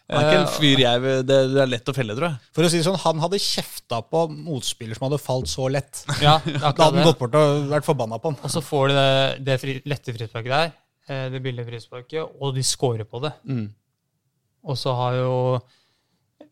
Han 0.08 0.22
er 0.24 0.28
ikke 0.30 0.36
en 0.40 0.46
Eh, 0.46 0.52
fyr 0.56 0.78
jeg 0.80 1.00
vil- 1.02 1.24
det, 1.26 1.38
det 1.52 1.60
er 1.60 1.66
lett 1.68 1.90
å 1.90 1.94
felle, 1.94 2.14
tror 2.16 2.28
jeg. 2.30 2.38
For 2.56 2.62
å 2.64 2.68
si 2.70 2.78
det 2.78 2.84
sånn, 2.86 2.96
Han 3.02 3.18
hadde 3.20 3.36
kjefta 3.42 3.98
på 4.08 4.22
motspiller 4.30 4.94
som 4.96 5.10
hadde 5.10 5.18
falt 5.20 5.50
så 5.50 5.66
lett. 5.70 6.04
Ja, 6.22 6.38
Da 6.46 6.70
hadde 6.72 6.86
han 7.02 7.04
gått 7.04 7.18
bort 7.18 7.34
og 7.34 7.66
vært 7.68 7.84
forbanna 7.84 8.16
på 8.22 8.30
han. 8.32 8.38
Og 8.42 8.50
så 8.54 8.62
får 8.64 8.88
de 8.88 8.94
det, 8.94 9.44
det 9.44 9.58
fri, 9.60 9.74
lette 9.84 10.14
frisparket 10.16 10.54
der, 10.54 10.72
eh, 11.10 11.26
det 11.34 11.42
billige 11.44 11.66
frisparket, 11.68 12.24
og 12.40 12.54
de 12.56 12.62
scorer 12.64 13.04
på 13.04 13.20
det. 13.26 13.34
Mm. 13.44 13.66
Og 14.64 14.78
så 14.80 14.94
har 14.96 15.18
jo 15.18 15.34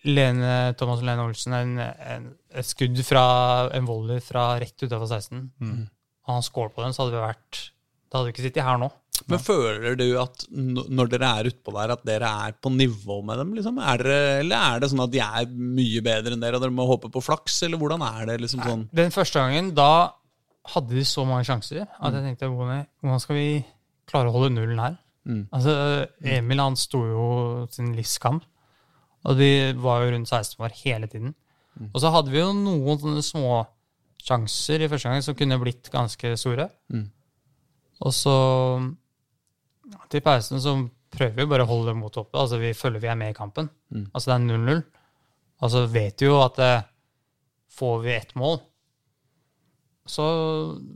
Lene, 0.07 0.75
Thomas 0.79 1.03
Lene 1.03 1.25
Olsen 1.27 1.55
en, 1.57 1.79
en, 1.81 2.29
et 2.55 2.67
skudd 2.67 2.99
fra 3.07 3.25
en 3.75 3.87
volley 3.89 4.23
fra 4.23 4.53
rett 4.63 4.87
utafor 4.87 5.09
16. 5.09 5.49
Og 6.27 6.35
han 6.35 6.47
scorer 6.47 6.75
på 6.75 6.85
den, 6.85 6.95
så 6.95 7.05
hadde 7.05 7.17
vi 7.17 7.23
vært 7.23 7.61
Da 8.11 8.19
hadde 8.19 8.29
vi 8.29 8.35
ikke 8.35 8.47
sittet 8.49 8.67
her 8.67 8.81
nå. 8.83 8.91
Men 9.31 9.41
føler 9.41 9.97
du 9.99 10.05
at 10.21 10.45
når 10.53 11.09
dere 11.15 11.31
er 11.39 11.49
utpå 11.51 11.73
der, 11.75 11.95
at 11.95 12.03
dere 12.07 12.29
er 12.47 12.57
på 12.61 12.71
nivå 12.75 13.23
med 13.25 13.41
dem? 13.41 13.55
liksom? 13.57 13.79
Er 13.81 14.03
dere, 14.03 14.19
eller 14.43 14.75
er 14.75 14.83
det 14.83 14.91
sånn 14.93 15.05
at 15.07 15.15
de 15.15 15.23
er 15.25 15.49
mye 15.51 16.03
bedre 16.05 16.37
enn 16.37 16.43
dere, 16.45 16.59
og 16.59 16.67
dere 16.67 16.77
må 16.77 16.87
håpe 16.91 17.11
på 17.15 17.23
flaks? 17.25 17.63
Eller 17.67 17.81
hvordan 17.81 18.05
er 18.07 18.29
det? 18.31 18.37
liksom 18.45 18.63
sånn? 18.67 18.85
Den 18.95 19.15
første 19.15 19.41
gangen, 19.41 19.73
da 19.79 20.13
hadde 20.75 20.99
de 20.99 21.07
så 21.07 21.25
mange 21.27 21.47
sjanser 21.49 21.87
at 21.87 22.15
jeg 22.19 22.27
tenkte 22.27 22.51
hvordan, 22.51 22.85
hvordan 23.01 23.23
skal 23.23 23.39
vi 23.39 23.49
klare 24.11 24.31
å 24.31 24.37
holde 24.37 24.53
nullen 24.55 24.83
her? 24.83 24.99
Mm. 25.27 25.43
Altså, 25.55 25.73
Emil 26.37 26.63
han 26.63 26.79
sto 26.79 27.01
jo 27.09 27.27
sin 27.75 27.95
livskamp, 27.97 28.45
og 29.27 29.41
de 29.41 29.51
var 29.83 30.05
jo 30.05 30.13
rundt 30.15 30.31
16 30.31 30.63
år 30.63 30.75
hele 30.85 31.09
tiden. 31.11 31.35
Og 31.93 32.01
så 32.01 32.11
hadde 32.15 32.33
vi 32.33 32.41
jo 32.41 32.53
noen 32.57 33.01
sånne 33.01 33.25
små 33.25 33.57
sjanser 34.27 34.83
i 34.83 34.89
første 34.91 35.11
gang 35.11 35.25
som 35.25 35.37
kunne 35.39 35.59
blitt 35.61 35.91
ganske 35.93 36.33
store. 36.41 36.69
Mm. 36.93 37.09
Og 38.07 38.15
så 38.15 38.37
til 40.13 40.23
pausen 40.25 40.63
så 40.63 40.77
prøver 41.17 41.43
vi 41.43 41.49
bare 41.51 41.67
å 41.67 41.71
holde 41.71 41.97
motet 41.99 42.23
oppe. 42.25 42.39
Altså 42.41 42.61
vi 42.61 42.73
føler 42.77 43.03
vi 43.03 43.11
er 43.13 43.19
med 43.19 43.35
i 43.35 43.37
kampen. 43.37 43.69
Mm. 43.93 44.07
Altså 44.13 44.31
det 44.31 44.37
er 44.37 44.47
0-0. 44.47 44.83
Altså 45.67 45.85
vet 45.93 46.23
vi 46.23 46.29
jo 46.29 46.41
at 46.43 46.59
eh, 46.63 46.89
får 47.77 48.01
vi 48.05 48.13
ett 48.15 48.35
mål, 48.37 48.59
så, 50.07 50.25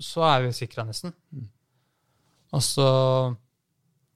så 0.01 0.25
er 0.29 0.45
vi 0.45 0.53
sikra 0.55 0.85
nesten. 0.87 1.13
Og 2.55 2.63
så 2.65 2.89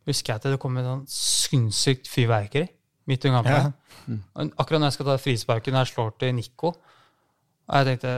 husker 0.08 0.32
jeg 0.32 0.40
at 0.40 0.46
det 0.52 0.60
kom 0.62 0.76
et 0.78 0.86
sånn 0.86 1.04
sinnssykt 1.10 2.10
fyrverkeri 2.12 2.68
midt 3.11 3.26
i 3.26 3.32
kampen. 3.32 3.52
Ja. 3.52 3.72
Mm. 4.09 4.50
Akkurat 4.59 4.80
når 4.80 4.90
jeg 4.90 4.96
skal 4.96 5.09
ta 5.09 5.16
frisparken, 5.20 5.74
når 5.74 5.84
jeg 5.84 5.94
slår 5.94 6.14
til 6.20 6.34
Nico 6.36 6.74
og 7.64 7.76
Jeg 7.78 7.86
tenkte, 7.88 8.11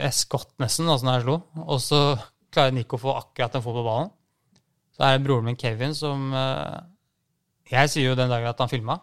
jeg 0.00 0.16
skvatt 0.16 0.52
nesten 0.62 0.88
altså 0.88 1.04
når 1.04 1.16
jeg 1.18 1.24
slo. 1.26 1.34
Og 1.66 1.80
så 1.84 1.98
klarer 2.54 2.72
Nico 2.72 2.96
å 2.96 3.02
få 3.02 3.16
akkurat 3.18 3.58
en 3.58 3.64
fot 3.64 3.76
på 3.76 3.82
ballen. 3.84 4.12
Så 4.96 5.04
er 5.04 5.18
det 5.18 5.26
broren 5.26 5.44
min 5.44 5.58
Kevin 5.60 5.92
som 5.98 6.30
eh, 6.32 6.78
Jeg 7.68 7.90
sier 7.92 8.08
jo 8.08 8.16
den 8.16 8.32
dagen 8.32 8.48
at 8.48 8.62
han 8.64 8.72
filma. 8.72 8.96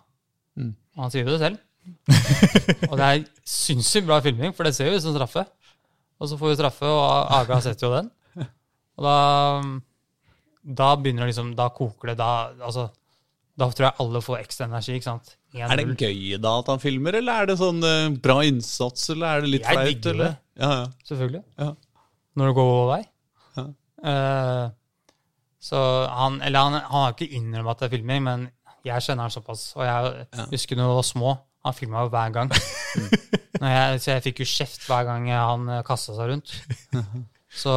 Mm. 0.57 0.71
Og 0.97 1.03
han 1.05 1.13
sier 1.13 1.27
jo 1.27 1.35
det 1.35 1.43
selv. 1.43 1.61
og 2.89 2.97
det 2.97 3.05
er 3.05 3.21
sinnssykt 3.45 4.09
bra 4.09 4.17
filming, 4.25 4.55
for 4.57 4.65
det 4.65 4.73
ser 4.73 4.89
jo 4.89 4.97
ut 4.97 5.05
som 5.05 5.13
straffe. 5.13 5.45
Og 6.17 6.29
så 6.29 6.37
får 6.37 6.49
vi 6.49 6.57
straffe, 6.57 6.89
og 6.89 7.37
Aga 7.37 7.61
setter 7.61 7.87
jo 7.87 7.93
den. 7.99 8.11
Og 8.97 9.05
da 9.05 9.15
da 10.61 10.93
begynner 10.97 11.25
det 11.25 11.31
liksom, 11.31 11.53
da 11.57 11.69
koker 11.73 12.11
det. 12.11 12.17
Da, 12.19 12.51
altså, 12.61 12.89
da 13.57 13.67
tror 13.71 13.85
jeg 13.89 13.95
alle 13.99 14.21
får 14.23 14.39
ekstra 14.41 14.65
energi. 14.69 14.95
ikke 14.97 15.03
sant? 15.09 15.35
Er 15.53 15.75
det 15.75 15.97
gøy 15.99 16.37
da 16.41 16.53
at 16.61 16.67
han 16.71 16.79
filmer, 16.79 17.17
eller 17.19 17.41
er 17.43 17.45
det 17.51 17.57
sånn 17.59 17.83
eh, 17.83 18.09
bra 18.23 18.37
innsats, 18.47 19.09
eller 19.11 19.27
er 19.37 19.41
det 19.45 19.49
litt 19.57 19.65
Jeg 19.67 19.75
flaut? 19.75 19.87
digger 19.89 20.13
eller? 20.15 20.25
det. 20.31 20.63
Ja, 20.63 20.69
ja. 20.79 20.85
Selvfølgelig. 21.09 21.43
Ja. 21.59 21.69
Når 22.39 22.47
det 22.51 22.55
går 22.55 22.69
vår 22.71 22.87
vei. 22.93 23.01
Ja. 23.57 23.65
Eh, 24.11 24.69
så 25.61 25.77
han 26.09 26.39
Eller 26.41 26.59
han, 26.63 26.73
han 26.79 27.03
har 27.05 27.11
ikke 27.13 27.27
innrømmet 27.37 27.71
at 27.75 27.79
det 27.83 27.87
er 27.89 27.95
filming, 27.97 28.23
men 28.25 28.47
jeg 28.87 29.03
kjenner 29.05 29.27
han 29.27 29.33
såpass. 29.35 29.65
Og 29.77 29.83
jeg 29.85 30.27
Ja. 30.33 30.45
husker 30.49 30.75
når 30.79 30.87
vi 30.89 30.95
var 31.01 31.07
små, 31.11 31.33
han 31.65 31.73
filma 31.77 32.01
jo 32.07 32.09
hver 32.15 32.31
gang. 32.33 32.49
Når 33.61 33.69
jeg, 33.69 33.99
så 34.01 34.07
jeg 34.15 34.23
fikk 34.25 34.39
jo 34.41 34.45
kjeft 34.49 34.87
hver 34.89 35.03
gang 35.05 35.27
han 35.29 35.67
kasta 35.85 36.15
seg 36.17 36.31
rundt. 36.31 36.53
Så 37.53 37.73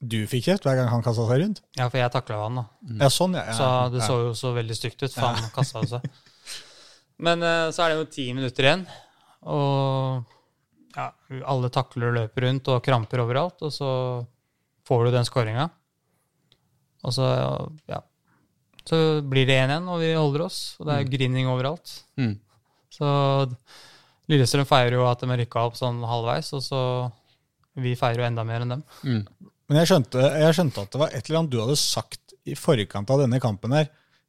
Du 0.00 0.18
fikk 0.28 0.48
kjeft 0.48 0.66
hver 0.66 0.76
gang 0.78 0.90
han 0.90 1.04
kasta 1.04 1.24
seg 1.28 1.40
rundt? 1.40 1.62
Ja, 1.78 1.88
for 1.88 2.00
jeg 2.00 2.12
takla 2.12 2.42
han, 2.42 2.60
da. 2.60 2.64
Ja, 3.04 3.10
sånn, 3.12 3.36
ja. 3.38 3.44
ja. 3.48 3.56
Så 3.56 3.68
det 3.94 4.04
så 4.04 4.18
jo 4.20 4.32
så 4.36 4.52
veldig 4.56 4.76
stygt 4.76 5.02
ut, 5.04 5.12
for 5.12 5.30
han 5.30 5.52
kasta 5.54 5.84
seg. 5.94 6.08
Men 7.24 7.44
uh, 7.46 7.70
så 7.72 7.84
er 7.84 7.92
det 7.92 8.00
jo 8.00 8.10
ti 8.10 8.26
minutter 8.36 8.66
igjen, 8.66 8.84
og 9.54 10.24
ja, 10.94 11.08
alle 11.50 11.70
takler 11.74 12.10
og 12.10 12.18
løper 12.18 12.46
rundt 12.48 12.70
og 12.72 12.82
kramper 12.84 13.22
overalt, 13.22 13.62
og 13.66 13.72
så 13.72 13.90
får 14.88 15.06
du 15.06 15.14
den 15.14 15.26
skåringa. 15.28 15.68
Og 17.04 17.12
så, 17.12 17.24
ja 17.90 17.98
Så 18.88 18.96
blir 19.28 19.48
det 19.48 19.58
1-1, 19.60 19.88
og 19.92 20.00
vi 20.00 20.12
holder 20.16 20.46
oss, 20.46 20.60
og 20.80 20.88
det 20.88 20.96
er 20.96 21.10
grining 21.12 21.48
overalt. 21.52 21.92
Mm. 22.20 22.36
Så 22.92 23.08
Lillestrøm 24.30 24.66
feirer 24.68 24.96
jo 24.96 25.08
at 25.08 25.20
de 25.20 25.36
rykka 25.36 25.66
opp 25.68 25.76
sånn 25.76 26.00
halvveis, 26.08 26.52
og 26.56 26.62
så 26.64 26.80
vi 27.82 27.96
feirer 27.98 28.22
jo 28.22 28.28
enda 28.28 28.44
mer 28.46 28.64
enn 28.64 28.76
dem. 28.76 28.84
Mm. 29.04 29.50
Men 29.68 29.78
jeg 29.80 29.88
skjønte, 29.90 30.24
jeg 30.44 30.56
skjønte 30.58 30.82
at 30.84 30.90
det 30.92 31.00
var 31.00 31.12
et 31.16 31.28
eller 31.28 31.38
annet 31.40 31.52
du 31.54 31.60
hadde 31.62 31.76
sagt 31.80 32.34
i 32.44 32.56
forkant 32.58 33.08
av 33.14 33.22
denne 33.24 33.38
kampen 33.40 33.72
her, 33.72 33.86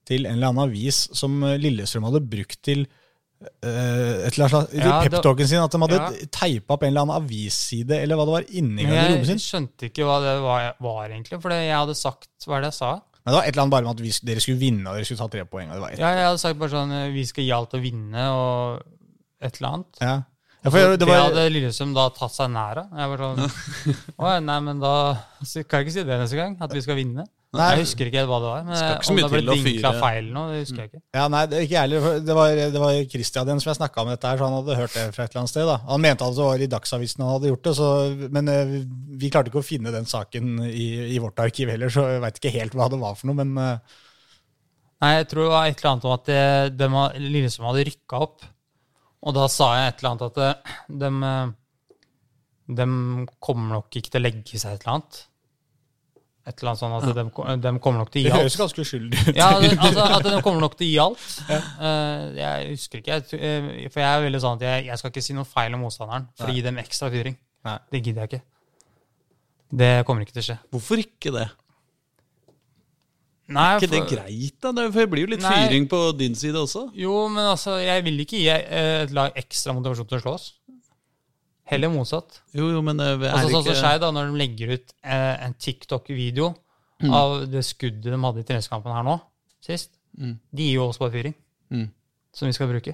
til 0.08 0.24
en 0.30 0.38
eller 0.38 0.52
annen 0.54 0.70
avis 0.70 1.02
som 1.18 1.42
eh, 1.44 1.58
Lillestrøm 1.60 2.06
hadde 2.08 2.22
brukt 2.30 2.60
til 2.64 2.84
uh, 2.86 4.22
et 4.28 4.36
eller 4.38 4.46
annet 4.46 4.76
Ja, 4.78 5.00
peptalken 5.04 5.50
sin. 5.50 5.60
At 5.64 5.74
de 5.74 5.82
hadde 5.82 5.98
Ja. 5.98 6.28
teipa 6.32 6.78
opp 6.78 6.86
en 6.86 6.94
eller 6.94 7.04
annen 7.08 7.18
avisside, 7.18 7.98
eller 8.04 8.16
hva 8.20 8.28
det 8.30 8.36
var, 8.36 8.46
inni 8.62 8.86
garderoben 8.86 9.26
sin. 9.28 9.42
jeg 9.42 9.48
skjønte 9.50 9.90
ikke 9.90 10.06
hva 10.08 10.20
det 10.24 10.36
var, 10.46 10.70
var 10.80 11.02
egentlig, 11.10 11.42
for 11.42 11.52
jeg 11.56 11.74
hadde 11.76 11.98
sagt 12.00 12.30
Hva 12.46 12.60
er 12.60 12.66
det 12.68 12.72
jeg 12.72 12.80
sa? 12.80 12.94
Men 13.26 13.34
det 13.34 13.38
var 13.40 13.48
et 13.50 13.52
eller 13.56 13.64
annet 13.66 13.74
bare 13.74 13.88
med 13.90 13.96
at 13.96 14.04
vi, 14.06 14.12
dere 14.30 14.42
skulle 14.46 14.62
vinne, 14.62 14.86
og 14.86 14.96
dere 15.00 15.06
skulle 15.10 15.24
ta 15.26 15.28
tre 15.34 15.44
poeng. 15.50 15.72
Ja, 15.98 16.12
jeg 16.14 16.28
hadde 16.30 16.42
sagt 16.44 16.60
bare 16.62 16.70
sånn 16.76 16.92
eh, 16.94 17.08
Vi 17.16 17.24
skal 17.26 17.44
gi 17.48 17.52
alt 17.58 17.74
å 17.74 17.82
vinne, 17.82 18.26
og 18.38 18.84
et 19.42 19.58
eller 19.60 19.72
annet. 19.74 20.02
ja. 20.06 20.16
Ja, 20.66 20.72
for 20.74 20.82
det 20.82 21.00
det 21.04 21.08
var, 21.08 21.24
hadde 21.28 21.48
Lillestrøm 21.54 21.94
da 21.94 22.08
tatt 22.16 22.34
seg 22.34 22.50
nær 22.50 22.82
av. 22.82 22.94
Jeg 22.98 23.10
var 23.12 23.24
sånn 23.24 24.46
nei, 24.50 24.60
men 24.66 24.80
da 24.82 24.94
så 25.46 25.62
kan 25.62 25.84
jeg 25.84 25.88
ikke 25.88 25.98
si 26.00 26.06
det 26.08 26.22
neste 26.24 26.40
gang. 26.40 26.56
At 26.66 26.74
vi 26.74 26.82
skal 26.82 26.98
vinne. 26.98 27.28
Nei. 27.56 27.68
Jeg 27.72 27.86
husker 27.86 28.10
ikke 28.10 28.20
helt 28.20 28.30
hva 28.32 28.40
det 28.42 28.50
var. 28.50 28.64
Men 28.68 28.78
Skal 28.80 28.96
ikke 28.96 29.08
så 29.08 29.14
om 29.14 29.18
mye 29.18 29.26
det 29.26 29.32
ble 29.32 29.42
til 29.42 29.52
å 29.52 29.56
vinkla 29.56 29.92
fyre. 29.94 30.02
feil 30.02 30.30
nå, 30.36 30.46
det 30.52 30.62
husker 30.64 30.82
jeg 30.82 30.90
ikke. 30.90 31.02
ja, 31.16 31.26
nei, 31.32 31.44
det, 31.52 31.60
ikke 31.66 31.76
jeg 31.76 31.84
heller. 31.86 32.08
Det 32.26 32.38
var, 32.40 32.62
det 32.76 32.82
var 32.84 32.98
Christian 33.14 33.52
igjen 33.52 33.62
som 33.64 33.72
jeg 33.72 33.80
snakka 33.80 34.06
med 34.08 34.18
dette 34.18 34.32
her, 34.32 34.40
så 34.42 34.50
han 34.50 34.58
hadde 34.58 34.80
hørt 34.80 34.98
det 34.98 35.06
fra 35.16 35.28
et 35.28 35.30
eller 35.30 35.42
annet 35.44 35.54
sted. 35.54 35.70
da. 35.70 35.78
Han 35.92 36.04
mente 36.04 36.28
at 36.28 36.40
det 36.40 36.48
var 36.50 36.66
i 36.66 36.72
Dagsavisen 36.74 37.24
han 37.26 37.32
hadde 37.36 37.52
gjort 37.54 37.70
det, 37.70 37.76
så, 37.78 37.92
men 38.40 38.52
eh, 38.52 38.74
vi 39.22 39.32
klarte 39.32 39.54
ikke 39.54 39.62
å 39.62 39.70
finne 39.70 39.94
den 39.96 40.10
saken 40.10 40.58
i, 40.68 40.90
i 41.16 41.22
vårt 41.24 41.40
arkiv 41.46 41.72
heller, 41.72 41.94
så 41.94 42.08
jeg 42.16 42.26
veit 42.26 42.42
ikke 42.42 42.56
helt 42.58 42.76
hva 42.76 42.90
det 42.92 43.00
var 43.06 43.16
for 43.20 43.32
noe, 43.32 43.40
men 43.44 43.56
eh, 43.62 44.02
Nei, 45.04 45.10
jeg 45.20 45.26
tror 45.30 45.44
det 45.44 45.52
var 45.52 45.70
et 45.70 45.82
eller 45.82 45.90
annet 45.92 46.06
om 46.08 46.14
at 46.16 46.30
det, 46.30 46.44
de, 46.80 46.88
Lillestrøm 47.28 47.66
hadde 47.68 47.84
rykka 47.90 48.20
opp. 48.26 48.46
Og 49.26 49.34
da 49.34 49.46
sa 49.50 49.72
jeg 49.80 49.92
et 49.92 50.02
eller 50.02 50.12
annet 50.14 50.26
at 50.26 50.74
de, 51.04 51.12
de 52.82 52.86
kommer 53.42 53.80
nok 53.80 53.98
ikke 53.98 54.12
til 54.14 54.22
å 54.22 54.26
legge 54.28 54.60
seg 54.62 54.76
et 54.76 54.86
eller 54.86 55.00
annet. 55.00 55.22
Et 56.46 56.54
eller 56.62 56.76
annet 56.76 56.82
sånn 56.84 56.94
at 56.94 57.06
de, 57.18 57.58
de 57.64 57.72
kommer 57.82 58.04
nok 58.04 58.12
til 58.14 58.22
å 58.22 58.28
gi 58.28 58.30
alt. 58.30 58.36
det 58.36 58.38
gi 58.38 58.44
høres 58.44 58.58
ganske 58.62 58.84
uskyldig 58.86 59.22
ut. 59.24 59.32
Ja, 59.40 59.48
altså 59.58 60.04
At 60.20 60.28
de 60.28 60.42
kommer 60.46 60.62
nok 60.62 60.76
til 60.78 60.86
å 60.86 60.90
gi 60.92 61.00
alt. 61.02 61.24
Eh, 61.50 62.26
jeg 62.38 62.68
husker 62.76 63.02
ikke. 63.02 63.18
Eh, 63.40 63.70
for 63.90 64.04
jeg 64.04 64.10
er 64.12 64.26
veldig 64.28 64.42
sånn 64.44 64.60
at 64.60 64.66
jeg, 64.68 64.86
jeg 64.92 65.02
skal 65.02 65.14
ikke 65.16 65.24
si 65.26 65.38
noe 65.38 65.50
feil 65.50 65.74
om 65.74 65.82
motstanderen 65.88 66.28
for 66.38 66.52
å 66.52 66.54
gi 66.54 66.62
dem 66.68 66.78
ekstra 66.84 67.10
fyring. 67.14 67.40
Nei. 67.66 67.80
Det 67.90 68.04
gidder 68.06 68.28
jeg 68.28 68.30
ikke. 68.36 68.46
Det 69.82 69.92
kommer 70.06 70.22
ikke 70.22 70.36
til 70.38 70.44
å 70.44 70.48
skje. 70.52 70.58
Hvorfor 70.76 71.02
ikke 71.02 71.34
det? 71.34 71.48
Nei, 73.48 73.76
Er 73.76 73.80
ikke 73.84 73.92
det 73.92 74.04
greit, 74.10 74.56
da? 74.64 74.72
Det 74.74 74.88
for 74.92 75.00
det 75.04 75.10
blir 75.12 75.22
jo 75.28 75.32
litt 75.36 75.42
Nei. 75.44 75.52
fyring 75.68 75.84
på 75.88 76.00
din 76.18 76.34
side 76.36 76.58
også. 76.58 76.88
Jo, 76.98 77.28
men 77.30 77.46
altså, 77.52 77.76
jeg 77.84 78.04
vil 78.08 78.20
ikke 78.24 78.40
gi 78.42 78.48
eh, 78.50 79.04
et 79.04 79.12
lag 79.14 79.36
ekstra 79.38 79.76
motivasjon 79.78 80.08
til 80.10 80.18
å 80.18 80.22
slåss. 80.24 80.48
Heller 81.70 81.90
motsatt. 81.94 82.40
Jo, 82.54 82.72
jo, 82.74 82.82
men 82.86 82.98
det 82.98 83.06
er 83.06 83.24
Altså, 83.32 83.50
sånn 83.54 83.64
som 83.64 83.72
ikke 83.74 83.80
Skei, 83.82 84.00
da, 84.02 84.10
når 84.14 84.28
de 84.32 84.40
legger 84.42 84.74
ut 84.78 84.94
eh, 85.04 85.46
en 85.46 85.54
TikTok-video 85.58 86.54
Mm. 87.04 87.12
av 87.12 87.42
det 87.52 87.60
skuddet 87.68 88.06
de 88.08 88.16
hadde 88.24 88.40
i 88.40 88.44
treningskampen 88.48 88.94
her 88.96 89.04
nå, 89.04 89.18
sist. 89.60 89.90
De 90.16 90.64
gir 90.64 90.78
jo 90.78 90.86
oss 90.88 90.98
bare 90.98 91.12
fyring, 91.12 91.34
Mm. 91.70 91.90
som 92.34 92.48
vi 92.48 92.54
skal 92.56 92.70
bruke. 92.72 92.94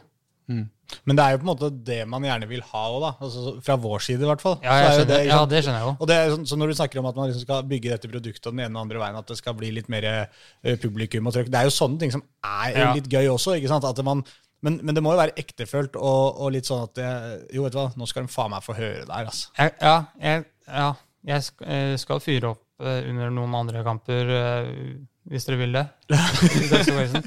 Men 1.08 1.16
det 1.16 1.24
er 1.24 1.32
jo 1.34 1.40
på 1.40 1.46
en 1.46 1.50
måte 1.54 1.68
det 1.88 2.00
man 2.12 2.26
gjerne 2.28 2.48
vil 2.50 2.62
ha 2.68 2.80
òg, 2.92 2.98
da. 3.06 3.12
Altså, 3.24 3.54
fra 3.64 3.78
vår 3.80 4.02
side, 4.04 4.26
i 4.26 4.28
hvert 4.28 4.42
fall. 4.44 4.58
Ja, 4.66 4.74
Så 4.92 5.06
det, 5.08 5.22
ikke 5.24 5.30
ja 5.38 5.46
det 5.48 5.62
skjønner 5.64 5.86
jeg 5.86 6.08
det 6.10 6.18
er 6.20 6.32
sånn, 6.34 6.44
så 6.52 6.58
når 6.60 6.68
du 6.74 6.76
snakker 6.82 7.00
om 7.00 7.08
at 7.08 7.16
man 7.16 7.30
liksom 7.32 7.46
skal 7.46 7.64
bygge 7.70 7.94
dette 7.94 8.10
produktet 8.12 8.50
den 8.52 8.60
ene 8.66 8.76
og 8.76 8.82
andre 8.84 9.00
veien, 9.00 9.16
at 9.22 9.32
det 9.32 9.38
skal 9.40 9.56
bli 9.56 9.70
litt 9.78 9.88
mer 9.94 10.04
eh, 10.12 10.76
publikum 10.84 11.30
og 11.32 11.36
trøkk, 11.38 11.48
det 11.54 11.62
er 11.62 11.70
jo 11.70 11.76
sånne 11.78 12.02
ting 12.04 12.12
som 12.12 12.26
er 12.44 12.76
Ja. 12.76 12.90
litt 12.98 13.08
gøy 13.08 13.30
også. 13.32 13.56
ikke 13.56 13.72
sant? 13.72 13.88
At 13.88 14.02
man, 14.04 14.26
men, 14.68 14.82
men 14.84 14.98
det 14.98 15.04
må 15.06 15.14
jo 15.16 15.22
være 15.22 15.38
ektefølt 15.40 15.96
og, 15.96 16.42
og 16.44 16.52
litt 16.58 16.68
sånn 16.68 16.84
at 16.90 16.94
det, 17.00 17.08
Jo, 17.56 17.64
vet 17.64 17.78
du 17.78 17.80
hva, 17.80 17.88
nå 17.96 18.10
skal 18.12 18.28
de 18.28 18.34
faen 18.36 18.52
meg 18.52 18.68
få 18.68 18.76
høre 18.76 19.06
der, 19.08 19.32
altså. 19.32 19.48
Jeg, 19.58 19.78
ja, 19.80 19.96
jeg, 20.20 20.44
ja, 20.68 20.90
jeg 21.32 21.48
eh, 21.72 21.96
skal 22.04 22.20
fyre 22.20 22.52
opp 22.52 22.84
eh, 22.84 23.00
under 23.14 23.32
noen 23.40 23.56
andre 23.64 23.86
kamper, 23.88 24.36
hvis 25.32 25.46
dere 25.48 25.58
vil 25.62 25.76
det. 25.78 25.86
Det. 26.12 27.22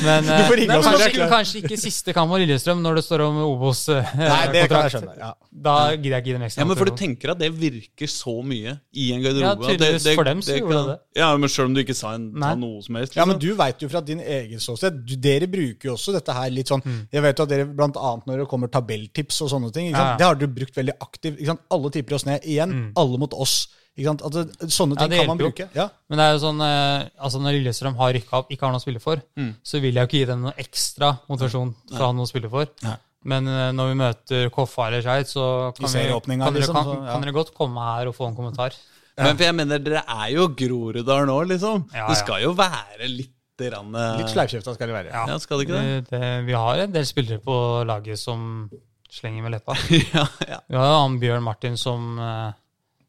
Men 0.00 0.24
eh, 0.24 0.48
nei, 0.48 0.56
det 0.56 0.66
kanskje, 0.70 1.26
kanskje 1.28 1.60
ikke 1.60 1.76
siste 1.80 2.14
kamp 2.16 2.30
mot 2.32 2.40
Lillestrøm, 2.40 2.78
når 2.80 3.00
det 3.00 3.02
står 3.04 3.22
om 3.26 3.36
Nei, 3.36 3.44
det 3.44 3.50
kan 3.60 3.98
jeg 4.00 4.30
Obos-kontrakt. 4.64 4.94
skjønne. 4.94 5.16
ja. 5.20 5.28
da 5.66 5.74
gidder 5.92 6.14
jeg 6.14 6.22
ikke 6.22 6.30
gi 6.30 6.36
dem 6.38 6.44
ekstra. 6.46 6.62
Ja, 6.62 6.68
men 6.70 6.78
for 6.80 6.88
du 6.90 6.94
tenker 6.96 7.32
at 7.34 7.40
det 7.42 7.50
virker 7.52 8.10
så 8.10 8.34
mye 8.40 8.76
i 8.96 9.10
en 9.12 9.20
Ja, 9.20 9.26
garderobe? 9.28 9.66
det, 9.66 9.74
tydeligvis 9.76 10.08
for 10.22 10.30
dem 10.30 10.40
så 10.46 10.56
gjorde 10.56 10.78
det 10.78 10.94
det. 10.94 10.96
Ja, 11.20 11.28
men 11.36 11.52
Selv 11.52 11.68
om 11.68 11.74
du 11.76 11.82
ikke 11.82 11.96
sa, 11.98 12.14
en, 12.16 12.30
noe 12.62 12.80
som 12.86 12.96
helst? 13.00 13.18
Ja, 13.18 13.26
men 13.28 13.36
liksom. 13.36 13.50
du 13.58 13.60
veit 13.60 13.84
jo 13.84 13.90
fra 13.92 14.02
din 14.08 14.22
egen 14.24 14.62
ståsted. 14.64 15.02
Dere 15.20 15.50
bruker 15.50 15.90
jo 15.90 15.96
også 15.98 16.14
dette 16.16 16.36
her 16.36 16.54
litt 16.54 16.70
sånn 16.72 16.84
Jeg 17.12 17.24
vet 17.26 17.42
jo 17.42 17.44
at 17.44 17.52
dere 17.52 17.66
blant 17.68 17.98
annet 18.00 18.30
når 18.30 18.44
det 18.44 18.48
kommer 18.54 18.72
tabelltips 18.72 19.42
og 19.44 19.52
sånne 19.52 19.72
ting, 19.76 19.90
ikke 19.90 20.00
sant? 20.00 20.14
Ja, 20.14 20.20
det 20.22 20.30
har 20.30 20.40
dere 20.40 20.54
brukt 20.62 20.80
veldig 20.80 20.96
aktivt. 21.04 21.44
Alle 21.76 21.92
tipper 21.92 22.16
oss 22.16 22.24
ned 22.30 22.46
igjen. 22.48 22.78
Alle 22.96 23.20
mot 23.20 23.36
oss. 23.36 23.58
Ikke 23.98 24.06
sant? 24.06 24.22
Altså, 24.24 24.70
sånne 24.70 24.96
ting 24.96 25.12
ja, 25.12 25.22
kan 25.22 25.30
man 25.32 25.40
bruke. 25.40 25.66
Ja. 25.76 25.88
Men 26.08 26.20
det 26.20 26.26
er 26.26 26.34
jo 26.36 26.42
sånn, 26.46 26.64
eh, 26.64 27.10
altså 27.20 27.42
når 27.42 27.58
Lillestrøm 27.58 27.98
har 27.98 28.14
rykka 28.16 28.40
opp, 28.40 28.52
ikke 28.54 28.66
har 28.66 28.74
noe 28.74 28.80
å 28.80 28.84
spille 28.84 29.02
for, 29.02 29.22
så 29.66 29.82
vil 29.82 29.96
jeg 29.96 30.04
jo 30.04 30.10
ikke 30.10 30.20
gi 30.22 30.28
dem 30.30 30.46
noe 30.46 30.56
ekstra 30.62 31.14
motivasjon 31.28 31.74
for 31.90 32.04
å 32.04 32.10
ha 32.10 32.16
noe 32.16 32.28
å 32.28 32.30
spille 32.30 32.52
for. 32.52 32.70
Nei. 32.86 32.96
Men 33.28 33.48
eh, 33.50 33.68
når 33.76 33.90
vi 33.90 33.98
møter 34.00 34.52
Koffa 34.54 34.86
eller 34.88 35.04
Skeid, 35.04 35.28
så 35.28 35.44
kan, 35.76 35.90
vi, 35.92 36.06
kan, 36.08 36.40
dere, 36.40 36.54
liksom, 36.56 36.78
kan, 36.78 36.86
så, 36.88 36.94
ja. 36.96 37.12
kan 37.12 37.26
dere 37.26 37.36
godt 37.36 37.52
komme 37.56 37.84
her 37.84 38.08
og 38.08 38.16
få 38.16 38.30
en 38.30 38.38
kommentar. 38.38 38.76
Men 39.20 39.34
for 39.34 39.44
jeg 39.44 39.56
mener, 39.58 39.82
dere 39.84 40.00
er 40.08 40.30
jo 40.32 40.46
Groruddal 40.56 41.26
nå, 41.28 41.36
liksom. 41.50 41.84
Ja, 41.92 42.06
Det 42.08 42.16
skal 42.22 42.40
jo 42.46 42.54
være 42.56 43.10
litt 43.10 43.36
rann, 43.60 43.92
eh, 43.92 44.22
Litt 44.22 44.32
sleivkjefta 44.32 44.72
skal 44.72 44.88
det 44.88 44.96
være. 44.96 45.12
Ja. 45.12 45.26
Ja, 45.28 45.36
skal 45.42 45.60
det 45.60 45.66
ikke 45.68 45.76
det? 45.76 45.98
Det, 46.08 46.14
det, 46.14 46.30
vi 46.46 46.56
har 46.56 46.86
en 46.86 46.94
del 46.94 47.04
spillere 47.08 47.42
på 47.44 47.58
laget 47.88 48.20
som 48.22 48.70
slenger 49.12 49.44
med 49.44 49.58
leppa. 49.58 49.76
ja, 50.16 50.24
ja. 50.48 50.62
Vi 50.64 50.80
har 50.80 50.88
jo 50.88 50.96
han 51.02 51.20
Bjørn 51.20 51.44
Martin 51.44 51.76
som 51.80 52.16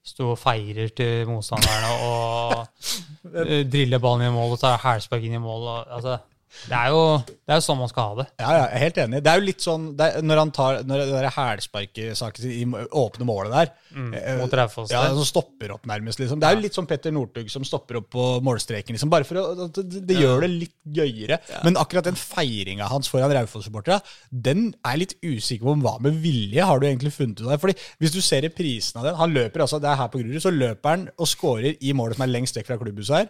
sto 0.05 0.31
og 0.33 0.39
feirer 0.41 0.91
til 0.97 1.29
motstanderne 1.29 1.91
og 2.07 2.55
eh, 3.45 3.61
driller 3.69 4.01
ballen 4.01 4.27
i 4.27 4.33
mål 4.33 4.55
og 4.55 4.61
tar 4.63 4.81
hælspark 4.81 5.27
inn 5.27 5.37
i 5.37 5.43
mål. 5.43 5.67
Og, 5.67 5.95
altså, 5.97 6.17
det 6.69 6.77
er 6.77 6.89
jo 6.93 7.01
det 7.25 7.53
er 7.55 7.59
jo 7.59 7.63
sånn 7.65 7.79
man 7.81 7.89
skal 7.91 8.05
ha 8.09 8.15
det. 8.21 8.25
Ja, 8.39 8.49
ja, 8.51 8.63
jeg 8.63 8.77
er 8.77 8.83
helt 8.85 8.97
enig. 9.03 9.19
Det 9.25 9.31
er 9.31 9.39
jo 9.41 9.45
litt 9.47 9.63
sånn 9.63 9.85
er, 9.99 10.21
Når 10.23 10.39
han 10.39 10.51
tar 10.55 10.77
når 10.87 11.01
det 11.01 11.07
der 11.11 11.27
hælsparkesaken 11.35 12.51
i 12.51 12.61
åpne 13.01 13.27
målet 13.27 13.51
der 13.55 13.71
mm, 13.95 14.11
mot 14.41 14.53
Raufoss 14.59 14.91
Ja, 14.93 15.03
som 15.15 15.25
stopper 15.27 15.73
opp, 15.75 15.85
nærmest. 15.89 16.19
liksom. 16.21 16.39
Det 16.41 16.47
er 16.47 16.55
jo 16.57 16.63
litt 16.65 16.77
sånn 16.77 16.87
Petter 16.89 17.13
Northug 17.15 17.49
som 17.51 17.65
stopper 17.67 17.99
opp 18.01 18.09
på 18.13 18.25
målstreken. 18.45 18.95
liksom, 18.95 19.11
Bare 19.11 19.27
for 19.27 19.41
å, 19.41 19.67
det, 19.67 20.03
det 20.07 20.19
gjør 20.19 20.45
det 20.45 20.51
litt 20.53 20.75
gøyere. 21.01 21.39
Men 21.65 21.79
akkurat 21.81 22.07
den 22.07 22.19
feiringa 22.19 22.87
hans 22.91 23.09
foran 23.11 23.31
Raufoss-supporterne, 23.35 24.01
den 24.31 24.69
er 24.85 24.95
jeg 24.95 25.03
litt 25.03 25.15
usikker 25.23 25.67
på 25.67 25.75
om 25.75 25.83
hva 25.85 25.95
med 26.03 26.19
vilje. 26.23 26.63
Har 26.67 26.79
du 26.81 26.87
egentlig 26.87 27.13
funnet 27.15 27.41
ut 27.43 27.47
av? 27.49 27.59
Fordi 27.61 27.75
Hvis 28.01 28.15
du 28.15 28.21
ser 28.23 28.41
reprisen 28.45 28.99
av 29.01 29.05
den 29.07 29.15
Han 29.19 29.33
løper 29.35 29.63
altså, 29.65 29.79
det 29.81 29.89
er 29.91 29.99
her 29.99 30.09
på 30.13 30.21
Grurud, 30.21 30.41
så 30.43 30.51
løper 30.53 30.89
han 30.95 31.07
og 31.17 31.27
scorer 31.29 31.75
i 31.79 31.93
målet 31.97 32.17
som 32.17 32.25
er 32.25 32.31
lengst 32.33 32.57
vekk 32.57 32.67
fra 32.71 32.79
klubbhuset 32.81 33.17
her. 33.17 33.29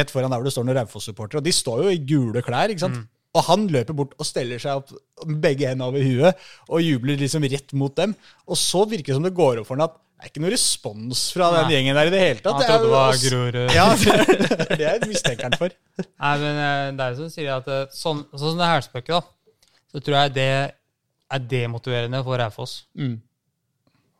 Rett 0.00 0.10
foran 0.12 0.32
der 0.32 0.40
hvor 0.40 0.48
det 0.48 0.52
står 0.56 0.66
noen 0.68 0.80
Raufoss-supportere. 0.80 1.42
Og 1.42 1.46
de 1.46 1.54
står 1.54 1.84
jo 1.86 1.92
i 1.94 2.00
gule 2.08 2.42
klær. 2.44 2.57
Ikke 2.66 2.86
sant? 2.86 3.06
Og 3.36 3.44
han 3.44 3.66
løper 3.70 3.94
bort 3.94 4.14
og 4.18 4.26
steller 4.26 4.58
seg 4.58 4.80
opp 4.80 4.90
med 5.28 5.40
begge 5.44 5.68
hendene 5.68 5.86
over 5.90 6.02
huet 6.02 6.46
og 6.72 6.80
jubler 6.82 7.18
liksom 7.20 7.44
rett 7.44 7.74
mot 7.76 7.94
dem. 7.94 8.14
Og 8.48 8.58
så 8.58 8.82
virker 8.88 9.12
det 9.12 9.18
som 9.18 9.26
det 9.28 9.34
går 9.36 9.60
opp 9.60 9.68
for 9.68 9.76
han 9.78 9.86
at 9.86 9.98
det 10.18 10.26
er 10.26 10.30
ikke 10.32 10.42
noe 10.42 10.50
respons 10.50 11.20
fra 11.30 11.48
den 11.54 11.68
Nei. 11.68 11.74
gjengen 11.76 11.94
der 11.94 12.08
i 12.08 12.10
det 12.10 12.20
hele 12.24 12.40
tatt. 12.42 12.56
Han 12.56 12.62
Det 12.64 12.66
trodde 12.66 12.86
det 12.88 12.94
var 12.96 13.18
Grorud. 13.22 13.58
Ja, 13.76 13.84
det 14.80 14.80
er 14.80 14.96
jeg 14.96 15.10
mistenker 15.12 15.46
han 15.46 15.54
for. 15.60 15.76
Nei, 16.02 16.32
men 16.42 16.58
eh, 16.64 16.86
det 16.98 17.04
er 17.04 17.14
som 17.20 17.28
sier 17.30 17.52
at 17.54 17.68
eh, 17.70 17.84
sånn, 17.94 18.24
sånn 18.32 18.56
som 18.56 18.58
det 18.58 18.70
hælspøket, 18.72 19.12
da, 19.14 19.60
så 19.94 20.02
tror 20.02 20.18
jeg 20.18 20.34
det 20.40 20.48
er 20.58 21.46
demotiverende 21.52 22.24
for 22.26 22.42
Raufoss. 22.42 22.74
Mm. 22.98 23.14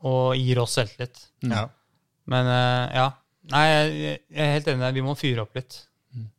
Og 0.06 0.38
gir 0.38 0.62
oss 0.62 0.78
selvtillit. 0.78 1.24
Ja. 1.50 1.64
Men 2.30 2.52
eh, 2.54 3.00
ja. 3.00 3.08
Nei, 3.48 3.64
jeg, 3.72 4.22
jeg 4.28 4.44
er 4.44 4.54
helt 4.54 4.70
enig. 4.70 4.94
Vi 5.00 5.06
må 5.08 5.16
fyre 5.18 5.48
opp 5.48 5.58
litt. 5.58 5.80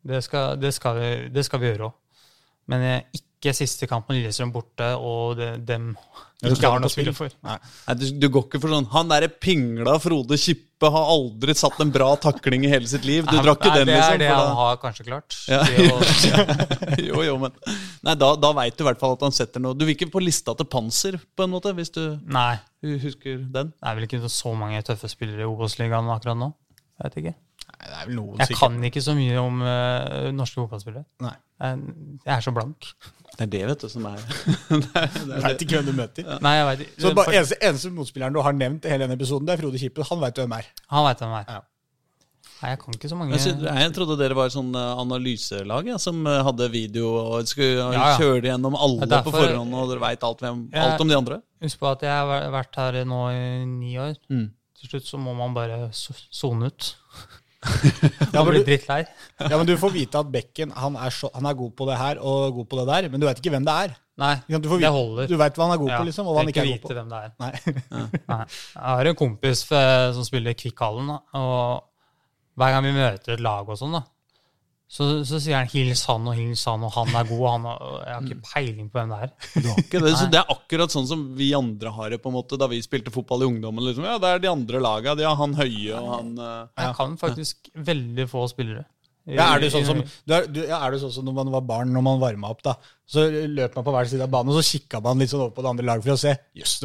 Det 0.03 0.21
skal, 0.25 0.55
det 0.59 0.73
skal, 0.75 0.97
vi, 0.99 1.09
det 1.33 1.45
skal 1.47 1.61
vi 1.61 1.71
gjøre 1.71 1.89
òg. 1.89 1.97
Men 2.69 2.85
eh, 2.85 3.19
ikke 3.21 3.53
siste 3.55 3.87
kamp 3.89 4.09
med 4.09 4.19
Lillestrøm 4.19 4.51
borte, 4.53 4.91
og 4.99 5.37
det, 5.39 5.53
dem 5.65 5.93
ikke 6.39 6.69
har 6.71 6.79
noe 6.79 6.87
å 6.87 6.91
spille 6.91 7.11
for. 7.15 7.31
Nei, 7.43 7.55
du, 7.99 8.05
du 8.19 8.27
går 8.31 8.45
ikke 8.45 8.59
for 8.63 8.71
sånn 8.71 8.85
Han 8.93 9.09
derre 9.11 9.27
pingla 9.31 9.97
Frode 9.99 10.37
Kippe 10.39 10.87
har 10.93 11.09
aldri 11.11 11.55
satt 11.57 11.81
en 11.83 11.89
bra 11.91 12.13
takling 12.21 12.63
i 12.63 12.69
hele 12.71 12.87
sitt 12.87 13.03
liv. 13.07 13.25
Du 13.27 13.35
drar 13.35 13.57
ikke 13.57 13.73
den, 13.75 13.89
liksom. 13.91 14.15
det 14.15 14.15
er 14.15 14.21
det 14.23 14.29
han 14.31 14.53
har 14.59 14.77
kanskje 14.79 15.07
klart. 15.07 15.35
Ja. 15.51 15.59
Å- 15.65 16.99
jo, 17.09 17.23
jo, 17.27 17.35
men 17.41 17.55
Nei, 18.07 18.15
da, 18.15 18.29
da 18.39 18.53
veit 18.55 18.77
du 18.77 18.85
i 18.85 18.87
hvert 18.87 19.01
fall 19.01 19.17
at 19.17 19.25
han 19.27 19.35
setter 19.35 19.59
noe 19.63 19.75
Du 19.75 19.83
vil 19.83 19.97
ikke 19.97 20.07
på 20.13 20.21
lista 20.23 20.55
til 20.55 20.69
Panser, 20.71 21.19
på 21.35 21.43
en 21.47 21.51
måte, 21.51 21.73
hvis 21.75 21.91
du 21.95 22.01
Nei. 22.31 22.53
husker 23.03 23.39
den? 23.43 23.73
Det 23.75 23.91
er 23.91 23.99
vel 23.99 24.07
ikke 24.07 24.21
så 24.31 24.55
mange 24.55 24.79
tøffe 24.87 25.11
spillere 25.11 25.43
i 25.43 25.49
Obos-ligaen 25.49 26.07
akkurat 26.15 26.39
nå. 26.39 26.53
Jeg 26.99 27.09
vet 27.09 27.21
ikke. 27.23 27.35
Det 27.89 27.95
er 27.97 28.09
vel 28.09 28.19
noen 28.19 28.41
Jeg 28.43 28.57
kan 28.59 28.75
ikke 28.89 29.01
så 29.01 29.15
mye 29.17 29.39
om 29.41 29.63
uh, 29.65 30.27
norske 30.35 30.61
fotballspillere. 30.61 31.05
Nei. 31.25 31.33
Jeg, 31.59 31.79
jeg 32.25 32.33
er 32.35 32.45
så 32.45 32.53
blank. 32.55 32.91
Det 33.39 33.45
er 33.47 33.51
det, 33.53 33.61
vet 33.69 33.83
du, 33.85 33.89
som 33.91 34.05
er 34.09 34.19
det 34.83 34.89
er, 34.99 35.09
Du 35.15 35.33
veit 35.45 35.61
ikke 35.65 35.79
hvem 35.79 35.89
du 35.89 35.95
møter. 35.97 36.29
Nei, 36.43 36.53
jeg 36.59 36.67
vet 36.69 36.85
ikke. 36.85 36.95
Så 37.01 37.11
bare 37.17 37.35
eneste, 37.39 37.57
eneste 37.69 37.91
motspilleren 37.95 38.35
du 38.35 38.41
har 38.45 38.55
nevnt 38.55 38.85
i 38.85 38.91
hele 38.93 39.05
denne 39.07 39.17
episoden, 39.19 39.47
det 39.47 39.55
er 39.55 39.61
Frode 39.63 39.81
Kippe. 39.81 40.05
Han 40.11 40.21
veit 40.23 40.41
hvem 40.41 40.55
er. 40.59 40.69
Han 40.93 41.07
vet 41.07 41.23
hvem 41.23 41.35
er. 41.39 41.51
Ja. 41.57 41.61
Nei, 42.59 42.73
jeg 42.73 42.79
kan 42.81 42.95
ikke 42.97 43.07
så 43.07 43.15
mange 43.15 43.31
jeg, 43.37 43.39
synes, 43.45 43.61
jeg 43.63 43.91
trodde 43.95 44.17
dere 44.19 44.35
var 44.35 44.49
et 44.49 44.55
sånn 44.55 44.73
eh, 44.75 44.99
analyselag 44.99 45.87
ja, 45.93 45.95
som 46.01 46.17
eh, 46.27 46.41
hadde 46.43 46.67
video 46.73 47.13
og 47.15 47.47
skulle 47.47 47.77
Ja, 47.79 47.91
ja. 47.95 48.17
kjøre 48.19 48.49
gjennom 48.49 48.75
alle 48.75 49.05
er 49.07 49.11
derfor- 49.13 49.31
på 49.31 49.43
forhånd, 49.45 49.75
og 49.79 49.87
dere 49.93 50.03
veit 50.03 50.25
alt, 50.27 50.43
alt 50.43 51.03
om 51.05 51.07
de 51.07 51.15
andre. 51.15 51.37
Husk 51.63 51.79
på 51.79 51.87
at 51.93 52.03
jeg 52.03 52.11
har 52.11 52.49
vært 52.51 52.75
her 52.81 52.99
nå 53.07 53.21
i 53.31 53.45
ni 53.69 53.93
år. 53.95 54.19
Mm. 54.27 54.49
Til 54.79 54.91
slutt 54.91 55.07
så 55.07 55.19
må 55.23 55.31
man 55.39 55.55
bare 55.55 55.79
so- 55.95 56.17
sone 56.31 56.67
ut. 56.67 56.89
Ja, 58.33 58.43
men 58.45 58.55
du, 58.63 58.69
ja, 58.71 59.57
men 59.57 59.65
du 59.67 59.73
får 59.79 59.91
vite 59.91 60.19
at 60.21 60.29
Bekken 60.31 60.71
han 60.77 60.95
er, 60.95 61.11
så, 61.11 61.27
han 61.33 61.47
er 61.49 61.57
god 61.59 61.73
på 61.75 61.87
det 61.89 61.97
her 61.99 62.19
og 62.23 62.53
god 62.55 62.67
på 62.71 62.79
det 62.79 62.85
der, 62.87 63.07
men 63.11 63.19
du 63.19 63.25
veit 63.27 63.41
ikke 63.41 63.51
hvem 63.55 63.65
det 63.67 63.75
er. 63.85 63.95
Nei, 64.19 64.33
Ikke? 64.47 64.59
Du, 64.63 64.67
får 64.69 64.79
det 64.79 64.83
vite, 64.83 64.91
holder. 64.95 65.27
du 65.31 65.35
veit 65.39 65.57
hva 65.59 65.65
han 65.67 65.73
er 65.75 65.81
god 65.81 65.91
Ja, 65.91 65.97
på, 65.99 66.07
liksom, 66.09 66.27
og 66.29 66.35
hva 66.35 66.41
han 66.43 66.51
ikke 66.51 66.63
er 66.65 66.71
god 66.73 66.81
på. 66.85 66.95
hvem 66.97 67.11
det 67.11 67.19
er. 67.19 67.33
Nei. 67.39 67.51
Nei. 68.33 68.39
Jeg 68.75 68.87
har 68.99 69.09
en 69.11 69.19
kompis 69.19 69.61
eh, 69.71 70.05
som 70.15 70.27
spiller 70.27 70.55
Kvikkhallen, 70.59 71.11
og 71.39 71.85
hver 72.59 72.73
gang 72.75 72.83
vi 72.87 72.95
møter 72.97 73.35
et 73.37 73.43
lag 73.43 73.67
og 73.71 73.79
sånn, 73.79 73.95
da, 73.95 74.03
så, 74.89 75.05
så 75.21 75.37
sier 75.37 75.59
han 75.59 75.67
'hils 75.69 76.01
han 76.09 76.25
og 76.25 76.33
hils 76.33 76.63
han', 76.65 76.81
og 76.87 76.95
'han 76.95 77.11
er 77.13 77.27
god', 77.29 77.43
og 77.45 77.51
han 77.51 77.65
og 77.69 77.97
jeg 78.01 78.13
har 78.15 78.23
ikke 78.25 78.47
peiling 78.53 78.87
på 78.89 78.97
hvem 78.97 79.11
det 79.13 79.19
er. 79.21 79.33
Ikke 79.83 80.01
det, 80.01 80.13
så 80.17 80.25
det 80.33 80.39
er 80.39 80.49
akkurat 80.49 80.95
sånn 80.95 81.05
som 81.05 81.27
vi 81.37 81.51
andre 81.53 81.91
har 81.93 82.09
det 82.09 82.17
på 82.23 82.31
en 82.31 82.37
måte 82.39 82.57
da 82.57 82.65
vi 82.71 82.81
spilte 82.81 83.13
fotball 83.13 83.45
i 83.45 83.49
ungdommen. 83.51 83.85
Liksom. 83.85 84.07
Ja, 84.09 84.17
Det 84.17 84.31
er 84.33 84.41
de 84.41 84.49
andre 84.49 84.81
laga. 84.81 85.13
De 85.13 85.27
har 85.27 85.37
han 85.37 85.53
høye 85.53 85.93
og 85.93 86.09
han 86.15 86.31
uh, 86.41 86.65
Jeg 86.73 86.95
kan 86.97 87.13
faktisk 87.21 87.69
veldig 87.75 88.25
få 88.31 88.47
spillere. 88.49 88.87
Ja, 89.29 89.49
er, 89.53 89.59
det 89.61 89.69
sånn 89.73 89.83
som, 89.85 89.99
du 89.99 90.33
er, 90.33 90.45
du, 90.49 90.61
ja, 90.65 90.79
er 90.85 90.95
du 90.95 91.01
sånn 91.01 91.11
som 91.13 91.25
når 91.27 91.35
man 91.37 91.51
var 91.53 91.65
barn, 91.67 91.91
når 91.93 92.01
man 92.05 92.21
varma 92.21 92.49
opp, 92.49 92.63
da, 92.65 92.73
så 93.09 93.25
løp 93.29 93.75
man 93.77 93.85
på 93.85 93.93
hver 93.93 94.07
side 94.09 94.23
av 94.25 94.31
banen, 94.33 94.53
og 94.53 94.57
så 94.57 94.77
kikka 94.77 95.01
man 95.05 95.21
litt 95.21 95.29
sånn 95.29 95.43
over 95.43 95.53
på 95.53 95.65
det 95.65 95.69
andre 95.73 95.85
laget 95.85 96.07
for 96.07 96.15
å 96.15 96.21
se 96.21 96.31
Jøss, 96.57 96.77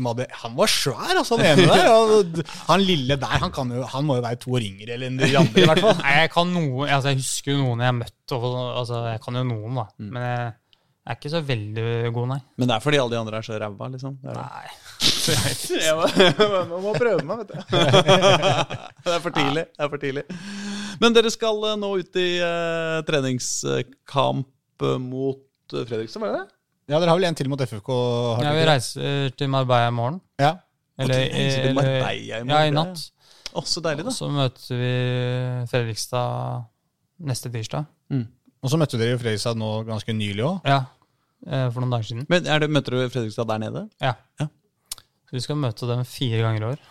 han 0.43 0.59
var 0.59 0.73
svær, 0.73 1.15
altså, 1.15 1.39
han 1.41 1.47
ene 1.55 1.69
der. 1.71 1.89
Og 1.95 2.43
han 2.69 2.85
lille 2.85 3.17
der, 3.23 3.39
han, 3.45 3.53
kan 3.55 3.73
jo, 3.73 3.85
han 3.95 4.05
må 4.09 4.19
jo 4.19 4.27
være 4.27 4.41
to 4.43 4.53
år 4.59 4.67
yngre 4.67 4.97
eller 4.99 5.09
en 5.13 5.23
de 5.23 5.31
andre, 5.41 5.63
i 5.63 5.71
hvert 5.71 5.85
fall. 5.87 5.97
Nei, 6.03 6.19
jeg 6.21 6.35
kan 6.35 6.53
noen, 6.53 6.85
altså 6.99 7.15
jeg 7.15 7.23
husker 7.23 7.55
jo 7.55 7.63
noen 7.63 7.87
jeg 7.87 7.93
har 7.93 7.97
møtt, 8.03 8.37
og, 8.37 8.45
altså 8.83 9.01
jeg 9.15 9.25
kan 9.25 9.41
jo 9.41 9.47
noen 9.55 9.81
da, 9.81 9.87
Mm. 9.95 10.11
men 10.11 10.25
jeg, 10.27 10.53
jeg 11.05 11.13
er 11.13 11.19
ikke 11.21 11.31
så 11.35 11.41
veldig 11.45 11.87
god, 12.17 12.29
nei. 12.33 12.39
Men 12.59 12.71
det 12.71 12.75
er 12.77 12.85
fordi 12.85 13.01
alle 13.03 13.13
de 13.13 13.19
andre 13.21 13.41
er 13.41 13.47
så 13.47 13.59
ræva, 13.61 13.89
liksom. 13.93 14.19
Det 14.25 14.33
er, 14.33 14.41
det. 14.41 14.45
Nei. 14.51 14.67
Jeg 15.85 16.83
må 16.83 16.95
prøve 16.97 17.25
meg, 17.29 17.43
vet 17.43 17.53
du. 17.53 17.57
det 19.05 19.13
er 19.13 19.21
for 19.21 19.33
tidlig. 19.37 19.67
Det 19.69 19.85
er 19.85 19.93
for 19.93 20.01
tidlig. 20.01 20.25
Men 21.03 21.15
dere 21.17 21.31
skal 21.33 21.59
eh, 21.71 21.77
nå 21.81 21.91
ut 22.01 22.19
i 22.21 22.29
uh, 22.43 23.01
treningskamp 23.09 24.47
eh, 24.83 24.99
mot 25.03 25.41
Fredrikstad, 25.75 26.21
var 26.23 26.33
det 26.33 26.43
det? 26.43 26.49
Ja, 26.93 26.99
dere 27.01 27.09
har 27.15 27.17
vel 27.19 27.25
en 27.31 27.39
til 27.39 27.49
mot 27.49 27.61
FFK? 27.65 27.89
Har 28.39 28.45
Ja, 28.45 28.53
vi 28.53 28.61
det? 28.61 28.69
reiser 28.69 29.31
til 29.39 29.49
Marbella 29.49 29.89
i 29.89 29.95
morgen. 29.97 30.21
Ja. 30.39 30.53
Eller, 31.01 31.25
til- 31.33 31.75
Marbella 31.75 32.11
i 32.13 32.27
morgen, 32.45 32.51
Ja, 32.53 32.65
i 32.69 32.75
natt. 32.75 33.07
Å, 33.55 33.63
så 33.65 33.81
deilig, 33.81 34.05
da. 34.05 34.11
Og 34.11 34.17
så 34.19 34.29
møter 34.35 34.81
vi 34.83 34.93
Fredrikstad 35.71 36.65
neste 37.25 37.51
tirsdag. 37.55 37.87
Og 38.65 38.71
så 38.73 38.79
møtte 38.81 38.99
dere 39.01 39.15
jo 39.15 39.21
Fredrikstad 39.23 39.57
nå 39.61 39.71
ganske 39.89 40.13
nylig 40.17 40.45
òg. 40.45 40.61
Ja, 40.69 40.83
eh, 41.47 41.67
for 41.71 41.81
noen 41.85 41.93
dager 41.97 42.09
siden. 42.11 42.27
Men 42.33 42.47
er 42.51 42.61
det, 42.65 42.71
Møter 42.73 42.97
du 42.97 43.09
Fredrikstad 43.13 43.49
der 43.49 43.63
nede? 43.65 43.87
Ja. 44.03 44.15
Ja. 44.41 44.49
Så 45.29 45.37
vi 45.39 45.43
skal 45.45 45.57
møte 45.61 45.89
dem 45.89 46.05
fire 46.09 46.43
ganger 46.45 46.61
i 46.63 46.69
år. 46.75 46.85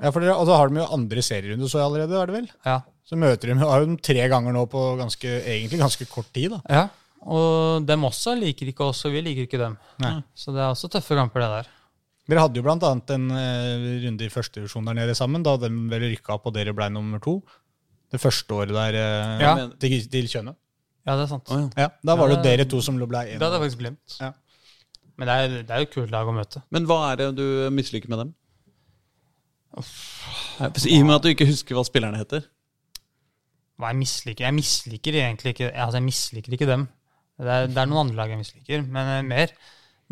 Ja, 0.00 0.10
for 0.14 0.20
dere, 0.22 0.36
og 0.38 0.46
da 0.48 0.56
har 0.56 0.70
de 0.70 0.78
jo 0.80 0.86
andre 0.94 1.22
serierunde 1.26 1.68
så 1.68 1.82
allerede, 1.84 2.14
er 2.16 2.30
det 2.30 2.36
vel? 2.38 2.48
Ja. 2.64 2.78
Så 3.10 3.18
møter 3.18 3.50
de, 3.50 3.58
har 3.58 3.82
jo 3.82 3.88
dem 3.90 3.96
tre 3.98 4.22
ganger 4.30 4.54
nå 4.54 4.60
på 4.70 4.80
ganske, 5.00 5.26
egentlig 5.42 5.80
ganske 5.80 6.06
kort 6.06 6.28
tid. 6.36 6.52
da. 6.54 6.60
ja. 6.70 6.86
Og 7.20 7.82
dem 7.84 8.04
også 8.06 8.32
liker 8.38 8.70
ikke 8.70 8.86
oss, 8.86 9.02
og 9.04 9.12
vi 9.12 9.20
liker 9.20 9.44
ikke 9.44 9.58
dem. 9.60 9.74
Nei. 10.00 10.12
Så 10.32 10.54
det 10.54 10.62
er 10.62 10.70
også 10.70 10.88
tøffe 10.94 11.18
kamper, 11.18 11.42
det 11.42 11.48
der. 11.58 11.72
Dere 12.30 12.44
hadde 12.46 12.62
jo 12.62 12.70
annet 12.70 13.10
en 13.12 13.26
eh, 13.34 13.88
runde 14.06 14.24
i 14.24 14.30
første 14.32 14.60
divisjon 14.60 14.86
der 14.88 14.96
nede 14.96 15.16
sammen, 15.18 15.42
da 15.44 15.56
de 15.60 15.68
vel 15.90 16.06
rykka 16.14 16.36
opp 16.38 16.46
og 16.48 16.54
dere 16.54 16.72
ble 16.76 16.86
nummer 16.94 17.20
to. 17.20 17.40
Det 18.10 18.20
første 18.22 18.54
året 18.54 18.72
der 18.72 18.96
eh, 18.96 19.42
Ja. 19.42 19.52
Til, 19.82 19.98
til 20.08 20.30
Kjøne. 20.30 20.54
Ja, 21.08 21.16
det 21.18 21.26
er 21.26 21.30
sant. 21.34 21.50
Oh, 21.50 21.60
ja. 21.74 21.88
Ja, 21.88 21.88
da 22.06 22.16
var 22.16 22.30
det 22.30 22.36
Ja, 22.36 22.38
jo 22.38 22.42
det- 22.46 22.58
dere 22.60 22.68
to 22.70 22.80
som 22.86 22.96
ble 23.00 23.24
én. 23.26 23.36
Det 23.36 23.42
hadde 23.42 23.58
jeg 23.58 23.64
faktisk 23.66 23.82
glemt. 23.82 24.16
Ja. 24.20 24.30
Men 25.18 25.28
det 25.28 25.34
er, 25.36 25.48
det 25.66 25.70
er 25.74 25.82
jo 25.82 25.88
et 25.90 25.94
kult 25.98 26.10
lag 26.14 26.28
å 26.30 26.32
møte. 26.32 26.62
Men 26.70 26.86
hva 26.88 27.00
er 27.10 27.16
det 27.20 27.28
du 27.36 27.44
misliker 27.74 28.08
med 28.08 28.18
dem? 28.24 28.32
I 30.88 31.00
og 31.00 31.06
med 31.06 31.14
at 31.18 31.22
du 31.26 31.28
ikke 31.34 31.46
husker 31.50 31.76
hva 31.76 31.84
spillerne 31.86 32.18
heter. 32.20 32.46
Hva 33.80 33.92
jeg 33.94 34.00
misliker? 34.02 34.46
Jeg 34.46 34.56
misliker 34.56 35.20
egentlig 35.22 35.54
ikke 35.54 35.70
Altså, 35.72 35.96
jeg 35.98 36.06
misliker 36.06 36.56
ikke 36.56 36.68
dem. 36.68 36.88
Det 37.40 37.52
er, 37.54 37.70
det 37.72 37.80
er 37.80 37.88
noen 37.88 38.06
andre 38.06 38.18
lag 38.18 38.32
jeg 38.34 38.42
misliker, 38.42 38.82
men 38.84 39.14
uh, 39.14 39.20
mer. 39.24 39.54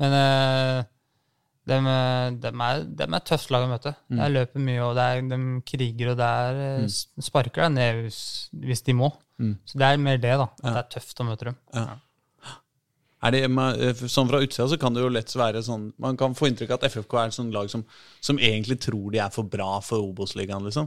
Men 0.00 0.14
uh, 0.16 0.86
dem, 1.68 1.86
eh, 1.86 2.32
dem, 2.42 2.64
er, 2.64 2.82
dem 3.00 3.16
er 3.16 3.24
tøft 3.26 3.52
lag 3.52 3.66
å 3.66 3.70
møte. 3.70 3.94
Mm. 4.08 4.18
De 4.20 4.28
løper 4.34 4.64
mye, 4.64 4.82
og 4.86 4.98
det 4.98 5.06
er, 5.06 5.22
de 5.28 5.38
kriger, 5.68 6.12
og 6.12 6.20
det 6.20 6.34
eh, 6.66 6.98
sparker 7.28 7.66
deg 7.66 7.74
ned 7.76 8.02
hvis, 8.04 8.20
hvis 8.64 8.84
de 8.86 8.96
må. 8.96 9.12
Mm. 9.38 9.56
Så 9.68 9.80
det 9.80 9.88
er 9.88 10.04
mer 10.04 10.20
det, 10.22 10.34
da. 10.40 10.48
At 10.62 10.68
det 10.68 10.82
er 10.82 10.92
tøft 10.96 11.22
å 11.22 11.26
møte 11.28 11.50
dem. 11.50 11.58
Er 13.18 13.34
det, 13.34 13.42
eh, 13.50 14.04
sånn 14.06 14.28
Fra 14.30 14.38
utsida 14.44 14.68
så 14.70 14.78
kan 14.78 14.94
det 14.94 15.02
jo 15.02 15.08
lett 15.10 15.32
være 15.34 15.58
sånn 15.66 15.88
Man 15.98 16.14
kan 16.14 16.36
få 16.38 16.46
inntrykk 16.46 16.70
av 16.70 16.76
at 16.76 16.92
FFK 16.92 17.16
er 17.18 17.32
et 17.32 17.34
sånt 17.34 17.50
lag 17.50 17.66
som, 17.66 17.82
som 18.22 18.38
egentlig 18.38 18.76
tror 18.84 19.08
de 19.10 19.18
er 19.24 19.32
for 19.34 19.48
bra 19.50 19.80
for 19.82 20.06
Obos-ligaen. 20.06 20.62
Liksom. 20.68 20.86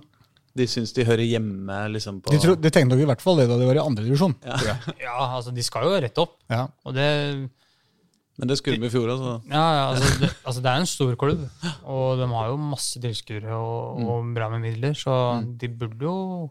De 0.58 0.68
syns 0.68 0.92
de 0.96 1.06
hører 1.08 1.24
hjemme 1.24 1.78
liksom, 1.94 2.20
på 2.24 2.34
De, 2.34 2.42
tro, 2.44 2.58
de 2.60 2.72
tenkte 2.74 2.92
nok 2.92 3.04
i 3.06 3.10
hvert 3.14 3.24
fall 3.24 3.40
det 3.40 3.48
da 3.52 3.58
de 3.60 3.70
var 3.70 3.80
i 3.80 3.84
andre 3.84 4.06
divisjon. 4.08 4.36
ja. 4.44 4.78
Ja, 5.06 5.18
altså, 5.30 5.54
de 5.56 5.64
skal 5.66 5.88
jo 5.88 5.98
rett 6.04 6.22
opp. 6.22 6.38
Ja. 6.52 6.66
Og 6.86 6.96
det 6.98 7.08
Men 8.40 8.50
det 8.50 8.58
skulle 8.60 8.82
de 8.82 8.90
i 8.90 8.94
fjor 8.94 9.12
altså. 9.14 9.36
Ja, 9.52 9.66
ja 9.78 9.84
altså, 9.92 10.14
det, 10.24 10.32
altså 10.44 10.64
det 10.64 10.72
er 10.72 10.82
en 10.82 10.90
stor 10.90 11.14
klubb, 11.20 11.46
og 11.84 12.08
de 12.20 12.32
har 12.32 12.50
jo 12.50 12.58
masse 12.72 13.04
tilskuere 13.04 13.54
og, 13.54 14.02
og 14.08 14.34
bra 14.36 14.50
med 14.56 14.66
midler, 14.66 14.98
så 14.98 15.14
de 15.62 15.70
burde 15.70 16.08
jo 16.08 16.50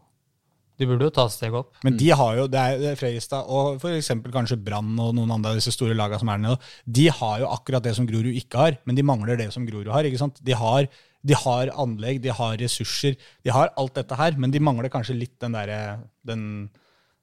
de 0.81 0.89
burde 0.89 1.05
jo 1.05 1.13
ta 1.13 1.27
et 1.29 1.35
steg 1.35 1.57
opp. 1.57 1.75
Men 1.85 1.99
de 2.01 2.09
har 2.17 2.37
jo, 2.39 2.47
det 2.49 2.61
er 2.61 2.79
det 2.81 2.95
Fredrikstad 2.97 3.49
og 3.53 3.81
for 3.83 3.93
eksempel 3.93 4.33
kanskje 4.33 4.57
Brann 4.65 4.95
og 4.97 5.13
noen 5.17 5.35
andre 5.35 5.53
av 5.53 5.61
disse 5.61 5.75
store 5.75 5.97
lagene 5.97 6.23
som 6.23 6.31
er 6.33 6.41
der 6.41 6.47
nede, 6.47 6.71
de 6.99 7.07
har 7.19 7.43
jo 7.43 7.51
akkurat 7.53 7.85
det 7.85 7.93
som 7.99 8.09
Grorud 8.09 8.33
ikke 8.33 8.63
har, 8.63 8.79
men 8.89 8.97
de 8.97 9.05
mangler 9.05 9.37
det 9.41 9.51
som 9.53 9.67
Grorud 9.69 9.91
har. 9.93 10.09
ikke 10.09 10.23
sant? 10.23 10.41
De 10.47 10.57
har, 10.57 10.89
de 11.27 11.35
har 11.37 11.71
anlegg, 11.77 12.21
de 12.25 12.33
har 12.33 12.55
ressurser, 12.61 13.17
de 13.45 13.51
har 13.53 13.73
alt 13.77 13.95
dette 13.99 14.17
her, 14.17 14.37
men 14.41 14.51
de 14.55 14.61
mangler 14.63 14.89
kanskje 14.93 15.19
litt 15.19 15.35
den 15.43 15.53
der, 15.53 15.99
den, 16.27 16.47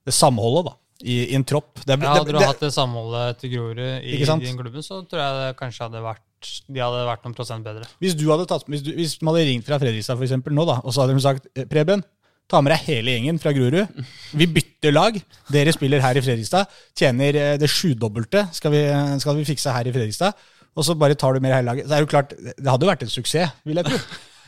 det 0.05 0.13
samholdet 0.13 0.67
da, 0.69 0.75
i, 1.03 1.15
i 1.31 1.35
en 1.37 1.45
tropp. 1.47 1.79
Det, 1.85 1.97
Ja, 1.97 2.13
hadde 2.19 2.31
du 2.31 2.37
det- 2.37 2.47
hatt 2.47 2.61
det 2.61 2.73
samholdet 2.75 3.39
til 3.41 3.55
Grorud 3.55 3.81
i 4.03 4.19
din 4.21 4.57
klubben, 4.61 4.83
så 4.85 5.01
tror 5.09 5.21
jeg 5.23 5.39
det 5.41 5.57
kanskje 5.59 5.87
hadde 5.87 6.03
vært 6.05 6.23
de 6.69 6.77
hadde 6.77 6.99
vært 7.07 7.23
noen 7.25 7.33
prosent 7.33 7.65
bedre. 7.65 7.87
Hvis 7.97 8.13
du 8.13 8.27
hadde 8.29 8.45
tatt, 8.45 8.67
hvis, 8.69 8.83
du, 8.85 8.91
hvis 8.93 9.15
man 9.25 9.33
hadde 9.33 9.47
ringt 9.49 9.65
fra 9.65 9.79
Fredrikstad 9.81 10.19
for 10.19 10.25
eksempel, 10.27 10.53
nå, 10.53 10.67
da, 10.69 10.75
og 10.85 10.93
så 10.93 11.01
hadde 11.01 11.15
de 11.17 11.23
sagt 11.25 11.47
eh, 11.57 11.65
Preben, 11.65 12.03
ta 12.47 12.61
med 12.61 12.71
deg 12.75 12.83
hele 12.85 13.15
gjengen 13.15 13.39
fra 13.41 13.51
Grorud. 13.57 13.89
Vi 14.37 14.45
bytter 14.45 14.93
lag. 14.93 15.17
Dere 15.51 15.73
spiller 15.73 15.99
her 16.05 16.15
i 16.15 16.21
Fredrikstad. 16.21 16.69
Tjener 16.95 17.35
eh, 17.41 17.55
det 17.57 17.67
sjudobbelte 17.73 18.45
skal 18.53 18.71
vi, 18.71 18.83
skal 19.19 19.35
vi 19.39 19.47
fikse 19.49 19.73
her 19.73 19.89
i 19.89 19.95
Fredrikstad. 19.97 20.37
Og 20.77 20.85
så 20.85 20.95
bare 20.97 21.17
tar 21.17 21.33
du 21.33 21.41
med 21.43 21.55
hele 21.55 21.65
laget. 21.71 21.87
Så 21.87 21.95
er 21.95 22.03
det 22.03 22.05
jo 22.05 22.11
klart, 22.13 22.33
Det 22.37 22.69
hadde 22.69 22.85
jo 22.85 22.91
vært 22.91 23.05
en 23.05 23.13
suksess, 23.13 23.55
vil 23.67 23.81
jeg 23.81 23.91
tro. 23.91 24.01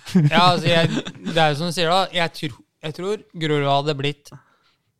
Ja, 0.09 0.55
altså 0.55 0.65
jeg, 0.65 1.01
det 1.21 1.37
er 1.37 1.51
jo 1.51 1.57
som 1.59 1.67
du 1.69 1.75
sier 1.75 1.91
da, 1.91 1.99
jeg, 2.09 2.31
tror, 2.33 2.53
jeg 2.81 2.95
tror 2.97 3.19
Grorud 3.43 3.67
hadde 3.69 3.93
blitt, 3.99 4.31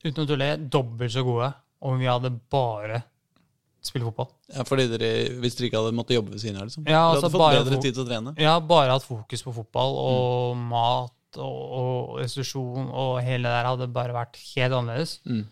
uten 0.05 0.21
å 0.21 0.25
tulle, 0.29 0.49
dobbelt 0.69 1.13
så 1.15 1.23
gode 1.25 1.47
om 1.81 1.95
vi 1.97 2.05
hadde 2.05 2.29
bare 2.53 2.99
spilt 3.81 4.05
fotball. 4.05 4.29
Ja, 4.53 4.65
fordi 4.67 4.85
dere, 4.91 5.11
Hvis 5.41 5.55
dere 5.57 5.69
ikke 5.69 5.81
hadde 5.81 5.95
måttet 5.97 6.17
jobbe 6.17 6.35
ved 6.35 6.43
siden 6.43 6.59
av, 6.59 6.67
liksom. 6.67 6.83
Ja, 6.85 6.91
dere 6.91 7.05
altså 7.07 7.25
hadde 7.25 7.33
fått 7.33 7.45
bare 7.45 7.61
bedre 7.63 7.79
tid 7.81 7.95
til 7.95 8.03
å 8.03 8.09
trene. 8.09 8.33
Ja, 8.41 8.57
bare 8.73 8.93
hatt 8.93 9.07
fokus 9.07 9.45
på 9.45 9.55
fotball 9.55 9.95
og 10.03 10.59
mat 10.59 11.39
og, 11.39 11.59
og 11.79 12.19
restitusjon, 12.19 12.89
og 12.89 13.19
hele 13.25 13.47
det 13.47 13.55
der 13.55 13.69
hadde 13.69 13.89
bare 13.95 14.15
vært 14.15 14.39
helt 14.51 14.75
annerledes. 14.75 15.19
Mm. 15.29 15.45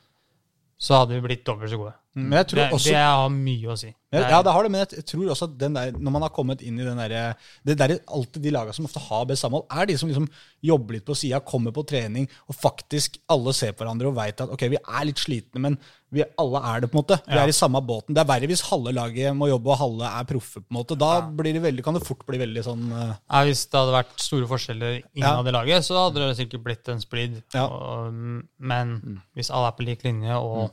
Så 0.78 1.00
hadde 1.00 1.18
vi 1.18 1.24
blitt 1.26 1.46
dobbelt 1.48 1.72
så 1.74 1.80
gode. 1.82 1.96
Men 2.18 2.40
jeg 2.42 2.48
tror 2.50 2.60
Det, 2.64 2.68
også 2.74 2.90
det 2.96 3.04
har 3.06 3.30
mye 3.30 3.70
å 3.70 3.78
si. 3.78 3.94
Ja, 4.08 4.22
Det 4.24 4.30
ja, 4.32 4.38
det 4.42 4.52
har 4.56 4.64
det, 4.64 4.72
men 4.72 4.82
jeg 4.86 5.04
tror 5.06 5.30
også 5.34 5.48
at 5.50 5.58
den 5.60 5.74
der, 5.76 5.92
når 5.92 6.12
man 6.16 6.24
har 6.24 6.32
kommet 6.34 6.62
inn 6.64 6.80
i 6.80 6.86
den 6.88 6.98
der, 6.98 7.36
det 7.68 7.76
der, 7.78 7.98
alltid 8.08 8.42
de 8.46 8.54
lagene 8.56 8.74
som 8.74 8.86
ofte 8.88 9.02
har 9.04 9.26
best 9.28 9.44
samhold, 9.44 9.66
er 9.70 9.86
de 9.90 9.98
som 10.00 10.08
liksom 10.10 10.30
jobber 10.64 10.96
litt 10.96 11.06
på 11.06 11.16
sida, 11.20 11.42
kommer 11.44 11.76
på 11.76 11.84
trening, 11.86 12.26
og 12.48 12.56
faktisk 12.56 13.20
alle 13.30 13.52
ser 13.54 13.76
på 13.76 13.84
hverandre 13.84 14.08
og 14.08 14.16
veit 14.16 14.40
at 14.42 14.50
ok, 14.56 14.64
vi 14.72 14.80
er 14.80 15.06
litt 15.10 15.20
slitne, 15.20 15.60
men 15.60 15.78
vi 16.10 16.24
alle 16.40 16.62
er 16.72 16.86
det, 16.86 16.90
på 16.90 16.96
en 16.96 17.02
måte. 17.04 17.18
Vi 17.28 17.36
Ja. 17.36 17.44
er 17.44 17.52
i 17.52 17.58
samme 17.60 17.82
båten. 17.84 18.16
Det 18.16 18.24
er 18.24 18.30
verre 18.32 18.48
hvis 18.48 18.64
halve 18.70 18.94
laget 18.96 19.36
må 19.36 19.50
jobbe, 19.52 19.76
og 19.76 19.78
halve 19.84 20.08
er 20.08 20.24
proffe, 20.32 20.64
på 20.64 20.72
en 20.72 20.78
måte. 20.80 20.98
Da 20.98 21.12
blir 21.28 21.52
det 21.54 21.62
veldig, 21.68 21.84
kan 21.84 21.94
det 22.00 22.06
fort 22.08 22.24
bli 22.26 22.40
veldig 22.40 22.64
sånn 22.64 22.88
uh... 22.96 23.12
Ja, 23.28 23.44
hvis 23.44 23.66
det 23.68 23.76
hadde 23.76 23.92
vært 23.92 24.16
store 24.24 24.48
forskjeller 24.48 25.04
Ja. 25.20 25.36
innad 25.36 25.52
i 25.52 25.52
laget, 25.52 25.84
så 25.84 26.00
hadde 26.08 26.24
det 26.24 26.38
sikkert 26.40 26.64
blitt 26.64 26.88
en 26.88 27.04
splid. 27.04 27.44
Ja. 27.54 27.68
Og, 27.68 28.14
men 28.58 29.22
hvis 29.36 29.52
alle 29.52 29.68
er 29.68 29.76
på 29.76 29.84
lik 29.84 30.08
linje 30.08 30.32
og 30.40 30.72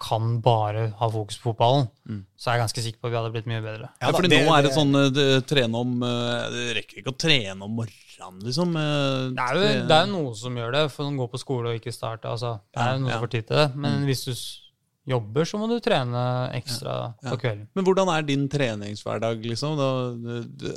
kan 0.00 0.38
bare 0.44 0.88
ha 0.98 1.08
fokus 1.10 1.38
på 1.40 1.50
fotballen, 1.52 1.86
så 2.36 2.50
er 2.50 2.56
jeg 2.56 2.62
ganske 2.64 2.84
sikker 2.86 3.00
på 3.00 3.08
at 3.08 3.12
vi 3.12 3.18
hadde 3.20 3.32
blitt 3.34 3.46
mye 3.50 3.62
bedre. 3.64 3.90
Ja, 4.00 4.10
for 4.10 4.20
fordi 4.20 4.40
nå 4.42 4.54
er 4.54 4.66
det 4.66 4.72
sånn 4.74 4.98
eh, 4.98 5.10
det, 5.14 5.26
trene 5.50 5.80
om 5.80 5.94
eh, 6.04 6.48
Det 6.54 6.64
rekker 6.80 7.00
ikke 7.00 7.14
å 7.14 7.20
trene 7.24 7.68
om 7.68 7.78
morgenen, 7.80 8.42
liksom. 8.44 8.74
eh, 8.80 9.30
Det 9.36 9.46
er 9.46 9.56
jo 9.60 9.62
det 9.88 9.96
er 9.96 10.04
jo 10.08 10.12
noen 10.12 10.36
som 10.40 10.60
gjør 10.60 10.76
det, 10.76 10.84
for 10.94 11.06
å 11.06 11.14
går 11.22 11.32
på 11.32 11.40
skole 11.42 11.72
og 11.72 11.80
ikke 11.80 11.94
starter. 11.94 12.34
Altså, 12.34 12.56
det 12.74 12.84
er 12.84 12.92
jo 12.96 13.04
noe 13.04 13.12
ja. 13.12 13.16
som 13.16 13.26
får 13.26 13.34
tid 13.36 13.48
til 13.48 13.60
det. 13.62 13.68
Men 13.86 14.04
hvis 14.08 14.26
du 14.26 14.32
jobber, 15.14 15.48
så 15.48 15.60
må 15.60 15.68
du 15.68 15.76
trene 15.84 16.24
ekstra 16.56 16.98
på 17.24 17.38
kvelden. 17.40 17.68
Men 17.76 17.86
hvordan 17.86 18.10
er 18.14 18.26
din 18.26 18.48
treningshverdag, 18.50 19.44
liksom? 19.52 19.78
Da, 19.80 19.88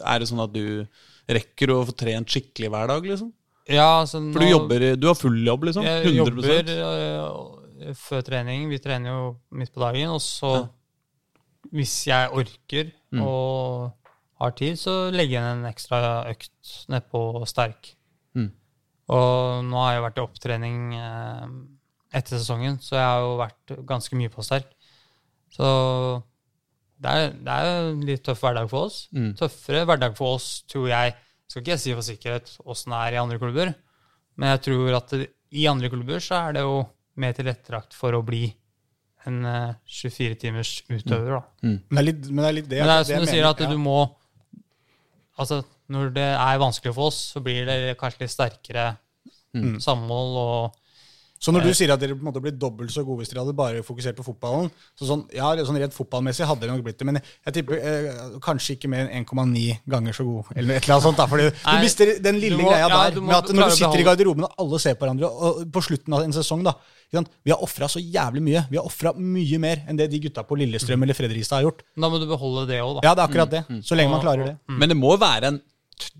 er 0.03 0.21
det 0.21 0.29
sånn 0.31 0.43
at 0.43 0.55
du 0.55 0.83
rekker 1.27 1.73
å 1.73 1.81
få 1.87 1.95
trent 1.97 2.31
skikkelig 2.31 2.71
hver 2.71 2.91
dag, 2.91 3.11
liksom? 3.15 3.31
Ja, 3.67 3.99
altså, 4.01 4.21
For 4.31 4.39
du 4.39 4.45
nå- 4.45 4.51
jobber 4.53 4.83
Du 4.95 5.07
har 5.09 5.15
full 5.19 5.39
jobb, 5.43 5.65
liksom? 5.67 5.83
Jeg 5.83 6.05
100 6.05 6.17
jobber 6.21 6.69
øh, 6.71 7.56
før 7.97 8.23
trening. 8.25 8.67
Vi 8.71 8.79
trener 8.83 9.13
jo 9.13 9.23
midt 9.51 9.73
på 9.75 9.81
dagen. 9.83 10.09
Og 10.15 10.21
så, 10.23 10.67
hvis 11.73 11.99
jeg 12.09 12.31
orker 12.33 12.91
Mm. 13.07 13.21
og 13.23 13.93
har 14.41 14.51
tid, 14.51 14.75
så 14.75 15.09
legger 15.15 15.37
jeg 15.37 15.41
inn 15.41 15.61
en 15.63 15.69
ekstra 15.69 16.27
økt 16.27 16.71
nedpå 16.91 17.21
sterk. 17.47 17.93
Mm. 18.35 18.49
Og 19.15 19.63
nå 19.63 19.77
har 19.79 19.93
jeg 19.95 20.03
vært 20.03 20.17
i 20.19 20.23
opptrening 20.25 20.81
eh, 20.97 21.45
etter 22.19 22.35
sesongen, 22.37 22.75
så 22.83 22.97
jeg 22.97 23.05
har 23.07 23.21
jo 23.23 23.37
vært 23.39 23.73
ganske 23.87 24.19
mye 24.19 24.33
på 24.33 24.43
sterk. 24.43 24.67
Så 25.55 25.69
det 26.99 27.13
er, 27.13 27.31
det 27.31 27.55
er 27.55 27.65
jo 27.69 27.87
en 27.93 28.03
litt 28.09 28.23
tøff 28.27 28.43
hverdag 28.43 28.67
for 28.69 28.89
oss. 28.89 28.99
Mm. 29.15 29.31
Tøffere 29.39 29.85
hverdag 29.87 30.17
for 30.19 30.35
oss, 30.35 30.49
tror 30.67 30.89
jeg. 30.91 31.15
Skal 31.47 31.63
ikke 31.63 31.75
jeg 31.77 31.83
si 31.85 31.95
for 31.95 32.03
sikkerhet 32.09 32.53
åssen 32.67 32.91
det 32.91 32.99
er 33.05 33.15
i 33.15 33.21
andre 33.23 33.39
klubber, 33.39 33.71
men 34.35 34.49
jeg 34.51 34.65
tror 34.67 34.97
at 34.99 35.13
det, 35.15 35.29
i 35.55 35.63
andre 35.71 35.87
klubber 35.89 36.19
så 36.19 36.41
er 36.49 36.57
det 36.57 36.65
jo 36.67 36.81
mer 37.17 37.33
tilrettelagt 37.37 37.95
for 37.97 38.15
å 38.17 38.21
bli 38.25 38.45
en 39.27 39.41
eh, 39.45 39.73
24 39.89 40.37
timers 40.39 40.71
utøver. 40.87 41.39
da. 41.39 41.41
Men 41.61 41.81
det 41.99 42.03
litt 42.05 42.29
men 42.29 42.43
det. 42.43 42.47
Er 42.47 42.55
litt 42.61 42.69
det, 42.69 42.79
Men 42.79 42.87
det 42.91 42.99
er 42.99 43.09
som 43.09 43.25
du 43.25 43.31
sier, 43.31 43.49
at 43.49 43.59
ja. 43.65 43.71
du 43.73 43.77
må 43.81 43.97
Altså, 45.37 45.59
når 45.93 46.13
det 46.15 46.23
er 46.33 46.57
vanskelig 46.57 46.95
for 46.95 47.11
oss, 47.11 47.17
så 47.35 47.41
blir 47.45 47.67
det 47.69 47.97
kanskje 47.99 48.23
litt 48.25 48.33
sterkere 48.33 48.87
Mm. 49.57 49.77
samhold 49.81 50.35
og 50.37 50.75
Så 51.39 51.53
når 51.53 51.67
du 51.67 51.73
sier 51.77 51.91
at 51.93 51.99
dere 52.01 52.15
på 52.17 52.23
en 52.23 52.29
måte 52.31 52.41
blir 52.41 52.55
dobbelt 52.57 52.89
så 52.91 53.03
gode 53.05 53.21
hvis 53.21 53.29
dere 53.29 53.43
hadde 53.43 53.53
bare 53.57 53.83
fokusert 53.85 54.17
på 54.17 54.25
fotballen 54.25 54.71
så 54.97 55.05
sånn, 55.05 55.23
Ja, 55.35 55.51
sånn 55.67 55.77
rent 55.77 55.93
fotballmessig 55.93 56.47
hadde 56.49 56.63
dere 56.65 56.73
nok 56.75 56.83
blitt 56.87 56.97
det, 56.97 57.05
men 57.05 57.19
jeg 57.21 57.53
tipper 57.59 57.77
eh, 57.77 58.37
kanskje 58.41 58.75
ikke 58.77 58.89
mer 58.89 59.05
enn 59.05 59.23
1,9 59.25 59.77
ganger 59.87 60.17
så 60.17 60.25
god. 60.25 60.49
Eller 60.55 60.79
et 60.79 60.83
eller 60.87 60.95
annet 60.97 61.05
sånt. 61.05 61.17
Da, 61.21 61.27
fordi 61.29 61.45
du 61.49 61.61
Nei, 61.67 61.77
mister 61.83 62.13
den 62.25 62.39
lille 62.41 62.57
må- 62.57 62.71
greia 62.71 62.87
ja, 62.87 62.89
der 63.05 63.15
du 63.15 63.21
må 63.21 63.27
med 63.29 63.37
at 63.37 63.53
når 63.53 63.69
du 63.69 63.75
sitter 63.77 64.01
i 64.01 64.07
garderoben 64.09 64.47
og 64.49 64.53
alle 64.65 64.79
ser 64.81 64.97
på 64.97 65.05
hverandre, 65.05 65.29
og 65.29 65.63
på 65.71 65.85
slutten 65.91 66.17
av 66.17 66.25
en 66.25 66.33
sesong 66.33 66.63
da, 66.65 66.73
ikke 67.07 67.21
sant? 67.21 67.31
Vi 67.45 67.53
har 67.53 67.61
ofra 67.63 67.87
så 67.87 68.01
jævlig 68.01 68.41
mye. 68.43 68.65
Vi 68.71 68.77
har 68.81 68.89
ofra 68.89 69.13
mye 69.15 69.59
mer 69.61 69.85
enn 69.87 69.95
det 70.01 70.09
de 70.11 70.19
gutta 70.25 70.43
på 70.43 70.57
Lillestrøm 70.59 71.03
eller 71.05 71.15
Fredrikstad 71.15 71.61
har 71.61 71.67
gjort. 71.69 71.85
Da 71.95 72.09
må 72.09 72.19
du 72.19 72.25
beholde 72.27 72.65
det 72.67 72.81
òg, 72.81 72.97
da. 72.97 73.05
Ja, 73.07 73.13
det 73.15 73.23
er 73.23 73.27
akkurat 73.29 73.53
det. 73.53 73.63
Så 73.85 73.95
lenge 73.95 74.11
man 74.11 74.21
klarer 74.25 74.45
det. 74.51 74.57
Men 74.67 74.89
det 74.89 74.97
må 74.97 75.13
være 75.21 75.53
en 75.53 75.61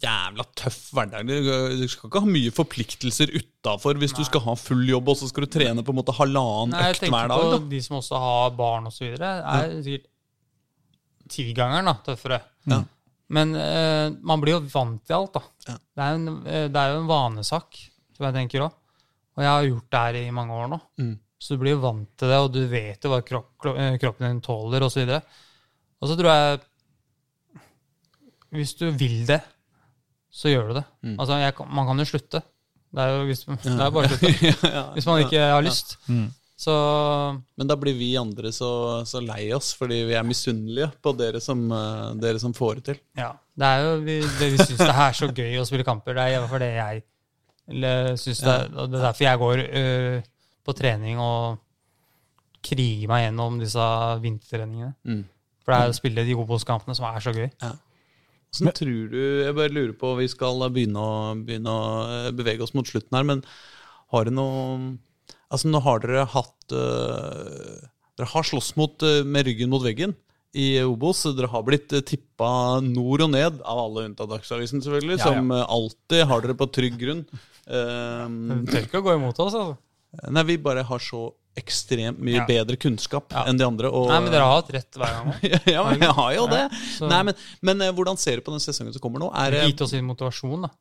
jævla 0.01 0.45
tøff 0.57 0.91
hverdag. 0.95 1.27
Du, 1.27 1.85
skal 1.89 2.09
ikke 2.09 2.21
ha 2.23 2.29
mye 2.29 2.53
forpliktelser 2.53 3.31
utafor 3.35 3.99
hvis 4.01 4.15
du 4.17 4.23
skal 4.27 4.43
ha 4.47 4.55
full 4.59 4.83
jobb, 4.89 5.13
og 5.13 5.19
så 5.19 5.29
skal 5.29 5.45
du 5.45 5.53
trene 5.53 5.85
på 5.85 5.93
en 5.93 5.99
måte 5.99 6.15
halvannen 6.17 6.75
Nei, 6.75 6.91
økt 6.93 7.07
hver 7.07 7.31
dag. 7.31 7.47
Da. 7.53 7.59
de 7.73 7.81
som 7.85 7.99
også 7.99 8.21
har 8.21 8.53
barn 8.57 8.89
osv. 8.89 9.09
er 9.17 9.75
sikkert 9.85 10.07
tigangeren 11.27 11.89
da, 11.89 11.97
tøffere. 12.05 12.39
Ja. 12.69 12.81
Men 13.35 13.53
eh, 13.59 14.07
man 14.23 14.41
blir 14.43 14.55
jo 14.55 14.63
vant 14.71 15.01
til 15.03 15.17
alt, 15.17 15.35
da. 15.35 15.41
Ja. 15.67 15.77
Det, 15.77 16.03
er 16.03 16.17
en, 16.17 16.27
eh, 16.47 16.67
det 16.71 16.81
er 16.81 16.93
jo 16.93 17.01
en 17.01 17.09
vanesak, 17.09 17.79
som 18.15 18.27
jeg 18.29 18.37
tenker 18.37 18.67
òg. 18.67 18.77
Og 19.37 19.43
jeg 19.43 19.51
har 19.51 19.67
gjort 19.67 19.89
det 19.93 20.03
her 20.05 20.19
i 20.21 20.33
mange 20.33 20.55
år 20.55 20.71
nå. 20.71 20.79
Mm. 21.01 21.11
Så 21.37 21.53
du 21.53 21.61
blir 21.61 21.75
jo 21.75 21.83
vant 21.83 22.09
til 22.17 22.31
det, 22.31 22.39
og 22.41 22.49
du 22.55 22.63
vet 22.71 23.03
jo 23.03 23.11
hva 23.11 23.19
kropp, 23.25 23.67
eh, 23.75 23.99
kroppen 24.01 24.29
din 24.29 24.41
tåler, 24.45 24.87
osv. 24.87 25.03
Og, 25.03 25.11
så 25.11 25.19
og 26.01 26.09
så 26.09 26.17
tror 26.17 26.31
jeg 26.33 26.63
Hvis 28.55 28.73
du 28.79 28.87
vil 28.95 29.25
det, 29.27 29.41
så 30.37 30.51
gjør 30.51 30.69
du 30.69 30.77
det. 30.77 30.85
Mm. 31.05 31.15
Altså, 31.17 31.39
jeg, 31.41 31.53
Man 31.73 31.89
kan 31.89 32.03
jo 32.03 32.07
slutte. 32.07 32.43
Det 32.93 33.03
er 33.03 33.15
jo 33.15 33.23
hvis, 33.27 33.41
det 33.63 33.73
er 33.73 33.95
bare 33.95 34.09
å 34.09 34.17
slutte. 34.17 34.51
Hvis 34.95 35.07
man 35.09 35.23
ikke 35.25 35.47
har 35.51 35.65
lyst. 35.65 35.97
Mm. 36.07 36.27
Så 36.57 36.73
Men 37.59 37.69
da 37.69 37.75
blir 37.77 37.93
vi 37.93 38.15
andre 38.17 38.49
så, 38.55 38.69
så 39.05 39.19
lei 39.21 39.51
oss 39.53 39.75
fordi 39.77 39.99
vi 40.09 40.15
er 40.17 40.25
misunnelige 40.25 40.87
på 41.05 41.11
dere 41.13 41.41
som, 41.43 41.59
eh, 41.69 42.15
dere 42.17 42.41
som 42.41 42.55
får 42.57 42.79
det 42.79 42.85
til. 42.91 43.03
ja. 43.19 43.33
Det 43.57 43.65
er 43.65 43.79
jo 43.81 43.93
vi, 44.05 44.15
det, 44.21 44.47
vi 44.53 44.57
syns 44.61 44.81
det 44.83 44.93
er 44.93 45.15
så 45.17 45.27
gøy 45.33 45.55
å 45.57 45.63
spille 45.65 45.85
kamper. 45.85 46.13
Det 46.13 46.23
er 46.23 46.35
i 46.35 46.41
hvert 46.43 46.51
fall 46.51 46.61
det 46.61 46.73
jeg 46.75 46.99
syns. 47.01 48.21
synes 48.21 48.41
det, 48.45 48.53
er, 48.53 48.67
det 48.75 48.99
er 48.99 49.05
derfor 49.07 49.25
jeg 49.25 49.39
går 49.41 49.61
ø, 49.65 49.85
på 50.67 50.75
trening 50.77 51.21
og 51.23 51.57
kriger 52.67 53.09
meg 53.09 53.23
gjennom 53.23 53.57
disse 53.57 53.87
vintertreningene. 54.21 54.91
Mm. 55.09 55.23
For 55.65 55.73
det 55.73 55.79
er 55.79 55.89
å 55.89 55.97
spille 55.97 56.25
de 56.27 56.35
Obos-kampene 56.37 56.93
som 56.97 57.07
er 57.09 57.25
så 57.25 57.33
gøy. 57.33 57.49
Hvordan 58.55 58.75
tror 58.77 59.09
du 59.11 59.19
Jeg 59.19 59.55
bare 59.57 59.73
lurer 59.73 59.95
på 59.97 60.13
Vi 60.21 60.29
skal 60.31 60.61
begynne 60.73 61.01
å, 61.01 61.33
begynne 61.35 61.73
å 61.73 61.89
eh, 62.05 62.29
bevege 62.35 62.63
oss 62.63 62.73
mot 62.77 62.87
slutten 62.87 63.17
her, 63.17 63.27
men 63.27 63.43
har 64.13 64.27
dere 64.27 64.37
noe 64.37 64.95
Altså, 65.47 65.69
nå 65.71 65.79
har 65.83 66.01
dere 66.03 66.25
hatt 66.31 66.75
øh, 66.75 67.83
Dere 68.17 68.29
har 68.33 68.47
slåss 68.47 68.73
mot, 68.79 69.03
øh, 69.03 69.21
med 69.27 69.47
ryggen 69.47 69.71
mot 69.71 69.83
veggen 69.83 70.15
i 70.57 70.79
Obos. 70.81 71.21
Dere 71.37 71.47
har 71.51 71.63
blitt 71.67 71.91
tippa 72.07 72.79
nord 72.83 73.23
og 73.27 73.29
ned, 73.31 73.59
av 73.61 73.81
alle 73.83 74.07
unntatt 74.07 74.31
Dagsavisen, 74.31 74.81
selvfølgelig, 74.81 75.19
Ja, 75.19 75.21
ja. 75.21 75.35
som 75.35 75.51
alltid 75.53 76.23
har 76.31 76.43
dere 76.43 76.55
på 76.57 76.67
trygg 76.73 76.97
grunn. 76.99 77.21
Um, 77.67 78.65
tør 78.71 78.87
ikke 78.87 79.01
å 79.03 79.05
gå 79.05 79.15
imot 79.19 79.39
oss, 79.43 79.53
altså. 79.53 79.77
nei, 80.33 80.43
vi 80.49 80.57
bare 80.63 80.87
har 80.87 81.03
så 81.03 81.27
ekstremt 81.57 82.19
mye 82.23 82.37
Ja. 82.39 82.45
bedre 82.47 82.77
kunnskap 82.77 83.31
Ja. 83.33 83.43
enn 83.49 83.57
de 83.59 83.65
andre. 83.65 83.89
Og, 83.91 84.07
Nei, 84.11 84.19
men 84.21 84.31
dere 84.31 84.45
har 84.45 84.61
hatt 84.61 84.71
rett 84.75 84.91
hver 84.99 85.13
gang 85.17 85.33
ja, 85.75 85.83
men 85.89 85.99
jeg 86.05 86.13
har 86.19 86.33
jo 86.37 86.47
det. 86.51 86.63
så- 86.97 87.09
Nei, 87.09 87.21
men, 87.29 87.35
men 87.61 87.81
eh, 87.81 87.91
hvordan 87.97 88.17
ser 88.21 88.37
du 88.37 88.45
på 88.45 88.53
den 88.55 88.61
sesongen 88.63 88.93
som 88.95 89.01
kommer 89.03 89.19
nå? 89.23 89.31
Er, 89.35 89.57
Gitt 89.65 89.81
oss 89.81 89.93
inn 89.97 90.05
motivasjon, 90.07 90.67
da. 90.67 90.71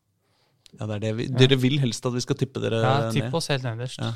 ja, 0.78 0.86
det 0.86 0.94
er 0.98 1.04
det 1.06 1.12
vi, 1.16 1.26
Dere 1.42 1.56
vil 1.62 1.78
helst 1.82 2.04
at 2.06 2.12
vi 2.16 2.20
skal 2.24 2.36
tippe 2.36 2.60
dere 2.62 2.82
Ja, 2.84 2.94
ned? 3.06 3.16
Tipp 3.16 3.34
oss 3.40 3.48
helt 3.54 3.64
nederst. 3.66 3.98
Ja. 4.04 4.12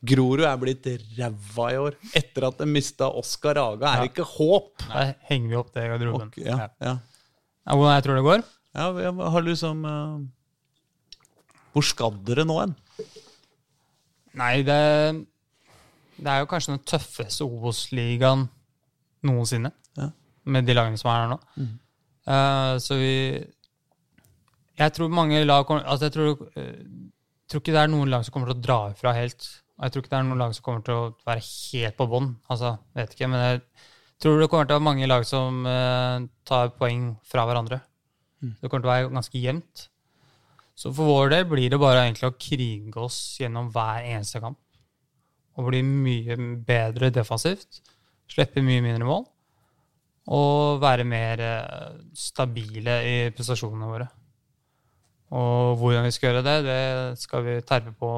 Grorud 0.00 0.40
er 0.48 0.56
blitt 0.56 0.86
ræva 1.18 1.64
i 1.74 1.76
år. 1.76 1.96
Etter 2.16 2.46
at 2.48 2.56
de 2.62 2.64
mista 2.70 3.10
Oskar 3.20 3.58
Aga, 3.60 3.90
er 3.98 4.06
det 4.06 4.14
ikke 4.14 4.24
håp. 4.24 4.86
Nei, 4.88 5.10
henger 5.28 5.48
vi 5.52 5.58
opp 5.60 5.74
det 5.74 5.82
i 5.84 5.90
garderoben. 5.92 6.30
Okay, 6.32 6.46
ja, 6.48 6.68
ja. 6.80 6.94
Ja, 7.66 7.74
Hvordan 7.76 7.92
jeg 7.98 8.04
tror 8.06 8.16
det 8.16 8.24
går? 8.30 8.44
ja, 8.80 8.86
vi 8.96 9.10
har 9.34 9.42
liksom 9.44 9.82
uh... 9.84 10.20
Hvor 11.74 11.84
skal 11.84 12.16
dere 12.26 12.46
nå 12.48 12.56
hen? 12.62 12.72
Nei, 14.40 14.62
det, 14.66 14.78
det 16.20 16.32
er 16.32 16.42
jo 16.42 16.48
kanskje 16.50 16.74
den 16.74 16.84
tøffeste 16.88 17.46
Obos-ligaen 17.46 18.46
noensinne. 19.26 19.72
Ja. 19.98 20.10
Med 20.50 20.68
de 20.68 20.76
lagene 20.76 21.00
som 21.00 21.10
er 21.12 21.22
her 21.22 21.32
nå. 21.32 21.38
Eh, 22.30 22.74
så 22.78 22.98
vi 23.00 23.14
Jeg 24.78 24.92
tror 24.92 25.08
mange 25.08 25.44
lag 25.44 25.64
kommer 25.66 25.82
Altså, 25.84 26.06
jeg 26.06 26.12
tror, 26.12 26.48
eh, 26.56 26.84
tror 27.48 27.60
ikke 27.60 27.72
det 27.72 27.82
er 27.82 27.92
noen 27.92 28.10
lag 28.10 28.24
som 28.24 28.32
kommer 28.32 28.52
til 28.52 28.58
å 28.58 28.62
dra 28.62 28.78
ifra 28.92 29.12
helt. 29.16 29.48
Jeg 29.80 29.92
tror 29.92 30.02
ikke 30.02 30.12
det 30.12 30.18
er 30.18 30.28
noen 30.28 30.38
lag 30.38 30.54
som 30.54 30.64
kommer 30.64 30.84
til 30.84 30.94
å 30.94 31.14
være 31.26 31.44
helt 31.44 31.96
på 31.96 32.06
bånn. 32.06 32.36
Altså, 32.52 32.78
vet 32.94 33.14
ikke, 33.14 33.28
men 33.32 33.40
jeg 33.40 33.62
tror 34.20 34.40
det 34.40 34.50
kommer 34.50 34.66
til 34.68 34.76
å 34.76 34.78
være 34.78 34.88
mange 34.88 35.08
lag 35.08 35.24
som 35.24 35.64
uh, 35.64 36.20
tar 36.44 36.74
poeng 36.76 37.16
fra 37.24 37.46
hverandre. 37.48 37.80
Det 38.60 38.68
kommer 38.68 38.84
til 38.84 38.90
å 38.90 38.92
være 38.92 39.12
ganske 39.12 39.40
jevnt. 39.40 39.86
Så 40.76 40.92
for 40.96 41.08
vår 41.08 41.32
del 41.32 41.46
blir 41.48 41.72
det 41.72 41.80
bare 41.80 42.06
egentlig 42.06 42.28
å 42.28 42.36
krige 42.40 43.00
oss 43.04 43.18
gjennom 43.40 43.68
hver 43.72 44.04
eneste 44.04 44.40
kamp. 44.40 44.58
Og 45.60 45.68
bli 45.68 45.82
mye 45.84 46.38
bedre 46.66 47.10
defensivt. 47.12 47.82
Slippe 48.30 48.62
mye 48.64 48.82
mindre 48.84 49.06
mål. 49.08 49.26
Og 50.30 50.80
være 50.82 51.04
mer 51.08 51.42
eh, 51.44 52.00
stabile 52.16 52.96
i 53.04 53.14
prestasjonene 53.34 53.90
våre. 53.90 54.08
Og 55.36 55.76
hvordan 55.78 56.06
vi 56.06 56.14
skal 56.14 56.30
gjøre 56.30 56.46
det, 56.46 56.56
det 56.66 57.18
skal 57.20 57.44
vi 57.46 57.60
terpe 57.66 57.92
på 57.98 58.10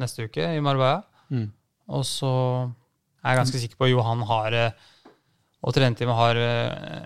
neste 0.00 0.26
uke 0.26 0.48
i 0.56 0.62
Marbella. 0.62 1.04
Mm. 1.30 1.50
Og 1.94 2.02
så 2.06 2.32
er 3.22 3.34
jeg 3.34 3.40
ganske 3.40 3.60
sikker 3.62 3.78
på 3.78 3.86
at 3.86 3.92
Johan 3.92 4.24
har, 4.26 4.54
eh, 4.54 5.12
og 5.62 5.74
trenerteamet 5.74 6.18
har 6.18 6.40
eh, 6.42 7.04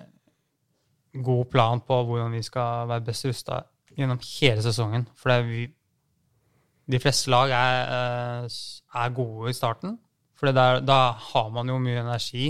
god 1.25 1.45
plan 1.53 1.83
på 1.85 2.03
hvordan 2.07 2.33
vi 2.33 2.43
skal 2.47 2.89
være 2.89 3.05
best 3.05 3.27
rusta 3.29 3.62
gjennom 3.97 4.21
hele 4.23 4.65
sesongen. 4.65 5.07
For 5.17 5.33
det 5.33 5.39
er 5.39 5.49
vi, 5.49 5.67
de 6.91 7.01
fleste 7.03 7.31
lag 7.33 7.53
er, 7.55 7.91
eh, 7.97 8.61
er 9.03 9.17
gode 9.17 9.51
i 9.51 9.57
starten. 9.57 9.99
For 10.39 10.51
der, 10.53 10.81
da 10.81 11.12
har 11.12 11.51
man 11.53 11.69
jo 11.69 11.79
mye 11.83 12.01
energi 12.01 12.49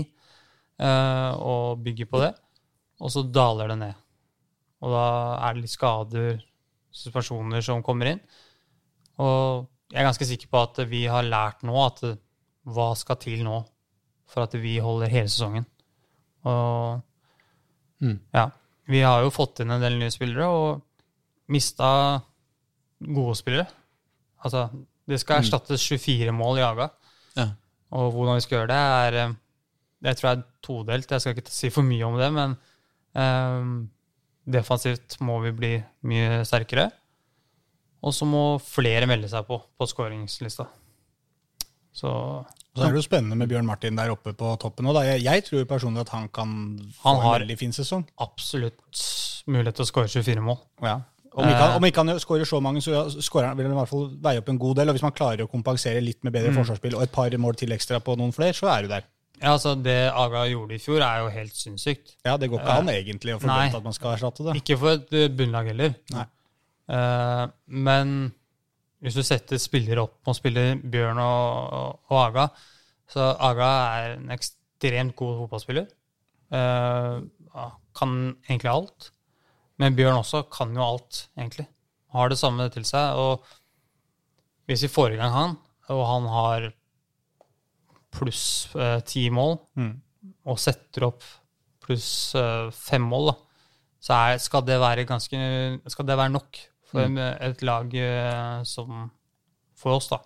eh, 0.79 1.31
og 1.35 1.83
bygger 1.83 2.07
på 2.09 2.21
det. 2.23 2.31
Og 3.01 3.11
så 3.11 3.25
daler 3.27 3.73
det 3.73 3.77
ned. 3.81 3.99
Og 4.81 4.95
da 4.95 5.05
er 5.47 5.53
det 5.53 5.65
litt 5.65 5.73
skader, 5.75 6.41
situasjoner 6.91 7.61
som 7.65 7.83
kommer 7.85 8.13
inn. 8.13 8.23
Og 9.21 9.67
jeg 9.91 10.01
er 10.01 10.07
ganske 10.07 10.27
sikker 10.27 10.49
på 10.51 10.63
at 10.63 10.81
vi 10.89 11.05
har 11.11 11.27
lært 11.27 11.65
nå 11.67 11.75
at 11.83 12.01
hva 12.71 12.91
skal 12.97 13.19
til 13.21 13.43
nå 13.45 13.59
for 14.31 14.45
at 14.47 14.55
vi 14.61 14.77
holder 14.79 15.11
hele 15.11 15.31
sesongen. 15.31 15.65
Og 16.47 17.01
Mm. 18.01 18.17
ja, 18.33 18.49
vi 18.89 19.01
har 19.05 19.21
jo 19.21 19.29
fått 19.29 19.61
inn 19.61 19.71
en 19.71 19.81
del 19.83 19.99
nye 19.99 20.09
spillere 20.09 20.47
og 20.49 20.81
mista 21.53 22.21
gode 23.01 23.35
spillere. 23.37 23.67
Altså, 24.45 24.67
det 25.09 25.19
skal 25.21 25.41
erstattes 25.41 25.85
24 25.87 26.33
mål 26.35 26.61
i 26.61 26.65
Aga. 26.65 26.89
Ja. 27.37 27.47
Og 27.97 28.11
hvordan 28.15 28.37
vi 28.39 28.45
skal 28.45 28.57
gjøre 28.59 28.71
det, 28.71 28.81
er 29.05 29.19
eh, 29.21 29.33
Jeg 30.01 30.17
tror 30.17 30.29
jeg 30.29 30.37
er 30.37 30.45
todelt. 30.65 31.11
Jeg 31.11 31.21
skal 31.21 31.37
ikke 31.37 31.51
si 31.53 31.69
for 31.69 31.85
mye 31.85 32.07
om 32.07 32.15
det, 32.17 32.29
men 32.33 32.55
um, 33.13 33.73
defensivt 34.49 35.19
må 35.21 35.35
vi 35.43 35.51
bli 35.53 35.73
mye 36.09 36.41
sterkere. 36.47 36.87
Og 38.01 38.15
så 38.17 38.25
må 38.25 38.57
flere 38.65 39.05
melde 39.05 39.29
seg 39.29 39.45
på 39.45 39.59
på 39.77 39.89
skåringslista. 39.91 40.65
Så 41.93 42.09
så 42.71 42.85
er 42.85 42.93
det 42.93 43.01
jo 43.01 43.03
spennende 43.03 43.35
med 43.35 43.49
Bjørn 43.51 43.67
Martin 43.67 43.97
der 43.99 44.13
oppe 44.13 44.31
på 44.37 44.53
toppen. 44.61 44.87
Og. 44.87 44.95
Jeg, 45.03 45.25
jeg 45.25 45.43
tror 45.43 45.65
personlig 45.67 46.05
at 46.05 46.13
han 46.15 46.29
kan 46.31 46.51
Han 47.03 47.17
få 47.19 47.33
en 47.33 47.41
veldig 47.41 47.57
fin 47.59 47.73
sesong. 47.75 48.05
absolutt 48.23 49.01
mulighet 49.51 49.75
til 49.75 49.83
å 49.83 49.89
skåre 49.89 50.07
24 50.07 50.45
mål. 50.45 50.59
Ja. 50.85 51.01
Om 51.31 51.47
ikke, 51.47 51.59
han, 51.61 51.77
om 51.77 51.85
ikke 51.87 52.03
han 52.03 52.19
skårer 52.19 52.47
så 52.47 52.59
mange, 52.59 52.81
så 52.83 52.91
han, 52.91 53.55
vil 53.55 53.69
han 53.69 53.71
i 53.71 53.77
hvert 53.77 53.89
fall 53.89 54.09
veie 54.19 54.41
opp 54.41 54.49
en 54.51 54.59
god 54.59 54.81
del. 54.81 54.91
Og 54.91 54.97
hvis 54.97 55.05
man 55.05 55.15
klarer 55.15 55.45
å 55.45 55.51
kompensere 55.51 56.01
litt 56.03 56.19
med 56.27 56.35
bedre 56.35 56.51
forsvarsspill 56.57 56.97
og 56.97 57.05
et 57.05 57.13
par 57.15 57.35
mål 57.39 57.55
til 57.61 57.71
ekstra 57.71 58.01
på 58.03 58.17
noen 58.19 58.35
flere, 58.35 58.55
så 58.57 58.67
er 58.73 58.83
du 58.83 58.91
der. 58.91 59.07
Ja, 59.41 59.55
altså 59.55 59.73
Det 59.73 60.11
Aga 60.11 60.43
gjorde 60.51 60.75
i 60.75 60.81
fjor, 60.81 61.01
er 61.01 61.23
jo 61.23 61.31
helt 61.33 61.55
sinnssykt. 61.57 62.17
Ja, 62.27 62.35
Det 62.37 62.51
går 62.51 62.61
ikke 62.61 62.75
an 62.83 62.91
egentlig 62.93 63.33
å 63.35 63.39
forvente 63.41 63.79
at 63.79 63.87
man 63.87 63.95
skal 63.95 64.17
erstatte 64.17 64.45
det. 64.45 64.57
Ikke 64.59 64.77
for 64.81 64.99
et 64.99 65.15
eh, 65.17 65.31
bunnlag 65.33 65.71
heller. 65.71 65.95
Nei. 66.13 66.27
Uh, 66.91 67.47
men 67.71 68.11
hvis 69.01 69.15
du 69.17 69.23
setter 69.23 69.61
spillere 69.61 70.03
opp 70.03 70.27
og 70.27 70.35
spiller 70.37 70.75
Bjørn 70.83 71.21
og, 71.23 72.03
og 72.11 72.19
Aga, 72.25 72.49
så 73.09 73.31
Aga 73.49 73.71
er 73.95 74.17
en 74.19 74.29
ekstremt 74.35 75.15
god 75.17 75.39
fotballspiller. 75.45 75.87
Uh, 76.51 77.23
kan 77.97 78.15
egentlig 78.45 78.71
alt. 78.75 79.11
Men 79.81 79.97
Bjørn 79.97 80.19
også 80.21 80.43
kan 80.53 80.73
jo 80.77 80.83
alt, 80.85 81.25
egentlig. 81.39 81.65
Har 82.13 82.29
det 82.29 82.37
samme 82.39 82.67
til 82.73 82.85
seg. 82.85 83.17
Og 83.17 83.45
hvis 84.69 84.85
vi 84.85 84.91
får 84.93 85.15
i 85.15 85.19
gang 85.21 85.33
han, 85.33 85.57
og 85.91 86.01
han 86.07 86.27
har 86.31 86.67
pluss 88.13 88.45
eh, 88.75 88.99
ti 89.07 89.29
mål, 89.33 89.57
Mm. 89.79 89.95
og 90.45 90.59
setter 90.59 91.07
opp 91.07 91.23
pluss 91.81 92.35
eh, 92.37 92.69
fem 92.75 93.01
mål, 93.01 93.31
da, 93.31 93.35
så 94.01 94.17
er, 94.17 94.37
skal, 94.43 94.65
det 94.67 94.77
være 94.81 95.07
ganske, 95.09 95.39
skal 95.89 96.05
det 96.05 96.17
være 96.19 96.33
nok 96.35 96.59
for 96.91 97.07
mm. 97.07 97.17
et 97.47 97.63
lag 97.65 97.95
eh, 97.95 98.63
som 98.67 99.09
for 99.77 99.97
oss, 99.97 100.11
da. 100.11 100.19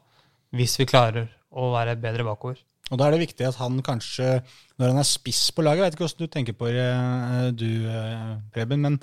Hvis 0.56 0.76
vi 0.82 0.88
klarer 0.90 1.30
å 1.56 1.70
være 1.74 1.96
bedre 2.00 2.26
bakover. 2.28 2.60
Og 2.92 3.00
da 3.00 3.08
er 3.08 3.16
det 3.16 3.24
viktig 3.24 3.48
at 3.48 3.58
han 3.58 3.80
kanskje, 3.86 4.42
når 4.78 4.92
han 4.92 5.02
er 5.02 5.08
spiss 5.08 5.48
på 5.56 5.64
laget 5.66 5.82
Jeg 5.82 5.86
vet 5.86 5.96
ikke 5.96 6.06
hvordan 6.06 6.22
du 6.28 6.34
tenker 6.36 6.58
på 6.60 6.68
det, 6.70 6.90
eh, 6.92 7.48
du, 7.56 7.70
eh, 7.90 8.34
Preben, 8.54 8.84
men 8.84 9.00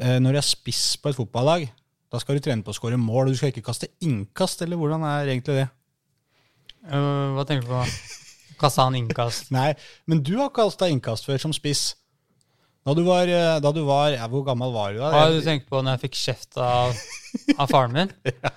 når 0.00 0.32
du 0.32 0.38
er 0.40 0.46
spiss 0.46 0.94
på 0.96 1.10
et 1.10 1.18
fotballag, 1.18 1.66
da 2.10 2.18
skal 2.22 2.38
du 2.38 2.42
trene 2.42 2.64
på 2.64 2.72
å 2.72 2.76
skåre 2.76 2.96
mål, 2.98 3.28
og 3.28 3.34
du 3.34 3.38
skal 3.38 3.52
ikke 3.52 3.66
kaste 3.68 3.90
innkast, 4.02 4.64
eller 4.64 4.80
hvordan 4.80 5.04
er 5.06 5.28
egentlig 5.28 5.60
det? 5.60 5.68
Uh, 6.88 7.36
hva 7.36 7.44
tenker 7.46 7.66
du 7.66 7.72
på? 7.74 7.84
Kasta 8.60 8.86
han 8.88 8.96
innkast? 8.98 9.50
Nei, 9.56 9.72
men 10.10 10.22
du 10.24 10.34
har 10.40 10.52
kasta 10.56 10.88
innkast 10.90 11.28
før 11.28 11.40
som 11.42 11.54
spiss. 11.56 11.92
Da 12.86 12.94
du 12.96 13.02
var, 13.04 13.28
eh, 13.28 13.58
da 13.60 13.70
du 13.76 13.82
var 13.84 14.14
ja, 14.14 14.24
Hvor 14.32 14.40
gammel 14.46 14.70
var 14.72 14.94
du 14.94 15.02
da? 15.02 15.10
Hva 15.12 15.24
har 15.26 15.34
du 15.34 15.42
tenkt 15.44 15.66
på 15.68 15.82
når 15.84 15.98
jeg 15.98 16.02
fikk 16.06 16.14
kjeft 16.16 16.56
av, 16.64 16.96
av 17.58 17.68
faren 17.68 17.92
min? 17.92 18.14
Ja. 18.40 18.54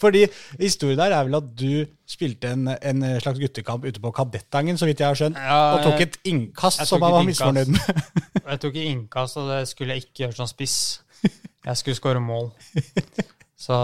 Fordi 0.00 0.24
historien 0.60 0.98
der 1.00 1.14
er 1.16 1.26
vel 1.28 1.38
at 1.38 1.48
du 1.58 1.84
spilte 2.08 2.52
en, 2.54 2.68
en 2.72 3.04
slags 3.20 3.40
guttekamp 3.40 3.84
ute 3.84 4.02
på 4.02 4.12
Kadettangen, 4.16 4.78
så 4.80 4.88
vidt 4.88 5.00
jeg 5.00 5.08
har 5.08 5.18
skjønt, 5.18 5.38
Ja, 5.38 5.60
og 5.76 5.84
tok 5.86 6.04
et 6.06 6.18
innkast 6.28 6.84
som 6.88 7.04
han 7.04 7.16
var 7.18 7.26
misfornøyd 7.28 7.72
med. 7.72 8.02
Jeg 8.52 8.60
tok 8.64 8.74
innkast, 8.76 9.38
og 9.38 9.48
det 9.48 9.60
skulle 9.70 9.94
jeg 9.94 10.02
ikke 10.02 10.24
gjøre 10.24 10.34
som 10.34 10.48
spiss. 10.50 10.74
Jeg 11.22 11.78
skulle 11.78 11.94
skåre 11.94 12.20
mål. 12.20 12.50
Så 13.64 13.76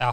ja. 0.00 0.10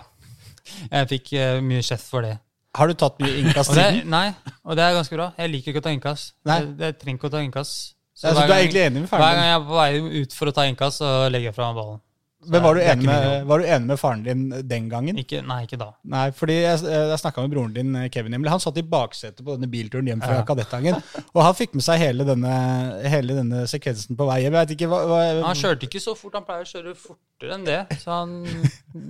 Jeg 0.92 1.10
fikk 1.12 1.34
uh, 1.36 1.60
mye 1.64 1.84
kjeft 1.84 2.08
for 2.08 2.24
det. 2.24 2.38
Har 2.78 2.90
du 2.90 2.96
tatt 3.00 3.20
mye 3.24 3.42
innkast 3.42 3.74
siden? 3.74 4.08
nei, 4.12 4.30
og 4.64 4.78
det 4.78 4.86
er 4.86 4.96
ganske 4.96 5.18
bra. 5.18 5.32
Jeg 5.40 5.52
liker 5.52 5.74
ikke 5.74 5.84
å 5.84 5.88
ta 5.88 5.94
innkast. 5.96 6.36
Jeg, 6.48 6.72
jeg 6.80 6.98
trenger 7.02 7.20
ikke 7.20 7.30
å 7.30 7.36
ta 7.36 7.44
innkast. 7.44 7.78
Ja, 8.18 8.34
så 8.34 8.48
du 8.48 8.50
er 8.50 8.64
egentlig 8.64 8.82
enig 8.82 9.04
med 9.04 9.12
Hver 9.12 9.22
gang 9.22 9.44
jeg 9.46 9.56
er 9.56 9.66
på 9.68 9.78
vei 9.78 10.22
ut 10.24 10.36
for 10.40 10.50
å 10.50 10.54
ta 10.56 10.66
innkast, 10.70 11.04
så 11.04 11.12
legger 11.30 11.52
jeg 11.52 11.58
fra 11.58 11.70
meg 11.70 11.82
ballen. 11.82 12.00
Men 12.48 12.64
var 12.64 12.78
du, 12.78 12.82
enig 12.82 13.06
med, 13.08 13.46
var 13.50 13.60
du 13.60 13.66
enig 13.68 13.88
med 13.92 14.00
faren 14.00 14.24
din 14.24 14.44
den 14.70 14.90
gangen? 14.92 15.18
Ikke, 15.20 15.42
nei, 15.46 15.60
ikke 15.68 15.80
da. 15.82 15.90
Nei, 16.08 16.26
fordi 16.36 16.56
jeg, 16.62 16.80
jeg 16.88 17.20
snakka 17.22 17.44
med 17.44 17.54
broren 17.54 17.74
din, 17.76 17.96
Kevin 18.14 18.32
Nemlig. 18.36 18.52
Han 18.54 18.62
satt 18.64 18.78
i 18.80 18.86
baksetet 18.88 19.44
på 19.46 19.56
denne 19.58 19.70
bilturen 19.72 20.08
hjem 20.08 20.22
fra 20.24 20.40
Ja. 20.40 20.46
Kadettangen. 20.48 21.00
Og 21.36 21.42
han 21.44 21.56
fikk 21.58 21.74
med 21.78 21.84
seg 21.86 22.00
hele 22.02 22.26
denne, 22.28 22.54
hele 23.10 23.36
denne 23.40 23.64
sekvensen 23.70 24.18
på 24.20 24.28
vei 24.30 24.40
hjem. 24.46 24.58
Jeg 24.62 24.78
ikke 24.78 24.90
hva, 24.92 25.02
hva 25.10 25.20
Han 25.48 25.58
kjørte 25.60 25.90
ikke 25.90 26.04
så 26.04 26.16
fort, 26.18 26.38
han 26.38 26.46
pleier 26.48 26.68
å 26.68 26.72
kjøre 26.72 26.96
fortere 27.00 27.58
enn 27.58 27.66
det. 27.68 27.80
Så 28.04 28.14
han, 28.14 28.38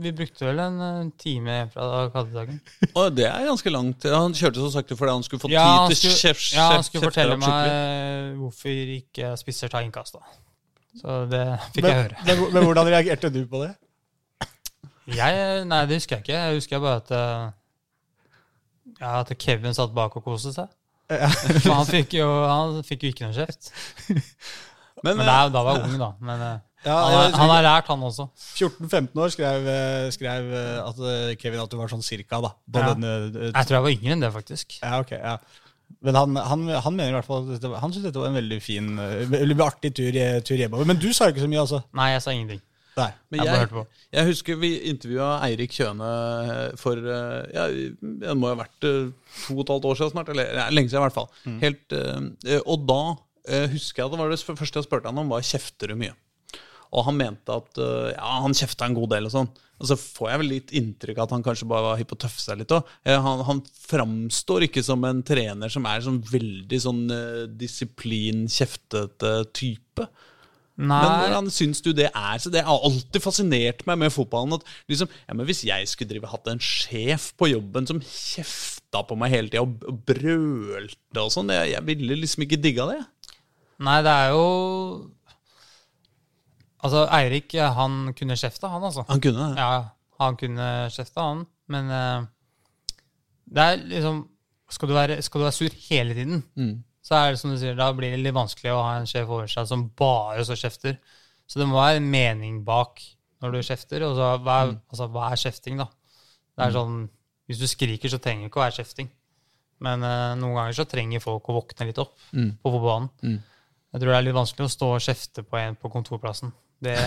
vi 0.08 0.16
brukte 0.18 0.48
vel 0.50 0.64
en 0.64 0.82
eh, 0.88 1.04
time 1.22 1.60
fra 1.74 2.08
Kadettangen. 2.16 2.60
Og 2.94 3.14
det 3.18 3.28
er 3.30 3.46
ganske 3.52 3.74
langt. 3.74 4.08
Han 4.18 4.36
kjørte 4.38 4.64
så 4.66 4.74
sakte 4.80 4.98
fordi 5.00 5.16
han 5.18 5.28
skulle 5.28 5.44
få 5.46 5.54
Ja, 5.54 5.68
tid 5.92 6.02
til 6.08 6.16
sjef, 6.18 6.42
ja, 6.56 6.72
han 6.78 6.86
skulle 6.88 7.10
fortelle 7.12 7.38
meg 7.42 7.72
eh, 7.72 8.34
hvorfor 8.42 8.84
ikke 8.98 9.36
spisser 9.40 9.72
tar 9.72 9.86
innkast. 9.86 10.18
da. 10.18 10.38
Så 10.98 11.18
det 11.32 11.44
fikk 11.76 11.84
men, 11.86 11.92
jeg 11.92 12.04
høre. 12.04 12.24
men, 12.26 12.42
men 12.54 12.66
hvordan 12.68 12.90
reagerte 12.90 13.30
du 13.34 13.42
på 13.50 13.62
det? 13.66 13.74
Jeg, 15.08 15.64
nei, 15.70 15.82
det 15.88 16.02
husker 16.02 16.18
jeg 16.18 16.26
ikke. 16.26 16.36
Jeg 16.36 16.58
husker 16.60 16.82
bare 16.84 17.00
at, 17.00 17.12
eh, 17.16 18.94
ja, 19.00 19.12
at 19.22 19.32
Kevin 19.40 19.76
satt 19.78 19.94
bak 19.96 20.16
og 20.20 20.26
koste 20.26 20.52
seg. 20.56 20.72
Ja. 21.08 21.30
han 21.78 21.86
fikk 21.88 22.18
jo, 22.18 22.28
han 22.44 22.82
fikk 22.84 23.06
jo 23.08 23.12
ikke 23.14 23.30
noe 23.30 23.38
kjeft. 23.38 23.70
Men, 25.06 25.14
Men 25.20 25.28
da, 25.30 25.36
da 25.54 25.62
var 25.64 25.78
jeg 25.78 25.92
ung, 25.92 26.00
da. 26.02 26.10
Men 26.26 26.42
eh, 26.42 26.56
Ja, 26.88 26.96
han, 26.98 27.14
har, 27.14 27.26
husker 27.28 27.40
han 27.44 27.52
har 27.54 27.64
lært, 27.68 27.90
han 27.94 28.04
også. 28.08 28.26
14-15 28.58 29.22
år 29.24 29.32
skrev, 29.36 29.68
eh, 29.72 30.08
skrev 30.16 30.50
eh, 30.58 30.80
at 30.82 31.02
eh, 31.14 31.32
Kevin 31.40 31.62
at 31.64 31.72
du 31.72 31.78
var 31.80 31.92
sånn 31.94 32.04
cirka, 32.06 32.42
da. 32.44 32.52
Ja. 32.74 32.90
denne, 32.92 33.14
eh, 33.30 33.48
Jeg 33.54 33.70
tror 33.70 33.78
jeg 33.78 33.86
var 33.88 33.94
yngre 33.96 34.16
enn 34.18 34.26
det, 34.26 34.34
faktisk. 34.34 34.80
ja, 34.82 34.98
ok, 35.04 35.14
ja. 35.22 35.38
Men 36.06 36.18
han, 36.20 36.36
han, 36.36 36.64
han 36.84 36.96
mener 36.96 37.10
i 37.10 37.18
hvert 37.18 37.28
fall 37.28 37.48
at 37.56 37.64
han 37.82 37.92
syntes 37.94 38.10
dette 38.10 38.22
var 38.22 38.30
en 38.30 38.38
veldig 38.38 38.58
fin, 38.62 38.90
eh, 39.02 39.24
veldig 39.32 39.58
artig 39.66 39.94
tur, 39.98 40.14
eh, 40.14 40.40
tur 40.46 40.60
hjemover. 40.60 40.86
Men 40.90 41.00
du 41.02 41.10
sa 41.16 41.32
ikke 41.32 41.42
så 41.44 41.50
mye, 41.50 41.64
altså? 41.64 41.82
Nei, 41.98 42.12
jeg 42.14 42.24
sa 42.26 42.36
ingenting. 42.36 42.62
Nei. 42.98 43.12
Men 43.30 43.44
Jeg 43.46 43.62
jeg, 43.62 43.86
jeg 44.16 44.26
husker 44.32 44.58
vi 44.58 44.70
intervjua 44.90 45.30
Eirik 45.46 45.74
Kjøne 45.76 46.08
for 46.82 46.98
eh, 46.98 47.44
ja, 47.54 47.68
Det 48.02 48.34
må 48.40 48.50
ha 48.50 48.58
vært 48.64 48.88
eh, 48.90 49.12
to 49.46 49.58
og 49.58 49.62
et 49.66 49.74
halvt 49.76 49.90
år 49.92 50.00
siden 50.00 50.14
snart. 50.16 50.32
Eller 50.34 50.50
ja, 50.58 50.68
lenge 50.74 50.90
siden, 50.90 51.04
i 51.04 51.06
hvert 51.06 51.18
fall. 51.18 51.30
Helt, 51.62 51.94
eh, 51.98 52.62
og 52.64 52.88
da 52.90 53.02
eh, 53.50 53.68
husker 53.74 54.02
jeg 54.02 54.10
at 54.10 54.16
det 54.16 54.22
var 54.24 54.34
det 54.34 54.42
første 54.48 54.82
jeg 54.82 54.88
spurte 54.90 55.12
han 55.12 55.22
om, 55.22 55.30
var 55.34 55.46
kjefter 55.46 55.94
du 55.94 55.98
mye? 56.00 56.16
Og 56.96 57.04
han 57.06 57.18
mente 57.20 57.54
at 57.54 57.82
eh, 57.84 58.12
ja, 58.16 58.34
han 58.46 58.58
kjefta 58.58 58.88
en 58.90 58.98
god 58.98 59.14
del 59.14 59.30
og 59.30 59.36
sånn. 59.36 59.50
Og 59.78 59.90
så 59.90 59.98
får 60.00 60.32
jeg 60.32 60.42
vel 60.42 60.50
litt 60.52 60.72
inntrykk 60.80 61.20
av 61.20 61.28
at 61.28 61.36
han 61.36 61.44
kanskje 61.46 61.68
bare 61.70 61.86
var 61.86 62.00
hypp 62.00 62.10
på 62.14 62.18
å 62.18 62.24
tøffe 62.24 62.42
seg 62.42 62.62
litt 62.62 62.74
òg. 62.74 62.88
Han, 63.06 63.44
han 63.46 63.60
framstår 63.88 64.66
ikke 64.68 64.84
som 64.86 65.04
en 65.06 65.22
trener 65.26 65.74
som 65.74 65.86
er 65.90 66.06
sånn 66.06 66.22
veldig 66.32 66.80
sånn 66.82 67.04
uh, 67.14 67.44
disiplin-kjeftete 67.60 69.36
type. 69.58 70.08
Men 70.78 70.92
Nei, 70.94 71.22
hvordan 71.24 71.48
syns 71.50 71.82
du 71.82 71.90
det 71.98 72.12
er? 72.12 72.38
Så 72.38 72.52
Det 72.54 72.62
har 72.66 72.84
alltid 72.86 73.24
fascinert 73.24 73.82
meg 73.90 73.98
med 74.04 74.14
fotballen. 74.14 74.60
At 74.60 74.66
liksom, 74.90 75.10
ja, 75.26 75.34
men 75.34 75.48
Hvis 75.50 75.64
jeg 75.66 75.90
skulle 75.90 76.12
drive 76.12 76.30
hatt 76.30 76.50
en 76.52 76.62
sjef 76.62 77.32
på 77.38 77.50
jobben 77.50 77.90
som 77.90 78.02
kjefta 78.02 79.02
på 79.08 79.18
meg 79.18 79.34
hele 79.34 79.50
tida 79.50 79.66
og, 79.66 79.82
og 79.90 80.02
brølte 80.08 81.24
og 81.24 81.34
sånn, 81.34 81.50
jeg, 81.54 81.74
jeg 81.74 81.86
ville 81.90 82.20
liksom 82.22 82.46
ikke 82.46 82.62
digga 82.62 82.90
det. 82.94 83.00
nei, 83.82 84.00
det 84.06 84.14
er 84.14 84.36
jo 84.36 84.46
Altså, 86.88 87.04
Eirik, 87.18 87.54
han 87.76 88.14
kunne 88.18 88.38
kjefte, 88.40 88.70
han, 88.72 88.84
altså. 88.88 89.04
Han 89.10 89.22
kunne 89.24 89.52
det. 89.52 89.60
Ja, 89.60 89.90
han 90.24 90.38
kunne 90.40 90.68
kjefte, 90.96 91.20
han. 91.24 91.46
Men 91.74 91.92
uh, 91.92 92.26
det 93.52 93.64
er 93.64 93.82
liksom 93.92 94.24
skal 94.72 94.90
du, 94.92 94.94
være, 94.98 95.16
skal 95.24 95.40
du 95.40 95.46
være 95.48 95.56
sur 95.56 95.76
hele 95.90 96.16
tiden, 96.18 96.42
Mm. 96.60 96.74
så 97.04 97.16
er 97.16 97.30
det 97.32 97.40
som 97.40 97.52
du 97.54 97.58
sier, 97.60 97.76
da 97.80 97.86
blir 97.96 98.12
det 98.12 98.20
litt 98.20 98.36
vanskelig 98.36 98.74
å 98.76 98.82
ha 98.84 98.98
en 99.00 99.06
sjef 99.08 99.30
over 99.32 99.48
seg 99.48 99.68
som 99.70 99.86
bare 99.96 100.44
så 100.44 100.58
kjefter. 100.60 100.98
Så 101.48 101.60
det 101.62 101.68
må 101.70 101.78
være 101.80 102.02
en 102.02 102.10
mening 102.12 102.58
bak 102.68 103.00
når 103.42 103.54
du 103.56 103.60
kjefter. 103.64 104.04
Og 104.04 104.18
så 104.18 104.32
hva, 104.44 104.58
er, 104.66 104.74
altså, 104.92 105.08
hva 105.14 105.30
er 105.32 105.40
kjefting, 105.40 105.78
da? 105.80 105.86
Det 106.58 106.66
er 106.68 106.76
sånn, 106.76 106.98
Hvis 107.48 107.62
du 107.64 107.68
skriker, 107.72 108.12
så 108.12 108.18
trenger 108.20 108.44
det 108.44 108.50
ikke 108.52 108.60
å 108.60 108.66
være 108.66 108.76
kjefting. 108.82 109.08
Men 109.80 110.02
uh, 110.04 110.34
noen 110.36 110.58
ganger 110.58 110.74
så 110.76 110.84
trenger 110.90 111.22
folk 111.24 111.48
å 111.48 111.56
våkne 111.62 111.88
litt 111.88 112.02
opp 112.04 112.18
Mm. 112.36 112.58
på 112.60 112.72
fotballbanen. 112.74 113.10
Mm. 113.24 113.38
Jeg 113.94 114.02
tror 114.02 114.12
det 114.12 114.18
er 114.18 114.26
litt 114.28 114.36
vanskelig 114.36 114.66
å 114.68 114.74
stå 114.74 114.90
og 114.98 115.06
kjefte 115.06 115.44
på 115.48 115.56
en 115.62 115.78
på 115.80 115.88
kontorplassen. 115.94 116.52
Det, 116.84 116.98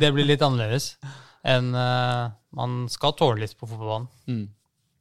det 0.00 0.12
blir 0.14 0.28
litt 0.28 0.42
annerledes 0.44 0.94
enn 1.44 1.74
uh, 1.76 2.32
man 2.56 2.84
skal 2.88 3.12
tåle 3.18 3.42
litt 3.42 3.56
på 3.58 3.68
fotballbanen. 3.68 4.08
Mm. 4.30 4.44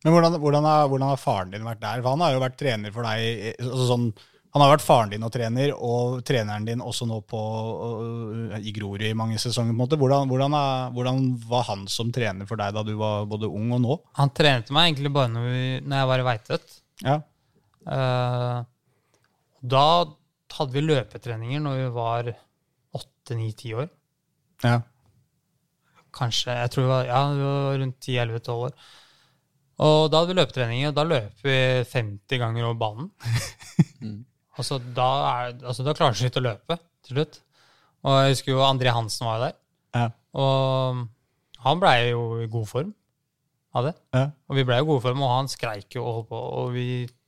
Men 0.03 0.15
hvordan, 0.15 0.37
hvordan, 0.43 0.67
har, 0.67 0.87
hvordan 0.91 1.09
har 1.13 1.21
faren 1.21 1.53
din 1.53 1.65
vært 1.65 1.81
der? 1.83 2.01
For 2.03 2.11
han 2.11 2.23
har 2.25 2.35
jo 2.35 2.43
vært 2.43 2.57
trener 2.59 2.91
for 2.91 3.07
deg 3.07 3.21
eh, 3.23 3.53
altså 3.63 3.85
sånn, 3.87 4.09
Han 4.51 4.61
har 4.61 4.73
vært 4.73 4.83
faren 4.83 5.13
din 5.13 5.23
og 5.23 5.31
trener, 5.33 5.71
og 5.73 6.19
treneren 6.27 6.67
din 6.67 6.83
også 6.83 7.07
nå 7.09 7.21
på, 7.29 7.39
uh, 7.39 8.57
i 8.59 8.73
Grorud 8.75 9.01
i 9.07 9.13
mange 9.17 9.39
sesonger. 9.41 9.71
på 9.71 9.77
en 9.77 9.81
måte. 9.85 9.99
Hvordan, 10.01 10.27
hvordan, 10.29 10.57
er, 10.59 10.91
hvordan 10.97 11.23
var 11.49 11.63
han 11.71 11.87
som 11.89 12.11
trener 12.13 12.49
for 12.49 12.59
deg 12.59 12.75
da 12.75 12.83
du 12.85 12.93
var 12.99 13.29
både 13.31 13.47
ung 13.47 13.71
og 13.77 13.81
nå? 13.85 13.97
Han 14.19 14.33
trente 14.35 14.75
meg 14.75 14.91
egentlig 14.91 15.13
bare 15.15 15.31
når, 15.31 15.47
vi, 15.47 15.63
når 15.87 16.01
jeg 16.01 16.11
var 16.11 16.25
i 16.25 16.27
Veitvet. 16.27 16.77
Ja. 17.07 17.17
Uh, 17.87 18.59
da 19.63 19.87
hadde 20.53 20.75
vi 20.75 20.83
løpetreninger 20.85 21.63
når 21.63 21.79
vi 21.79 21.87
var 21.95 22.33
åtte, 23.23 23.35
ni, 23.39 23.53
ti 23.55 23.73
år. 23.73 23.87
ja. 24.63 24.81
Kanskje, 26.13 26.53
jeg 26.53 26.69
tror 26.69 26.83
vi 26.83 26.89
var, 26.91 27.05
ja, 27.07 27.19
vi 27.33 27.41
var 27.41 27.77
rundt 27.81 28.05
10-11-12 28.05 28.51
år. 28.67 28.73
Og 29.81 30.11
da 30.11 30.19
hadde 30.19 30.29
vi 30.29 30.35
løpetreninger, 30.37 30.91
og 30.91 30.97
da 30.99 31.05
løp 31.07 31.39
vi 31.41 31.55
50 31.89 32.37
ganger 32.37 32.67
over 32.67 32.75
banen. 32.77 33.07
Og 34.59 34.67
så 34.67 34.77
da, 34.93 35.07
er, 35.31 35.55
altså, 35.65 35.81
da 35.81 35.95
klarer 35.97 36.13
du 36.13 36.27
ikke 36.27 36.43
å 36.43 36.45
løpe 36.45 36.77
til 37.01 37.15
slutt. 37.15 37.39
Og 38.05 38.19
jeg 38.19 38.35
husker 38.35 38.53
jo 38.53 38.61
André 38.61 38.93
Hansen 38.93 39.25
var 39.25 39.39
jo 39.39 39.47
der. 39.47 39.55
Ja. 39.97 40.05
Og 40.37 41.01
han 41.65 41.81
blei 41.81 41.95
jo 42.11 42.21
i 42.43 42.49
god 42.53 42.69
form 42.69 42.93
av 43.73 43.89
det. 43.89 43.95
Ja. 44.13 44.27
Og 44.45 44.59
vi 44.59 44.67
blei 44.69 44.77
i 44.83 44.87
god 44.91 45.01
form, 45.07 45.25
og 45.25 45.33
han 45.33 45.49
skreik 45.49 45.97
jo 45.97 46.05
og 46.05 46.19
holdt 46.19 46.29
på. 46.29 46.43
Og 46.61 46.69
vi 46.77 46.87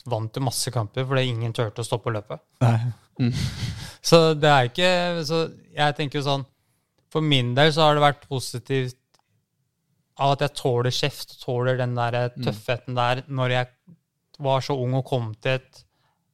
vant 0.09 0.37
jo 0.37 0.43
masse 0.45 0.71
kamper 0.73 1.07
fordi 1.07 1.29
ingen 1.31 1.53
turte 1.55 1.83
å 1.83 1.87
stoppe 1.87 2.11
å 2.11 2.15
løpe. 2.17 2.39
Nei. 2.63 2.77
Så 4.05 4.33
det 4.35 4.49
er 4.51 4.67
ikke 4.67 4.87
Så 5.23 5.37
jeg 5.71 5.95
tenker 5.95 6.19
jo 6.19 6.25
sånn 6.25 6.41
For 7.13 7.23
min 7.23 7.53
del 7.55 7.69
så 7.71 7.85
har 7.85 7.95
det 7.95 8.03
vært 8.03 8.25
positivt 8.27 8.99
av 10.19 10.33
at 10.33 10.43
jeg 10.43 10.55
tåler 10.59 10.91
kjeft, 10.95 11.37
tåler 11.41 11.79
den 11.79 11.95
der 11.95 12.29
tøffheten 12.35 12.95
der 12.95 13.21
når 13.27 13.53
jeg 13.53 13.95
var 14.43 14.63
så 14.63 14.75
ung 14.79 14.93
og 14.99 15.07
kom 15.07 15.33
til 15.43 15.57
et 15.57 15.81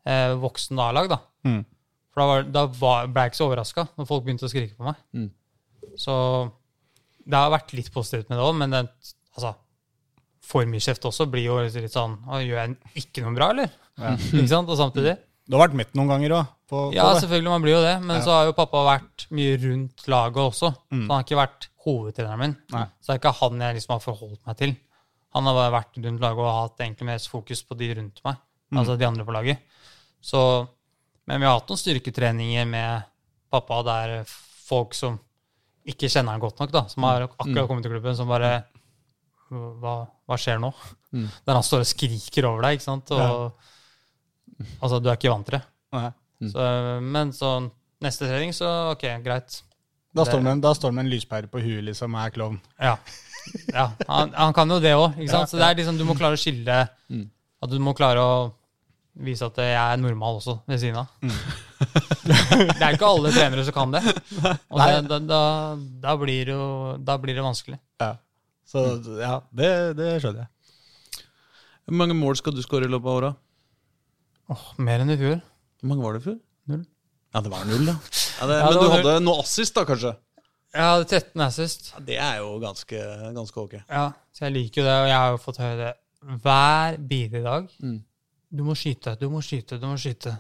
eh, 0.06 0.34
voksen 0.38 0.82
A-lag, 0.82 1.10
da. 1.10 1.18
Mm. 1.48 1.64
For 2.12 2.22
da, 2.22 2.28
var, 2.30 2.46
da 2.54 2.64
var, 2.78 3.10
ble 3.10 3.24
jeg 3.26 3.32
ikke 3.32 3.40
så 3.40 3.48
overraska 3.48 3.88
når 3.98 4.10
folk 4.10 4.26
begynte 4.28 4.46
å 4.46 4.52
skrike 4.52 4.78
på 4.78 4.86
meg. 4.86 5.00
Mm. 5.18 5.32
Så 5.98 6.16
det 7.26 7.42
har 7.42 7.54
vært 7.54 7.74
litt 7.78 7.92
positivt 7.94 8.30
med 8.30 8.38
det 8.38 8.46
òg, 8.46 8.56
men 8.60 8.76
det, 8.76 8.84
altså, 9.34 9.56
for 10.52 10.68
mye 10.68 10.84
kjeft 10.84 11.06
også 11.08 11.28
blir 11.32 11.46
jo 11.48 11.58
litt 11.64 11.94
sånn 11.96 12.18
Gjør 12.28 12.58
jeg 12.60 12.76
ikke 13.06 13.24
noe 13.24 13.36
bra, 13.38 13.52
eller? 13.56 13.72
Ja. 14.02 14.16
ikke 14.20 14.48
sant? 14.52 14.70
Og 14.72 14.80
samtidig. 14.80 15.16
Du 15.48 15.56
har 15.58 15.66
vært 15.68 15.78
mett 15.80 15.96
noen 15.98 16.12
ganger 16.12 16.36
òg. 16.38 16.50
Ja, 16.96 17.10
selvfølgelig, 17.20 17.52
man 17.52 17.64
blir 17.66 17.74
jo 17.76 17.82
det. 17.84 17.96
Men 18.04 18.18
Ja. 18.18 18.24
så 18.24 18.32
har 18.36 18.46
jo 18.48 18.54
pappa 18.56 18.84
vært 18.88 19.26
mye 19.36 19.58
rundt 19.60 20.06
laget 20.08 20.40
også. 20.44 20.70
Mm. 20.92 21.02
Så 21.02 21.08
han 21.08 21.16
har 21.18 21.26
ikke 21.26 21.40
vært 21.42 21.68
hovedtreneren 21.86 22.40
min. 22.40 22.54
Nei. 22.72 22.86
Så 23.02 23.10
det 23.12 23.16
er 23.18 23.20
ikke 23.22 23.34
han 23.42 23.60
jeg 23.66 23.76
liksom 23.80 23.94
har 23.96 24.04
forholdt 24.06 24.46
meg 24.48 24.58
til. 24.62 24.76
Han 25.36 25.48
har 25.48 25.58
bare 25.58 25.74
vært 25.76 26.00
rundt 26.06 26.24
laget 26.24 26.44
og 26.46 26.56
hatt 26.60 26.84
egentlig 26.86 27.08
mest 27.10 27.32
fokus 27.32 27.64
på 27.68 27.78
de 27.80 27.90
rundt 28.00 28.22
meg. 28.28 28.40
Mm. 28.72 28.78
Altså 28.80 28.98
de 29.00 29.08
andre 29.08 29.26
på 29.28 29.36
laget. 29.36 29.60
Så, 30.22 30.40
men 31.28 31.42
vi 31.42 31.48
har 31.50 31.58
hatt 31.60 31.68
noen 31.72 31.82
styrketreninger 31.82 32.68
med 32.70 33.04
pappa 33.52 33.82
der 33.84 34.16
folk 34.30 34.96
som 34.96 35.20
ikke 35.88 36.08
kjenner 36.12 36.36
han 36.36 36.44
godt 36.44 36.60
nok, 36.62 36.72
da, 36.72 36.86
som 36.88 37.04
har 37.08 37.26
akkurat 37.26 37.68
kommet 37.68 37.84
til 37.84 37.92
klubben, 37.96 38.16
som 38.16 38.30
bare 38.30 38.64
Hva, 39.52 39.96
hva 40.30 40.38
skjer 40.40 40.62
nå? 40.64 40.72
Mm. 41.12 41.28
Der 41.48 41.58
han 41.58 41.66
står 41.68 41.84
og 41.84 41.90
skriker 41.90 42.48
over 42.50 42.68
deg, 42.68 42.80
ikke 42.80 42.88
sant? 42.88 43.12
Og, 43.18 43.52
Altså, 44.78 45.00
du 45.02 45.10
er 45.10 45.18
ikke 45.18 45.32
vant 45.32 45.48
til 45.48 45.56
det. 45.58 45.64
Nei. 45.96 46.10
Så, 46.52 46.66
men 47.02 47.32
så 47.34 47.50
neste 48.02 48.28
trening, 48.30 48.54
så 48.54 48.70
ok, 48.92 49.06
greit. 49.26 49.60
Da 50.14 50.26
står 50.28 50.42
det 50.42 50.46
med, 50.46 51.04
en- 51.06 51.10
lyspære 51.10 51.50
på 51.50 51.62
huet, 51.64 51.84
liksom, 51.88 52.14
og 52.18 52.22
er 52.26 52.34
klovn. 52.36 52.58
Ja. 52.78 52.96
ja 53.74 53.88
han, 54.08 54.34
han 54.38 54.54
kan 54.54 54.70
jo 54.70 54.80
det 54.84 54.94
òg, 54.98 55.18
ikke 55.18 55.32
sant? 55.32 55.48
Ja, 55.48 55.50
Så 55.50 55.58
det 55.62 55.68
er 55.70 55.78
liksom, 55.80 55.98
du 55.98 56.06
må 56.06 56.18
klare 56.20 56.38
å 56.38 56.42
skille 56.42 56.82
Mm. 57.12 57.30
At 57.62 57.70
du 57.70 57.78
må 57.84 57.92
klare 57.94 58.22
å 58.26 58.36
vise 59.22 59.46
at 59.46 59.58
jeg 59.60 59.76
er 59.76 59.98
normal 60.02 60.40
også, 60.40 60.56
ved 60.70 60.80
siden 60.82 61.02
av. 61.02 61.12
Mm. 61.22 61.36
det 62.80 62.82
er 62.86 62.96
ikke 62.96 63.10
alle 63.10 63.32
trenere 63.36 63.66
som 63.68 63.76
kan 63.76 63.94
det. 63.94 64.02
Og 64.72 64.80
det, 64.82 65.02
da, 65.10 65.20
da, 65.20 65.42
da, 66.06 66.16
blir 66.18 66.54
jo, 66.56 66.64
da 66.98 67.18
blir 67.22 67.38
det 67.38 67.44
vanskelig. 67.46 67.78
Ja. 68.02 68.16
Så 68.72 68.86
ja, 69.20 69.36
det, 69.52 69.70
det 70.00 70.10
skjønner 70.24 70.46
jeg. 70.46 71.26
Hvor 71.86 71.98
mange 72.00 72.16
mål 72.16 72.38
skal 72.40 72.56
du 72.56 72.62
skåre 72.64 72.88
i 72.88 72.92
løpet 72.92 73.10
av 73.10 73.18
åra? 73.20 73.32
Åh, 74.52 74.68
mer 74.84 75.04
enn 75.04 75.12
i 75.12 75.18
fjor. 75.20 75.40
Hvor 75.82 75.92
mange 75.92 76.06
var 76.06 76.16
det 76.16 76.22
i 76.22 76.26
fjor? 76.30 76.38
Null. 76.72 76.84
Ja, 77.32 77.42
det 77.44 77.52
var 77.52 77.66
null, 77.68 77.88
da. 77.88 77.96
ja 77.96 78.48
det, 78.48 78.60
Ja, 78.60 78.68
men 78.70 78.78
du 78.78 78.94
hadde 78.94 79.16
noe 79.24 79.44
assist, 79.44 79.76
da, 79.76 79.84
kanskje? 79.88 80.14
Jeg 80.72 80.88
hadde 80.88 81.08
13 81.08 81.44
assist. 81.44 81.90
Ja, 81.92 82.04
det 82.08 82.20
er 82.24 82.38
jo 82.40 82.54
ganske, 82.64 83.02
ganske 83.36 83.60
ok. 83.66 83.76
Ja, 83.82 84.06
så 84.32 84.46
jeg 84.48 84.56
liker 84.56 84.82
jo 84.82 84.88
det, 84.88 84.94
og 85.02 85.10
jeg 85.10 85.18
har 85.18 85.34
jo 85.34 85.42
fått 85.44 85.60
høre 85.64 85.80
det 85.82 85.92
hver 86.46 86.98
bidige 87.12 87.44
dag. 87.44 87.68
Mm. 87.84 87.98
Du 88.52 88.64
må 88.68 88.76
skyte, 88.78 89.18
du 89.20 89.28
må 89.32 89.42
skyte, 89.44 89.80
du 89.82 89.88
må 89.90 89.98
skyte. 90.00 90.36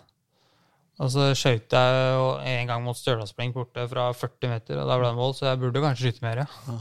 Og 1.01 1.09
så 1.11 1.31
skøyt 1.35 1.73
jeg 1.73 1.99
jo 2.13 2.25
en 2.45 2.69
gang 2.69 2.83
mot 2.85 2.97
Stjørdalsblink 2.97 3.55
borte 3.57 3.87
fra 3.89 4.11
40 4.13 4.51
meter, 4.51 4.79
og 4.79 4.87
da 4.91 4.97
ble 4.99 5.09
det 5.09 5.17
mål, 5.17 5.35
så 5.35 5.49
jeg 5.49 5.61
burde 5.63 5.83
kanskje 5.83 6.11
skyte 6.11 6.25
mer, 6.27 6.43
ja. 6.43 6.79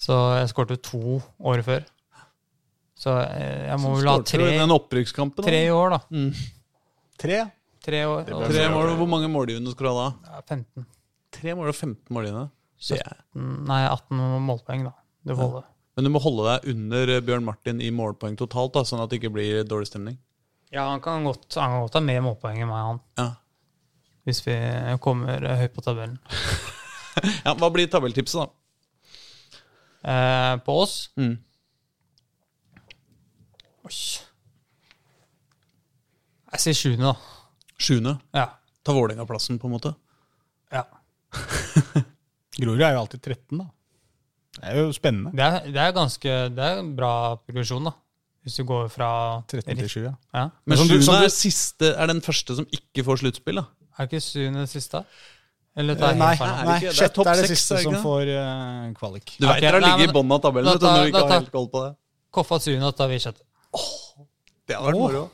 Så 0.00 0.16
jeg 0.36 0.50
skårte 0.52 0.76
to 0.84 1.20
år 1.20 1.62
før. 1.66 1.86
Så 2.96 3.12
eh, 3.22 3.68
jeg 3.68 3.78
må 3.82 3.94
vel 3.96 4.08
ha 4.08 4.16
du 4.20 4.26
tre, 4.28 4.50
i 4.54 4.58
den 4.60 4.72
opprykkskampen? 4.72 5.44
da? 5.44 5.48
tre 5.48 5.62
i 5.66 5.72
år, 5.72 5.96
da. 5.96 6.00
Tre. 7.20 7.40
Tre 7.86 8.02
år. 8.08 8.26
Tre 8.26 8.68
mål, 8.72 8.92
Hvor 8.98 9.08
mange 9.10 9.30
målgivende 9.30 9.72
skulle 9.72 9.92
du 9.92 10.00
ha 10.00 10.08
da? 10.08 10.36
ja, 10.36 10.44
15. 10.48 10.86
Tre 11.36 11.56
mål 11.58 11.70
og 11.70 11.76
15 11.76 12.14
målgivende. 12.16 12.48
Nei, 13.68 13.82
18 13.88 14.22
målpoeng, 14.46 14.86
da. 14.88 14.94
Det 15.26 15.36
får 15.36 15.50
holde. 15.50 15.66
Men 15.96 16.04
du 16.04 16.12
må 16.12 16.20
holde 16.20 16.44
deg 16.50 16.68
under 16.74 17.14
eh, 17.14 17.22
Bjørn 17.24 17.44
Martin 17.46 17.80
i 17.80 17.88
målpoeng 17.94 18.36
totalt, 18.36 18.74
da, 18.76 18.84
sånn 18.84 19.00
at 19.00 19.12
det 19.12 19.20
ikke 19.20 19.32
blir 19.36 19.64
dårlig 19.68 19.88
stemning. 19.88 20.18
Ja, 20.74 20.88
han 20.90 21.00
kan 21.00 21.24
godt, 21.24 21.46
han 21.56 21.72
kan 21.72 21.84
godt 21.86 21.96
ha 21.96 22.02
mer 22.04 22.20
målpoeng 22.26 22.60
enn 22.60 22.68
meg, 22.68 22.90
han. 22.90 23.00
Ja. 23.20 23.28
Hvis 24.28 24.42
vi 24.44 24.56
kommer 25.04 25.40
eh, 25.40 25.62
høyt 25.62 25.76
på 25.76 25.84
tabellen. 25.86 26.18
ja, 27.46 27.54
Hva 27.56 27.70
blir 27.72 27.88
tabelltipset, 27.92 28.44
da? 28.44 28.65
Eh, 30.06 30.56
på 30.66 30.76
oss 30.84 31.10
Mm. 31.18 31.34
Oi. 33.86 33.94
Jeg 36.56 36.62
sier 36.62 36.76
sjuende, 36.78 37.12
da. 37.12 37.14
Sjuende. 37.78 38.14
Ja. 38.34 38.46
Ta 38.86 38.94
Vålerenga-plassen, 38.96 39.58
på 39.60 39.68
en 39.68 39.74
måte. 39.76 39.94
ja. 40.72 40.84
Grorud 42.56 42.80
er 42.80 42.94
jo 42.94 43.00
alltid 43.02 43.20
13, 43.20 43.58
da. 43.60 43.66
Det 44.56 44.70
er 44.70 44.78
jo 44.80 44.92
spennende. 44.96 45.34
Det, 45.36 45.44
er, 45.44 45.66
det 45.68 45.80
er 45.82 45.90
ganske 45.92 46.34
Det 46.56 46.62
er 46.64 46.78
en 46.80 46.94
bra 46.96 47.10
progresjon, 47.44 47.84
da. 47.84 47.92
Hvis 48.46 48.54
du 48.56 48.64
går 48.64 48.86
fra 48.94 49.08
13 49.50 49.76
til 49.82 49.90
7, 49.90 49.96
ja. 50.06 50.12
Ja. 50.32 50.44
Men 50.64 50.78
Men 50.78 50.88
sjuende 50.88 51.26
er, 51.26 51.32
siste, 51.34 51.90
er 51.92 52.06
den 52.08 52.22
første 52.24 52.56
som 52.56 52.66
ikke 52.72 53.04
får 53.04 53.20
sluttspill, 53.20 53.60
da. 53.60 53.66
Er 53.98 54.08
ikke 54.08 54.22
sjuende 54.24 54.64
siste? 54.70 55.02
Eller 55.76 55.98
tar 56.00 56.14
jeg 56.14 56.20
Nei, 56.20 56.28
helt 56.32 56.40
feil? 56.40 56.50
er 56.50 56.56
det 56.56 56.68
nei? 56.70 56.76
Er 56.88 56.96
sjette 56.96 57.24
er 57.26 57.40
det 57.40 57.48
siste 57.50 57.76
er 57.76 57.82
det 57.82 57.84
som 57.84 57.96
får 58.00 58.30
uh, 58.32 58.84
kvalik. 58.96 59.34
Du 59.36 59.44
veit 59.44 59.58
vet 59.58 59.66
dere 59.66 59.80
nei, 59.82 59.90
ligger 59.92 60.08
i 60.08 60.14
bånn 60.16 60.36
av 60.36 60.42
tabellen, 60.46 60.78
da 60.80 60.92
når 60.94 61.02
du 61.02 61.12
ikke 61.12 61.24
har 61.26 61.34
helt 61.36 61.52
koll 61.52 61.68
på 61.72 61.82
det. 61.84 61.90
Koffa 62.36 62.60
og 62.60 62.94
tar 62.96 63.12
vi 63.12 63.20
sjette. 63.22 63.44
Det 64.66 64.76
har 64.76 64.86
vært 64.88 65.00
moro. 65.00 65.26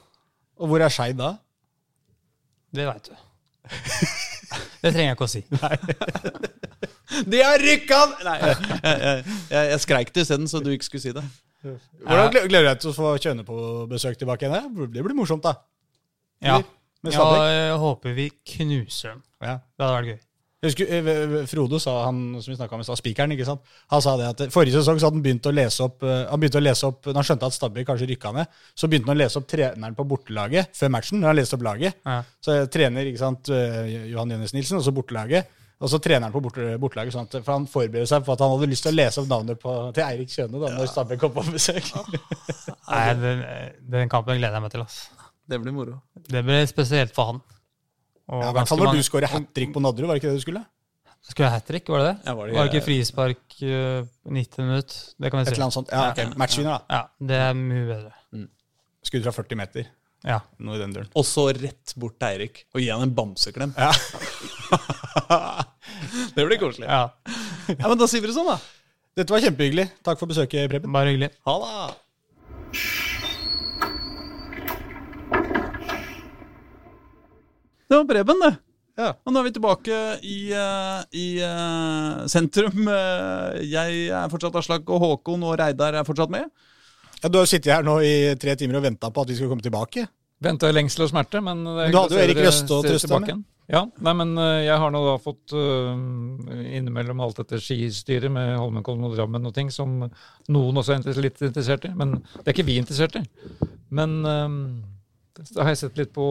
Og 0.62 0.70
hvor 0.70 0.82
er 0.84 0.92
Skeid 0.92 1.18
da? 1.18 1.36
Det 2.74 2.88
veit 2.88 3.08
du. 3.10 3.14
Det 4.82 4.90
trenger 4.90 5.08
jeg 5.12 5.16
ikke 5.16 5.28
å 5.28 5.32
si. 5.32 5.44
De 7.30 7.42
har 7.42 7.58
rykka 7.62 8.00
Nei, 8.24 8.36
jeg, 8.40 8.58
jeg, 8.82 9.00
jeg, 9.50 9.70
jeg, 9.72 9.80
skreik 9.84 10.12
det 10.14 10.24
isteden, 10.26 10.48
så 10.50 10.62
du 10.62 10.70
ikke 10.72 10.88
skulle 10.88 11.04
si 11.04 11.14
det. 11.16 11.24
Hvordan 11.62 12.32
Gleder 12.34 12.66
du 12.66 12.70
deg 12.70 12.82
til 12.82 12.92
å 12.92 12.96
få 12.96 13.14
Kjøne 13.22 13.46
på 13.46 13.56
besøk 13.90 14.18
tilbake 14.18 14.48
igjen? 14.48 14.72
Det 14.78 14.88
Det 14.96 15.04
blir 15.06 15.16
morsomt, 15.18 15.44
da. 15.46 15.56
Ja. 16.42 16.60
Ja, 17.02 17.24
jeg 17.50 17.78
håper 17.82 18.14
vi 18.14 18.28
knuser 18.54 19.16
dem. 19.16 19.22
Ja. 19.42 19.56
Det 19.74 19.84
hadde 19.84 19.94
vært 19.96 20.10
gøy. 20.12 20.20
Husker, 20.62 20.86
eh, 20.94 21.46
Frodo 21.50 21.78
sa, 21.82 22.04
han 22.06 22.40
som 22.42 22.52
vi 22.54 22.66
om 22.76 22.82
stad, 22.86 22.98
spikeren, 23.00 23.32
ikke 23.34 23.46
sant? 23.48 23.64
Han 23.90 24.02
sa 24.04 24.12
det 24.16 24.28
at 24.30 24.42
forrige 24.54 24.78
sesong 24.78 25.00
så 25.00 25.08
hadde 25.08 25.18
han 25.18 25.24
begynt 25.24 25.48
å 25.50 25.52
lese 25.54 25.82
opp 25.82 26.04
eh, 26.06 26.20
Han 26.30 26.38
begynte 26.38 26.60
å 26.60 26.62
lese 26.62 26.86
opp, 26.86 27.08
Når 27.08 27.18
han 27.18 27.26
skjønte 27.26 27.48
at 27.48 27.56
Stabæk 27.56 27.88
kanskje 27.88 28.06
rykka 28.12 28.30
ned, 28.36 28.60
så 28.78 28.86
begynte 28.86 29.10
han 29.10 29.18
å 29.18 29.22
lese 29.24 29.40
opp 29.40 29.48
treneren 29.50 29.96
på 29.98 30.06
bortelaget 30.06 30.70
før 30.78 30.92
matchen. 30.94 31.18
når 31.18 31.32
han 31.32 31.38
leste 31.40 31.58
opp 31.58 31.64
laget. 31.66 31.98
Ja. 32.06 32.20
Så 32.38 32.54
trener 32.70 33.10
ikke 33.10 33.22
sant, 33.24 33.50
eh, 33.50 34.06
Johan 34.12 34.30
Jønnes 34.36 34.54
Nilsen, 34.54 34.78
og 34.78 34.86
så 34.86 34.94
bortelaget. 34.94 35.50
Og 35.82 35.90
så 35.90 35.98
treneren 35.98 36.30
på 36.30 36.44
borte, 36.44 36.68
bortelaget, 36.78 37.16
sånn 37.16 37.26
at, 37.26 37.34
for 37.42 37.56
han 37.56 37.66
forbereder 37.66 38.06
seg 38.06 38.22
på 38.22 38.36
at 38.36 38.44
han 38.44 38.52
hadde 38.54 38.68
lyst 38.70 38.86
til 38.86 38.94
å 38.94 38.98
lese 39.00 39.18
opp 39.18 39.32
navnet 39.32 39.58
på, 39.58 39.72
til 39.96 40.04
Eirik 40.06 40.30
Kjøne 40.30 40.60
da, 40.62 40.70
når 40.76 40.92
Stabæk 40.92 41.24
kom 41.24 41.34
på 41.34 41.42
besøk. 41.48 41.90
Nei, 42.92 43.02
den, 43.18 43.42
den 43.96 44.12
kampen 44.12 44.38
gleder 44.38 44.60
jeg 44.60 44.66
meg 44.68 44.76
til. 44.76 44.86
ass. 44.86 45.00
Det 45.50 45.58
blir 45.58 45.74
moro. 45.74 45.98
Det 46.30 46.44
blir 46.46 46.62
spesielt 46.70 47.10
for 47.18 47.32
han. 47.32 47.42
Og 48.28 48.42
Ja, 48.42 48.48
I 48.50 48.52
hvert 48.54 48.68
fall 48.68 48.78
når 48.78 48.86
mange- 48.86 49.02
du 49.02 49.08
skårer 49.08 49.28
hat 49.28 49.54
trick 49.54 49.72
på 49.74 49.80
Nadderud, 49.82 50.06
var 50.06 50.14
det 50.14 50.22
ikke 50.22 50.30
det 50.32 50.38
du 50.40 50.46
skulle? 50.46 50.64
Skulle 51.22 51.46
jeg 51.46 51.52
hat 51.54 51.66
trick, 51.66 51.88
var 51.88 51.98
det 52.02 52.06
det? 52.08 52.16
Ja, 52.26 52.34
var 52.34 52.46
det- 52.46 52.54
var 52.56 52.64
det 52.68 52.74
ikke 52.74 52.86
frispark 52.86 53.42
uh, 53.62 54.06
90 54.26 54.58
minutt? 54.66 54.90
Det 55.20 55.30
kan 55.30 55.38
vi 55.38 55.42
Et 55.46 55.52
eller 55.52 55.64
annet 55.68 55.74
sånt. 55.78 55.88
Ja, 55.92 56.10
ok, 56.10 56.36
Matchvinner, 56.36 56.78
da. 56.78 56.82
Ja, 56.90 57.02
det 57.26 57.36
er 57.36 57.52
mye 57.54 57.86
bedre. 57.86 58.12
Skudd 59.04 59.22
fra 59.26 59.32
40 59.32 59.56
meter. 59.58 59.86
Ja. 60.24 60.38
Noe 60.58 60.76
i 60.76 60.78
den 60.78 60.92
duren. 60.94 61.08
Og 61.18 61.24
så 61.26 61.48
rett 61.50 61.94
bort 61.98 62.14
til 62.18 62.28
Eirik 62.28 62.64
og 62.74 62.80
gi 62.80 62.88
han 62.90 63.02
en 63.02 63.14
bamseklem. 63.14 63.74
Ja. 63.76 63.90
det 66.36 66.46
blir 66.46 66.58
koselig. 66.62 66.86
ja. 66.86 67.08
Ja, 67.68 67.88
men 67.88 67.98
Da 67.98 68.06
sier 68.06 68.20
vi 68.22 68.26
det 68.30 68.34
sånn, 68.36 68.46
da. 68.46 68.58
Dette 69.18 69.30
var 69.34 69.40
kjempehyggelig. 69.44 69.88
Takk 70.06 70.18
for 70.22 70.26
besøket, 70.30 70.70
Preben. 70.70 70.92
Bare 70.94 71.10
hyggelig. 71.12 71.30
Ha 71.46 71.54
det. 71.58 71.68
Det 77.92 77.98
var 77.98 78.06
Preben, 78.08 78.38
det. 78.40 78.54
Ja. 78.96 79.10
Og 79.20 79.34
nå 79.34 79.40
er 79.42 79.44
vi 79.44 79.50
tilbake 79.52 79.96
i, 80.24 80.36
eh, 80.56 81.00
i 81.12 81.26
eh, 81.44 82.22
sentrum. 82.32 82.86
Eh, 82.88 83.58
jeg 83.68 84.06
er 84.16 84.30
fortsatt 84.32 84.56
Aslak, 84.62 84.88
og 84.88 85.02
Håkon 85.02 85.44
og 85.44 85.58
Reidar 85.60 85.98
er 86.00 86.06
fortsatt 86.08 86.32
med. 86.32 86.48
Ja, 87.18 87.28
du 87.28 87.36
har 87.36 87.50
sittet 87.50 87.74
her 87.74 87.84
nå 87.84 87.98
i 88.00 88.32
tre 88.40 88.54
timer 88.56 88.80
og 88.80 88.86
venta 88.86 89.10
på 89.12 89.26
at 89.26 89.28
vi 89.28 89.36
skulle 89.36 89.52
komme 89.52 89.66
tilbake. 89.66 90.06
Venta 90.40 90.72
i 90.72 90.78
lengsel 90.78 91.04
og 91.04 91.12
smerte, 91.12 91.44
men 91.44 91.60
Men 91.68 91.92
du 91.92 92.00
hadde 92.00 92.16
jo 92.16 92.24
Erik 92.24 92.40
Røste 92.40 92.78
å 92.78 92.80
trøste 92.86 93.12
med. 93.12 93.28
igjen. 93.28 93.44
Ja, 93.76 93.84
nei, 94.08 94.16
men 94.22 94.34
jeg 94.40 94.80
har 94.80 94.90
nå 94.90 95.04
da 95.04 95.18
fått 95.22 95.52
uh, 95.54 95.92
innimellom 96.64 97.20
alt 97.22 97.38
dette 97.38 97.60
skistyret 97.62 98.32
med 98.32 98.56
Holmenkollen 98.56 99.04
og 99.06 99.14
Drammen 99.14 99.46
og 99.46 99.54
ting, 99.54 99.70
som 99.70 100.00
noen 100.48 100.80
også 100.80 100.96
er 100.96 101.22
litt 101.22 101.44
interessert 101.44 101.84
i. 101.86 101.92
Men 101.94 102.18
det 102.40 102.46
er 102.48 102.56
ikke 102.56 102.68
vi 102.72 102.80
interessert 102.80 103.20
i. 103.20 103.24
Men 103.92 104.18
eh, 104.24 104.58
da 105.52 105.62
har 105.62 105.76
jeg 105.76 105.84
sett 105.84 106.00
litt 106.00 106.12
på 106.16 106.26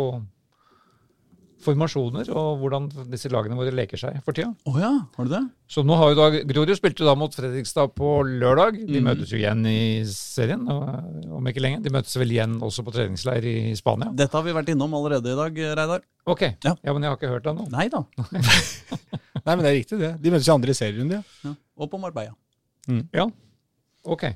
formasjoner 1.63 2.29
og 2.33 2.61
hvordan 2.61 2.87
disse 3.11 3.29
lagene 3.31 3.57
våre 3.57 3.73
leker 3.75 3.99
seg 3.99 4.17
for 4.25 4.35
tida. 4.37 4.49
Oh 4.69 4.77
ja, 4.81 4.91
har 5.17 5.27
du 5.27 5.31
det? 5.33 5.41
Så 5.71 5.83
nå 5.87 5.95
har 5.99 6.11
jo 6.11 6.17
da 6.19 6.41
Grorud 6.49 6.73
spilte 6.75 7.05
da 7.07 7.13
mot 7.15 7.33
Fredrikstad 7.35 7.93
på 7.95 8.11
lørdag. 8.27 8.79
De 8.83 8.99
mm. 8.99 9.07
møtes 9.07 9.31
jo 9.31 9.39
igjen 9.39 9.63
i 9.69 10.03
serien 10.09 10.67
og- 10.71 11.31
om 11.37 11.47
ikke 11.51 11.63
lenge. 11.63 11.81
De 11.85 11.93
møtes 11.93 12.17
vel 12.19 12.33
igjen 12.35 12.57
også 12.59 12.83
på 12.87 12.93
treningsleir 12.95 13.47
i 13.47 13.55
Spania. 13.79 14.11
Dette 14.13 14.35
har 14.37 14.43
vi 14.45 14.55
vært 14.57 14.73
innom 14.73 14.93
allerede 14.99 15.31
i 15.31 15.39
dag, 15.39 15.61
Reidar. 15.79 16.05
Ok, 16.27 16.41
Ja. 16.63 16.75
ja, 16.75 16.93
men 16.93 17.01
jeg 17.03 17.09
har 17.13 17.17
ikke 17.17 17.31
hørt 17.33 17.47
det 17.47 17.53
ennå. 17.55 17.69
Nei 17.71 17.87
da. 17.89 18.03
Nei, 19.45 19.55
men 19.55 19.63
det 19.63 19.71
er 19.71 19.77
riktig, 19.79 19.99
det. 20.01 20.13
De 20.21 20.33
møtes 20.33 20.47
i 20.49 20.53
andre 20.53 20.75
serierunde. 20.77 21.21
Ja. 21.21 21.49
Ja. 21.49 21.55
Og 21.81 21.89
på 21.89 21.97
Marbella. 22.01 22.35
Ja, 23.13 23.25
ok. 24.03 24.27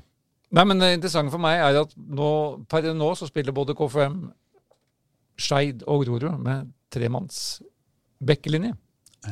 Nei, 0.54 0.64
men 0.64 0.78
det 0.78 0.92
interessante 0.94 1.32
for 1.34 1.42
meg 1.42 1.58
er 1.58 1.80
at 1.82 1.94
nå, 1.98 2.30
per 2.70 2.86
nå 2.94 3.10
så 3.18 3.26
spiller 3.28 3.54
både 3.54 3.74
KFM, 3.76 4.20
Skeid 5.36 5.82
og 5.90 6.06
Grorud 6.06 6.38
med 6.40 6.70
tremanns 6.92 7.60
bekkelinje. 8.24 8.74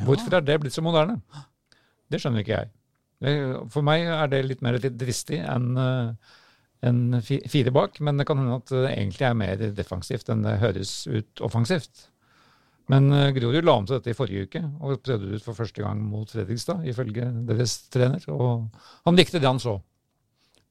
Hvorfor 0.05 0.39
er 0.39 0.45
det 0.45 0.59
blitt 0.63 0.75
så 0.75 0.83
moderne? 0.85 1.21
Det 2.11 2.21
skjønner 2.21 2.43
ikke 2.43 2.59
jeg. 2.59 2.73
For 3.73 3.87
meg 3.87 4.09
er 4.11 4.33
det 4.33 4.43
litt 4.45 4.65
mer 4.65 4.77
litt 4.81 4.99
dristig 5.01 5.39
enn 5.41 5.79
en 6.85 7.21
fire 7.25 7.73
bak, 7.73 7.97
men 8.05 8.19
det 8.21 8.27
kan 8.29 8.41
hende 8.41 8.59
at 8.59 8.69
det 8.69 8.91
egentlig 8.91 9.25
er 9.25 9.39
mer 9.39 9.63
defensivt 9.73 10.29
enn 10.29 10.43
det 10.45 10.59
høres 10.61 10.93
ut 11.09 11.41
offensivt. 11.47 12.11
Men 12.93 13.09
uh, 13.13 13.31
Grorud 13.33 13.65
la 13.65 13.79
om 13.79 13.87
til 13.89 13.97
dette 13.97 14.13
i 14.13 14.17
forrige 14.17 14.49
uke 14.49 14.61
og 14.61 15.01
prøvde 15.01 15.31
det 15.31 15.41
ut 15.41 15.47
for 15.47 15.57
første 15.57 15.81
gang 15.81 16.03
mot 16.05 16.29
Fredrikstad, 16.31 16.85
ifølge 16.91 17.31
deres 17.49 17.79
trener. 17.93 18.25
Og 18.33 18.67
han 19.09 19.17
likte 19.17 19.41
det 19.41 19.49
han 19.49 19.63
så. 19.63 19.79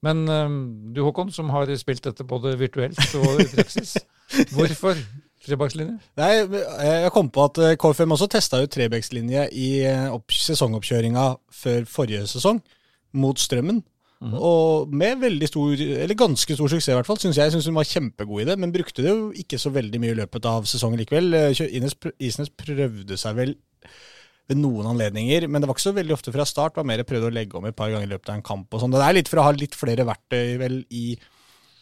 Men 0.04 0.26
eh, 0.28 0.56
du 0.92 1.00
Håkon, 1.00 1.30
som 1.32 1.48
har 1.54 1.70
spilt 1.80 2.04
dette 2.04 2.26
både 2.28 2.58
virtuelt 2.60 2.98
og 3.16 3.40
i 3.40 3.46
praksis, 3.48 3.96
hvorfor 4.54 4.98
trebakslinje? 5.46 5.96
Nei, 6.20 6.30
jeg 6.44 7.14
kom 7.14 7.30
på 7.32 7.46
at 7.48 7.60
eh, 7.62 7.76
KFM 7.80 8.14
også 8.16 8.28
testa 8.32 8.60
ut 8.62 8.72
Trebekslinje 8.72 9.48
i 9.52 9.68
eh, 9.88 10.06
opp, 10.12 10.32
sesongoppkjøringa 10.34 11.26
før 11.54 11.88
forrige 11.90 12.26
sesong, 12.30 12.62
mot 13.14 13.40
Strømmen. 13.40 13.82
Og 14.24 14.88
med 14.88 15.20
veldig 15.20 15.48
stor, 15.50 15.72
eller 15.76 16.16
ganske 16.16 16.56
stor 16.56 16.70
suksess, 16.72 16.92
i 16.94 16.96
hvert 16.96 17.08
fall. 17.08 17.18
Synes 17.20 17.36
jeg 17.36 17.52
syns 17.52 17.66
hun 17.68 17.76
var 17.76 17.88
kjempegod 17.88 18.44
i 18.44 18.46
det, 18.48 18.56
men 18.60 18.72
brukte 18.72 19.04
det 19.04 19.10
jo 19.10 19.28
ikke 19.36 19.58
så 19.60 19.72
veldig 19.74 20.00
mye 20.00 20.14
i 20.14 20.20
løpet 20.22 20.48
av 20.48 20.68
sesongen 20.70 21.00
likevel. 21.02 21.34
Eh, 21.36 21.62
Ines, 21.76 21.96
Isnes 22.22 22.52
prøvde 22.56 23.18
seg 23.20 23.36
vel 23.36 23.54
ved 24.48 24.60
noen 24.60 24.88
anledninger, 24.90 25.46
men 25.48 25.60
det 25.60 25.68
var 25.68 25.76
ikke 25.76 25.86
så 25.86 25.94
veldig 25.96 26.16
ofte 26.16 26.32
fra 26.32 26.46
start. 26.48 26.76
Var 26.76 26.88
mer 26.88 27.04
prøvde 27.08 27.28
å 27.30 27.34
legge 27.34 27.58
om 27.58 27.68
et 27.68 27.76
par 27.76 27.92
ganger 27.92 28.08
i 28.08 28.14
løpet 28.14 28.32
av 28.32 28.38
en 28.38 28.46
kamp 28.46 28.72
og 28.72 28.82
sånn. 28.82 28.94
Det 28.94 29.04
er 29.04 29.18
litt 29.18 29.30
for 29.32 29.40
å 29.40 29.46
ha 29.46 29.54
litt 29.56 29.76
flere 29.76 30.08
verktøy 30.08 30.56
vel 30.60 30.80
i 30.92 31.06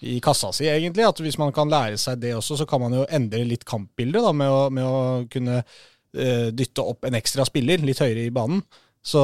i 0.03 0.19
kassa 0.25 0.51
si, 0.55 0.67
egentlig. 0.71 1.07
At 1.07 1.21
hvis 1.23 1.39
man 1.41 1.53
kan 1.55 1.71
lære 1.71 1.99
seg 2.01 2.21
det 2.23 2.35
også, 2.37 2.59
så 2.61 2.69
kan 2.69 2.83
man 2.83 2.97
jo 2.97 3.07
endre 3.11 3.45
litt 3.47 3.67
kampbildet 3.69 4.35
med, 4.37 4.51
å, 4.51 4.63
med 4.75 4.87
å 4.87 5.03
kunne 5.33 5.61
uh, 5.63 6.49
dytte 6.51 6.87
opp 6.87 7.07
en 7.07 7.19
ekstra 7.19 7.47
spiller 7.49 7.85
litt 7.87 8.03
høyere 8.03 8.27
i 8.27 8.35
banen. 8.35 8.65
Så, 9.03 9.23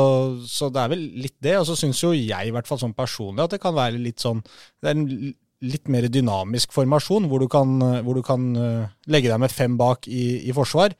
så 0.51 0.73
det 0.75 0.83
er 0.83 0.93
vel 0.95 1.05
litt 1.23 1.37
det. 1.45 1.57
Og 1.61 1.67
så 1.69 1.77
syns 1.79 2.03
jo 2.03 2.15
jeg, 2.15 2.49
i 2.49 2.55
hvert 2.55 2.69
fall 2.69 2.81
sånn 2.81 2.97
personlig, 2.99 3.45
at 3.45 3.57
det 3.57 3.63
kan 3.63 3.77
være 3.77 4.01
litt 4.03 4.23
sånn 4.23 4.43
Det 4.43 4.91
er 4.91 4.97
en 4.97 5.35
litt 5.67 5.91
mer 5.91 6.07
dynamisk 6.07 6.75
formasjon, 6.75 7.27
hvor 7.31 7.43
du 7.43 7.49
kan, 7.51 7.81
hvor 8.07 8.15
du 8.15 8.23
kan 8.23 8.45
eh, 8.55 8.91
legge 9.11 9.31
deg 9.31 9.41
med 9.43 9.51
fem 9.51 9.75
bak 9.79 10.07
i, 10.07 10.47
i 10.47 10.55
forsvar. 10.55 10.95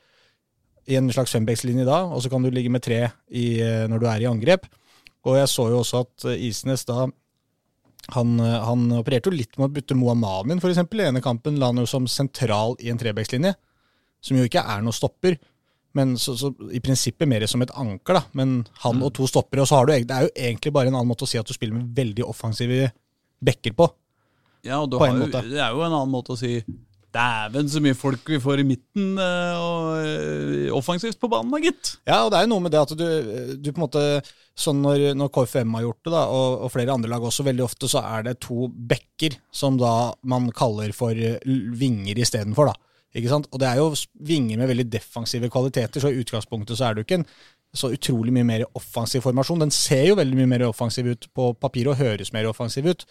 I 0.91 0.97
en 0.99 1.13
slags 1.15 1.31
fembekslinje 1.37 1.85
da, 1.87 2.01
og 2.11 2.25
så 2.25 2.33
kan 2.33 2.43
du 2.43 2.51
ligge 2.51 2.73
med 2.75 2.83
tre 2.83 3.05
i, 3.29 3.61
eh, 3.63 3.85
når 3.91 4.03
du 4.03 4.09
er 4.11 4.25
i 4.25 4.27
angrep. 4.31 4.67
Og 5.29 5.39
jeg 5.39 5.51
så 5.53 5.69
jo 5.71 5.79
også 5.85 6.03
at 6.03 6.27
Isnes 6.43 6.83
da 6.89 7.07
han, 8.15 8.41
eh, 8.41 8.59
han 8.65 8.89
opererte 8.97 9.31
jo 9.31 9.37
litt 9.37 9.59
med 9.59 9.69
å 9.69 9.75
bytte 9.75 9.97
Mohammadin, 9.99 10.63
f.eks. 10.63 10.81
I 10.81 11.07
ene 11.09 11.23
kampen 11.25 11.59
la 11.61 11.73
han 11.73 11.83
jo 11.83 11.87
som 11.89 12.09
sentral 12.09 12.77
i 12.81 12.93
en 12.93 13.01
trebekslinje. 13.01 13.55
som 14.21 14.35
jo 14.35 14.49
ikke 14.49 14.65
er 14.67 14.83
noe 14.83 14.97
stopper. 14.97 15.37
Men 15.95 16.17
så, 16.19 16.35
så 16.37 16.51
i 16.75 16.81
prinsippet 16.85 17.29
mer 17.29 17.47
som 17.47 17.63
et 17.63 17.71
anker, 17.71 18.19
da. 18.19 18.23
Men 18.37 18.65
han 18.83 19.03
og 19.03 19.13
to 19.15 19.29
stoppere. 19.31 19.63
Og 19.63 19.71
så 19.71 19.79
har 19.79 19.87
du, 19.87 19.93
det 19.95 20.15
er 20.15 20.27
jo 20.27 20.33
egentlig 20.35 20.73
bare 20.75 20.91
en 20.91 20.99
annen 20.99 21.11
måte 21.11 21.25
å 21.25 21.31
si 21.31 21.39
at 21.41 21.47
du 21.47 21.55
spiller 21.55 21.79
med 21.79 21.95
veldig 21.97 22.27
offensive 22.27 22.91
backer 23.39 23.77
på. 23.79 23.89
Ja, 24.67 24.81
og 24.83 24.91
På 24.97 25.07
har 25.07 25.15
det 25.31 25.61
er 25.63 25.71
jo 25.71 25.85
en 25.87 25.95
annen 25.95 26.13
måte 26.13 26.35
å 26.35 26.39
si 26.39 26.59
Dæven, 27.19 27.71
så 27.73 27.83
mye 27.83 27.97
folk 27.99 28.31
vi 28.31 28.39
får 28.43 28.63
i 28.63 28.67
midten 28.69 29.19
eh, 29.19 29.59
og 29.59 29.89
eh, 29.99 30.69
offensivt 30.77 31.19
på 31.19 31.31
banen, 31.33 31.51
da, 31.51 31.59
gitt. 31.65 31.97
Ja, 32.07 32.21
og 32.25 32.31
det 32.31 32.39
er 32.39 32.47
jo 32.47 32.53
noe 32.53 32.65
med 32.65 32.75
det 32.75 32.85
at 32.85 32.95
du, 32.95 33.09
du 33.59 33.73
på 33.73 33.81
en 33.81 33.87
måte 33.89 34.05
Sånn 34.59 34.81
når, 34.83 35.13
når 35.15 35.29
KFM 35.31 35.77
har 35.77 35.85
gjort 35.85 36.01
det, 36.09 36.11
da, 36.11 36.21
og, 36.35 36.65
og 36.67 36.71
flere 36.75 36.91
andre 36.91 37.11
lag 37.13 37.23
også, 37.23 37.45
veldig 37.47 37.63
ofte 37.63 37.87
så 37.87 38.01
er 38.03 38.25
det 38.27 38.41
to 38.43 38.65
backer 38.67 39.37
som 39.55 39.77
da 39.79 40.11
man 40.27 40.49
kaller 40.51 40.91
for 40.97 41.15
vinger 41.79 42.19
istedenfor, 42.19 42.73
da. 42.73 42.89
Ikke 43.15 43.31
sant? 43.31 43.47
Og 43.55 43.63
det 43.63 43.69
er 43.69 43.79
jo 43.79 43.93
vinger 44.27 44.59
med 44.59 44.67
veldig 44.73 44.89
defensive 44.91 45.47
kvaliteter, 45.55 46.03
så 46.03 46.11
i 46.11 46.19
utgangspunktet 46.25 46.75
så 46.75 46.89
er 46.89 46.99
du 46.99 47.05
ikke 47.05 47.21
en 47.21 47.29
så 47.77 47.93
utrolig 47.95 48.33
mye 48.35 48.47
mer 48.49 48.65
offensiv 48.79 49.23
formasjon. 49.25 49.63
Den 49.63 49.75
ser 49.75 50.09
jo 50.09 50.19
veldig 50.19 50.41
mye 50.41 50.51
mer 50.51 50.67
offensiv 50.69 51.13
ut 51.13 51.29
på 51.37 51.53
papir 51.61 51.91
og 51.91 51.99
høres 52.01 52.33
mer 52.35 52.49
offensiv 52.51 52.89
ut. 52.89 53.07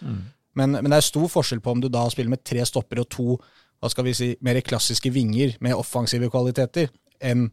Men, 0.57 0.73
men 0.73 0.89
det 0.89 0.99
er 0.99 1.05
stor 1.05 1.27
forskjell 1.29 1.61
på 1.61 1.75
om 1.75 1.81
du 1.83 1.89
da 1.93 2.07
spiller 2.09 2.33
med 2.33 2.43
tre 2.43 2.65
stopper 2.65 3.03
og 3.03 3.09
to 3.13 3.37
hva 3.81 3.91
skal 3.93 4.07
vi 4.07 4.15
si, 4.17 4.33
mer 4.45 4.59
klassiske 4.65 5.11
vinger 5.13 5.57
med 5.63 5.77
offensive 5.77 6.29
kvaliteter, 6.33 6.91
enn 7.23 7.49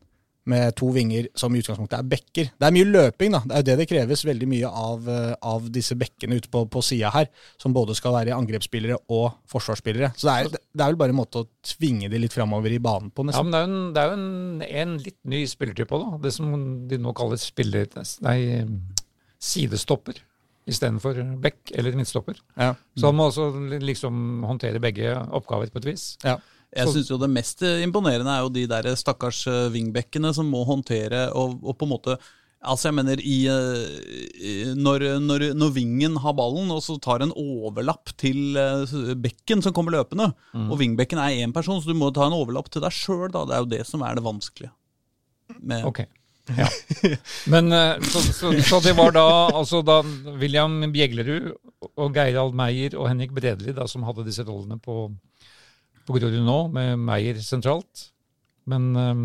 med 0.50 0.74
to 0.76 0.90
vinger 0.92 1.30
som 1.38 1.54
i 1.54 1.60
utgangspunktet 1.62 1.96
er 1.96 2.08
bekker. 2.08 2.50
Det 2.60 2.66
er 2.66 2.74
mye 2.74 2.88
løping, 2.88 3.32
da. 3.32 3.40
Det 3.48 3.54
er 3.54 3.62
jo 3.62 3.66
det 3.70 3.76
det 3.80 3.86
kreves 3.88 4.24
veldig 4.28 4.48
mye 4.50 4.68
av, 4.68 5.06
eh, 5.08 5.30
av 5.40 5.70
disse 5.72 5.96
bekkene 5.96 6.36
ute 6.36 6.50
på, 6.52 6.66
på 6.68 6.82
sida 6.84 7.12
her, 7.14 7.30
som 7.60 7.72
både 7.72 7.96
skal 7.96 8.12
være 8.18 8.36
angrepsspillere 8.36 8.98
og 9.16 9.38
forsvarsspillere. 9.48 10.12
Så 10.20 10.28
det 10.28 10.34
er, 10.34 10.50
det 10.52 10.84
er 10.84 10.92
vel 10.92 11.00
bare 11.00 11.16
en 11.16 11.20
måte 11.22 11.44
å 11.44 11.48
tvinge 11.64 12.10
de 12.12 12.20
litt 12.20 12.36
framover 12.36 12.76
i 12.76 12.82
banen 12.82 13.08
på, 13.08 13.24
Ja, 13.32 13.40
men 13.40 13.54
det 13.56 13.62
er 13.62 13.64
jo 13.64 13.70
en, 13.70 13.80
det 13.94 14.02
er 14.02 14.12
jo 14.12 14.18
en, 14.18 14.68
en 14.82 14.94
litt 15.06 15.20
ny 15.32 15.42
spillertype 15.48 15.96
òg, 15.96 16.04
da. 16.04 16.22
Det 16.28 16.36
som 16.36 16.52
de 16.92 17.00
nå 17.00 17.16
kaller 17.16 17.40
spiller... 17.40 17.88
Nei, 18.24 18.38
sidestopper 19.44 20.20
istedenfor 20.70 21.18
back 21.42 21.72
eller 21.74 21.96
midtstopper. 21.98 22.38
Ja. 22.56 22.74
Så 22.96 23.10
han 23.10 23.18
må 23.18 23.28
også 23.28 23.50
liksom 23.82 24.44
håndtere 24.48 24.80
begge 24.82 25.12
oppgaver 25.36 25.72
på 25.72 25.82
et 25.82 25.90
vis. 25.92 26.06
Ja. 26.24 26.38
Jeg 26.74 26.90
syns 26.90 27.10
jo 27.12 27.18
det 27.22 27.30
mest 27.30 27.62
eh, 27.62 27.84
imponerende 27.86 28.32
er 28.32 28.40
jo 28.42 28.54
de 28.54 28.64
der 28.70 28.88
stakkars 28.98 29.44
eh, 29.50 29.68
wingbackene 29.74 30.32
som 30.34 30.48
må 30.50 30.64
håndtere 30.66 31.28
og, 31.36 31.60
og 31.62 31.78
på 31.78 31.86
en 31.88 31.94
måte 31.96 32.18
Altså, 32.64 32.86
jeg 32.88 32.94
mener 32.96 33.20
i, 33.20 33.34
eh, 33.44 34.70
når, 34.72 35.02
når, 35.20 35.42
når 35.52 35.72
vingen 35.74 36.14
har 36.24 36.32
ballen, 36.32 36.70
og 36.72 36.78
så 36.80 36.94
tar 36.96 37.20
en 37.20 37.34
overlapp 37.36 38.14
til 38.16 38.56
bekken 39.20 39.60
som 39.60 39.74
kommer 39.76 39.92
løpende, 39.92 40.30
og 40.56 40.78
vingbekken 40.80 41.20
er 41.20 41.44
én 41.44 41.52
person, 41.52 41.82
så 41.84 41.92
du 41.92 41.98
må 42.00 42.08
ta 42.16 42.24
en 42.24 42.38
overlapp 42.38 42.70
til 42.72 42.80
deg 42.80 42.96
sjøl, 42.96 43.26
da. 43.34 43.42
Det 43.44 43.52
er 43.58 43.60
jo 43.66 43.68
det 43.68 43.82
som 43.84 44.00
er 44.08 44.16
det 44.16 44.24
vanskelige. 44.24 44.72
Med, 45.60 45.84
Ok. 45.90 46.06
Ja. 46.52 46.68
Men 47.52 47.72
eh, 47.72 48.02
så, 48.04 48.20
så, 48.20 48.52
så 48.60 48.80
det 48.84 48.92
var 48.98 49.14
da 49.16 49.24
altså 49.48 49.80
da 49.86 50.00
William 50.40 50.76
Bjeglerud 50.92 51.54
og 51.94 52.16
Geirald 52.16 52.56
Meyer 52.56 52.96
og 52.98 53.08
Henrik 53.08 53.32
Bredli 53.36 53.72
da, 53.76 53.86
som 53.88 54.04
hadde 54.04 54.26
disse 54.26 54.44
rollene 54.44 54.76
på, 54.82 55.08
på 56.04 56.18
Grorud 56.18 56.44
nå, 56.44 56.58
med 56.74 57.00
Meyer 57.00 57.40
sentralt. 57.44 58.10
Men 58.68 58.92
um, 58.96 59.24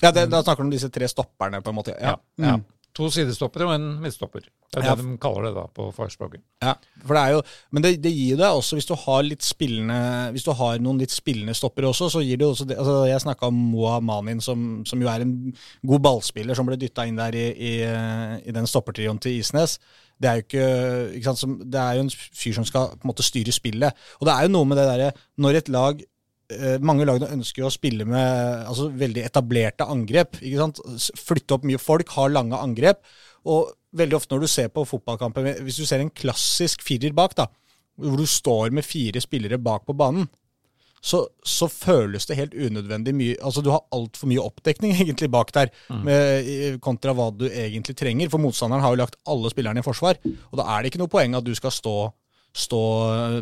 Ja, 0.00 0.12
det, 0.12 0.28
Da 0.32 0.42
snakker 0.44 0.62
du 0.62 0.68
om 0.68 0.72
disse 0.72 0.90
tre 0.92 1.08
stopperne, 1.10 1.60
på 1.64 1.72
en 1.72 1.80
måte. 1.80 1.96
ja. 2.00 2.16
Ja. 2.40 2.54
ja. 2.54 2.58
To 2.98 3.06
sidestoppere 3.14 3.66
og 3.68 3.76
en 3.76 3.84
midtstopper. 4.02 4.42
Det 4.74 4.80
er 4.82 4.84
Ja. 4.88 4.94
det 4.98 5.04
de 5.06 5.16
kaller 5.22 5.46
det 5.46 5.52
da 5.54 5.62
på 5.72 5.84
fagspråket. 5.94 6.42
Ja, 6.60 6.74
for 7.06 7.14
det 7.14 7.20
er 7.22 7.30
jo, 7.36 7.42
men 7.72 7.84
det, 7.84 7.92
det 8.02 8.10
gir 8.12 8.36
deg 8.36 8.50
også, 8.58 8.74
hvis 8.76 8.88
du 8.90 8.94
har 8.98 9.22
litt 9.22 9.44
spillende 9.46 10.32
Hvis 10.34 10.44
du 10.44 10.50
har 10.58 10.80
noen 10.82 10.98
litt 10.98 11.14
spillende 11.14 11.54
stoppere 11.56 11.88
også, 11.88 12.10
så 12.10 12.20
gir 12.26 12.36
det 12.40 12.48
også 12.48 12.66
det, 12.66 12.76
altså 12.76 12.96
Jeg 13.08 13.22
snakka 13.22 13.46
om 13.52 13.54
Moa 13.70 14.00
Manin, 14.04 14.42
som, 14.44 14.82
som 14.84 15.00
jo 15.00 15.08
er 15.08 15.22
en 15.24 15.54
god 15.86 16.02
ballspiller, 16.04 16.58
som 16.58 16.66
ble 16.66 16.76
dytta 16.76 17.06
inn 17.06 17.16
der 17.16 17.38
i, 17.38 17.46
i, 17.54 17.72
i 18.50 18.52
den 18.58 18.66
stoppertrioen 18.68 19.22
til 19.22 19.38
Isnes. 19.38 19.78
Det 20.18 20.28
er 20.28 20.34
jo 20.40 20.46
ikke, 20.48 20.68
ikke 21.14 21.30
sant, 21.30 21.38
som, 21.38 21.56
det 21.62 21.78
er 21.80 21.94
jo 22.00 22.06
en 22.08 22.10
fyr 22.10 22.58
som 22.58 22.66
skal 22.66 22.90
på 22.98 23.06
en 23.06 23.12
måte 23.14 23.22
styre 23.26 23.54
spillet. 23.54 23.94
Og 24.18 24.26
det 24.26 24.34
er 24.34 24.48
jo 24.48 24.54
noe 24.58 24.66
med 24.66 24.76
det 24.82 24.88
derre 24.90 25.12
Når 25.38 25.60
et 25.62 25.68
lag 25.70 26.02
mange 26.80 27.04
lag 27.04 27.22
ønsker 27.28 27.60
jo 27.60 27.68
å 27.68 27.72
spille 27.74 28.06
med 28.08 28.68
altså, 28.68 28.88
veldig 28.88 29.24
etablerte 29.26 29.84
angrep. 29.84 30.38
Flytte 30.40 31.58
opp 31.58 31.66
mye 31.68 31.80
folk, 31.82 32.14
ha 32.16 32.28
lange 32.32 32.56
angrep. 32.56 33.02
Og 33.48 33.74
veldig 33.98 34.18
ofte 34.18 34.34
når 34.34 34.44
du 34.44 34.50
ser 34.52 34.72
på 34.72 34.86
fotballkamper, 34.88 35.62
hvis 35.64 35.80
du 35.80 35.86
ser 35.88 36.02
en 36.04 36.12
klassisk 36.12 36.84
firer 36.84 37.14
bak, 37.16 37.36
da, 37.38 37.48
hvor 37.98 38.20
du 38.20 38.26
står 38.28 38.74
med 38.74 38.86
fire 38.86 39.20
spillere 39.22 39.58
bak 39.60 39.86
på 39.88 39.96
banen, 39.98 40.28
så, 40.98 41.20
så 41.46 41.68
føles 41.70 42.26
det 42.26 42.36
helt 42.40 42.54
unødvendig 42.58 43.12
mye 43.14 43.34
Altså 43.46 43.62
Du 43.62 43.68
har 43.70 43.84
altfor 43.94 44.26
mye 44.26 44.42
oppdekning 44.42 44.96
egentlig 44.98 45.28
bak 45.30 45.52
der, 45.54 45.70
med, 45.94 46.80
kontra 46.82 47.14
hva 47.14 47.28
du 47.30 47.46
egentlig 47.46 47.94
trenger. 47.98 48.30
For 48.32 48.42
motstanderen 48.42 48.82
har 48.82 48.94
jo 48.94 49.02
lagt 49.04 49.20
alle 49.30 49.52
spillerne 49.52 49.78
i 49.78 49.86
forsvar. 49.86 50.18
Og 50.24 50.58
da 50.58 50.66
er 50.66 50.82
det 50.82 50.90
ikke 50.90 51.02
noe 51.04 51.12
poeng 51.12 51.38
at 51.38 51.46
du 51.46 51.54
skal 51.54 51.74
stå, 51.74 51.94
stå 52.50 52.82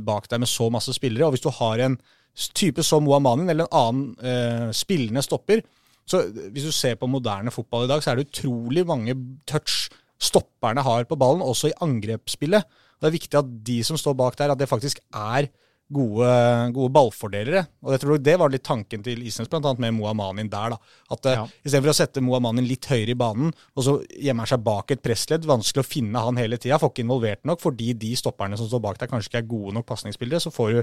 bak 0.04 0.28
der 0.28 0.42
med 0.42 0.52
så 0.52 0.68
masse 0.72 0.92
spillere. 0.96 1.24
Og 1.24 1.36
hvis 1.36 1.46
du 1.46 1.50
har 1.62 1.86
en 1.86 1.96
type 2.36 2.84
som 2.84 3.04
Moamanin 3.06 3.48
eller 3.50 3.66
en 3.66 3.78
annen 3.80 4.08
eh, 4.20 4.68
spillende 4.76 5.24
stopper, 5.24 5.62
så 6.06 6.22
hvis 6.54 6.66
du 6.68 6.72
ser 6.74 6.98
på 7.00 7.08
moderne 7.10 7.50
fotball 7.50 7.86
i 7.86 7.90
dag, 7.90 8.02
så 8.02 8.12
er 8.12 8.18
det 8.18 8.28
utrolig 8.28 8.84
mange 8.86 9.16
touch 9.48 9.88
stopperne 10.22 10.84
har 10.86 11.06
på 11.08 11.18
ballen, 11.18 11.42
også 11.42 11.72
i 11.72 11.78
angrepsspillet. 11.82 12.64
Det 12.96 13.08
er 13.08 13.16
viktig 13.16 13.38
at 13.40 13.48
de 13.66 13.80
som 13.84 13.98
står 14.00 14.14
bak 14.16 14.38
der, 14.38 14.52
at 14.52 14.60
det 14.60 14.70
faktisk 14.70 15.00
er 15.12 15.48
gode, 15.92 16.28
gode 16.74 16.92
ballfordelere. 16.94 17.62
Og 17.84 17.94
jeg 17.94 18.02
tror 18.02 18.22
det 18.22 18.36
var 18.40 18.52
litt 18.52 18.64
tanken 18.66 19.04
til 19.06 19.22
Isnes, 19.26 19.50
annet 19.52 19.82
med 19.82 19.94
Mohamanin 19.94 20.50
der. 20.50 20.74
da. 20.74 20.78
At 21.10 21.24
Ja. 21.24 21.34
ja. 21.34 21.46
Istedenfor 21.64 21.92
å 21.92 21.96
sette 21.96 22.22
Mohamanin 22.24 22.66
litt 22.66 22.86
høyere 22.86 23.14
i 23.14 23.18
banen, 23.18 23.52
og 23.76 23.84
så 23.84 23.96
gjemmer 24.10 24.46
han 24.46 24.52
seg 24.52 24.64
bak 24.64 24.90
et 24.90 25.02
pressledd, 25.02 25.46
vanskelig 25.46 25.84
å 25.84 25.88
finne 25.88 26.18
han 26.18 26.36
hele 26.36 26.58
tida, 26.58 26.78
får 26.78 26.92
ikke 26.92 27.06
involvert 27.06 27.44
nok, 27.44 27.60
fordi 27.60 27.92
de 27.94 28.14
stopperne 28.16 28.58
som 28.58 28.68
står 28.68 28.82
bak 28.82 28.98
der 28.98 29.12
kanskje 29.12 29.30
ikke 29.30 29.44
er 29.44 29.52
gode 29.52 29.74
nok 29.74 29.86
pasningsspillere, 29.86 30.40
så 30.40 30.50
får 30.50 30.72
du 30.72 30.82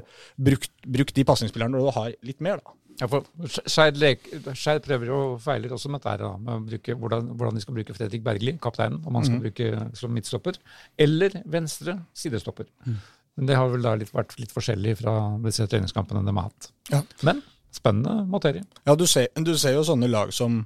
brukt, 0.49 0.71
brukt 0.85 1.15
de 1.15 1.27
pasningsspillerne 1.27 1.75
når 1.75 1.89
du 1.89 1.99
har 1.99 2.15
litt 2.23 2.41
mer, 2.41 2.63
da. 2.63 2.80
Ja, 3.01 3.07
for 3.09 3.25
Skeid 3.49 4.84
prøver 4.85 5.09
jo 5.09 5.15
og 5.34 5.39
feiler 5.41 5.71
også 5.73 5.89
med 5.89 5.99
dette 5.99 6.11
her, 6.13 6.21
da, 6.21 6.38
med 6.38 6.67
bruke, 6.69 6.95
hvordan, 7.01 7.31
hvordan 7.34 7.57
de 7.57 7.63
skal 7.63 7.73
bruke 7.73 7.95
Fredrik 7.97 8.23
Bergli, 8.23 8.53
kapteinen, 8.61 8.99
om 9.07 9.17
han 9.17 9.25
skal 9.25 9.41
bruke 9.41 9.69
som 9.97 10.13
midtstopper, 10.13 10.59
eller 11.01 11.39
venstre 11.49 11.97
sidestopper. 12.13 12.69
Men 13.38 13.49
det 13.49 13.57
har 13.57 13.72
vel 13.72 13.85
da 13.85 13.95
litt, 13.97 14.14
vært 14.14 14.35
litt 14.38 14.53
forskjellig 14.53 14.97
fra 14.99 15.14
disse 15.43 15.65
treningskampene 15.69 16.22
de 16.26 16.35
har 16.38 16.49
hatt. 16.51 16.69
Ja. 16.91 17.01
Men 17.26 17.41
spennende 17.73 18.27
materie. 18.30 18.64
Ja, 18.85 18.95
du 18.95 19.07
ser, 19.10 19.31
du 19.34 19.55
ser 19.57 19.77
jo 19.77 19.85
sånne 19.88 20.10
lag 20.11 20.34
som 20.35 20.60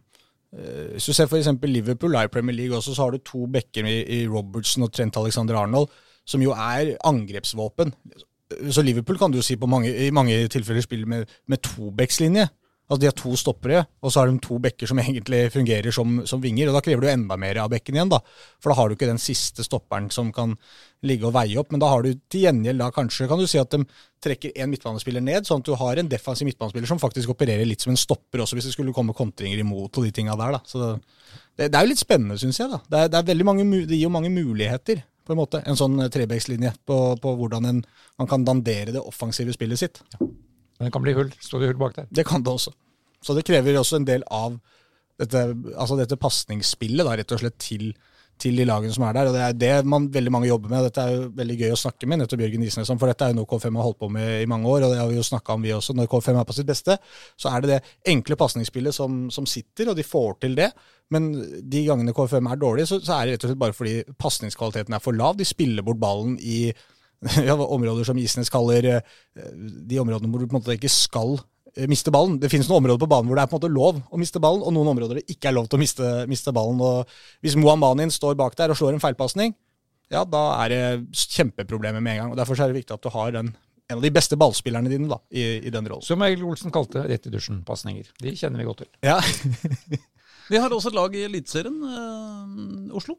eh, 0.52 0.98
Hvis 0.98 1.08
du 1.08 1.16
ser 1.16 1.30
f.eks. 1.30 1.50
Liverpool 1.64 2.18
er 2.20 2.28
i 2.28 2.34
Premier 2.34 2.58
League 2.58 2.76
også, 2.76 2.96
så 2.96 3.08
har 3.08 3.16
du 3.16 3.24
to 3.24 3.46
bekker 3.52 3.88
i, 3.88 3.98
i 4.20 4.20
Robertson 4.28 4.84
og 4.88 4.92
Trent 4.96 5.20
Alexander 5.20 5.62
Arnold, 5.62 5.94
som 6.28 6.44
jo 6.44 6.52
er 6.52 6.98
angrepsvåpen. 7.08 7.94
Så 8.72 8.84
Liverpool 8.84 9.20
kan 9.20 9.32
du 9.32 9.40
jo 9.40 9.46
si 9.46 9.56
på 9.60 9.70
mange, 9.72 9.92
i 9.92 10.12
mange 10.12 10.36
tilfeller 10.52 10.84
spiller 10.84 11.08
med, 11.08 11.32
med 11.48 11.64
tobekslinje. 11.64 12.50
Altså 12.88 13.02
De 13.02 13.08
har 13.10 13.16
to 13.20 13.34
stoppere, 13.36 13.82
og 14.00 14.12
så 14.14 14.22
har 14.22 14.30
de 14.32 14.40
to 14.44 14.58
bekker 14.64 14.88
som 14.88 15.00
egentlig 15.04 15.42
fungerer 15.52 15.92
som, 15.92 16.22
som 16.30 16.42
vinger. 16.44 16.70
og 16.70 16.78
Da 16.78 16.82
krever 16.86 17.04
du 17.04 17.10
enda 17.12 17.38
mer 17.40 17.60
av 17.64 17.72
bekken 17.74 17.98
igjen, 17.98 18.12
da. 18.14 18.22
For 18.64 18.72
da 18.72 18.78
har 18.80 18.88
du 18.88 18.96
ikke 18.96 19.10
den 19.10 19.20
siste 19.20 19.66
stopperen 19.68 20.08
som 20.14 20.32
kan 20.36 20.56
ligge 21.08 21.28
og 21.28 21.36
veie 21.36 21.60
opp. 21.60 21.74
Men 21.74 21.84
da 21.84 21.92
har 21.92 22.06
du 22.06 22.14
til 22.32 22.46
gjengjeld 22.48 22.80
da 22.80 22.88
kanskje 22.96 23.28
kan 23.28 23.42
du 23.42 23.48
si 23.50 23.60
at 23.60 23.76
de 23.76 23.84
trekker 24.24 24.56
en 24.56 24.72
midtbanespiller 24.72 25.24
ned, 25.24 25.46
sånn 25.46 25.62
at 25.62 25.68
du 25.68 25.76
har 25.78 26.00
en 26.00 26.10
defensiv 26.10 26.48
midtbanespiller 26.48 26.90
som 26.90 27.02
faktisk 27.02 27.36
opererer 27.36 27.68
litt 27.68 27.84
som 27.84 27.92
en 27.94 28.00
stopper 28.00 28.46
også, 28.46 28.58
hvis 28.58 28.72
det 28.72 28.74
skulle 28.78 28.96
komme 28.96 29.16
kontringer 29.18 29.60
imot 29.62 29.92
og 29.92 30.08
de 30.08 30.16
tinga 30.16 30.40
der. 30.40 30.56
da. 30.58 30.64
Så 30.66 30.96
det, 30.96 31.68
det 31.68 31.76
er 31.76 31.84
jo 31.84 31.92
litt 31.92 32.02
spennende, 32.02 32.40
syns 32.40 32.64
jeg. 32.64 32.72
da. 32.72 32.82
Det, 32.88 33.04
er, 33.04 33.28
det, 33.28 33.36
er 33.36 33.48
mange, 33.52 33.68
det 33.84 34.00
gir 34.00 34.08
jo 34.08 34.16
mange 34.16 34.32
muligheter, 34.32 35.04
på 35.28 35.36
en 35.36 35.42
måte. 35.42 35.60
En 35.68 35.76
sånn 35.76 36.00
trebekslinje 36.08 36.72
på, 36.88 36.98
på 37.20 37.36
hvordan 37.36 37.68
en, 37.68 37.86
man 38.16 38.30
kan 38.32 38.48
dandere 38.48 38.96
det 38.96 39.04
offensive 39.04 39.52
spillet 39.52 39.84
sitt. 39.84 40.00
Men 40.78 40.88
det 40.88 40.94
kan 40.96 41.06
bli 41.06 41.16
hull. 41.18 41.32
Står 41.42 41.64
det 41.64 41.72
hull 41.72 41.80
bak 41.82 41.96
der? 41.98 42.10
Det 42.10 42.26
kan 42.28 42.44
det 42.46 42.54
også. 42.54 42.74
Så 43.24 43.34
det 43.34 43.46
krever 43.48 43.80
også 43.80 44.00
en 44.00 44.08
del 44.08 44.26
av 44.34 44.60
dette, 45.18 45.48
altså 45.74 45.98
dette 45.98 46.20
pasningsspillet, 46.22 47.08
rett 47.08 47.34
og 47.34 47.42
slett, 47.42 47.58
til, 47.62 47.90
til 48.38 48.60
de 48.60 48.68
lagene 48.70 48.94
som 48.94 49.08
er 49.08 49.16
der. 49.18 49.30
Og 49.30 49.36
det 49.36 49.44
er 49.44 49.56
det 49.58 49.90
man 49.90 50.06
veldig 50.14 50.34
mange 50.34 50.50
jobber 50.50 50.72
med. 50.72 50.86
Dette 50.86 51.04
er 51.04 51.16
jo 51.16 51.24
veldig 51.40 51.56
gøy 51.64 51.74
å 51.74 51.80
snakke 51.82 52.10
med 52.10 52.22
nettopp 52.22 52.44
Jørgen 52.46 52.66
Isnes 52.68 52.92
om, 52.94 53.00
for 53.02 53.10
dette 53.10 53.26
er 53.26 53.34
jo 53.34 53.40
noe 53.40 53.50
K5 53.50 53.80
har 53.80 53.88
holdt 53.88 54.02
på 54.04 54.12
med 54.14 54.44
i 54.44 54.50
mange 54.50 54.70
år, 54.70 54.86
og 54.86 54.94
det 54.94 55.00
har 55.02 55.10
vi 55.10 55.18
jo 55.18 55.26
snakka 55.26 55.56
om 55.58 55.66
vi 55.66 55.74
også. 55.74 55.96
Når 55.98 56.12
K5 56.12 56.30
er 56.36 56.50
på 56.50 56.58
sitt 56.60 56.70
beste, 56.70 57.00
så 57.40 57.54
er 57.54 57.66
det 57.66 57.74
det 57.74 57.96
enkle 58.14 58.38
pasningsspillet 58.40 58.96
som, 58.96 59.26
som 59.34 59.50
sitter, 59.50 59.90
og 59.90 59.98
de 59.98 60.06
får 60.06 60.38
til 60.46 60.60
det. 60.60 60.70
Men 61.14 61.32
de 61.66 61.82
gangene 61.88 62.14
K5 62.14 62.52
er 62.52 62.62
dårlig, 62.62 62.86
så, 62.92 63.02
så 63.02 63.18
er 63.18 63.26
det 63.26 63.38
rett 63.38 63.48
og 63.48 63.54
slett 63.54 63.64
bare 63.66 63.76
fordi 63.76 63.98
pasningskvaliteten 64.22 64.94
er 64.94 65.04
for 65.04 65.18
lav. 65.18 65.40
De 65.40 65.48
spiller 65.48 65.86
bort 65.88 66.02
ballen 66.04 66.38
i 66.38 66.68
ja, 67.48 67.56
områder 67.58 68.08
som 68.08 68.18
Isnes 68.22 68.52
kaller 68.54 68.90
eh, 68.92 69.14
de 69.58 70.02
områdene 70.02 70.30
hvor 70.32 70.44
du 70.44 70.50
på 70.50 70.56
en 70.56 70.60
måte 70.62 70.76
ikke 70.78 70.92
skal 70.92 71.38
eh, 71.76 71.88
miste 71.90 72.14
ballen. 72.14 72.38
Det 72.42 72.52
finnes 72.54 72.70
noen 72.70 72.84
områder 72.84 73.02
på 73.06 73.12
banen 73.12 73.30
hvor 73.30 73.40
det 73.40 73.46
er 73.46 73.52
på 73.52 73.58
en 73.58 73.62
måte 73.62 73.74
lov 73.74 74.02
å 74.02 74.22
miste 74.22 74.42
ballen, 74.44 74.66
og 74.66 74.76
noen 74.76 74.92
områder 74.94 75.22
det 75.22 75.28
ikke 75.34 75.52
er 75.52 75.58
lov 75.58 75.70
til 75.70 75.80
å 75.80 75.84
miste, 75.84 76.12
miste 76.30 76.54
ballen. 76.56 76.82
Og 76.84 77.18
hvis 77.46 77.58
Mohammanin 77.60 78.14
står 78.14 78.38
bak 78.40 78.58
der 78.60 78.74
og 78.74 78.80
slår 78.80 78.98
en 78.98 79.04
feilpasning, 79.04 79.56
ja, 80.14 80.22
da 80.24 80.44
er 80.64 80.72
det 80.72 80.84
kjempeproblemer 81.36 82.00
med 82.04 82.14
en 82.14 82.22
gang. 82.22 82.36
og 82.36 82.40
Derfor 82.40 82.60
er 82.62 82.72
det 82.72 82.80
viktig 82.80 82.96
at 82.96 83.04
du 83.04 83.10
har 83.12 83.34
den 83.36 83.56
en 83.88 84.02
av 84.02 84.04
de 84.04 84.12
beste 84.12 84.36
ballspillerne 84.40 84.92
dine 84.92 85.08
da, 85.08 85.18
i, 85.32 85.44
i 85.64 85.72
den 85.72 85.86
rollen. 85.88 86.04
Som 86.04 86.24
Egil 86.26 86.44
Olsen 86.48 86.74
kalte 86.76 87.06
rett 87.08 87.28
i 87.30 87.32
dusjen-pasninger. 87.32 88.10
De 88.20 88.34
kjenner 88.36 88.60
vi 88.60 88.68
godt 88.68 88.84
til. 88.84 88.90
Ja. 89.08 89.16
Vi 90.52 90.60
har 90.60 90.72
også 90.72 90.92
et 90.92 90.96
lag 90.96 91.16
i 91.16 91.24
Eliteserien, 91.28 91.78
eh, 91.88 92.96
Oslo. 92.96 93.18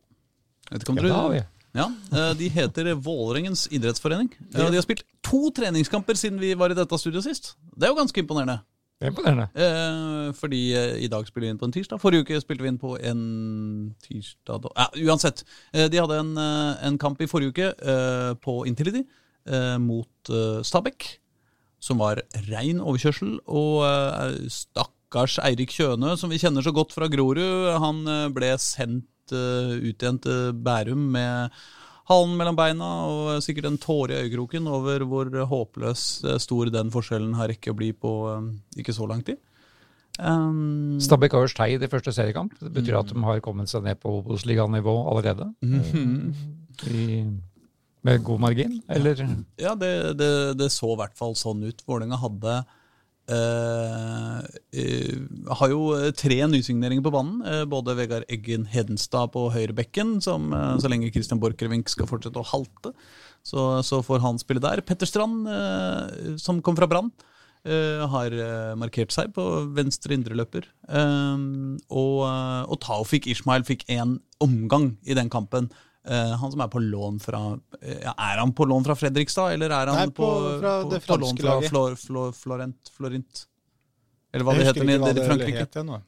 Vet 0.69 0.85
ikke 0.85 0.93
om 0.93 1.01
Ja, 1.01 1.05
dere 1.05 1.11
det 1.11 1.19
har 1.19 1.33
vi. 1.33 1.41
Ja, 1.77 1.87
eh, 2.13 2.33
De 2.39 2.49
heter 2.49 2.95
Vålerengens 2.95 3.67
idrettsforening. 3.71 4.31
Eh, 4.55 4.71
De 4.71 4.75
har 4.79 4.83
spilt 4.83 5.05
to 5.23 5.51
treningskamper 5.55 6.17
siden 6.17 6.41
vi 6.41 6.55
var 6.55 6.71
i 6.73 6.75
dette 6.79 6.99
studioet 6.99 7.25
sist. 7.29 7.57
Det 7.77 7.87
er 7.87 7.93
jo 7.93 7.99
ganske 8.01 8.23
imponerende. 8.23 8.61
Det 8.99 9.07
er 9.07 9.13
imponerende. 9.13 9.49
Eh, 9.55 10.33
fordi 10.35 10.63
i 11.05 11.09
dag 11.13 11.27
spiller 11.29 11.47
vi 11.47 11.51
inn 11.53 11.59
på 11.61 11.69
en 11.69 11.73
tirsdag. 11.77 12.01
Forrige 12.01 12.25
uke 12.25 12.41
spilte 12.43 12.65
vi 12.65 12.69
inn 12.73 12.81
på 12.81 12.97
en 12.99 13.95
tirsdag. 14.03 14.67
Ja, 14.75 14.89
Uansett. 15.07 15.45
De 15.73 15.99
hadde 16.01 16.19
en, 16.19 16.33
en 16.39 16.99
kamp 16.99 17.21
i 17.23 17.29
forrige 17.31 17.53
uke 17.53 17.69
eh, 17.79 18.33
på 18.43 18.65
Intility 18.67 19.05
eh, 19.47 19.77
mot 19.79 20.33
Stabæk. 20.67 21.19
Som 21.79 22.01
var 22.03 22.19
rein 22.49 22.81
overkjørsel. 22.83 23.37
Og 23.47 23.85
stakkars 24.51 25.39
Eirik 25.47 25.71
Kjøne, 25.71 26.17
som 26.19 26.33
vi 26.33 26.41
kjenner 26.43 26.65
så 26.67 26.73
godt 26.75 26.91
fra 26.97 27.07
Grorud, 27.07 27.79
han 27.79 28.03
ble 28.35 28.51
sendt 28.59 29.07
eh, 29.37 29.75
ut 29.89 29.97
igjen 30.03 30.21
til 30.25 30.55
Bærum 30.65 31.09
med 31.15 31.59
halen 32.09 32.39
mellom 32.39 32.57
beina 32.57 32.89
og 33.09 33.43
sikkert 33.45 33.69
en 33.69 33.81
tåre 33.81 34.17
i 34.17 34.27
øyekroken 34.27 34.69
over 34.73 35.05
hvor 35.09 35.29
håpløs 35.51 36.07
eh, 36.25 36.39
stor 36.41 36.73
den 36.73 36.93
forskjellen 36.95 37.37
har 37.39 37.51
rekke 37.53 37.75
å 37.75 37.79
bli 37.79 37.93
på 37.93 38.15
eh, 38.33 38.49
ikke 38.83 38.97
så 38.97 39.09
lang 39.11 39.25
tid. 39.27 39.41
Um, 40.19 40.97
Stabæk 40.99 41.37
har 41.37 41.45
jo 41.45 41.51
Skeid 41.53 41.85
i 41.85 41.91
første 41.91 42.11
seriekamp. 42.15 42.57
Det 42.59 42.73
betyr 42.75 42.97
at 42.99 43.13
de 43.13 43.21
har 43.23 43.43
kommet 43.45 43.71
seg 43.71 43.85
ned 43.87 44.01
på 44.03 44.17
Obos-liganivå 44.19 44.95
allerede. 45.13 45.47
I, 46.91 47.05
med 48.07 48.25
god 48.27 48.43
margin, 48.43 48.81
eller? 48.91 49.21
Ja, 49.61 49.77
det, 49.79 50.19
det, 50.19 50.33
det 50.59 50.69
så 50.75 50.93
i 50.95 50.99
hvert 50.99 51.17
fall 51.19 51.37
sånn 51.39 51.63
ut. 51.67 51.83
Vålerenga 51.87 52.19
hadde 52.19 52.57
eh, 53.35 54.41
uh, 54.81 55.55
har 55.61 55.73
jo 55.73 55.81
tre 56.17 56.39
nysigneringer 56.51 57.05
på 57.05 57.13
banen. 57.15 57.41
Uh, 57.45 57.65
både 57.69 57.97
Vegard 57.99 58.29
Eggen 58.33 58.67
Hedenstad 58.73 59.33
på 59.35 59.49
høyrebekken, 59.55 60.19
som 60.25 60.53
eh, 60.53 60.77
så 60.81 60.91
lenge 60.91 61.11
Christian 61.15 61.41
Borchgrevink 61.43 61.91
skal 61.93 62.09
fortsette 62.11 62.41
å 62.41 62.47
halte, 62.53 62.93
så, 63.47 63.81
så 63.87 64.01
får 64.05 64.23
han 64.25 64.41
spille 64.41 64.63
der. 64.63 64.83
Petter 64.87 65.09
Strand, 65.09 65.49
eh, 65.49 66.37
som 66.41 66.63
kom 66.65 66.77
fra 66.79 66.89
Brann, 66.91 67.11
eh, 67.65 68.05
har 68.13 68.35
eh, 68.35 68.77
markert 68.79 69.15
seg 69.15 69.33
på 69.37 69.45
venstre 69.77 70.17
indreløper. 70.17 70.69
Eh, 70.89 71.45
og, 71.89 72.17
eh, 72.29 72.63
og 72.69 72.81
Taufik 72.85 73.29
Ishmael 73.31 73.67
fikk 73.69 73.87
én 73.93 74.19
omgang 74.45 74.97
i 75.09 75.17
den 75.19 75.31
kampen. 75.33 75.71
Eh, 76.09 76.33
han 76.41 76.51
som 76.55 76.61
er 76.65 76.69
på 76.73 76.81
lån 76.81 77.19
fra 77.21 77.41
eh, 77.83 77.99
ja, 78.03 78.15
Er 78.17 78.39
han 78.41 78.53
på 78.57 78.65
lån 78.65 78.85
fra 78.87 78.95
Fredrikstad, 78.97 79.53
eller 79.53 79.71
er 79.77 79.91
han 79.93 79.97
Nei, 80.07 80.07
på- 80.17 80.29
fra 80.63 80.75
det 80.89 81.03
på 81.07 81.19
lån 81.21 81.37
fra. 81.39 81.61
Flor, 81.69 81.97
Flor, 82.01 82.33
Florent, 82.33 82.91
Florint? 82.97 83.43
Eller 84.33 84.45
hva 84.45 84.55
det 84.57 84.65
heter 84.71 84.85
nede 84.89 85.11
i 85.11 85.17
det 85.19 85.27
Frankrike. 85.29 85.59
het 85.67 85.77
igjen 85.77 85.87
nå. 85.93 86.01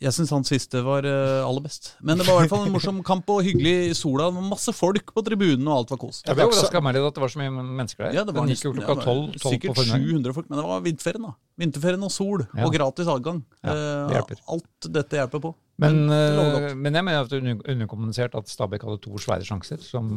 Jeg 0.00 0.12
syns 0.12 0.30
han 0.34 0.44
siste 0.44 0.82
var 0.84 1.06
eh, 1.08 1.40
aller 1.46 1.62
best. 1.64 1.94
Men 2.04 2.18
det 2.20 2.26
var 2.28 2.36
i 2.38 2.44
hvert 2.44 2.52
fall 2.52 2.66
en 2.66 2.72
morsom 2.74 2.98
kamp 3.06 3.30
og 3.32 3.42
hyggelig 3.46 3.74
i 3.90 3.94
sola. 3.96 4.26
Det 4.28 4.36
var 4.36 4.46
Masse 4.50 4.74
folk 4.76 5.12
på 5.16 5.24
tribunen, 5.24 5.64
og 5.70 5.78
alt 5.80 5.94
var 5.94 6.00
kos. 6.02 6.22
Jeg 6.26 6.36
ble 6.36 6.44
overraska 6.50 6.82
meg 6.84 6.98
litt 6.98 7.08
at 7.08 7.16
det 7.16 7.24
var 7.24 7.32
så 7.32 7.40
mye 7.40 7.52
mennesker 7.56 8.04
der. 8.08 8.16
Ja, 8.18 8.24
det 8.28 8.34
var 8.36 8.44
Den 8.46 8.52
gikk 8.54 8.66
jo 8.68 8.74
klokka 8.76 8.92
ja, 8.92 8.98
det 9.00 9.06
tolv 9.08 9.36
på 9.40 9.52
Sikkert 9.54 9.80
700 9.88 10.36
folk, 10.36 10.50
men 10.52 10.60
det 10.60 10.66
var 10.68 10.82
vinterferien, 10.84 11.28
da. 11.30 11.32
Vinterferien 11.56 12.04
og 12.04 12.12
sol, 12.12 12.44
Ja. 12.52 12.66
og 12.66 12.74
gratis 12.76 13.08
adgang. 13.08 13.40
Ja, 13.64 13.72
det 13.72 13.86
Eh, 13.86 14.16
hjelper. 14.18 14.42
alt 14.52 14.90
dette 14.92 15.16
hjelper 15.16 15.40
på. 15.46 15.54
Men, 15.78 16.06
det 16.08 16.20
lover 16.36 16.68
eh, 16.70 16.74
men 16.74 16.94
jeg 16.96 17.04
mener 17.04 17.20
at 17.26 17.28
det 17.32 17.40
er 17.42 17.72
underkommunisert 17.74 18.34
at 18.38 18.48
Stabæk 18.48 18.84
hadde 18.86 19.00
to 19.04 19.16
svære 19.20 19.44
sjanser, 19.44 19.80
som, 19.84 20.08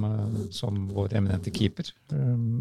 som 0.56 0.86
vår 0.96 1.16
eminente 1.20 1.52
keeper 1.52 1.90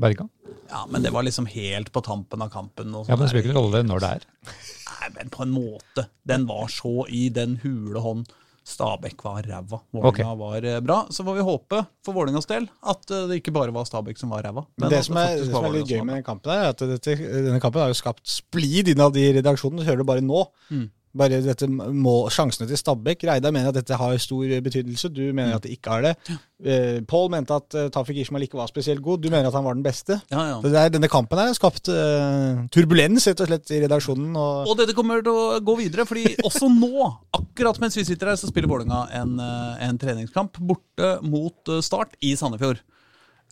berga. 0.03 0.27
Ja, 0.70 0.85
men 0.90 1.03
det 1.03 1.12
var 1.15 1.23
liksom 1.23 1.47
helt 1.51 1.93
på 1.95 2.03
tampen 2.03 2.43
av 2.43 2.51
kampen. 2.51 2.90
Og 2.95 3.07
Ja, 3.09 3.15
men 3.15 3.27
det 3.27 3.31
sånn 3.31 3.39
spiller 3.39 3.51
ikke 3.51 3.55
noen 3.59 3.70
rolle 3.73 3.85
når 3.86 4.03
det 4.07 4.11
er. 4.19 4.27
Men 5.17 5.33
på 5.35 5.45
en 5.45 5.55
måte. 5.55 6.09
Den 6.29 6.47
var 6.49 6.69
så 6.73 7.07
i 7.09 7.29
den 7.35 7.59
hule 7.63 8.03
hånd. 8.05 8.29
Stabæk 8.69 9.23
var 9.25 9.47
ræva. 9.49 9.79
Vålinga 9.91 10.09
okay. 10.11 10.37
var 10.37 10.65
eh, 10.65 10.81
bra. 10.85 10.99
Så 11.11 11.25
får 11.25 11.39
vi 11.39 11.45
håpe, 11.47 11.79
for 12.05 12.17
Vålerengas 12.17 12.49
del, 12.51 12.67
at 12.93 13.11
eh, 13.11 13.25
det 13.31 13.39
ikke 13.41 13.55
bare 13.57 13.73
var 13.73 13.87
Stabæk 13.89 14.21
som 14.21 14.35
var 14.35 14.45
ræva. 14.45 14.67
Men 14.77 14.93
det 14.93 15.01
som 15.07 15.17
er, 15.17 15.39
det 15.39 15.47
det 15.47 15.55
som 15.55 15.65
er 15.65 15.75
litt 15.79 15.89
gøy 15.89 16.03
med 16.03 16.19
den 16.19 16.27
kampen, 16.27 16.53
er 16.53 16.75
at 16.75 16.85
dette, 16.91 17.17
denne 17.17 17.63
kampen 17.65 17.81
har 17.81 17.95
jo 17.95 17.97
skapt 17.97 18.27
splid 18.29 18.93
innad 18.93 19.17
i 19.17 19.31
redaksjonen. 19.39 19.81
Du 19.81 19.89
hører 19.89 20.03
det 20.03 20.09
bare 20.11 20.25
nå. 20.25 20.45
Mm. 20.69 20.85
Bare 21.19 21.40
dette 21.45 21.69
må, 21.69 22.15
Sjansene 22.32 22.69
til 22.70 22.78
Stabæk. 22.78 23.27
Reidar 23.28 23.55
mener 23.55 23.73
at 23.73 23.78
dette 23.81 23.99
har 23.99 24.15
stor 24.23 24.53
betydelse. 24.65 25.11
Du 25.12 25.24
mener 25.32 25.57
at 25.57 25.66
det 25.66 25.74
ikke 25.74 25.97
har 25.97 26.07
det. 26.07 26.15
Eh, 26.62 27.01
Pål 27.09 27.28
mente 27.35 27.55
at 27.55 27.77
uh, 27.78 27.89
Tafik 27.95 28.20
Ishmael 28.23 28.47
ikke 28.47 28.59
var 28.59 28.70
spesielt 28.70 29.03
god. 29.05 29.23
Du 29.23 29.28
mener 29.31 29.51
at 29.51 29.57
han 29.59 29.66
var 29.66 29.77
den 29.78 29.85
beste. 29.86 30.20
Ja, 30.31 30.45
ja. 30.53 30.57
Så 30.62 30.73
det 30.73 30.81
er, 30.81 30.95
denne 30.95 31.11
kampen 31.11 31.40
her 31.40 31.51
har 31.51 31.59
skapt 31.59 31.90
uh, 31.93 32.65
turbulens 32.74 33.28
rett 33.31 33.43
og 33.45 33.51
slett 33.51 33.74
i 33.74 33.82
redaksjonen. 33.85 34.31
Og, 34.39 34.73
Og 34.73 34.78
dette 34.81 34.97
kommer 34.97 35.23
til 35.24 35.35
å 35.35 35.59
gå 35.65 35.78
videre, 35.82 36.07
fordi 36.09 36.36
også 36.49 36.70
nå, 36.73 37.11
akkurat 37.39 37.81
mens 37.82 37.99
vi 37.99 38.07
sitter 38.09 38.32
her, 38.32 38.40
så 38.40 38.51
spiller 38.51 38.70
Vålerenga 38.70 39.05
en, 39.19 39.35
eh, 39.43 39.86
en 39.89 39.99
treningskamp 40.01 40.59
borte 40.61 41.15
mot 41.27 41.73
eh, 41.73 41.82
Start 41.85 42.16
i 42.24 42.35
Sandefjord. 42.39 42.82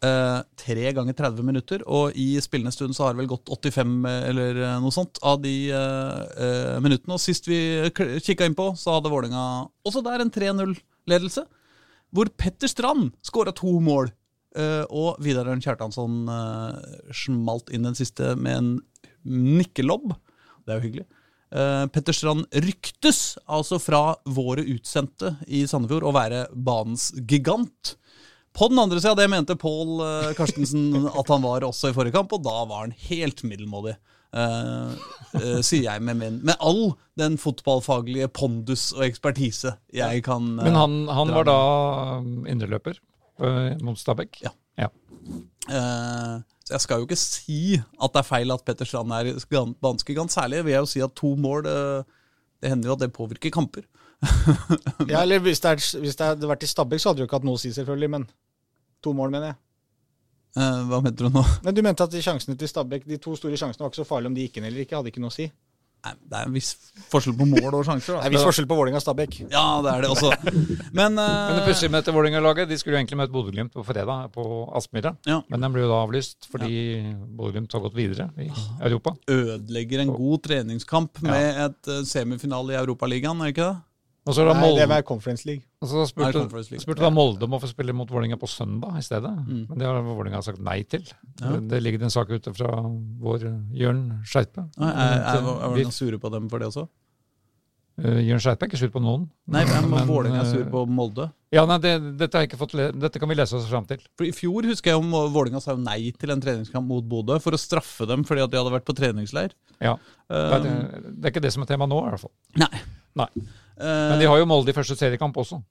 Eh, 0.05 0.41
tre 0.61 0.91
ganger 0.93 1.15
30 1.17 1.47
minutter, 1.47 1.81
og 1.89 2.13
i 2.21 2.35
spillende 2.45 2.75
stund 2.75 2.93
så 2.93 3.07
har 3.07 3.15
det 3.15 3.23
vel 3.23 3.31
gått 3.31 3.49
85 3.49 3.95
eh, 4.05 4.27
eller 4.29 4.59
eh, 4.61 4.75
noe 4.85 4.93
sånt 4.93 5.17
av 5.25 5.39
de 5.41 5.55
eh, 5.73 6.75
minuttene. 6.85 7.17
Og 7.17 7.23
sist 7.23 7.49
vi 7.49 7.59
kikka 7.97 8.45
innpå, 8.45 8.75
så 8.77 8.99
hadde 8.99 9.13
Vålerenga 9.13 9.47
også 9.89 10.05
der 10.05 10.21
en 10.27 10.33
3-0-ledelse. 10.35 11.47
Hvor 12.13 12.29
Petter 12.37 12.69
Strand 12.71 13.15
skåra 13.25 13.55
to 13.57 13.79
mål. 13.81 14.13
eh, 14.57 14.85
og 14.89 15.17
Vidar 15.25 15.49
Ørn 15.49 15.65
Kjartansson 15.65 16.29
eh, 16.29 16.97
smalt 17.17 17.73
inn 17.73 17.89
den 17.89 17.97
siste 17.97 18.35
med 18.37 18.57
en 18.57 18.71
nikkelobb. 19.25 20.13
Det 20.65 20.75
er 20.75 20.81
jo 20.81 20.89
hyggelig. 20.91 21.09
Petter 21.95 22.13
Strand 22.13 22.49
ryktes 22.53 23.39
altså 23.47 23.79
fra 23.81 24.17
våre 24.29 24.65
utsendte 24.67 25.37
i 25.47 25.61
Sandefjord 25.71 26.05
å 26.09 26.13
være 26.13 26.41
banens 26.53 27.13
gigant. 27.31 27.95
På 28.57 28.69
den 28.73 28.81
andre 28.81 29.01
sida, 29.01 29.15
det 29.19 29.29
mente 29.31 29.57
Pål 29.61 30.01
eh, 30.01 30.35
Karstensen 30.37 31.07
at 31.21 31.33
han 31.33 31.45
var 31.45 31.67
også 31.67 31.93
i 31.93 31.97
forrige 31.97 32.17
kamp, 32.17 32.33
og 32.33 32.45
da 32.47 32.63
var 32.69 32.87
han 32.87 32.95
helt 33.09 33.45
middelmådig. 33.47 33.97
Uh, 34.37 34.91
uh, 35.39 35.61
sier 35.65 35.87
jeg 35.87 36.03
med, 36.05 36.19
min, 36.19 36.35
med 36.45 36.59
all 36.61 36.91
den 37.17 37.39
fotballfaglige 37.41 38.27
pondus 38.35 38.91
og 38.93 39.07
ekspertise 39.07 39.71
jeg 39.95 40.25
kan 40.27 40.51
uh, 40.59 40.65
Men 40.67 40.77
han, 40.77 40.97
han 41.09 41.31
var 41.33 41.47
da 41.47 41.55
indreløper 42.51 42.99
mot 43.87 43.97
Stabæk? 44.01 44.41
Ja. 44.43 44.51
ja. 44.81 44.89
Eh, 45.69 46.35
så 46.65 46.75
jeg 46.75 46.83
skal 46.83 47.01
jo 47.01 47.07
ikke 47.07 47.19
si 47.21 47.59
at 47.77 48.15
det 48.15 48.21
er 48.23 48.29
feil 48.29 48.55
at 48.55 48.65
Petter 48.67 48.89
Strand 48.89 49.13
er 49.13 49.29
gan- 49.53 49.75
baneskigant. 49.85 50.33
Særlig 50.33 50.63
vil 50.65 50.73
jeg 50.73 50.85
jo 50.87 50.89
si 50.89 51.03
at 51.05 51.13
to 51.17 51.35
mål 51.37 51.69
Det 51.69 52.71
hender 52.73 52.89
jo 52.89 52.97
at 52.97 53.05
det 53.05 53.13
påvirker 53.13 53.53
kamper. 53.53 53.85
ja, 55.13 55.21
eller 55.21 55.45
hvis 55.45 55.61
det, 55.61 55.71
er, 55.71 56.01
hvis 56.01 56.17
det 56.17 56.31
hadde 56.33 56.49
vært 56.49 56.65
i 56.65 56.71
Stabæk, 56.71 57.03
så 57.03 57.11
hadde 57.11 57.21
det 57.21 57.27
jo 57.27 57.29
ikke 57.29 57.39
hatt 57.43 57.49
noe 57.49 57.61
å 57.61 57.63
si, 57.63 57.75
selvfølgelig. 57.77 58.11
Men 58.17 58.27
to 59.07 59.15
mål, 59.17 59.33
mener 59.35 59.53
jeg. 59.53 59.61
Eh, 60.57 60.83
hva 60.89 61.03
mente 61.05 61.25
du 61.25 61.31
nå? 61.33 61.45
Men 61.67 61.77
du 61.77 61.85
mente 61.85 62.07
at 62.07 62.13
de 62.13 62.25
sjansene 62.25 62.57
til 62.59 62.71
Stabæk, 62.71 63.07
de 63.09 63.21
to 63.23 63.37
store 63.39 63.59
sjansene 63.61 63.85
var 63.85 63.93
ikke 63.93 64.03
så 64.03 64.09
farlige 64.09 64.33
om 64.33 64.37
de 64.37 64.47
gikk 64.47 64.61
inn 64.61 64.69
eller 64.71 64.85
ikke. 64.87 64.99
Hadde 64.99 65.13
ikke 65.13 65.25
noe 65.25 65.35
å 65.35 65.37
si. 65.37 65.49
Nei, 66.07 66.13
det 66.31 66.37
er 66.39 66.47
en 66.47 66.55
viss 66.55 66.69
forskjell 67.11 67.35
på 67.35 67.47
mål 67.51 67.75
og 67.81 67.87
sjanser. 67.87 68.15
Det 68.15 68.21
er 68.21 68.29
en 68.29 68.35
viss 68.37 68.45
forskjell 68.47 68.69
på 68.71 68.77
Vålinga 68.79 69.01
og 69.01 69.03
Stabæk. 69.03 69.39
Ja, 69.51 69.65
det 69.83 69.91
er 69.91 70.05
det 70.05 70.11
også. 70.13 70.31
Men, 70.95 71.17
uh... 71.19 71.25
Men 71.49 71.59
det 71.59 71.65
pussige 71.67 71.91
med 71.91 71.99
dette 71.99 72.15
Vålerenga-laget, 72.15 72.69
de 72.71 72.79
skulle 72.79 72.95
jo 72.95 73.01
egentlig 73.01 73.19
møte 73.19 73.35
Bodø-Glimt 73.35 73.75
på 73.75 73.83
fredag 73.87 74.29
på 74.37 74.45
Aspmyra. 74.79 75.17
Ja. 75.27 75.41
Men 75.51 75.67
den 75.67 75.75
ble 75.75 75.83
jo 75.83 75.91
da 75.91 75.99
avlyst 76.05 76.47
fordi 76.53 76.77
Bodø-Glimt 77.27 77.75
har 77.75 77.83
gått 77.89 77.99
videre 77.99 78.29
i 78.39 78.49
Europa. 78.87 79.17
ødelegger 79.27 80.05
en 80.05 80.15
god 80.15 80.45
treningskamp 80.47 81.25
med 81.27 81.61
et 81.67 81.93
eh, 81.97 82.05
semifinale 82.07 82.77
i 82.77 82.81
Europaligaen, 82.85 83.43
er 83.43 83.51
det 83.51 83.57
ikke 83.57 83.71
det? 83.73 83.83
Og 84.27 84.35
så, 84.35 84.47
da 84.47 84.57
Nei, 84.59 84.73
det 84.79 84.87
er 84.91 85.07
Conference 85.07 85.47
League. 85.47 85.63
Og 85.87 85.93
så 85.95 86.05
spurte, 86.11 86.43
spurte 86.83 87.05
da 87.05 87.11
Molde 87.15 87.47
om 87.47 87.55
å 87.57 87.61
få 87.63 87.71
spille 87.71 87.95
mot 87.97 88.11
Vålerenga 88.11 88.37
på 88.41 88.49
søndag 88.51 88.99
i 88.99 89.05
stedet. 89.07 89.33
Mm. 89.47 89.63
Men 89.71 89.79
det 89.81 89.87
har 89.89 90.03
Vålerenga 90.05 90.43
sagt 90.45 90.61
nei 90.63 90.81
til. 90.91 91.07
Ja. 91.41 91.55
Det 91.63 91.81
ligger 91.83 92.05
en 92.07 92.13
sak 92.15 92.31
ute 92.35 92.53
fra 92.57 92.75
vår 93.23 93.49
Jørn 93.79 94.05
Skeipe. 94.27 94.67
Nei, 94.77 94.93
Er, 94.93 95.19
er, 95.23 95.41
er, 95.41 95.51
er 95.71 95.83
noen 95.83 95.95
sure 95.95 96.19
på 96.23 96.33
dem 96.35 96.51
for 96.53 96.61
det 96.63 96.69
også? 96.73 96.89
Uh, 97.97 98.19
Jørn 98.21 98.43
Skeipe 98.45 98.67
er 98.67 98.69
ikke 98.69 98.79
sur 98.83 98.91
på 98.93 99.01
noen. 99.01 99.23
Nei, 99.49 99.63
men, 99.71 99.87
Men, 99.89 100.05
Vålerenga 100.11 100.43
er 100.43 100.51
sur 100.51 100.61
eh, 100.67 100.69
på 100.69 100.83
Molde. 100.93 101.31
Ja, 101.55 101.63
nei, 101.71 101.79
det, 101.81 101.95
dette, 102.21 102.43
dette 102.93 103.23
kan 103.23 103.31
vi 103.31 103.39
lese 103.39 103.57
oss 103.57 103.71
fram 103.71 103.87
til. 103.89 104.03
For 104.21 104.29
I 104.29 104.35
fjor 104.37 104.69
husker 104.69 104.93
jeg 104.93 105.01
om 105.01 105.15
Vålerenga 105.33 105.63
sa 105.65 105.79
nei 105.81 106.11
til 106.13 106.35
en 106.35 106.43
treningskamp 106.45 106.85
mot 106.91 107.07
Bodø 107.09 107.39
for 107.41 107.57
å 107.57 107.61
straffe 107.61 108.05
dem 108.11 108.27
fordi 108.29 108.45
de 108.53 108.61
hadde 108.61 108.75
vært 108.75 108.85
på 108.91 108.97
treningsleir. 108.99 109.55
Ja. 109.81 109.95
Eh, 110.29 110.59
Det, 110.61 110.75
er, 110.75 111.07
det 111.09 111.25
er 111.25 111.33
ikke 111.33 111.45
det 111.47 111.55
som 111.57 111.65
er 111.65 111.71
tema 111.73 111.89
nå, 111.89 112.03
i 112.05 112.13
hvert 112.13 112.27
fall. 112.27 112.35
nei. 112.61 112.85
Nei. 113.17 113.31
Men 113.81 114.21
de 114.21 114.29
har 114.29 114.43
jo 114.43 114.45
Molde 114.49 114.73
i 114.73 114.77
første 114.77 114.93
seriekamp 114.97 115.37
også. 115.41 115.63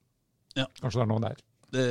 Ja. 0.56 0.65
Kanskje 0.82 1.02
det 1.02 1.06
er 1.06 1.11
noe 1.11 1.23
der. 1.23 1.41
det, 1.76 1.86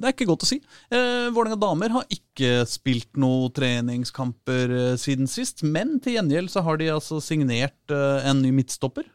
det 0.00 0.04
er 0.04 0.12
ikke 0.12 0.26
godt 0.28 0.44
å 0.44 0.48
si. 0.50 0.58
Eh, 0.92 1.28
Vålerenga 1.32 1.58
damer 1.62 1.94
har 1.94 2.06
ikke 2.12 2.64
spilt 2.68 3.16
noen 3.20 3.52
treningskamper 3.56 4.74
eh, 4.76 4.94
siden 5.00 5.30
sist. 5.30 5.62
Men 5.64 5.96
til 6.04 6.18
gjengjeld 6.18 6.52
så 6.52 6.64
har 6.66 6.80
de 6.80 6.90
altså 6.92 7.20
signert 7.24 7.94
eh, 7.94 8.28
en 8.28 8.42
ny 8.44 8.52
midtstopper. 8.58 9.08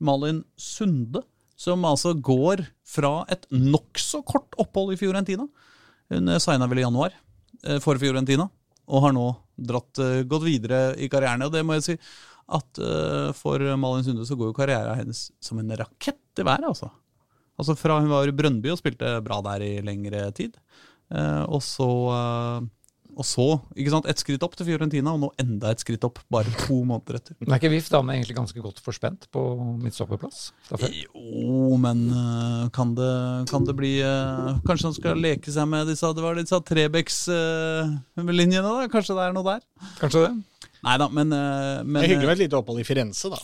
Malin 0.00 0.42
Sunde. 0.60 1.24
Som 1.60 1.84
altså 1.84 2.14
går 2.16 2.62
fra 2.88 3.26
et 3.28 3.42
nokså 3.52 4.22
kort 4.24 4.54
opphold 4.62 4.94
i 4.94 5.00
Fiorentina. 5.00 5.44
Hun 6.12 6.28
eh, 6.32 6.40
signa 6.40 6.68
vel 6.70 6.80
i 6.80 6.86
januar. 6.86 7.12
eh, 7.64 7.76
for 7.84 8.00
Fiorentina, 8.00 8.46
og 8.88 9.02
har 9.04 9.12
nå 9.12 9.26
dratt, 9.60 9.98
eh, 10.00 10.22
gått 10.24 10.46
videre 10.46 10.94
i 10.96 11.08
karrieren. 11.12 11.44
Og 11.44 11.52
det 11.52 11.60
må 11.68 11.76
jeg 11.76 11.84
si 11.90 11.96
at 12.50 12.80
for 13.38 13.62
Malin 13.78 14.02
Sunde 14.02 14.24
så 14.26 14.34
går 14.34 14.48
jo 14.48 14.54
karrieren 14.56 14.96
hennes 14.98 15.20
som 15.38 15.60
en 15.60 15.68
rakett 15.78 16.40
i 16.40 16.42
været, 16.42 16.64
altså. 16.66 16.88
Altså 17.60 17.76
fra 17.78 18.00
hun 18.00 18.10
var 18.10 18.28
i 18.28 18.34
Brøndby 18.36 18.68
og 18.72 18.78
spilte 18.80 19.06
bra 19.24 19.40
der 19.50 19.60
i 19.66 19.72
lengre 19.84 20.20
tid, 20.36 20.52
eh, 21.12 21.42
og 21.44 21.60
så 21.64 21.88
eh, 22.16 22.60
og 23.20 23.26
så 23.26 23.44
ikke 23.74 23.90
sant, 23.92 24.06
et 24.08 24.20
skritt 24.22 24.44
opp 24.46 24.54
til 24.56 24.66
Fiorentina, 24.68 25.10
og 25.12 25.18
nå 25.20 25.28
enda 25.42 25.72
et 25.74 25.80
skritt 25.82 26.04
opp 26.06 26.18
bare 26.32 26.48
to 26.62 26.76
måneder 26.86 27.18
etter. 27.18 27.34
Men 27.40 27.52
er 27.52 27.58
ikke 27.60 27.72
VIF 27.72 27.88
dame 27.92 28.14
egentlig 28.14 28.36
ganske 28.38 28.62
godt 28.64 28.78
forspent 28.80 29.26
på 29.34 29.40
midtstopperplass? 29.82 30.38
Jo, 30.94 31.76
men 31.82 31.98
øh, 32.08 32.70
kan 32.72 32.94
det, 32.96 33.10
kan 33.50 33.66
det 33.68 33.74
bli 33.76 33.90
øh, 34.06 34.60
Kanskje 34.64 34.86
han 34.88 34.96
skal 34.96 35.20
leke 35.20 35.52
seg 35.52 35.68
med 35.68 35.90
disse, 35.90 36.06
det 36.16 36.24
var 36.24 36.34
disse 36.38 36.60
Trebecks-linjene, 36.70 38.70
da? 38.70 38.88
Kanskje 38.92 39.16
det 39.18 39.24
er 39.26 39.32
noe 39.36 39.46
der? 39.50 39.60
Kanskje 40.00 40.20
det? 40.28 40.32
Nei 40.86 40.96
da, 41.02 41.06
men, 41.12 41.28
men 41.28 41.98
Det 41.98 42.06
er 42.06 42.12
hyggelig 42.14 42.30
med 42.30 42.36
et 42.38 42.44
lite 42.46 42.60
opphold 42.62 42.80
i 42.80 42.88
Firenze, 42.88 43.26
da. 43.34 43.38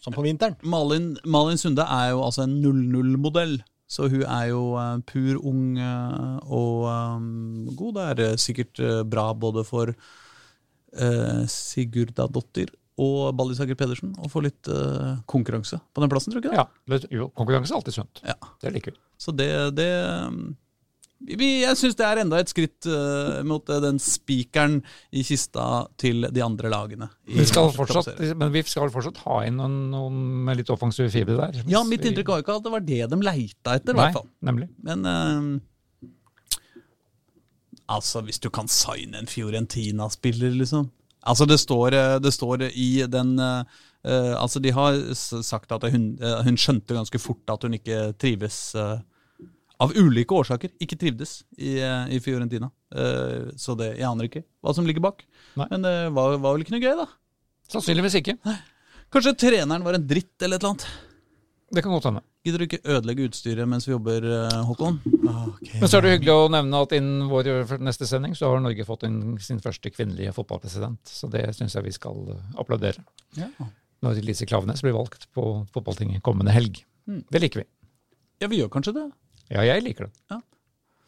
Som 0.00 0.16
på 0.16 0.24
vinteren. 0.24 0.56
Malin, 0.64 1.12
Malin 1.28 1.60
Sunde 1.60 1.84
er 1.84 2.14
jo 2.14 2.24
altså 2.24 2.46
en 2.46 2.56
0-0-modell. 2.64 3.58
Så 3.90 4.06
hun 4.06 4.22
er 4.22 4.44
jo 4.52 4.62
øh, 4.78 5.00
pur 5.02 5.40
ung 5.50 5.78
øh, 5.78 6.36
og 6.46 6.86
øh, 6.88 7.74
god. 7.76 7.98
Det 8.16 8.28
er 8.28 8.36
sikkert 8.36 8.80
bra 9.10 9.32
både 9.32 9.64
for 9.64 9.90
uh, 9.90 11.42
Sigurda 11.48 12.28
og 13.00 13.36
Ballisager 13.36 13.74
Pedersen 13.74 14.12
å 14.20 14.28
få 14.28 14.42
litt 14.44 14.68
konkurranse 15.30 15.78
på 15.94 16.02
den 16.02 16.10
plassen, 16.12 16.32
tror 16.34 16.42
du 16.42 16.48
ikke 16.50 16.52
det? 16.52 16.60
Ja. 16.60 16.98
Jo, 17.16 17.30
konkurranse 17.32 17.72
er 17.72 17.78
alltid 17.78 17.96
sunt. 17.96 18.20
Ja. 18.26 18.34
Det 18.60 18.74
liker 18.74 18.92
vi. 18.92 19.00
Så 19.16 19.32
det, 19.32 19.48
det 19.78 19.88
vi, 19.88 20.52
Jeg 21.20 21.76
syns 21.76 21.98
det 21.98 22.04
er 22.06 22.22
enda 22.22 22.38
et 22.40 22.48
skritt 22.48 22.86
uh, 22.88 23.40
mot 23.44 23.66
uh, 23.68 23.76
den 23.84 23.98
spikeren 24.00 24.78
i 25.12 25.20
kista 25.26 25.84
til 26.00 26.24
de 26.32 26.42
andre 26.44 26.70
lagene. 26.72 27.10
Vi 27.28 27.44
skal 27.48 27.68
fortsatt, 27.76 28.14
men 28.40 28.52
vi 28.54 28.62
skal 28.64 28.88
fortsatt 28.92 29.20
ha 29.26 29.42
inn 29.48 29.58
noen, 29.60 29.74
noen 29.92 30.22
med 30.46 30.62
litt 30.62 30.72
offensive 30.72 31.12
fibre 31.12 31.36
der. 31.36 31.60
Ja, 31.68 31.82
mitt 31.84 32.06
inntrykk 32.08 32.32
var 32.32 32.44
ikke 32.44 32.56
at 32.56 32.64
det 32.64 32.72
var 32.72 32.86
det 32.86 33.02
de 33.12 33.20
leita 33.20 33.76
etter, 33.76 33.92
i 33.92 34.00
hvert 34.00 34.16
fall. 34.16 34.30
nemlig. 34.48 34.70
Men 34.86 35.04
uh, 35.04 35.50
Altså, 37.90 38.20
hvis 38.22 38.38
du 38.38 38.46
kan 38.54 38.68
signe 38.70 39.18
en 39.18 39.26
Fiorentina-spiller, 39.26 40.52
liksom. 40.54 40.92
Altså, 41.26 41.44
det 41.44 41.58
står, 41.58 41.96
det 42.22 42.30
står 42.32 42.68
i 42.70 43.02
den 43.10 43.32
Altså, 44.06 44.60
de 44.62 44.70
har 44.72 44.94
sagt 45.18 45.72
at 45.74 45.82
hun, 45.90 46.14
hun 46.46 46.56
skjønte 46.56 46.94
ganske 46.94 47.18
fort 47.20 47.50
at 47.50 47.66
hun 47.66 47.74
ikke 47.76 48.12
trives 48.22 48.60
uh, 48.78 49.02
Av 49.80 49.92
ulike 49.96 50.36
årsaker 50.36 50.74
ikke 50.82 50.98
trivdes 51.00 51.40
i, 51.56 51.78
uh, 51.80 52.04
i 52.12 52.20
Fiorentina. 52.20 52.68
Uh, 52.92 53.50
så 53.56 53.76
det, 53.78 53.94
jeg 53.96 54.08
aner 54.08 54.28
ikke 54.28 54.44
hva 54.60 54.74
som 54.76 54.88
ligger 54.88 55.04
bak. 55.04 55.24
Nei. 55.56 55.68
Men 55.72 55.86
det 55.86 55.94
var, 56.16 56.36
var 56.36 56.56
vel 56.56 56.66
ikke 56.66 56.76
noe 56.76 56.84
gøy, 56.84 56.96
da. 56.98 57.06
Sannsynligvis 57.70 58.18
ikke. 58.20 58.36
Kanskje 59.10 59.36
treneren 59.46 59.86
var 59.86 59.96
en 59.96 60.04
dritt 60.06 60.36
eller 60.42 60.58
et 60.58 60.66
eller 60.66 60.74
annet. 60.74 60.90
Det 61.70 61.84
kan 61.86 61.94
godt 61.94 62.08
hende. 62.10 62.22
Gidder 62.42 62.62
du 62.62 62.66
ikke 62.66 62.80
ødelegge 62.88 63.26
utstyret 63.28 63.68
mens 63.68 63.84
vi 63.86 63.92
jobber, 63.92 64.24
Håkon? 64.66 64.96
Håkon? 65.04 65.58
Men 65.80 65.90
så 65.90 65.98
er 65.98 66.06
det 66.06 66.12
hyggelig 66.16 66.32
å 66.34 66.48
nevne 66.50 66.80
at 66.82 66.94
innen 66.96 67.28
vår 67.30 67.50
neste 67.84 68.08
sending 68.08 68.34
så 68.38 68.50
har 68.50 68.62
Norge 68.64 68.86
fått 68.88 69.04
en, 69.06 69.20
sin 69.42 69.60
første 69.62 69.92
kvinnelige 69.92 70.32
fotballpresident. 70.34 71.02
Så 71.06 71.28
det 71.30 71.44
syns 71.58 71.76
jeg 71.76 71.86
vi 71.86 71.94
skal 71.94 72.32
eh, 72.32 72.46
applaudere. 72.58 73.04
Ja. 73.38 73.50
Når 74.02 74.22
Lise 74.24 74.48
Klaveness 74.48 74.82
blir 74.82 74.96
valgt 74.96 75.28
på 75.36 75.44
fotballtinget 75.74 76.24
kommende 76.26 76.54
helg. 76.56 76.82
Mm. 77.06 77.22
Det 77.30 77.44
liker 77.44 77.62
vi. 77.62 77.68
ja, 78.40 78.48
vi 78.48 78.62
gjør 78.62 78.72
kanskje 78.72 78.96
det. 78.96 79.06
Ja, 79.50 79.64
jeg 79.66 79.82
liker 79.84 80.06
det. 80.08 80.12
Ja. 80.30 80.40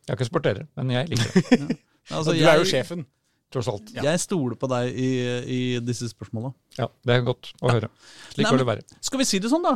Jeg 0.02 0.14
er 0.14 0.18
ikke 0.18 0.26
sporterer, 0.30 0.66
men 0.76 0.90
jeg 0.90 1.08
liker 1.12 1.34
det. 1.50 1.76
Altså, 2.10 2.32
du 2.34 2.40
er 2.42 2.58
jo 2.58 2.64
jeg- 2.66 2.72
sjefen. 2.74 3.04
Tross 3.52 3.68
alt. 3.68 3.90
Jeg 3.92 4.20
stoler 4.22 4.56
på 4.56 4.64
deg 4.72 4.94
i, 4.96 5.08
i 5.44 5.58
disse 5.84 6.06
spørsmåla. 6.08 6.54
Ja, 6.78 6.86
Det 7.04 7.12
er 7.18 7.24
godt 7.26 7.50
å 7.60 7.68
høre. 7.68 7.90
Slik 8.32 8.48
bør 8.48 8.62
det 8.62 8.68
være. 8.70 8.84
Skal 9.04 9.20
vi 9.20 9.26
si 9.28 9.40
det 9.44 9.50
sånn, 9.52 9.60
da? 9.66 9.74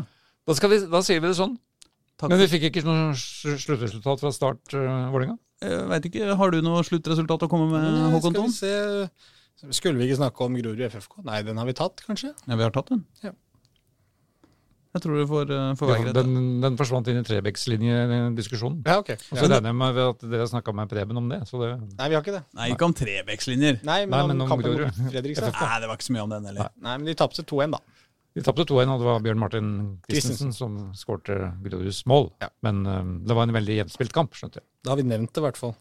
Da, 0.49 0.55
skal 0.57 0.73
vi, 0.73 0.79
da 0.89 1.03
sier 1.05 1.21
vi 1.21 1.29
det 1.29 1.37
sånn. 1.37 1.59
Takk 2.17 2.33
Men 2.33 2.41
vi 2.41 2.47
fikk 2.55 2.65
ikke 2.71 2.83
noe 2.87 3.11
sluttresultat 3.13 4.23
fra 4.25 4.31
start, 4.33 4.73
uh, 4.73 5.11
Vålerenga? 5.13 5.37
Vet 5.93 6.09
ikke, 6.09 6.31
Har 6.41 6.53
du 6.55 6.63
noe 6.65 6.81
sluttresultat 6.89 7.45
å 7.45 7.49
komme 7.53 7.69
med, 7.75 7.85
Nei, 7.85 8.09
Håkon 8.17 8.49
se 8.53 8.73
Skulle 9.77 10.01
vi 10.01 10.09
ikke 10.09 10.19
snakke 10.23 10.49
om 10.49 10.57
Grorud 10.57 10.81
FFK? 10.89 11.21
Nei, 11.29 11.43
den 11.45 11.61
har 11.61 11.69
vi 11.69 11.77
tatt, 11.77 12.01
kanskje? 12.09 12.33
Ja, 12.49 12.57
vi 12.57 12.65
har 12.65 12.73
tatt 12.73 12.89
den. 12.95 13.05
Ja. 13.25 13.35
Jeg 14.97 15.03
tror 15.05 15.19
du 15.21 15.27
får, 15.29 15.51
uh, 15.53 15.75
får 15.77 15.91
Ja, 15.91 15.93
være 15.93 16.05
greit. 16.07 16.15
den, 16.23 16.61
den 16.65 16.77
forsvant 16.81 17.09
inn 17.13 17.19
i 17.21 17.25
Trebecks-linjediskusjonen. 17.27 18.79
Ja, 18.87 18.99
ok. 19.03 19.11
Og 19.13 19.37
så 19.37 19.43
Ja. 19.45 19.49
regner 19.57 19.69
jeg 19.69 19.77
med 19.77 19.99
at 20.03 20.25
dere 20.25 20.39
har 20.41 20.49
snakka 20.49 20.73
med 20.75 20.89
Preben 20.89 21.17
om 21.21 21.29
det. 21.29 21.41
Så 21.49 21.61
det 21.61 21.71
Nei, 21.99 22.09
vi 22.09 22.15
har 22.15 22.23
ikke 22.23 22.37
det. 22.39 22.45
Nei, 22.57 22.71
ikke 22.73 22.87
om 22.89 22.95
trevekslinjer. 22.95 23.81
Nei, 23.85 23.99
men, 24.07 24.11
Nei, 24.11 24.27
men 24.27 24.41
om 24.41 24.47
om 24.47 24.49
kampen 24.49 24.73
mot 24.73 25.13
Fredrikstad. 25.13 25.53
Nei, 25.53 25.81
det 25.81 25.89
var 25.91 25.97
ikke 26.01 26.09
så 26.09 26.17
mye 26.17 26.23
om 26.25 26.31
den 26.31 26.45
heller. 26.51 26.71
Nei, 26.81 26.97
men 26.97 27.05
de 27.07 27.15
tapte 27.15 27.45
2-1, 27.45 27.71
da. 27.77 27.79
De 28.37 28.43
tapte 28.43 28.67
2-1, 28.69 28.89
og 28.93 28.99
det 29.01 29.07
var 29.09 29.21
Bjørn 29.25 29.39
Martin 29.41 29.69
Christensen 30.09 30.53
som 30.53 30.93
skårte 30.93 31.37
Groruds 31.65 32.03
mål. 32.07 32.31
Ja. 32.41 32.49
Men 32.63 32.87
um, 32.87 33.25
det 33.25 33.35
var 33.35 33.43
en 33.49 33.53
veldig 33.57 33.77
jevnspilt 33.85 34.13
kamp, 34.13 34.33
skjønte 34.37 34.61
jeg. 34.61 34.65
Da 34.85 34.91
har 34.93 34.97
vi 35.01 35.05
nevnt 35.09 35.33
det, 35.33 35.41
i 35.41 35.47
hvert 35.47 35.57
fall. 35.57 35.75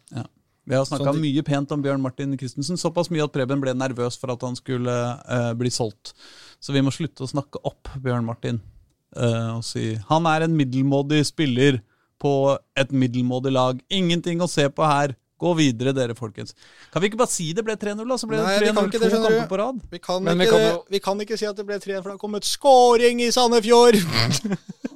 Vi 0.66 0.74
har 0.74 0.84
snakka 0.88 1.12
Sånn 1.12 1.20
de- 1.22 1.22
mye 1.22 1.44
pent 1.46 1.72
om 1.72 1.82
Bjørn 1.84 2.02
Martin 2.02 2.38
Christensen, 2.40 2.76
såpass 2.76 3.12
mye 3.12 3.24
at 3.24 3.32
Preben 3.36 3.60
ble 3.62 3.74
nervøs 3.78 4.18
for 4.18 4.32
at 4.32 4.42
han 4.42 4.56
skulle 4.56 4.90
uh, 4.90 5.54
bli 5.54 5.70
solgt. 5.70 6.14
Så 6.60 6.74
vi 6.74 6.82
må 6.82 6.90
slutte 6.96 7.22
å 7.22 7.30
snakke 7.30 7.60
opp 7.64 7.88
Bjørn 8.02 8.26
Martin 8.26 8.56
eh, 8.58 8.75
og 9.16 9.64
si 9.64 9.94
han 10.10 10.26
er 10.32 10.46
en 10.48 10.56
middelmådig 10.58 11.22
spiller 11.30 11.82
på 12.22 12.32
et 12.80 12.92
middelmådig 12.96 13.52
lag. 13.56 13.80
Ingenting 13.94 14.42
å 14.44 14.50
se 14.50 14.68
på 14.72 14.86
her. 14.88 15.16
Gå 15.36 15.50
videre, 15.58 15.92
dere, 15.92 16.14
folkens. 16.16 16.54
Kan 16.94 17.04
vi 17.04 17.10
ikke 17.10 17.20
bare 17.20 17.32
si 17.34 17.50
det 17.54 17.66
ble 17.68 17.74
3-0, 17.76 18.06
da? 18.08 18.16
Så 18.18 18.28
ble 18.30 18.38
Nei, 18.40 18.54
det 18.56 18.70
vi 18.70 18.76
kan 18.78 18.86
3-0 18.88 18.94
ikke 18.96 19.10
to 19.12 19.20
kamper 19.26 19.50
på 19.52 19.58
rad. 19.60 19.82
Vi 19.92 20.00
kan, 20.00 20.24
ikke, 20.24 20.38
vi 20.40 20.46
kan 20.48 20.62
jo- 20.64 20.84
vi 20.96 21.02
kan 21.04 21.24
ikke 21.26 21.38
si 21.42 21.46
at 21.50 21.58
det 21.60 21.66
ble 21.68 21.76
3-1, 21.76 21.98
for 22.00 22.08
det 22.08 22.14
har 22.16 22.22
kommet 22.22 22.48
scoring 22.48 23.20
i 23.20 23.28
Sandefjord! 23.36 23.98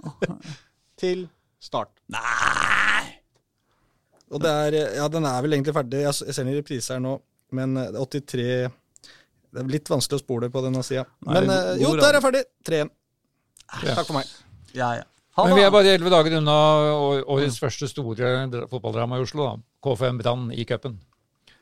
Til 1.03 1.25
start. 1.59 1.91
Nei! 2.11 3.03
Og 4.31 4.39
det 4.43 4.49
er, 4.69 4.77
ja, 4.99 5.07
den 5.11 5.25
er 5.27 5.41
vel 5.43 5.57
egentlig 5.57 5.73
ferdig. 5.75 6.03
Jeg 6.05 6.13
ser 6.21 6.43
den 6.43 6.53
i 6.53 6.57
reprise 6.59 6.93
her 6.95 7.01
nå, 7.03 7.17
men 7.57 7.75
eh, 7.81 7.95
83 7.97 8.45
Det 9.49 9.63
er 9.63 9.71
litt 9.73 9.89
vanskelig 9.89 10.19
å 10.19 10.23
spole 10.23 10.49
på 10.53 10.61
denne 10.65 10.83
sida. 10.85 11.03
Men 11.25 11.49
eh, 11.49 11.71
jo, 11.81 11.95
der 11.97 12.19
er 12.19 12.23
ferdig. 12.23 12.43
3-1. 12.67 12.91
Ja. 13.85 13.95
Takk 13.99 14.07
for 14.09 14.17
meg. 14.17 14.29
Ja, 14.73 14.93
ja. 14.99 15.03
Ha 15.37 15.45
Men 15.47 15.55
vi 15.55 15.63
er 15.63 15.71
bare 15.71 15.93
elleve 15.95 16.11
dager 16.11 16.35
unna 16.39 16.55
årets 17.23 17.59
første 17.61 17.87
store 17.87 18.31
dra- 18.51 18.65
fotballdrama 18.69 19.19
i 19.19 19.23
Oslo. 19.23 19.45
da. 19.45 19.53
KFM 19.85 20.17
Brann 20.19 20.49
i 20.51 20.65
cupen. 20.65 20.97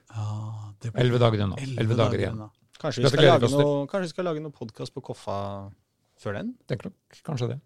Ah, 0.09 0.71
Elleve 0.95 1.19
dager 1.19 1.43
unna. 1.43 1.57
elleve 1.59 1.81
Elleve 1.83 1.97
dager 1.99 2.23
igjen. 2.23 2.49
Kanskje 2.81 3.03
vi 3.03 3.09
skal 3.11 3.25
lage 3.25 3.51
noe, 3.51 3.85
kanskje 3.89 4.07
vi 4.07 4.13
skal 4.13 4.25
lage 4.29 4.41
noe 4.41 4.53
podkast 4.53 4.93
på 4.93 5.01
Koffa 5.03 5.37
før 6.21 6.39
den? 6.39 6.55
Tenker 6.69 6.89
nok 6.89 7.21
kanskje 7.25 7.51
det. 7.53 7.59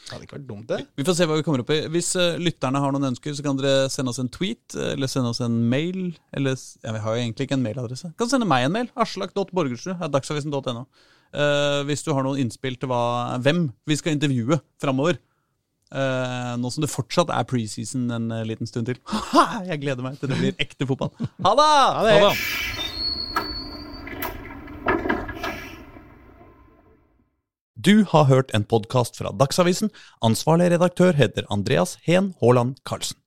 Det 0.00 0.14
hadde 0.16 0.26
ikke 0.26 0.36
vært 0.38 0.46
dumt, 0.48 0.66
det. 0.66 0.78
Vi 0.96 1.04
får 1.06 1.14
se 1.18 1.26
hva 1.28 1.36
vi 1.38 1.44
kommer 1.46 1.62
opp 1.62 1.70
i. 1.70 1.80
Hvis 1.92 2.08
uh, 2.18 2.38
lytterne 2.40 2.80
har 2.82 2.94
noen 2.94 3.10
ønsker, 3.12 3.34
så 3.36 3.44
kan 3.46 3.58
dere 3.60 3.88
sende 3.92 4.10
oss 4.10 4.18
en 4.22 4.30
tweet 4.32 4.74
eh, 4.74 4.94
eller 4.96 5.10
sende 5.12 5.30
oss 5.30 5.42
en 5.44 5.58
mail. 5.70 6.16
Eller, 6.34 6.56
ja, 6.82 6.94
Vi 6.96 7.02
har 7.04 7.14
jo 7.14 7.22
egentlig 7.22 7.46
ikke 7.46 7.58
en 7.58 7.62
mailadresse. 7.62 8.10
Kan 8.18 8.30
sende 8.32 8.48
meg 8.48 8.66
en 8.66 8.74
mail. 8.74 8.88
Aslak.borgersrud. 8.98 10.00
Eh, 11.30 11.80
hvis 11.86 12.02
du 12.02 12.10
har 12.14 12.24
noen 12.26 12.40
innspill 12.42 12.76
til 12.80 12.90
hva, 12.90 13.38
hvem 13.42 13.68
vi 13.86 13.98
skal 13.98 14.16
intervjue 14.16 14.58
framover. 14.82 15.20
Uh, 15.90 16.54
nå 16.62 16.70
som 16.70 16.84
det 16.84 16.90
fortsatt 16.92 17.32
er 17.34 17.46
preseason 17.50 18.04
en 18.14 18.28
eh, 18.30 18.44
liten 18.46 18.68
stund 18.68 18.86
til. 18.86 19.00
Jeg 19.70 19.80
gleder 19.82 20.06
meg 20.06 20.20
til 20.20 20.30
det 20.30 20.38
blir 20.38 20.54
ekte 20.62 20.86
fotball. 20.86 21.10
Ha 21.18 21.54
det! 21.58 21.66
Ha 21.66 22.04
det! 22.06 22.14
Ha 22.14 22.28
det! 22.30 22.36
Du 27.80 28.04
har 28.12 28.28
hørt 28.28 28.50
en 28.54 28.66
podkast 28.68 29.16
fra 29.18 29.32
Dagsavisen. 29.34 29.90
Ansvarlig 30.22 30.70
redaktør 30.74 31.16
heter 31.16 31.48
Andreas 31.50 31.96
Heen 32.04 32.34
Haaland 32.42 32.76
Karlsen. 32.86 33.19